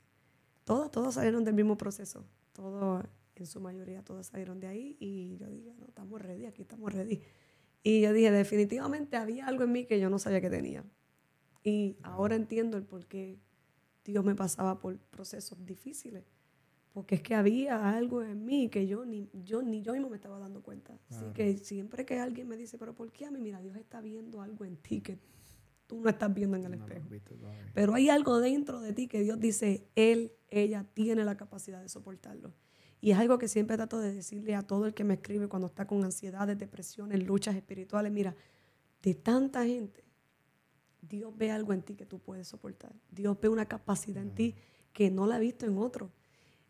todas, 0.64 0.92
todas 0.92 1.16
salieron 1.16 1.44
del 1.44 1.54
mismo 1.56 1.78
proceso. 1.78 2.26
Todo, 2.54 3.04
en 3.36 3.46
su 3.48 3.60
mayoría, 3.60 4.04
todas 4.04 4.28
salieron 4.28 4.60
de 4.60 4.68
ahí 4.68 4.98
y 5.00 5.38
yo 5.38 5.48
dije, 5.50 5.74
no, 5.80 5.88
estamos 5.88 6.22
ready, 6.22 6.46
aquí 6.46 6.62
estamos 6.62 6.94
ready. 6.94 7.22
Y 7.84 8.02
yo 8.02 8.14
dije, 8.14 8.30
definitivamente 8.32 9.18
había 9.18 9.48
algo 9.48 9.64
en 9.64 9.72
mí 9.72 9.86
que 9.86 10.00
yo 10.00 10.10
no 10.10 10.20
sabía 10.20 10.42
que 10.42 10.50
tenía. 10.52 10.84
Y 11.64 11.98
ahora 12.04 12.36
entiendo 12.36 12.78
el 12.78 12.84
por 12.84 13.08
qué 13.08 13.40
Dios 14.04 14.24
me 14.24 14.36
pasaba 14.36 14.80
por 14.80 14.98
procesos 15.00 15.66
difíciles. 15.66 16.24
Porque 16.94 17.16
es 17.16 17.22
que 17.22 17.36
había 17.36 17.96
algo 17.96 18.22
en 18.22 18.44
mí 18.44 18.68
que 18.70 18.86
yo 18.86 19.06
ni 19.06 19.30
yo, 19.34 19.62
ni 19.62 19.82
yo 19.82 19.94
mismo 19.94 20.10
me 20.10 20.18
estaba 20.18 20.40
dando 20.40 20.62
cuenta. 20.62 20.98
Así 21.10 21.24
que 21.34 21.58
siempre 21.58 22.06
que 22.06 22.20
alguien 22.20 22.48
me 22.48 22.58
dice, 22.58 22.78
pero 22.78 22.94
¿por 22.94 23.12
qué 23.12 23.26
a 23.26 23.32
mí? 23.32 23.40
Mira, 23.40 23.62
Dios 23.62 23.78
está 23.78 24.02
viendo 24.02 24.42
algo 24.42 24.66
en 24.66 24.76
ti 24.76 25.00
que 25.00 25.18
tú 25.88 26.02
no 26.02 26.10
estás 26.10 26.34
viendo 26.34 26.58
en 26.58 26.66
el 26.66 26.78
No 26.80 26.86
espejo. 26.86 27.10
visto. 27.10 27.36
Pero 27.74 27.94
hay 27.94 28.10
algo 28.10 28.40
dentro 28.40 28.82
de 28.82 28.92
ti 28.92 29.08
que 29.08 29.22
Dios 29.22 29.40
dice, 29.40 29.88
él, 29.96 30.34
ella 30.50 30.86
tiene 30.94 31.24
la 31.24 31.38
capacidad 31.38 31.82
de 31.82 31.88
soportarlo. 31.88 32.54
Y 33.00 33.12
es 33.12 33.18
algo 33.18 33.38
que 33.38 33.48
siempre 33.48 33.78
trato 33.78 33.98
de 34.00 34.14
decirle 34.14 34.54
a 34.56 34.62
todo 34.62 34.86
el 34.86 34.94
que 34.94 35.04
me 35.06 35.14
escribe 35.16 35.48
cuando 35.48 35.68
está 35.68 35.88
con 35.88 36.04
ansiedades, 36.04 36.58
depresiones, 36.58 37.24
luchas 37.26 37.56
espirituales. 37.56 38.12
Mira, 38.12 38.36
de 39.02 39.16
tanta 39.16 39.66
gente, 39.66 40.04
Dios 41.02 41.36
ve 41.36 41.52
algo 41.52 41.74
en 41.74 41.82
ti 41.82 41.96
que 41.96 42.06
tú 42.06 42.20
puedes 42.20 42.48
soportar. 42.50 42.94
Dios 43.10 43.40
ve 43.42 43.50
una 43.50 43.66
capacidad 43.66 44.22
en 44.22 44.36
ti 44.36 44.56
que 44.94 45.10
no 45.10 45.26
la 45.26 45.38
ha 45.38 45.40
visto 45.40 45.66
en 45.66 45.78
otro. 45.78 46.12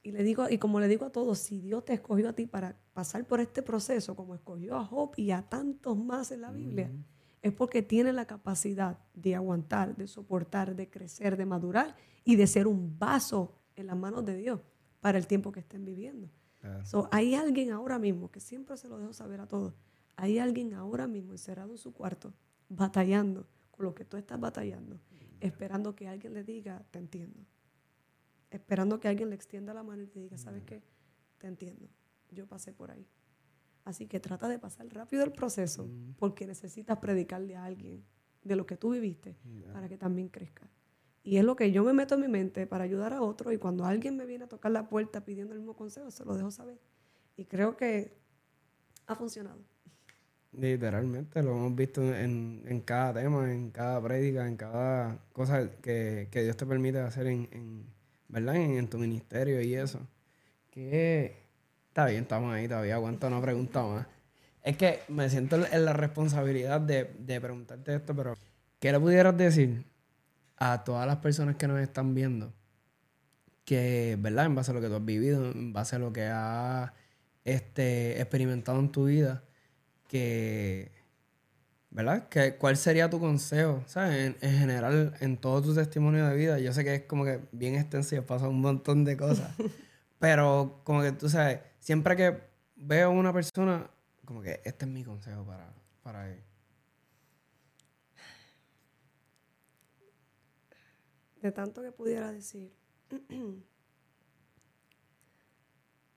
Y 0.03 0.11
le 0.11 0.23
digo, 0.23 0.49
y 0.49 0.57
como 0.57 0.79
le 0.79 0.87
digo 0.87 1.05
a 1.05 1.11
todos, 1.11 1.37
si 1.37 1.59
Dios 1.59 1.85
te 1.85 1.93
escogió 1.93 2.29
a 2.29 2.33
ti 2.33 2.47
para 2.47 2.75
pasar 2.93 3.25
por 3.25 3.39
este 3.39 3.61
proceso, 3.61 4.15
como 4.15 4.33
escogió 4.33 4.75
a 4.75 4.85
Job 4.85 5.11
y 5.15 5.31
a 5.31 5.43
tantos 5.43 5.97
más 5.97 6.31
en 6.31 6.41
la 6.41 6.51
Biblia, 6.51 6.91
es 7.41 7.53
porque 7.53 7.81
tiene 7.81 8.11
la 8.13 8.25
capacidad 8.25 8.99
de 9.13 9.35
aguantar, 9.35 9.95
de 9.95 10.07
soportar, 10.07 10.75
de 10.75 10.89
crecer, 10.89 11.37
de 11.37 11.45
madurar 11.45 11.95
y 12.23 12.35
de 12.35 12.47
ser 12.47 12.67
un 12.67 12.97
vaso 12.97 13.53
en 13.75 13.87
las 13.87 13.97
manos 13.97 14.25
de 14.25 14.35
Dios 14.35 14.61
para 14.99 15.17
el 15.17 15.27
tiempo 15.27 15.51
que 15.51 15.59
estén 15.59 15.85
viviendo. 15.85 16.29
So, 16.83 17.07
hay 17.11 17.33
alguien 17.33 17.71
ahora 17.71 17.97
mismo, 17.97 18.29
que 18.29 18.39
siempre 18.39 18.77
se 18.77 18.87
lo 18.87 18.99
dejo 18.99 19.13
saber 19.13 19.39
a 19.39 19.47
todos, 19.47 19.73
hay 20.15 20.37
alguien 20.37 20.73
ahora 20.73 21.07
mismo 21.07 21.31
encerrado 21.31 21.71
en 21.71 21.77
su 21.79 21.91
cuarto, 21.91 22.33
batallando 22.69 23.47
con 23.71 23.85
lo 23.85 23.95
que 23.95 24.05
tú 24.05 24.17
estás 24.17 24.39
batallando, 24.39 24.99
esperando 25.39 25.95
que 25.95 26.07
alguien 26.07 26.35
le 26.35 26.43
diga, 26.43 26.85
te 26.91 26.99
entiendo. 26.99 27.39
Esperando 28.51 28.99
que 28.99 29.07
alguien 29.07 29.29
le 29.29 29.35
extienda 29.35 29.73
la 29.73 29.81
mano 29.83 30.03
y 30.03 30.07
te 30.07 30.19
diga, 30.19 30.37
¿sabes 30.37 30.63
qué? 30.63 30.83
Te 31.39 31.47
entiendo. 31.47 31.87
Yo 32.29 32.45
pasé 32.47 32.71
por 32.73 32.91
ahí. 32.91 33.07
Así 33.83 34.05
que 34.07 34.19
trata 34.19 34.47
de 34.47 34.59
pasar 34.59 34.87
rápido 34.89 35.23
el 35.23 35.31
proceso 35.31 35.89
porque 36.19 36.45
necesitas 36.45 36.97
predicarle 36.99 37.55
a 37.55 37.65
alguien 37.65 38.03
de 38.43 38.55
lo 38.55 38.65
que 38.67 38.77
tú 38.77 38.91
viviste 38.91 39.35
para 39.73 39.87
que 39.89 39.97
también 39.97 40.29
crezca. 40.29 40.69
Y 41.23 41.37
es 41.37 41.43
lo 41.43 41.55
que 41.55 41.71
yo 41.71 41.83
me 41.83 41.93
meto 41.93 42.15
en 42.15 42.21
mi 42.21 42.27
mente 42.27 42.67
para 42.67 42.83
ayudar 42.83 43.13
a 43.13 43.21
otro 43.21 43.51
y 43.51 43.57
cuando 43.57 43.85
alguien 43.85 44.17
me 44.17 44.25
viene 44.25 44.43
a 44.45 44.47
tocar 44.47 44.71
la 44.71 44.87
puerta 44.89 45.23
pidiendo 45.23 45.53
el 45.53 45.59
mismo 45.59 45.75
consejo, 45.75 46.11
se 46.11 46.25
lo 46.25 46.35
dejo 46.35 46.51
saber. 46.51 46.79
Y 47.37 47.45
creo 47.45 47.77
que 47.77 48.17
ha 49.07 49.15
funcionado. 49.15 49.59
Literalmente, 50.51 51.41
lo 51.41 51.51
hemos 51.51 51.75
visto 51.75 52.01
en, 52.13 52.63
en 52.65 52.81
cada 52.81 53.13
tema, 53.21 53.51
en 53.51 53.71
cada 53.71 54.01
prédica, 54.01 54.47
en 54.47 54.57
cada 54.57 55.23
cosa 55.31 55.71
que, 55.81 56.27
que 56.29 56.43
Dios 56.43 56.57
te 56.57 56.65
permite 56.65 56.99
hacer 56.99 57.27
en, 57.27 57.47
en- 57.51 57.85
¿verdad? 58.31 58.55
En, 58.55 58.87
tu 58.87 58.97
ministerio 58.97 59.61
y 59.61 59.75
eso. 59.75 59.99
Que 60.71 61.35
está 61.89 62.05
bien, 62.05 62.23
estamos 62.23 62.53
ahí 62.53 62.67
todavía, 62.67 62.95
aguanta 62.95 63.27
una 63.27 63.41
pregunta 63.41 63.83
más. 63.83 64.07
Es 64.63 64.77
que 64.77 65.01
me 65.09 65.29
siento 65.29 65.57
en 65.71 65.85
la 65.85 65.93
responsabilidad 65.93 66.81
de, 66.81 67.13
de 67.19 67.41
preguntarte 67.41 67.95
esto, 67.95 68.15
pero 68.15 68.35
¿qué 68.79 68.91
le 68.91 68.99
pudieras 68.99 69.35
decir 69.37 69.85
a 70.57 70.83
todas 70.83 71.05
las 71.05 71.17
personas 71.17 71.57
que 71.57 71.67
nos 71.67 71.79
están 71.79 72.15
viendo? 72.15 72.53
Que, 73.65 74.17
¿verdad? 74.19 74.45
En 74.45 74.55
base 74.55 74.71
a 74.71 74.73
lo 74.73 74.81
que 74.81 74.87
tú 74.87 74.95
has 74.95 75.05
vivido, 75.05 75.51
en 75.51 75.73
base 75.73 75.97
a 75.97 75.99
lo 75.99 76.13
que 76.13 76.25
has 76.25 76.91
este, 77.43 78.21
experimentado 78.21 78.79
en 78.79 78.91
tu 78.91 79.05
vida, 79.05 79.43
que, 80.07 80.91
¿verdad? 81.91 82.29
Que, 82.29 82.55
¿Cuál 82.55 82.77
sería 82.77 83.09
tu 83.09 83.19
consejo, 83.19 83.83
¿sabes? 83.85 84.35
En, 84.41 84.49
en 84.49 84.57
general, 84.57 85.13
en 85.19 85.37
todo 85.37 85.61
tu 85.61 85.75
testimonio 85.75 86.25
de 86.27 86.35
vida. 86.35 86.57
Yo 86.59 86.73
sé 86.73 86.83
que 86.83 86.95
es 86.95 87.01
como 87.03 87.25
que 87.25 87.41
bien 87.51 87.75
extenso 87.75 88.15
y 88.15 88.17
has 88.17 88.25
pasado 88.25 88.49
un 88.49 88.61
montón 88.61 89.03
de 89.03 89.17
cosas. 89.17 89.53
pero 90.19 90.81
como 90.83 91.01
que 91.01 91.11
tú 91.11 91.29
sabes, 91.29 91.59
siempre 91.79 92.15
que 92.15 92.41
veo 92.77 93.09
a 93.09 93.11
una 93.11 93.33
persona, 93.33 93.89
como 94.25 94.41
que 94.41 94.61
este 94.63 94.85
es 94.85 94.91
mi 94.91 95.03
consejo 95.03 95.43
para, 95.45 95.73
para 96.01 96.31
él. 96.31 96.41
De 101.41 101.51
tanto 101.51 101.81
que 101.81 101.91
pudiera 101.91 102.31
decir, 102.31 102.71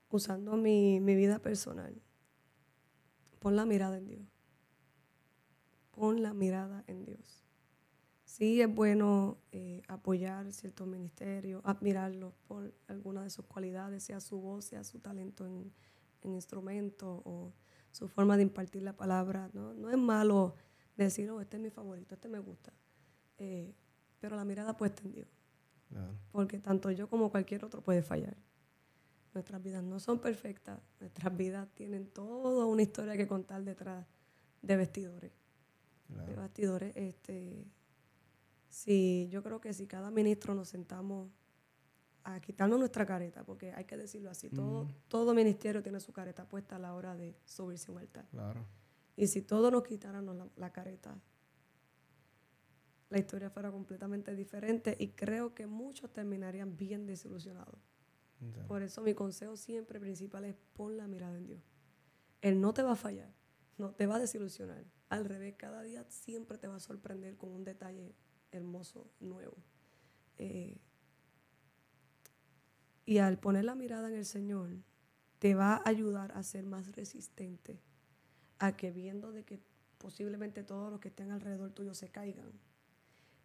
usando 0.09 0.55
mi, 0.55 1.01
mi 1.01 1.15
vida 1.15 1.39
personal, 1.39 1.99
pon 3.39 3.55
la 3.55 3.65
mirada 3.65 3.97
en 3.97 4.07
Dios. 4.07 4.34
Pon 5.95 6.21
la 6.21 6.33
mirada 6.33 6.83
en 6.87 7.05
Dios. 7.05 7.41
Sí 8.25 8.61
es 8.61 8.73
bueno 8.73 9.37
eh, 9.51 9.81
apoyar 9.87 10.51
ciertos 10.51 10.87
ministerios, 10.87 11.61
admirarlos 11.63 12.33
por 12.47 12.73
alguna 12.87 13.23
de 13.23 13.29
sus 13.29 13.45
cualidades, 13.45 14.03
sea 14.03 14.19
su 14.19 14.41
voz, 14.41 14.65
sea 14.65 14.83
su 14.83 14.99
talento 14.99 15.45
en, 15.45 15.71
en 16.21 16.33
instrumento 16.33 17.21
o 17.23 17.53
su 17.91 18.07
forma 18.09 18.35
de 18.35 18.43
impartir 18.43 18.81
la 18.83 18.93
palabra. 18.97 19.49
No, 19.53 19.73
no 19.73 19.89
es 19.89 19.97
malo 19.97 20.55
decir, 20.97 21.29
oh, 21.29 21.39
este 21.39 21.57
es 21.57 21.63
mi 21.63 21.69
favorito, 21.69 22.15
este 22.15 22.27
me 22.27 22.39
gusta. 22.39 22.73
Eh, 23.37 23.73
pero 24.19 24.35
la 24.35 24.43
mirada 24.45 24.75
puesta 24.75 25.01
en 25.03 25.11
Dios 25.11 25.27
Claro. 25.87 26.13
porque 26.31 26.59
tanto 26.59 26.89
yo 26.91 27.07
como 27.07 27.29
cualquier 27.29 27.63
otro 27.63 27.81
puede 27.81 28.01
fallar. 28.01 28.35
Nuestras 29.33 29.61
vidas 29.61 29.83
no 29.83 29.99
son 29.99 30.19
perfectas, 30.19 30.79
nuestras 30.99 31.37
vidas 31.37 31.69
tienen 31.75 32.07
toda 32.07 32.65
una 32.65 32.81
historia 32.81 33.15
que 33.15 33.27
contar 33.27 33.63
detrás 33.63 34.05
de 34.61 34.75
vestidores. 34.77 35.31
De 36.07 36.15
Claro. 36.15 36.35
bastidores, 36.35 36.95
este, 36.95 37.65
si 38.69 39.27
yo 39.29 39.41
creo 39.41 39.59
que 39.59 39.73
si 39.73 39.87
cada 39.87 40.11
ministro 40.11 40.53
nos 40.53 40.69
sentamos 40.69 41.29
a 42.23 42.39
quitarnos 42.39 42.79
nuestra 42.79 43.05
careta, 43.05 43.43
porque 43.43 43.71
hay 43.73 43.85
que 43.85 43.97
decirlo 43.97 44.29
así, 44.29 44.49
todo, 44.49 44.87
todo 45.07 45.33
ministerio 45.33 45.81
tiene 45.83 45.99
su 45.99 46.11
careta 46.11 46.47
puesta 46.47 46.75
a 46.75 46.79
la 46.79 46.93
hora 46.95 47.15
de 47.15 47.35
subirse 47.45 47.89
a 47.91 47.93
un 47.93 47.99
altar. 47.99 48.27
Claro. 48.29 48.65
Y 49.15 49.27
si 49.27 49.41
todos 49.41 49.71
nos 49.71 49.83
quitáramos 49.83 50.35
la, 50.35 50.47
la 50.55 50.71
careta, 50.73 51.15
la 53.09 53.19
historia 53.19 53.49
fuera 53.49 53.71
completamente 53.71 54.35
diferente 54.35 54.95
y 54.99 55.09
creo 55.09 55.53
que 55.53 55.67
muchos 55.67 56.11
terminarían 56.11 56.75
bien 56.75 57.05
desilusionados. 57.05 57.79
Por 58.67 58.81
eso 58.83 59.01
mi 59.01 59.13
consejo 59.13 59.55
siempre 59.55 59.99
principal 59.99 60.45
es 60.45 60.55
pon 60.73 60.97
la 60.97 61.07
mirada 61.07 61.37
en 61.37 61.45
Dios. 61.47 61.61
Él 62.41 62.59
no 62.59 62.73
te 62.73 62.83
va 62.83 62.91
a 62.91 62.95
fallar, 62.95 63.31
no 63.77 63.91
te 63.91 64.05
va 64.05 64.17
a 64.17 64.19
desilusionar. 64.19 64.83
Al 65.09 65.25
revés, 65.25 65.55
cada 65.57 65.83
día 65.83 66.03
siempre 66.09 66.57
te 66.57 66.67
va 66.67 66.77
a 66.77 66.79
sorprender 66.79 67.37
con 67.37 67.51
un 67.51 67.63
detalle 67.63 68.15
hermoso, 68.51 69.09
nuevo. 69.19 69.57
Eh, 70.37 70.77
y 73.05 73.19
al 73.19 73.39
poner 73.39 73.65
la 73.65 73.75
mirada 73.75 74.07
en 74.09 74.15
el 74.15 74.25
Señor, 74.25 74.69
te 75.39 75.53
va 75.53 75.75
a 75.75 75.81
ayudar 75.85 76.31
a 76.31 76.43
ser 76.43 76.65
más 76.65 76.95
resistente 76.95 77.79
a 78.57 78.75
que 78.75 78.91
viendo 78.91 79.31
de 79.31 79.43
que 79.43 79.61
posiblemente 79.97 80.63
todos 80.63 80.91
los 80.91 80.99
que 80.99 81.09
estén 81.09 81.31
alrededor 81.31 81.71
tuyo 81.71 81.93
se 81.93 82.09
caigan, 82.09 82.51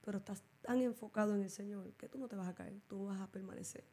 pero 0.03 0.19
estás 0.19 0.43
tan 0.63 0.81
enfocado 0.81 1.35
en 1.35 1.43
el 1.43 1.51
Señor 1.51 1.93
que 1.95 2.09
tú 2.09 2.19
no 2.19 2.29
te 2.29 2.37
vas 2.37 2.49
a 2.49 2.55
caer, 2.55 2.81
tú 2.89 3.07
vas 3.07 3.21
a 3.21 3.31
permanecer. 3.31 3.85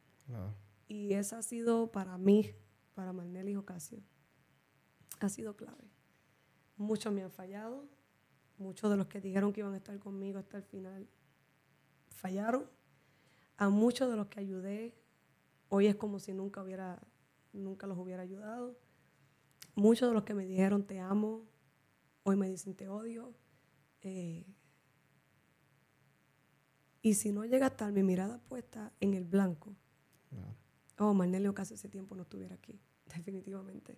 Y 0.87 1.13
esa 1.13 1.39
ha 1.39 1.41
sido 1.41 1.91
para 1.91 2.17
mí, 2.17 2.53
para 2.93 3.13
Marnel 3.13 3.49
y 3.49 3.55
Ocasio, 3.55 3.99
ha 5.19 5.29
sido 5.29 5.55
clave. 5.55 5.96
Muchos 6.77 7.11
me 7.11 7.23
han 7.23 7.31
fallado, 7.31 7.85
muchos 8.57 8.89
de 8.89 8.97
los 8.97 9.07
que 9.07 9.19
dijeron 9.19 9.51
que 9.51 9.61
iban 9.61 9.73
a 9.73 9.77
estar 9.77 9.97
conmigo 9.99 10.39
hasta 10.39 10.57
el 10.57 10.63
final 10.63 11.07
fallaron. 12.17 12.65
A 13.57 13.69
muchos 13.69 14.09
de 14.09 14.15
los 14.15 14.27
que 14.27 14.39
ayudé, 14.39 14.93
hoy 15.69 15.87
es 15.87 15.95
como 15.95 16.19
si 16.19 16.33
nunca 16.33 16.61
hubiera, 16.61 17.01
nunca 17.53 17.87
los 17.87 17.97
hubiera 17.97 18.21
ayudado. 18.23 18.77
Muchos 19.75 20.09
de 20.09 20.13
los 20.13 20.23
que 20.23 20.33
me 20.33 20.45
dijeron 20.45 20.85
te 20.85 20.99
amo, 20.99 21.43
hoy 22.23 22.35
me 22.35 22.49
dicen 22.49 22.75
te 22.75 22.87
odio. 22.87 23.33
Eh, 24.01 24.45
y 27.01 27.13
si 27.13 27.31
no 27.31 27.45
llega 27.45 27.67
a 27.67 27.69
estar 27.69 27.91
mi 27.91 28.03
mirada 28.03 28.39
puesta 28.47 28.91
en 28.99 29.13
el 29.13 29.23
blanco. 29.23 29.75
Oh, 30.99 31.13
Marnelio 31.13 31.53
casi 31.53 31.75
ese 31.75 31.89
tiempo 31.89 32.15
no 32.15 32.23
estuviera 32.23 32.55
aquí, 32.55 32.79
definitivamente. 33.15 33.97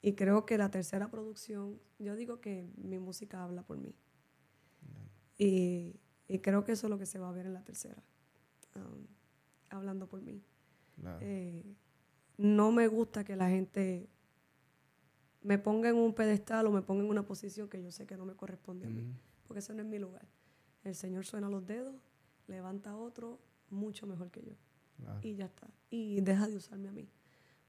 Y 0.00 0.14
creo 0.14 0.46
que 0.46 0.56
la 0.58 0.70
tercera 0.70 1.10
producción, 1.10 1.80
yo 1.98 2.14
digo 2.16 2.40
que 2.40 2.68
mi 2.76 2.98
música 2.98 3.42
habla 3.42 3.62
por 3.62 3.78
mí. 3.78 3.94
Y, 5.36 6.00
y 6.26 6.38
creo 6.40 6.64
que 6.64 6.72
eso 6.72 6.86
es 6.86 6.90
lo 6.90 6.98
que 6.98 7.06
se 7.06 7.18
va 7.18 7.28
a 7.28 7.32
ver 7.32 7.46
en 7.46 7.54
la 7.54 7.62
tercera, 7.64 8.02
um, 8.74 9.06
hablando 9.70 10.08
por 10.08 10.20
mí. 10.20 10.42
Claro. 11.00 11.18
Eh, 11.22 11.64
no 12.36 12.72
me 12.72 12.88
gusta 12.88 13.24
que 13.24 13.36
la 13.36 13.48
gente 13.48 14.08
me 15.42 15.58
ponga 15.58 15.88
en 15.88 15.96
un 15.96 16.14
pedestal 16.14 16.66
o 16.66 16.72
me 16.72 16.82
ponga 16.82 17.04
en 17.04 17.10
una 17.10 17.24
posición 17.24 17.68
que 17.68 17.82
yo 17.82 17.90
sé 17.92 18.06
que 18.06 18.16
no 18.16 18.24
me 18.24 18.34
corresponde 18.34 18.86
a 18.86 18.90
mí, 18.90 19.04
porque 19.46 19.60
ese 19.60 19.74
no 19.74 19.82
es 19.82 19.88
mi 19.88 19.98
lugar. 19.98 20.26
El 20.84 20.94
Señor 20.94 21.24
suena 21.24 21.48
los 21.48 21.64
dedos, 21.66 21.94
levanta 22.48 22.90
a 22.90 22.96
otro 22.96 23.40
mucho 23.70 24.06
mejor 24.06 24.30
que 24.30 24.42
yo 24.44 24.54
Claro. 24.96 25.20
y 25.22 25.36
ya 25.36 25.44
está. 25.46 25.68
Y 25.90 26.20
deja 26.22 26.48
de 26.48 26.56
usarme 26.56 26.88
a 26.88 26.92
mí. 26.92 27.08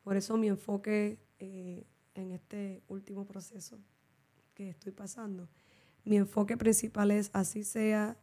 Por 0.03 0.17
eso 0.17 0.35
mi 0.37 0.47
enfoque 0.47 1.19
eh, 1.37 1.85
en 2.19 2.31
este 2.31 2.83
último 2.87 3.25
proceso 3.25 3.79
que 4.53 4.69
estoy 4.69 4.91
pasando, 4.91 5.47
mi 6.05 6.17
enfoque 6.17 6.57
principal 6.57 7.11
es 7.11 7.29
así 7.33 7.63
sea 7.63 8.17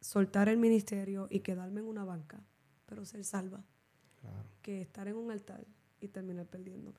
soltar 0.00 0.48
el 0.48 0.58
ministerio 0.58 1.26
y 1.30 1.40
quedarme 1.40 1.80
en 1.80 1.86
una 1.86 2.04
banca, 2.04 2.40
pero 2.86 3.04
ser 3.04 3.24
salva, 3.24 3.64
Claro. 4.20 4.44
que 4.62 4.82
estar 4.82 5.06
en 5.08 5.16
un 5.16 5.30
altar 5.30 5.64
y 6.00 6.08
terminar 6.08 6.46
perdiéndome. 6.46 6.98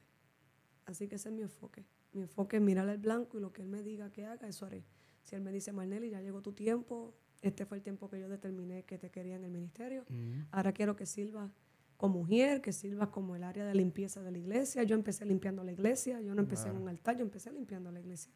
Así 0.85 1.07
que 1.07 1.15
ese 1.15 1.29
es 1.29 1.35
mi 1.35 1.41
enfoque. 1.41 1.85
Mi 2.13 2.21
enfoque 2.21 2.57
es 2.57 2.61
mirar 2.63 2.87
al 2.89 2.97
blanco 2.97 3.37
y 3.37 3.41
lo 3.41 3.51
que 3.53 3.61
él 3.61 3.67
me 3.67 3.83
diga 3.83 4.09
que 4.11 4.25
haga, 4.25 4.47
eso 4.47 4.65
haré. 4.65 4.83
Si 5.23 5.35
Él 5.35 5.41
me 5.43 5.51
dice, 5.51 5.71
Marnelli, 5.71 6.09
ya 6.09 6.21
llegó 6.21 6.41
tu 6.41 6.53
tiempo, 6.53 7.13
este 7.41 7.65
fue 7.65 7.77
el 7.77 7.83
tiempo 7.83 8.09
que 8.09 8.19
yo 8.19 8.27
determiné 8.29 8.83
que 8.83 8.97
te 8.97 9.11
quería 9.11 9.35
en 9.35 9.43
el 9.43 9.51
ministerio, 9.51 10.05
Mm. 10.09 10.47
ahora 10.51 10.71
quiero 10.73 10.95
que 10.95 11.05
sirvas 11.05 11.51
como 11.99 12.19
mujer, 12.19 12.61
que 12.61 12.71
sirvas 12.71 13.09
como 13.09 13.35
el 13.35 13.43
área 13.43 13.65
de 13.65 13.75
limpieza 13.75 14.23
de 14.23 14.31
la 14.31 14.37
iglesia. 14.37 14.83
Yo 14.83 14.95
empecé 14.95 15.25
limpiando 15.25 15.65
la 15.65 15.73
iglesia, 15.73 16.21
yo 16.21 16.33
no 16.33 16.39
empecé 16.39 16.69
en 16.69 16.77
un 16.77 16.87
altar, 16.87 17.17
yo 17.17 17.23
empecé 17.23 17.51
limpiando 17.51 17.91
la 17.91 17.99
iglesia. 17.99 18.31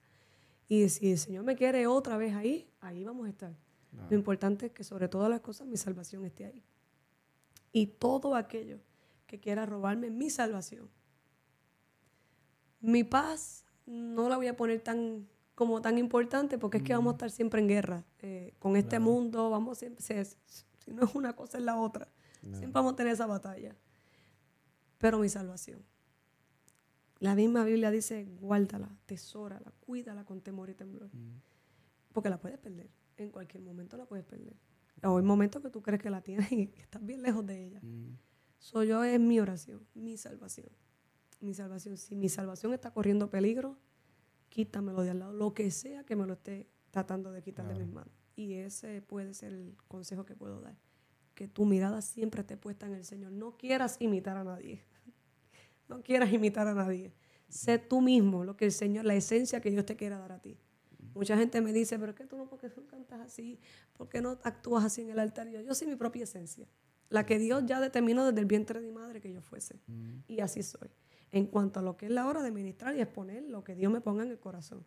Y 0.68 0.90
si 0.90 1.14
el 1.14 1.18
Señor 1.18 1.46
me 1.46 1.56
quiere 1.56 1.88
otra 1.88 2.18
vez 2.18 2.36
ahí, 2.36 2.70
ahí 2.82 3.06
vamos 3.06 3.26
a 3.26 3.30
estar. 3.30 3.56
Lo 4.10 4.18
importante 4.18 4.66
es 4.66 4.74
que 4.74 4.84
sobre 4.84 5.08
todas 5.08 5.30
las 5.30 5.40
cosas 5.40 5.66
mi 5.66 5.78
salvación 5.78 6.26
esté 6.26 6.44
ahí. 6.44 6.62
Y 7.72 7.88
todo 7.88 8.36
aquello 8.36 8.80
que 9.28 9.40
quiera 9.40 9.66
robarme 9.66 10.10
mi 10.10 10.30
salvación, 10.30 10.90
mi 12.82 13.06
paz 13.06 13.64
no 13.86 14.28
la 14.28 14.36
voy 14.36 14.48
a 14.48 14.58
poner 14.58 14.82
tan 14.82 15.26
como 15.56 15.82
tan 15.82 15.98
importante 15.98 16.58
porque 16.58 16.80
es 16.80 16.84
que 16.84 16.94
vamos 16.94 17.14
a 17.14 17.16
estar 17.16 17.32
siempre 17.32 17.62
en 17.62 17.70
guerra 17.70 18.04
eh, 18.20 18.56
con 18.60 18.76
este 18.76 19.00
mundo, 19.00 19.50
vamos 19.50 19.78
siempre, 19.78 20.04
si 20.04 20.92
no 20.92 21.06
es 21.06 21.16
una 21.16 21.34
cosa 21.34 21.60
es 21.60 21.64
la 21.64 21.78
otra, 21.78 22.10
siempre 22.52 22.72
vamos 22.74 22.94
a 22.94 22.96
tener 22.96 23.14
esa 23.14 23.26
batalla. 23.26 23.76
Pero 24.98 25.20
mi 25.20 25.30
salvación, 25.30 25.84
la 27.20 27.36
misma 27.36 27.64
Biblia 27.64 27.92
dice, 27.92 28.26
guárdala, 28.40 28.96
tesórala, 29.06 29.72
cuídala 29.80 30.26
con 30.26 30.42
temor 30.42 30.70
y 30.70 30.74
temblor. 30.74 31.10
Porque 32.12 32.30
la 32.30 32.40
puedes 32.40 32.60
perder. 32.60 32.90
En 33.18 33.32
cualquier 33.32 33.64
momento 33.64 33.98
la 33.98 34.06
puedes 34.06 34.26
perder. 34.26 34.56
O 35.04 35.18
hay 35.18 35.24
momentos 35.24 35.62
que 35.62 35.70
tú 35.70 35.82
crees 35.82 36.02
que 36.02 36.10
la 36.10 36.22
tienes 36.22 36.52
y 36.52 36.68
que 36.68 36.82
estás 36.82 37.06
bien 37.06 37.22
lejos 37.22 37.46
de 37.46 37.66
ella. 37.66 37.80
Mm. 37.82 38.18
Soy 38.58 38.88
yo 38.88 39.04
es 39.04 39.20
mi 39.20 39.40
oración, 39.40 39.86
mi 39.94 40.18
salvación. 40.18 40.70
Mi 41.42 41.54
salvación. 41.54 41.98
Si 41.98 42.16
mi 42.16 42.30
salvación 42.30 42.74
está 42.74 42.92
corriendo 42.92 43.30
peligro, 43.30 43.78
quítamelo 44.50 45.02
de 45.02 45.10
al 45.10 45.20
lado. 45.20 45.34
Lo 45.34 45.54
que 45.54 45.72
sea 45.72 46.06
que 46.06 46.16
me 46.16 46.26
lo 46.26 46.34
esté 46.34 46.70
tratando 46.92 47.32
de 47.32 47.42
quitar 47.42 47.68
de 47.68 47.76
mis 47.76 47.92
manos. 47.92 48.14
Y 48.36 48.54
ese 48.54 49.02
puede 49.02 49.34
ser 49.34 49.54
el 49.54 49.76
consejo 49.88 50.26
que 50.26 50.36
puedo 50.36 50.62
dar. 50.62 50.78
Que 51.34 51.48
tu 51.48 51.66
mirada 51.66 52.02
siempre 52.02 52.42
esté 52.42 52.58
puesta 52.58 52.86
en 52.86 52.94
el 52.94 53.06
Señor. 53.06 53.32
No 53.32 53.58
quieras 53.58 53.98
imitar 54.00 54.38
a 54.38 54.44
nadie. 54.44 54.84
No 55.90 56.02
quieras 56.02 56.32
imitar 56.32 56.66
a 56.66 56.74
nadie. 56.74 57.14
Sé 57.50 57.78
tú 57.78 58.00
mismo 58.02 58.46
lo 58.46 58.56
que 58.56 58.66
el 58.66 58.72
Señor, 58.72 59.04
la 59.04 59.16
esencia 59.16 59.60
que 59.60 59.70
Dios 59.70 59.86
te 59.86 59.98
quiera 59.98 60.18
dar 60.18 60.32
a 60.32 60.42
ti. 60.42 60.58
Mucha 61.14 61.38
gente 61.38 61.62
me 61.62 61.74
dice, 61.74 62.00
pero 62.00 62.12
es 62.12 62.18
que 62.18 62.26
tú 62.26 62.38
no, 62.38 62.48
porque 62.48 62.70
tú 62.70 62.88
cantas 62.88 63.20
así? 63.20 63.60
¿Por 63.96 64.10
qué 64.10 64.22
no 64.22 64.40
actúas 64.44 64.86
así 64.86 65.02
en 65.02 65.10
el 65.10 65.20
altar? 65.20 65.50
Yo, 65.50 65.62
yo 65.62 65.76
soy 65.76 65.88
mi 65.88 65.96
propia 65.96 66.24
esencia. 66.24 66.68
La 67.10 67.26
que 67.26 67.38
Dios 67.38 67.64
ya 67.68 67.80
determinó 67.80 68.26
desde 68.26 68.40
el 68.40 68.48
vientre 68.48 68.80
de 68.80 68.88
mi 68.88 68.92
madre 68.92 69.22
que 69.22 69.32
yo 69.32 69.42
fuese. 69.42 69.80
Y 70.28 70.40
así 70.40 70.64
soy. 70.64 70.90
En 71.32 71.46
cuanto 71.46 71.80
a 71.80 71.84
lo 71.84 71.96
que 71.96 72.08
es 72.08 72.12
la 72.12 72.28
hora 72.28 72.42
de 72.42 72.50
ministrar 72.50 72.96
y 72.96 73.02
exponer 73.02 73.44
lo 73.44 73.64
que 73.64 73.76
Dios 73.76 73.92
me 73.92 74.02
ponga 74.02 74.24
en 74.24 74.32
el 74.32 74.40
corazón. 74.40 74.84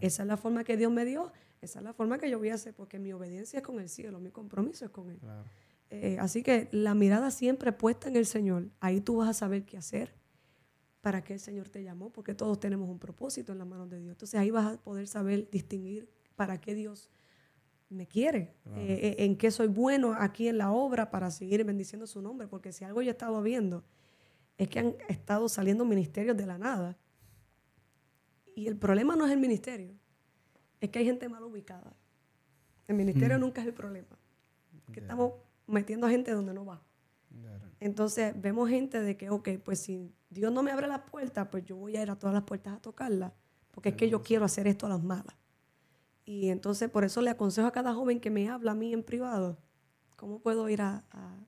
Esa 0.00 0.22
es 0.22 0.26
la 0.26 0.36
forma 0.36 0.64
que 0.64 0.76
Dios 0.76 0.90
me 0.90 1.04
dio, 1.04 1.32
esa 1.60 1.78
es 1.78 1.84
la 1.84 1.92
forma 1.92 2.18
que 2.18 2.30
yo 2.30 2.38
voy 2.38 2.50
a 2.50 2.54
hacer, 2.54 2.74
porque 2.74 2.98
mi 2.98 3.12
obediencia 3.12 3.58
es 3.58 3.62
con 3.62 3.80
el 3.80 3.88
cielo, 3.88 4.20
mi 4.20 4.30
compromiso 4.30 4.84
es 4.84 4.90
con 4.90 5.10
Él. 5.10 5.18
Claro. 5.18 5.44
Eh, 5.90 6.16
así 6.18 6.42
que 6.42 6.68
la 6.72 6.94
mirada 6.94 7.30
siempre 7.30 7.72
puesta 7.72 8.08
en 8.08 8.16
el 8.16 8.26
Señor, 8.26 8.70
ahí 8.80 9.00
tú 9.00 9.16
vas 9.16 9.28
a 9.28 9.34
saber 9.34 9.64
qué 9.64 9.76
hacer, 9.76 10.14
para 11.00 11.22
qué 11.22 11.34
el 11.34 11.40
Señor 11.40 11.68
te 11.68 11.82
llamó, 11.82 12.10
porque 12.10 12.34
todos 12.34 12.58
tenemos 12.58 12.88
un 12.88 12.98
propósito 12.98 13.52
en 13.52 13.58
las 13.58 13.66
manos 13.66 13.90
de 13.90 14.00
Dios. 14.00 14.12
Entonces 14.12 14.40
ahí 14.40 14.50
vas 14.50 14.74
a 14.74 14.82
poder 14.82 15.06
saber 15.06 15.48
distinguir 15.50 16.08
para 16.34 16.60
qué 16.60 16.74
Dios 16.74 17.10
me 17.90 18.06
quiere, 18.06 18.54
eh, 18.74 19.14
eh, 19.16 19.16
en 19.18 19.36
qué 19.36 19.50
soy 19.50 19.68
bueno 19.68 20.14
aquí 20.18 20.48
en 20.48 20.58
la 20.58 20.72
obra 20.72 21.10
para 21.10 21.30
seguir 21.30 21.64
bendiciendo 21.64 22.06
su 22.06 22.22
nombre, 22.22 22.48
porque 22.48 22.72
si 22.72 22.84
algo 22.84 23.02
yo 23.02 23.08
he 23.08 23.12
estado 23.12 23.40
viendo 23.42 23.84
es 24.56 24.68
que 24.68 24.78
han 24.78 24.96
estado 25.08 25.48
saliendo 25.48 25.84
ministerios 25.84 26.36
de 26.36 26.46
la 26.46 26.58
nada. 26.58 26.96
Y 28.56 28.68
el 28.68 28.76
problema 28.76 29.16
no 29.16 29.26
es 29.26 29.32
el 29.32 29.40
ministerio, 29.40 29.94
es 30.80 30.90
que 30.90 31.00
hay 31.00 31.04
gente 31.04 31.28
mal 31.28 31.42
ubicada. 31.42 31.94
El 32.86 32.96
ministerio 32.96 33.38
nunca 33.38 33.62
es 33.62 33.66
el 33.66 33.74
problema, 33.74 34.18
que 34.92 35.00
estamos 35.00 35.34
metiendo 35.66 36.06
a 36.06 36.10
gente 36.10 36.30
donde 36.32 36.52
no 36.54 36.64
va. 36.64 36.82
Entonces 37.80 38.40
vemos 38.40 38.68
gente 38.68 39.00
de 39.00 39.16
que, 39.16 39.30
ok, 39.30 39.48
pues 39.64 39.80
si 39.80 40.14
Dios 40.30 40.52
no 40.52 40.62
me 40.62 40.70
abre 40.70 40.86
las 40.86 41.00
puertas, 41.02 41.48
pues 41.50 41.64
yo 41.64 41.76
voy 41.76 41.96
a 41.96 42.02
ir 42.02 42.10
a 42.10 42.16
todas 42.18 42.32
las 42.34 42.44
puertas 42.44 42.74
a 42.74 42.80
tocarlas, 42.80 43.32
porque 43.72 43.90
es 43.90 43.94
que 43.96 44.08
yo 44.08 44.22
quiero 44.22 44.44
hacer 44.44 44.66
esto 44.66 44.86
a 44.86 44.88
las 44.90 45.02
malas. 45.02 45.34
Y 46.24 46.48
entonces 46.48 46.88
por 46.90 47.04
eso 47.04 47.20
le 47.20 47.30
aconsejo 47.30 47.66
a 47.68 47.72
cada 47.72 47.92
joven 47.94 48.20
que 48.20 48.30
me 48.30 48.48
habla 48.48 48.72
a 48.72 48.74
mí 48.74 48.92
en 48.94 49.02
privado, 49.02 49.58
¿cómo 50.16 50.38
puedo 50.40 50.68
ir 50.68 50.80
a, 50.80 51.04
a- 51.10 51.46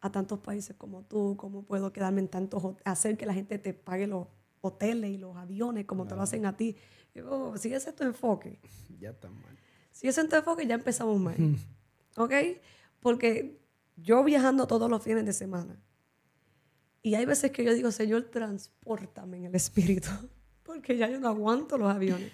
a 0.00 0.12
tantos 0.12 0.38
países 0.40 0.76
como 0.76 1.02
tú? 1.04 1.34
¿Cómo 1.38 1.62
puedo 1.64 1.90
quedarme 1.92 2.20
en 2.20 2.28
tantos, 2.28 2.62
hacer 2.84 3.16
que 3.16 3.24
la 3.24 3.32
gente 3.32 3.58
te 3.58 3.72
pague 3.72 4.06
los 4.06 4.26
hoteles 4.60 5.10
y 5.10 5.16
los 5.18 5.34
aviones 5.36 5.86
como 5.86 6.06
te 6.06 6.14
lo 6.14 6.20
hacen 6.22 6.44
a 6.44 6.54
ti? 6.56 6.76
Yo, 7.14 7.56
si 7.56 7.72
ese 7.72 7.88
es 7.90 7.96
tu 7.96 8.04
enfoque, 8.04 8.60
Ya 9.00 9.10
está 9.10 9.30
mal. 9.30 9.56
si 9.92 10.08
ese 10.08 10.20
es 10.20 10.28
tu 10.28 10.36
enfoque, 10.36 10.66
ya 10.66 10.74
empezamos 10.74 11.18
mal. 11.18 11.36
¿Ok? 12.18 12.32
Porque 13.04 13.60
yo 13.96 14.24
viajando 14.24 14.66
todos 14.66 14.90
los 14.90 15.02
fines 15.02 15.26
de 15.26 15.34
semana. 15.34 15.78
Y 17.02 17.16
hay 17.16 17.26
veces 17.26 17.50
que 17.50 17.62
yo 17.62 17.74
digo, 17.74 17.90
Señor, 17.90 18.22
transpórtame 18.30 19.36
en 19.36 19.44
el 19.44 19.54
espíritu. 19.54 20.08
Porque 20.62 20.96
ya 20.96 21.10
yo 21.10 21.20
no 21.20 21.28
aguanto 21.28 21.76
los 21.76 21.92
aviones. 21.94 22.32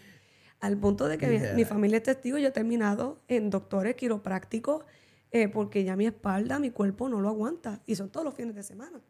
Al 0.60 0.78
punto 0.78 1.08
de 1.08 1.18
que 1.18 1.26
mi- 1.26 1.38
Yeah. 1.40 1.54
mi, 1.54 1.64
familia 1.64 1.96
es 1.96 2.04
testigo, 2.04 2.38
yo 2.38 2.46
he 2.48 2.52
terminado 2.52 3.20
en 3.26 3.50
doctores 3.50 3.96
quiroprácticos 3.96 4.84
eh, 5.32 5.48
porque 5.48 5.82
ya 5.82 5.96
mi 5.96 6.06
espalda, 6.06 6.60
mi 6.60 6.70
cuerpo 6.70 7.08
no 7.08 7.20
lo 7.20 7.28
aguanta. 7.28 7.82
Y 7.84 7.96
son 7.96 8.10
todos 8.10 8.24
los 8.24 8.34
fines 8.34 8.54
de 8.54 8.62
semana. 8.62 9.00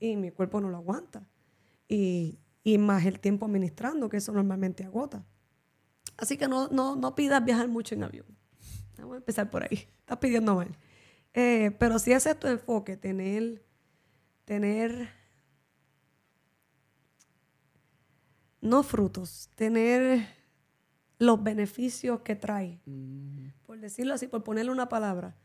Y 0.00 0.16
mi 0.16 0.32
cuerpo 0.32 0.60
no 0.60 0.68
lo 0.68 0.78
aguanta. 0.78 1.28
Y, 1.88 2.40
y 2.64 2.76
más 2.78 3.06
el 3.06 3.20
tiempo 3.20 3.46
administrando, 3.46 4.08
que 4.08 4.16
eso 4.16 4.32
normalmente 4.32 4.82
agota. 4.84 5.24
Así 6.16 6.36
que 6.36 6.48
no, 6.48 6.66
no, 6.68 6.96
no 6.96 7.14
pidas 7.14 7.44
viajar 7.44 7.68
mucho 7.68 7.94
en 7.94 8.02
avión. 8.02 8.26
Vamos 8.98 9.14
a 9.14 9.18
empezar 9.18 9.48
por 9.48 9.62
ahí. 9.62 9.86
Estás 10.00 10.18
pidiendo 10.18 10.56
mal. 10.56 10.68
Eh, 11.40 11.70
pero 11.78 12.00
si 12.00 12.10
ese 12.10 12.30
es 12.30 12.40
tu 12.40 12.48
enfoque, 12.48 12.96
tener, 12.96 13.62
tener, 14.44 15.08
no 18.60 18.82
frutos, 18.82 19.48
tener 19.54 20.26
los 21.20 21.40
beneficios 21.40 22.22
que 22.22 22.34
trae, 22.34 22.80
por 23.66 23.78
decirlo 23.78 24.14
así, 24.14 24.26
por 24.26 24.42
ponerle 24.42 24.72
una 24.72 24.88
palabra, 24.88 25.36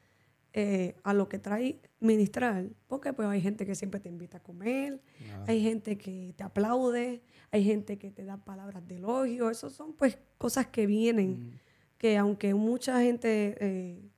eh, 0.54 0.96
a 1.04 1.14
lo 1.14 1.30
que 1.30 1.38
trae 1.38 1.80
ministrar, 2.00 2.66
porque 2.88 3.14
pues 3.14 3.28
hay 3.28 3.42
gente 3.42 3.64
que 3.68 3.76
siempre 3.76 4.00
te 4.00 4.10
invita 4.10 4.38
a 4.38 4.42
comer, 4.42 5.00
hay 5.46 5.62
gente 5.62 6.00
que 6.00 6.34
te 6.36 6.44
aplaude, 6.44 7.22
hay 7.52 7.64
gente 7.64 8.00
que 8.00 8.10
te 8.10 8.26
da 8.26 8.44
palabras 8.44 8.88
de 8.88 8.96
elogio, 8.96 9.52
esas 9.52 9.74
son 9.74 9.94
pues 9.94 10.18
cosas 10.40 10.66
que 10.66 10.88
vienen, 10.88 11.60
que 12.00 12.18
aunque 12.18 12.56
mucha 12.56 13.00
gente 13.00 13.58
eh, 13.60 14.10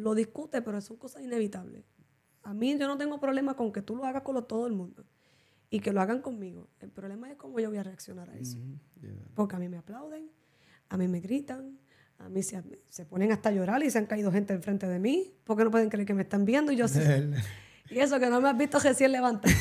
lo 0.00 0.14
discute, 0.14 0.62
pero 0.62 0.80
son 0.80 0.96
cosas 0.96 1.22
inevitables. 1.22 1.84
A 2.42 2.54
mí 2.54 2.76
yo 2.78 2.86
no 2.88 2.96
tengo 2.98 3.20
problema 3.20 3.54
con 3.54 3.72
que 3.72 3.82
tú 3.82 3.96
lo 3.96 4.04
hagas 4.04 4.22
con 4.22 4.34
lo- 4.34 4.44
todo 4.44 4.66
el 4.66 4.72
mundo 4.72 5.04
y 5.70 5.80
que 5.80 5.92
lo 5.92 6.00
hagan 6.00 6.20
conmigo. 6.22 6.68
El 6.80 6.90
problema 6.90 7.30
es 7.30 7.36
cómo 7.36 7.60
yo 7.60 7.68
voy 7.68 7.78
a 7.78 7.82
reaccionar 7.82 8.28
a 8.30 8.36
eso. 8.36 8.58
Porque 9.34 9.56
a 9.56 9.58
mí 9.58 9.68
me 9.68 9.76
aplauden, 9.78 10.30
a 10.88 10.96
mí 10.96 11.06
me 11.06 11.20
gritan, 11.20 11.78
a 12.18 12.28
mí 12.28 12.42
se, 12.42 12.62
se 12.88 13.04
ponen 13.06 13.30
hasta 13.32 13.48
a 13.50 13.52
llorar 13.52 13.82
y 13.82 13.90
se 13.90 13.98
han 13.98 14.06
caído 14.06 14.32
gente 14.32 14.52
enfrente 14.52 14.86
de 14.88 14.98
mí 14.98 15.32
porque 15.44 15.64
no 15.64 15.70
pueden 15.70 15.88
creer 15.88 16.06
que 16.06 16.14
me 16.14 16.22
están 16.22 16.44
viendo 16.44 16.72
y 16.72 16.76
yo 16.76 16.88
sí. 16.88 16.98
y 17.90 17.98
eso 17.98 18.18
que 18.20 18.28
no 18.28 18.40
me 18.40 18.48
has 18.48 18.58
visto 18.58 18.78
recién 18.78 19.12
levanta. 19.12 19.48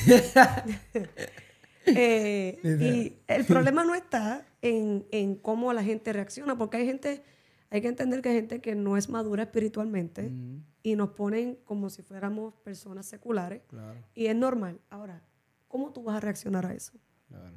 Eh, 1.85 2.59
y 2.63 3.31
el 3.33 3.45
problema 3.45 3.83
no 3.83 3.95
está 3.95 4.45
en, 4.61 5.05
en 5.11 5.35
cómo 5.35 5.73
la 5.73 5.83
gente 5.83 6.13
reacciona, 6.13 6.55
porque 6.57 6.77
hay 6.77 6.85
gente, 6.85 7.23
hay 7.71 7.81
que 7.81 7.87
entender 7.87 8.21
que 8.21 8.29
hay 8.29 8.35
gente 8.35 8.61
que 8.61 8.75
no 8.75 8.97
es 8.97 9.09
madura 9.09 9.43
espiritualmente 9.43 10.31
y 10.83 10.95
nos 10.95 11.09
ponen 11.11 11.57
como 11.65 11.89
si 11.89 12.01
fuéramos 12.01 12.53
personas 12.63 13.05
seculares 13.05 13.61
Claro, 13.67 13.99
y 14.15 14.25
es 14.27 14.35
normal. 14.35 14.79
Ahora, 14.89 15.21
¿cómo 15.67 15.91
tú 15.93 16.03
vas 16.03 16.17
a 16.17 16.19
reaccionar 16.19 16.65
a 16.65 16.73
eso? 16.73 16.93
claro. 17.27 17.55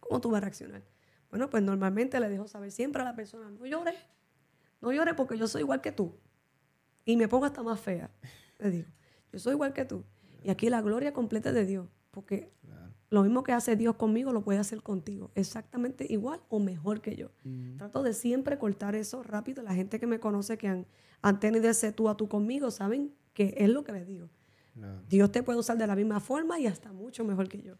¿Cómo 0.00 0.20
tú 0.20 0.30
vas 0.30 0.38
a 0.38 0.44
reaccionar? 0.46 0.82
Bueno, 1.30 1.48
pues 1.50 1.62
normalmente 1.62 2.18
le 2.18 2.28
dejo 2.28 2.48
saber 2.48 2.72
siempre 2.72 3.02
a 3.02 3.04
la 3.04 3.14
persona, 3.14 3.48
no 3.50 3.64
llores, 3.66 3.94
no 4.80 4.92
llores 4.92 5.14
porque 5.14 5.36
yo 5.38 5.46
soy 5.46 5.60
igual 5.62 5.80
que 5.80 5.92
tú. 5.92 6.16
Y 7.04 7.16
me 7.16 7.28
pongo 7.28 7.44
hasta 7.44 7.62
más 7.62 7.78
fea. 7.80 8.10
Le 8.58 8.70
digo, 8.70 8.88
yo 9.32 9.38
soy 9.38 9.52
igual 9.54 9.72
que 9.72 9.84
tú. 9.84 10.04
Y 10.42 10.50
aquí 10.50 10.68
la 10.70 10.80
gloria 10.80 11.12
completa 11.12 11.50
es 11.50 11.54
de 11.54 11.66
Dios, 11.66 11.86
porque 12.10 12.50
lo 13.10 13.22
mismo 13.22 13.42
que 13.42 13.52
hace 13.52 13.74
Dios 13.76 13.96
conmigo 13.96 14.32
lo 14.32 14.42
puede 14.42 14.58
hacer 14.60 14.82
contigo, 14.82 15.30
exactamente 15.34 16.06
igual 16.08 16.40
o 16.48 16.60
mejor 16.60 17.00
que 17.00 17.16
yo. 17.16 17.30
Trato 17.76 18.02
de 18.02 18.12
siempre 18.14 18.56
cortar 18.58 18.94
eso 18.94 19.22
rápido. 19.22 19.62
La 19.62 19.74
gente 19.74 19.98
que 19.98 20.06
me 20.06 20.20
conoce, 20.20 20.56
que 20.56 20.68
han, 20.68 20.86
han 21.20 21.40
tenido 21.40 21.68
ese 21.68 21.92
tú 21.92 22.08
a 22.08 22.16
tú 22.16 22.28
conmigo, 22.28 22.70
saben 22.70 23.12
que 23.34 23.54
es 23.58 23.68
lo 23.68 23.82
que 23.84 23.92
les 23.92 24.06
digo. 24.06 24.28
Dios 25.08 25.30
te 25.32 25.42
puede 25.42 25.58
usar 25.58 25.76
de 25.76 25.86
la 25.86 25.96
misma 25.96 26.20
forma 26.20 26.58
y 26.60 26.66
hasta 26.66 26.92
mucho 26.92 27.24
mejor 27.24 27.48
que 27.48 27.60
yo. 27.60 27.74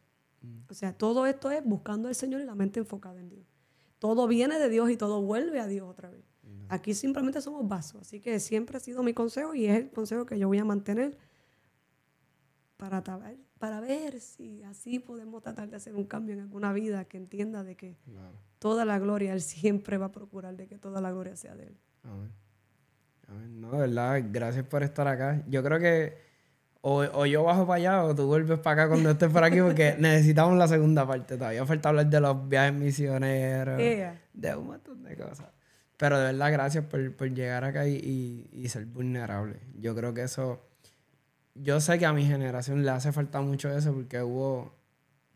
O 0.69 0.74
sea, 0.74 0.93
todo 0.97 1.27
esto 1.27 1.51
es 1.51 1.62
buscando 1.65 2.09
al 2.09 2.15
Señor 2.15 2.40
y 2.40 2.44
la 2.44 2.55
mente 2.55 2.81
enfocada 2.81 3.20
en 3.20 3.28
Dios. 3.28 3.47
Todo 3.98 4.27
viene 4.27 4.59
de 4.59 4.69
Dios 4.69 4.90
y 4.90 4.97
todo 4.97 5.23
vuelve 5.23 5.61
a 5.61 5.66
Dios 5.66 5.89
otra 5.89 6.11
vez. 6.11 6.24
Aquí 6.69 6.94
simplemente 6.94 7.40
somos 7.40 7.66
vasos. 7.69 8.01
Así 8.02 8.20
que 8.20 8.40
siempre 8.40 8.77
ha 8.77 8.81
sido 8.81 9.02
mi 9.02 9.12
consejo 9.15 9.55
y 9.55 9.66
es 9.66 9.77
el 9.77 9.90
consejo 9.90 10.27
que 10.27 10.39
yo 10.39 10.48
voy 10.48 10.59
a 10.59 10.65
mantener 10.65 11.16
para, 12.77 13.02
ta- 13.02 13.20
para 13.61 13.78
ver 13.81 14.19
si 14.20 14.62
así 14.65 14.99
podemos 14.99 15.41
tratar 15.43 15.69
de 15.70 15.77
hacer 15.77 15.95
un 15.95 16.05
cambio 16.05 16.35
en 16.35 16.41
alguna 16.41 16.73
vida 16.73 17.05
que 17.05 17.16
entienda 17.19 17.62
de 17.62 17.77
que 17.77 17.97
Claro. 18.05 18.32
toda 18.59 18.85
la 18.85 18.99
gloria, 18.99 19.32
Él 19.32 19.41
siempre 19.43 19.97
va 19.99 20.07
a 20.07 20.12
procurar 20.12 20.57
de 20.57 20.66
que 20.66 20.78
toda 20.78 21.01
la 21.01 21.12
gloria 21.12 21.37
sea 21.37 21.55
de 21.55 21.66
Él. 21.69 21.77
Amén. 22.03 22.32
Amén. 23.28 23.61
No, 23.61 23.70
de 23.73 23.78
verdad, 23.78 24.20
gracias 24.32 24.65
por 24.65 24.82
estar 24.82 25.07
acá. 25.07 25.45
Yo 25.47 25.62
creo 25.62 25.78
que 25.78 26.16
o, 26.81 27.01
o 27.12 27.27
yo 27.27 27.45
bajo 27.45 27.66
para 27.66 27.77
allá 27.77 28.05
o 28.05 28.15
tú 28.15 28.27
vuelves 28.27 28.59
para 28.59 28.82
acá 28.85 28.89
cuando 28.91 29.11
estés 29.11 29.31
por 29.31 29.45
aquí 29.45 29.61
porque 29.62 29.95
necesitamos 29.99 30.57
la 30.59 30.66
segunda 30.66 31.07
parte. 31.07 31.37
Todavía 31.37 31.65
falta 31.66 31.91
hablar 31.91 32.07
de 32.09 32.20
los 32.20 32.49
viajes 32.49 32.73
misioneros, 32.74 33.78
Ea. 33.78 34.19
de 34.32 34.57
un 34.57 34.66
montón 34.69 35.03
de 35.05 35.15
cosas. 35.16 35.47
Pero 35.99 36.19
de 36.19 36.24
verdad, 36.32 36.51
gracias 36.51 36.85
por, 36.87 37.15
por 37.15 37.28
llegar 37.28 37.62
acá 37.65 37.87
y, 37.87 37.97
y- 37.97 38.49
y 38.65 38.69
ser 38.70 38.87
vulnerable. 38.87 39.61
Yo 39.78 39.95
creo 39.95 40.15
que 40.15 40.23
eso... 40.23 40.66
Yo 41.62 41.78
sé 41.78 41.99
que 41.99 42.07
a 42.07 42.12
mi 42.15 42.24
generación 42.24 42.85
le 42.85 42.91
hace 42.91 43.12
falta 43.12 43.43
mucho 43.43 43.70
eso 43.70 43.93
porque 43.93 44.23
hubo 44.23 44.73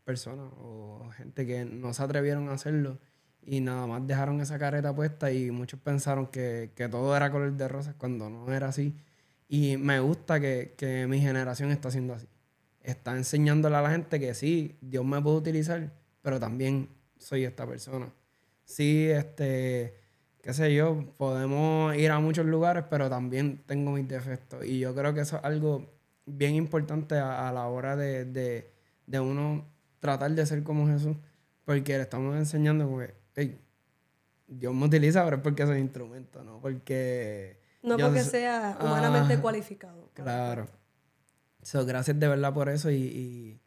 personas 0.03 0.51
o 0.59 1.07
gente 1.15 1.45
que 1.45 1.65
no 1.65 1.93
se 1.93 2.01
atrevieron 2.01 2.49
a 2.49 2.53
hacerlo 2.53 2.97
y 3.43 3.59
nada 3.61 3.85
más 3.85 4.07
dejaron 4.07 4.41
esa 4.41 4.57
careta 4.57 4.95
puesta 4.95 5.31
y 5.31 5.51
muchos 5.51 5.79
pensaron 5.79 6.25
que, 6.27 6.71
que 6.75 6.89
todo 6.89 7.15
era 7.15 7.31
color 7.31 7.53
de 7.53 7.67
rosas 7.67 7.93
cuando 7.95 8.27
no 8.29 8.51
era 8.51 8.69
así. 8.69 8.95
Y 9.47 9.77
me 9.77 9.99
gusta 9.99 10.39
que, 10.39 10.73
que 10.75 11.05
mi 11.05 11.21
generación 11.21 11.69
está 11.69 11.89
haciendo 11.89 12.15
así. 12.15 12.27
Está 12.81 13.15
enseñándole 13.15 13.75
a 13.75 13.81
la 13.83 13.91
gente 13.91 14.19
que 14.19 14.33
sí, 14.33 14.77
Dios 14.81 15.05
me 15.05 15.21
puede 15.21 15.37
utilizar, 15.37 15.91
pero 16.23 16.39
también 16.39 16.89
soy 17.19 17.43
esta 17.43 17.67
persona. 17.67 18.11
Sí, 18.63 19.07
este, 19.11 19.93
qué 20.41 20.53
sé 20.55 20.73
yo, 20.73 21.13
podemos 21.17 21.95
ir 21.95 22.09
a 22.09 22.19
muchos 22.19 22.47
lugares, 22.47 22.85
pero 22.89 23.11
también 23.11 23.61
tengo 23.67 23.91
mis 23.91 24.07
defectos. 24.07 24.65
Y 24.65 24.79
yo 24.79 24.95
creo 24.95 25.13
que 25.13 25.21
eso 25.21 25.37
es 25.37 25.43
algo 25.43 25.94
bien 26.25 26.55
importante 26.55 27.15
a, 27.17 27.47
a 27.49 27.51
la 27.53 27.67
hora 27.67 27.95
de, 27.95 28.25
de, 28.25 28.71
de 29.07 29.19
uno 29.19 29.65
tratar 29.99 30.31
de 30.31 30.45
ser 30.45 30.63
como 30.63 30.87
Jesús, 30.87 31.15
porque 31.65 31.95
le 31.97 32.03
estamos 32.03 32.35
enseñando 32.35 32.85
como 32.85 32.99
que, 32.99 33.13
hey, 33.35 33.59
Dios 34.47 34.73
me 34.73 34.85
utiliza, 34.85 35.23
pero 35.25 35.37
es 35.37 35.41
porque 35.43 35.65
soy 35.65 35.79
instrumento, 35.79 36.43
¿no? 36.43 36.59
Porque... 36.61 37.59
No 37.81 37.97
porque 37.97 38.21
sea 38.21 38.77
humanamente 38.81 39.35
Ah, 39.35 39.41
cualificado. 39.41 40.09
Claro. 40.13 40.67
So, 41.61 41.85
gracias 41.85 42.19
de 42.19 42.27
verdad 42.27 42.53
por 42.53 42.69
eso 42.69 42.89
y, 42.91 42.95
y 42.95 43.59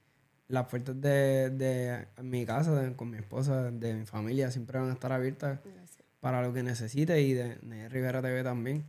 las 0.48 0.66
puertas 0.66 1.01
de, 1.01 1.51
de 1.51 2.06
mi 2.22 2.44
casa, 2.47 2.74
de- 2.80 2.94
con 2.97 3.10
mi 3.10 3.18
esposa, 3.18 3.70
de 3.70 3.94
mi 3.94 4.06
familia, 4.06 4.51
siempre 4.51 4.78
van 4.78 4.90
a 4.90 4.93
estar 4.93 5.12
abiertas 5.12 5.60
Gracias. 5.64 6.06
para 6.20 6.43
lo 6.43 6.52
que 6.52 6.62
necesite 6.62 7.20
y 7.22 7.32
de, 7.35 7.56
de 7.56 7.89
Rivera 7.89 8.22
TV 8.22 8.43
también. 8.44 8.85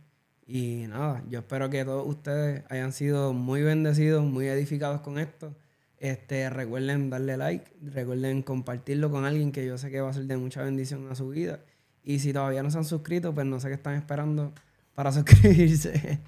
Y 0.52 0.88
nada, 0.88 1.22
yo 1.28 1.38
espero 1.38 1.70
que 1.70 1.84
todos 1.84 2.04
ustedes 2.08 2.64
hayan 2.70 2.92
sido 2.92 3.32
muy 3.32 3.62
bendecidos, 3.62 4.24
muy 4.24 4.48
edificados 4.48 5.00
con 5.00 5.20
esto. 5.20 5.54
Este, 5.98 6.50
recuerden 6.50 7.08
darle 7.08 7.36
like, 7.36 7.70
recuerden 7.80 8.42
compartirlo 8.42 9.12
con 9.12 9.24
alguien 9.24 9.52
que 9.52 9.64
yo 9.64 9.78
sé 9.78 9.92
que 9.92 10.00
va 10.00 10.10
a 10.10 10.12
ser 10.12 10.24
de 10.24 10.36
mucha 10.36 10.64
bendición 10.64 11.08
a 11.08 11.14
su 11.14 11.28
vida. 11.28 11.60
Y 12.02 12.18
si 12.18 12.32
todavía 12.32 12.64
no 12.64 12.70
se 12.72 12.78
han 12.78 12.84
suscrito, 12.84 13.32
pues 13.32 13.46
no 13.46 13.60
sé 13.60 13.68
qué 13.68 13.74
están 13.74 13.94
esperando 13.94 14.52
para 14.96 15.12
suscribirse. 15.12 16.18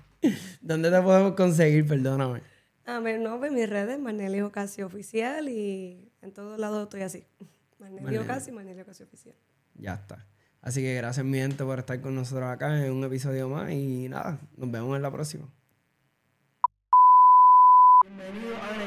¿Dónde 0.61 0.93
te 0.93 1.03
podemos 1.03 1.32
conseguir? 1.32 1.85
Perdóname. 1.85 2.43
A 2.86 3.01
ver, 3.01 3.19
no, 3.19 3.40
ve 3.40 3.51
mis 3.51 3.69
redes, 3.69 3.99
Manelio 3.99 4.47
Ocasio 4.47 4.86
Oficial 4.86 5.49
y 5.49 6.12
en 6.23 6.32
todos 6.32 6.61
lados 6.61 6.85
estoy 6.85 7.01
así. 7.01 7.24
Manelio. 7.81 8.23
Ocasio 8.23 8.53
y 8.53 8.57
Manelio 8.57 8.85
Ocasio 8.85 9.05
Oficial. 9.05 9.35
Ya 9.74 9.94
está. 9.94 10.24
Así 10.62 10.80
que 10.80 10.94
gracias 10.94 11.26
mi 11.26 11.39
gente 11.39 11.64
por 11.64 11.80
estar 11.80 12.01
con 12.01 12.14
nosotros 12.14 12.48
acá 12.48 12.86
en 12.86 12.93
un 12.93 13.02
episodio 13.02 13.48
más 13.48 13.72
y 13.72 14.09
nada, 14.09 14.39
nos 14.56 14.70
vemos 14.70 14.94
en 14.97 15.02
la 15.02 15.10
próxima. 15.10 15.52
Bienvenido 18.05 18.55
a 18.56 18.81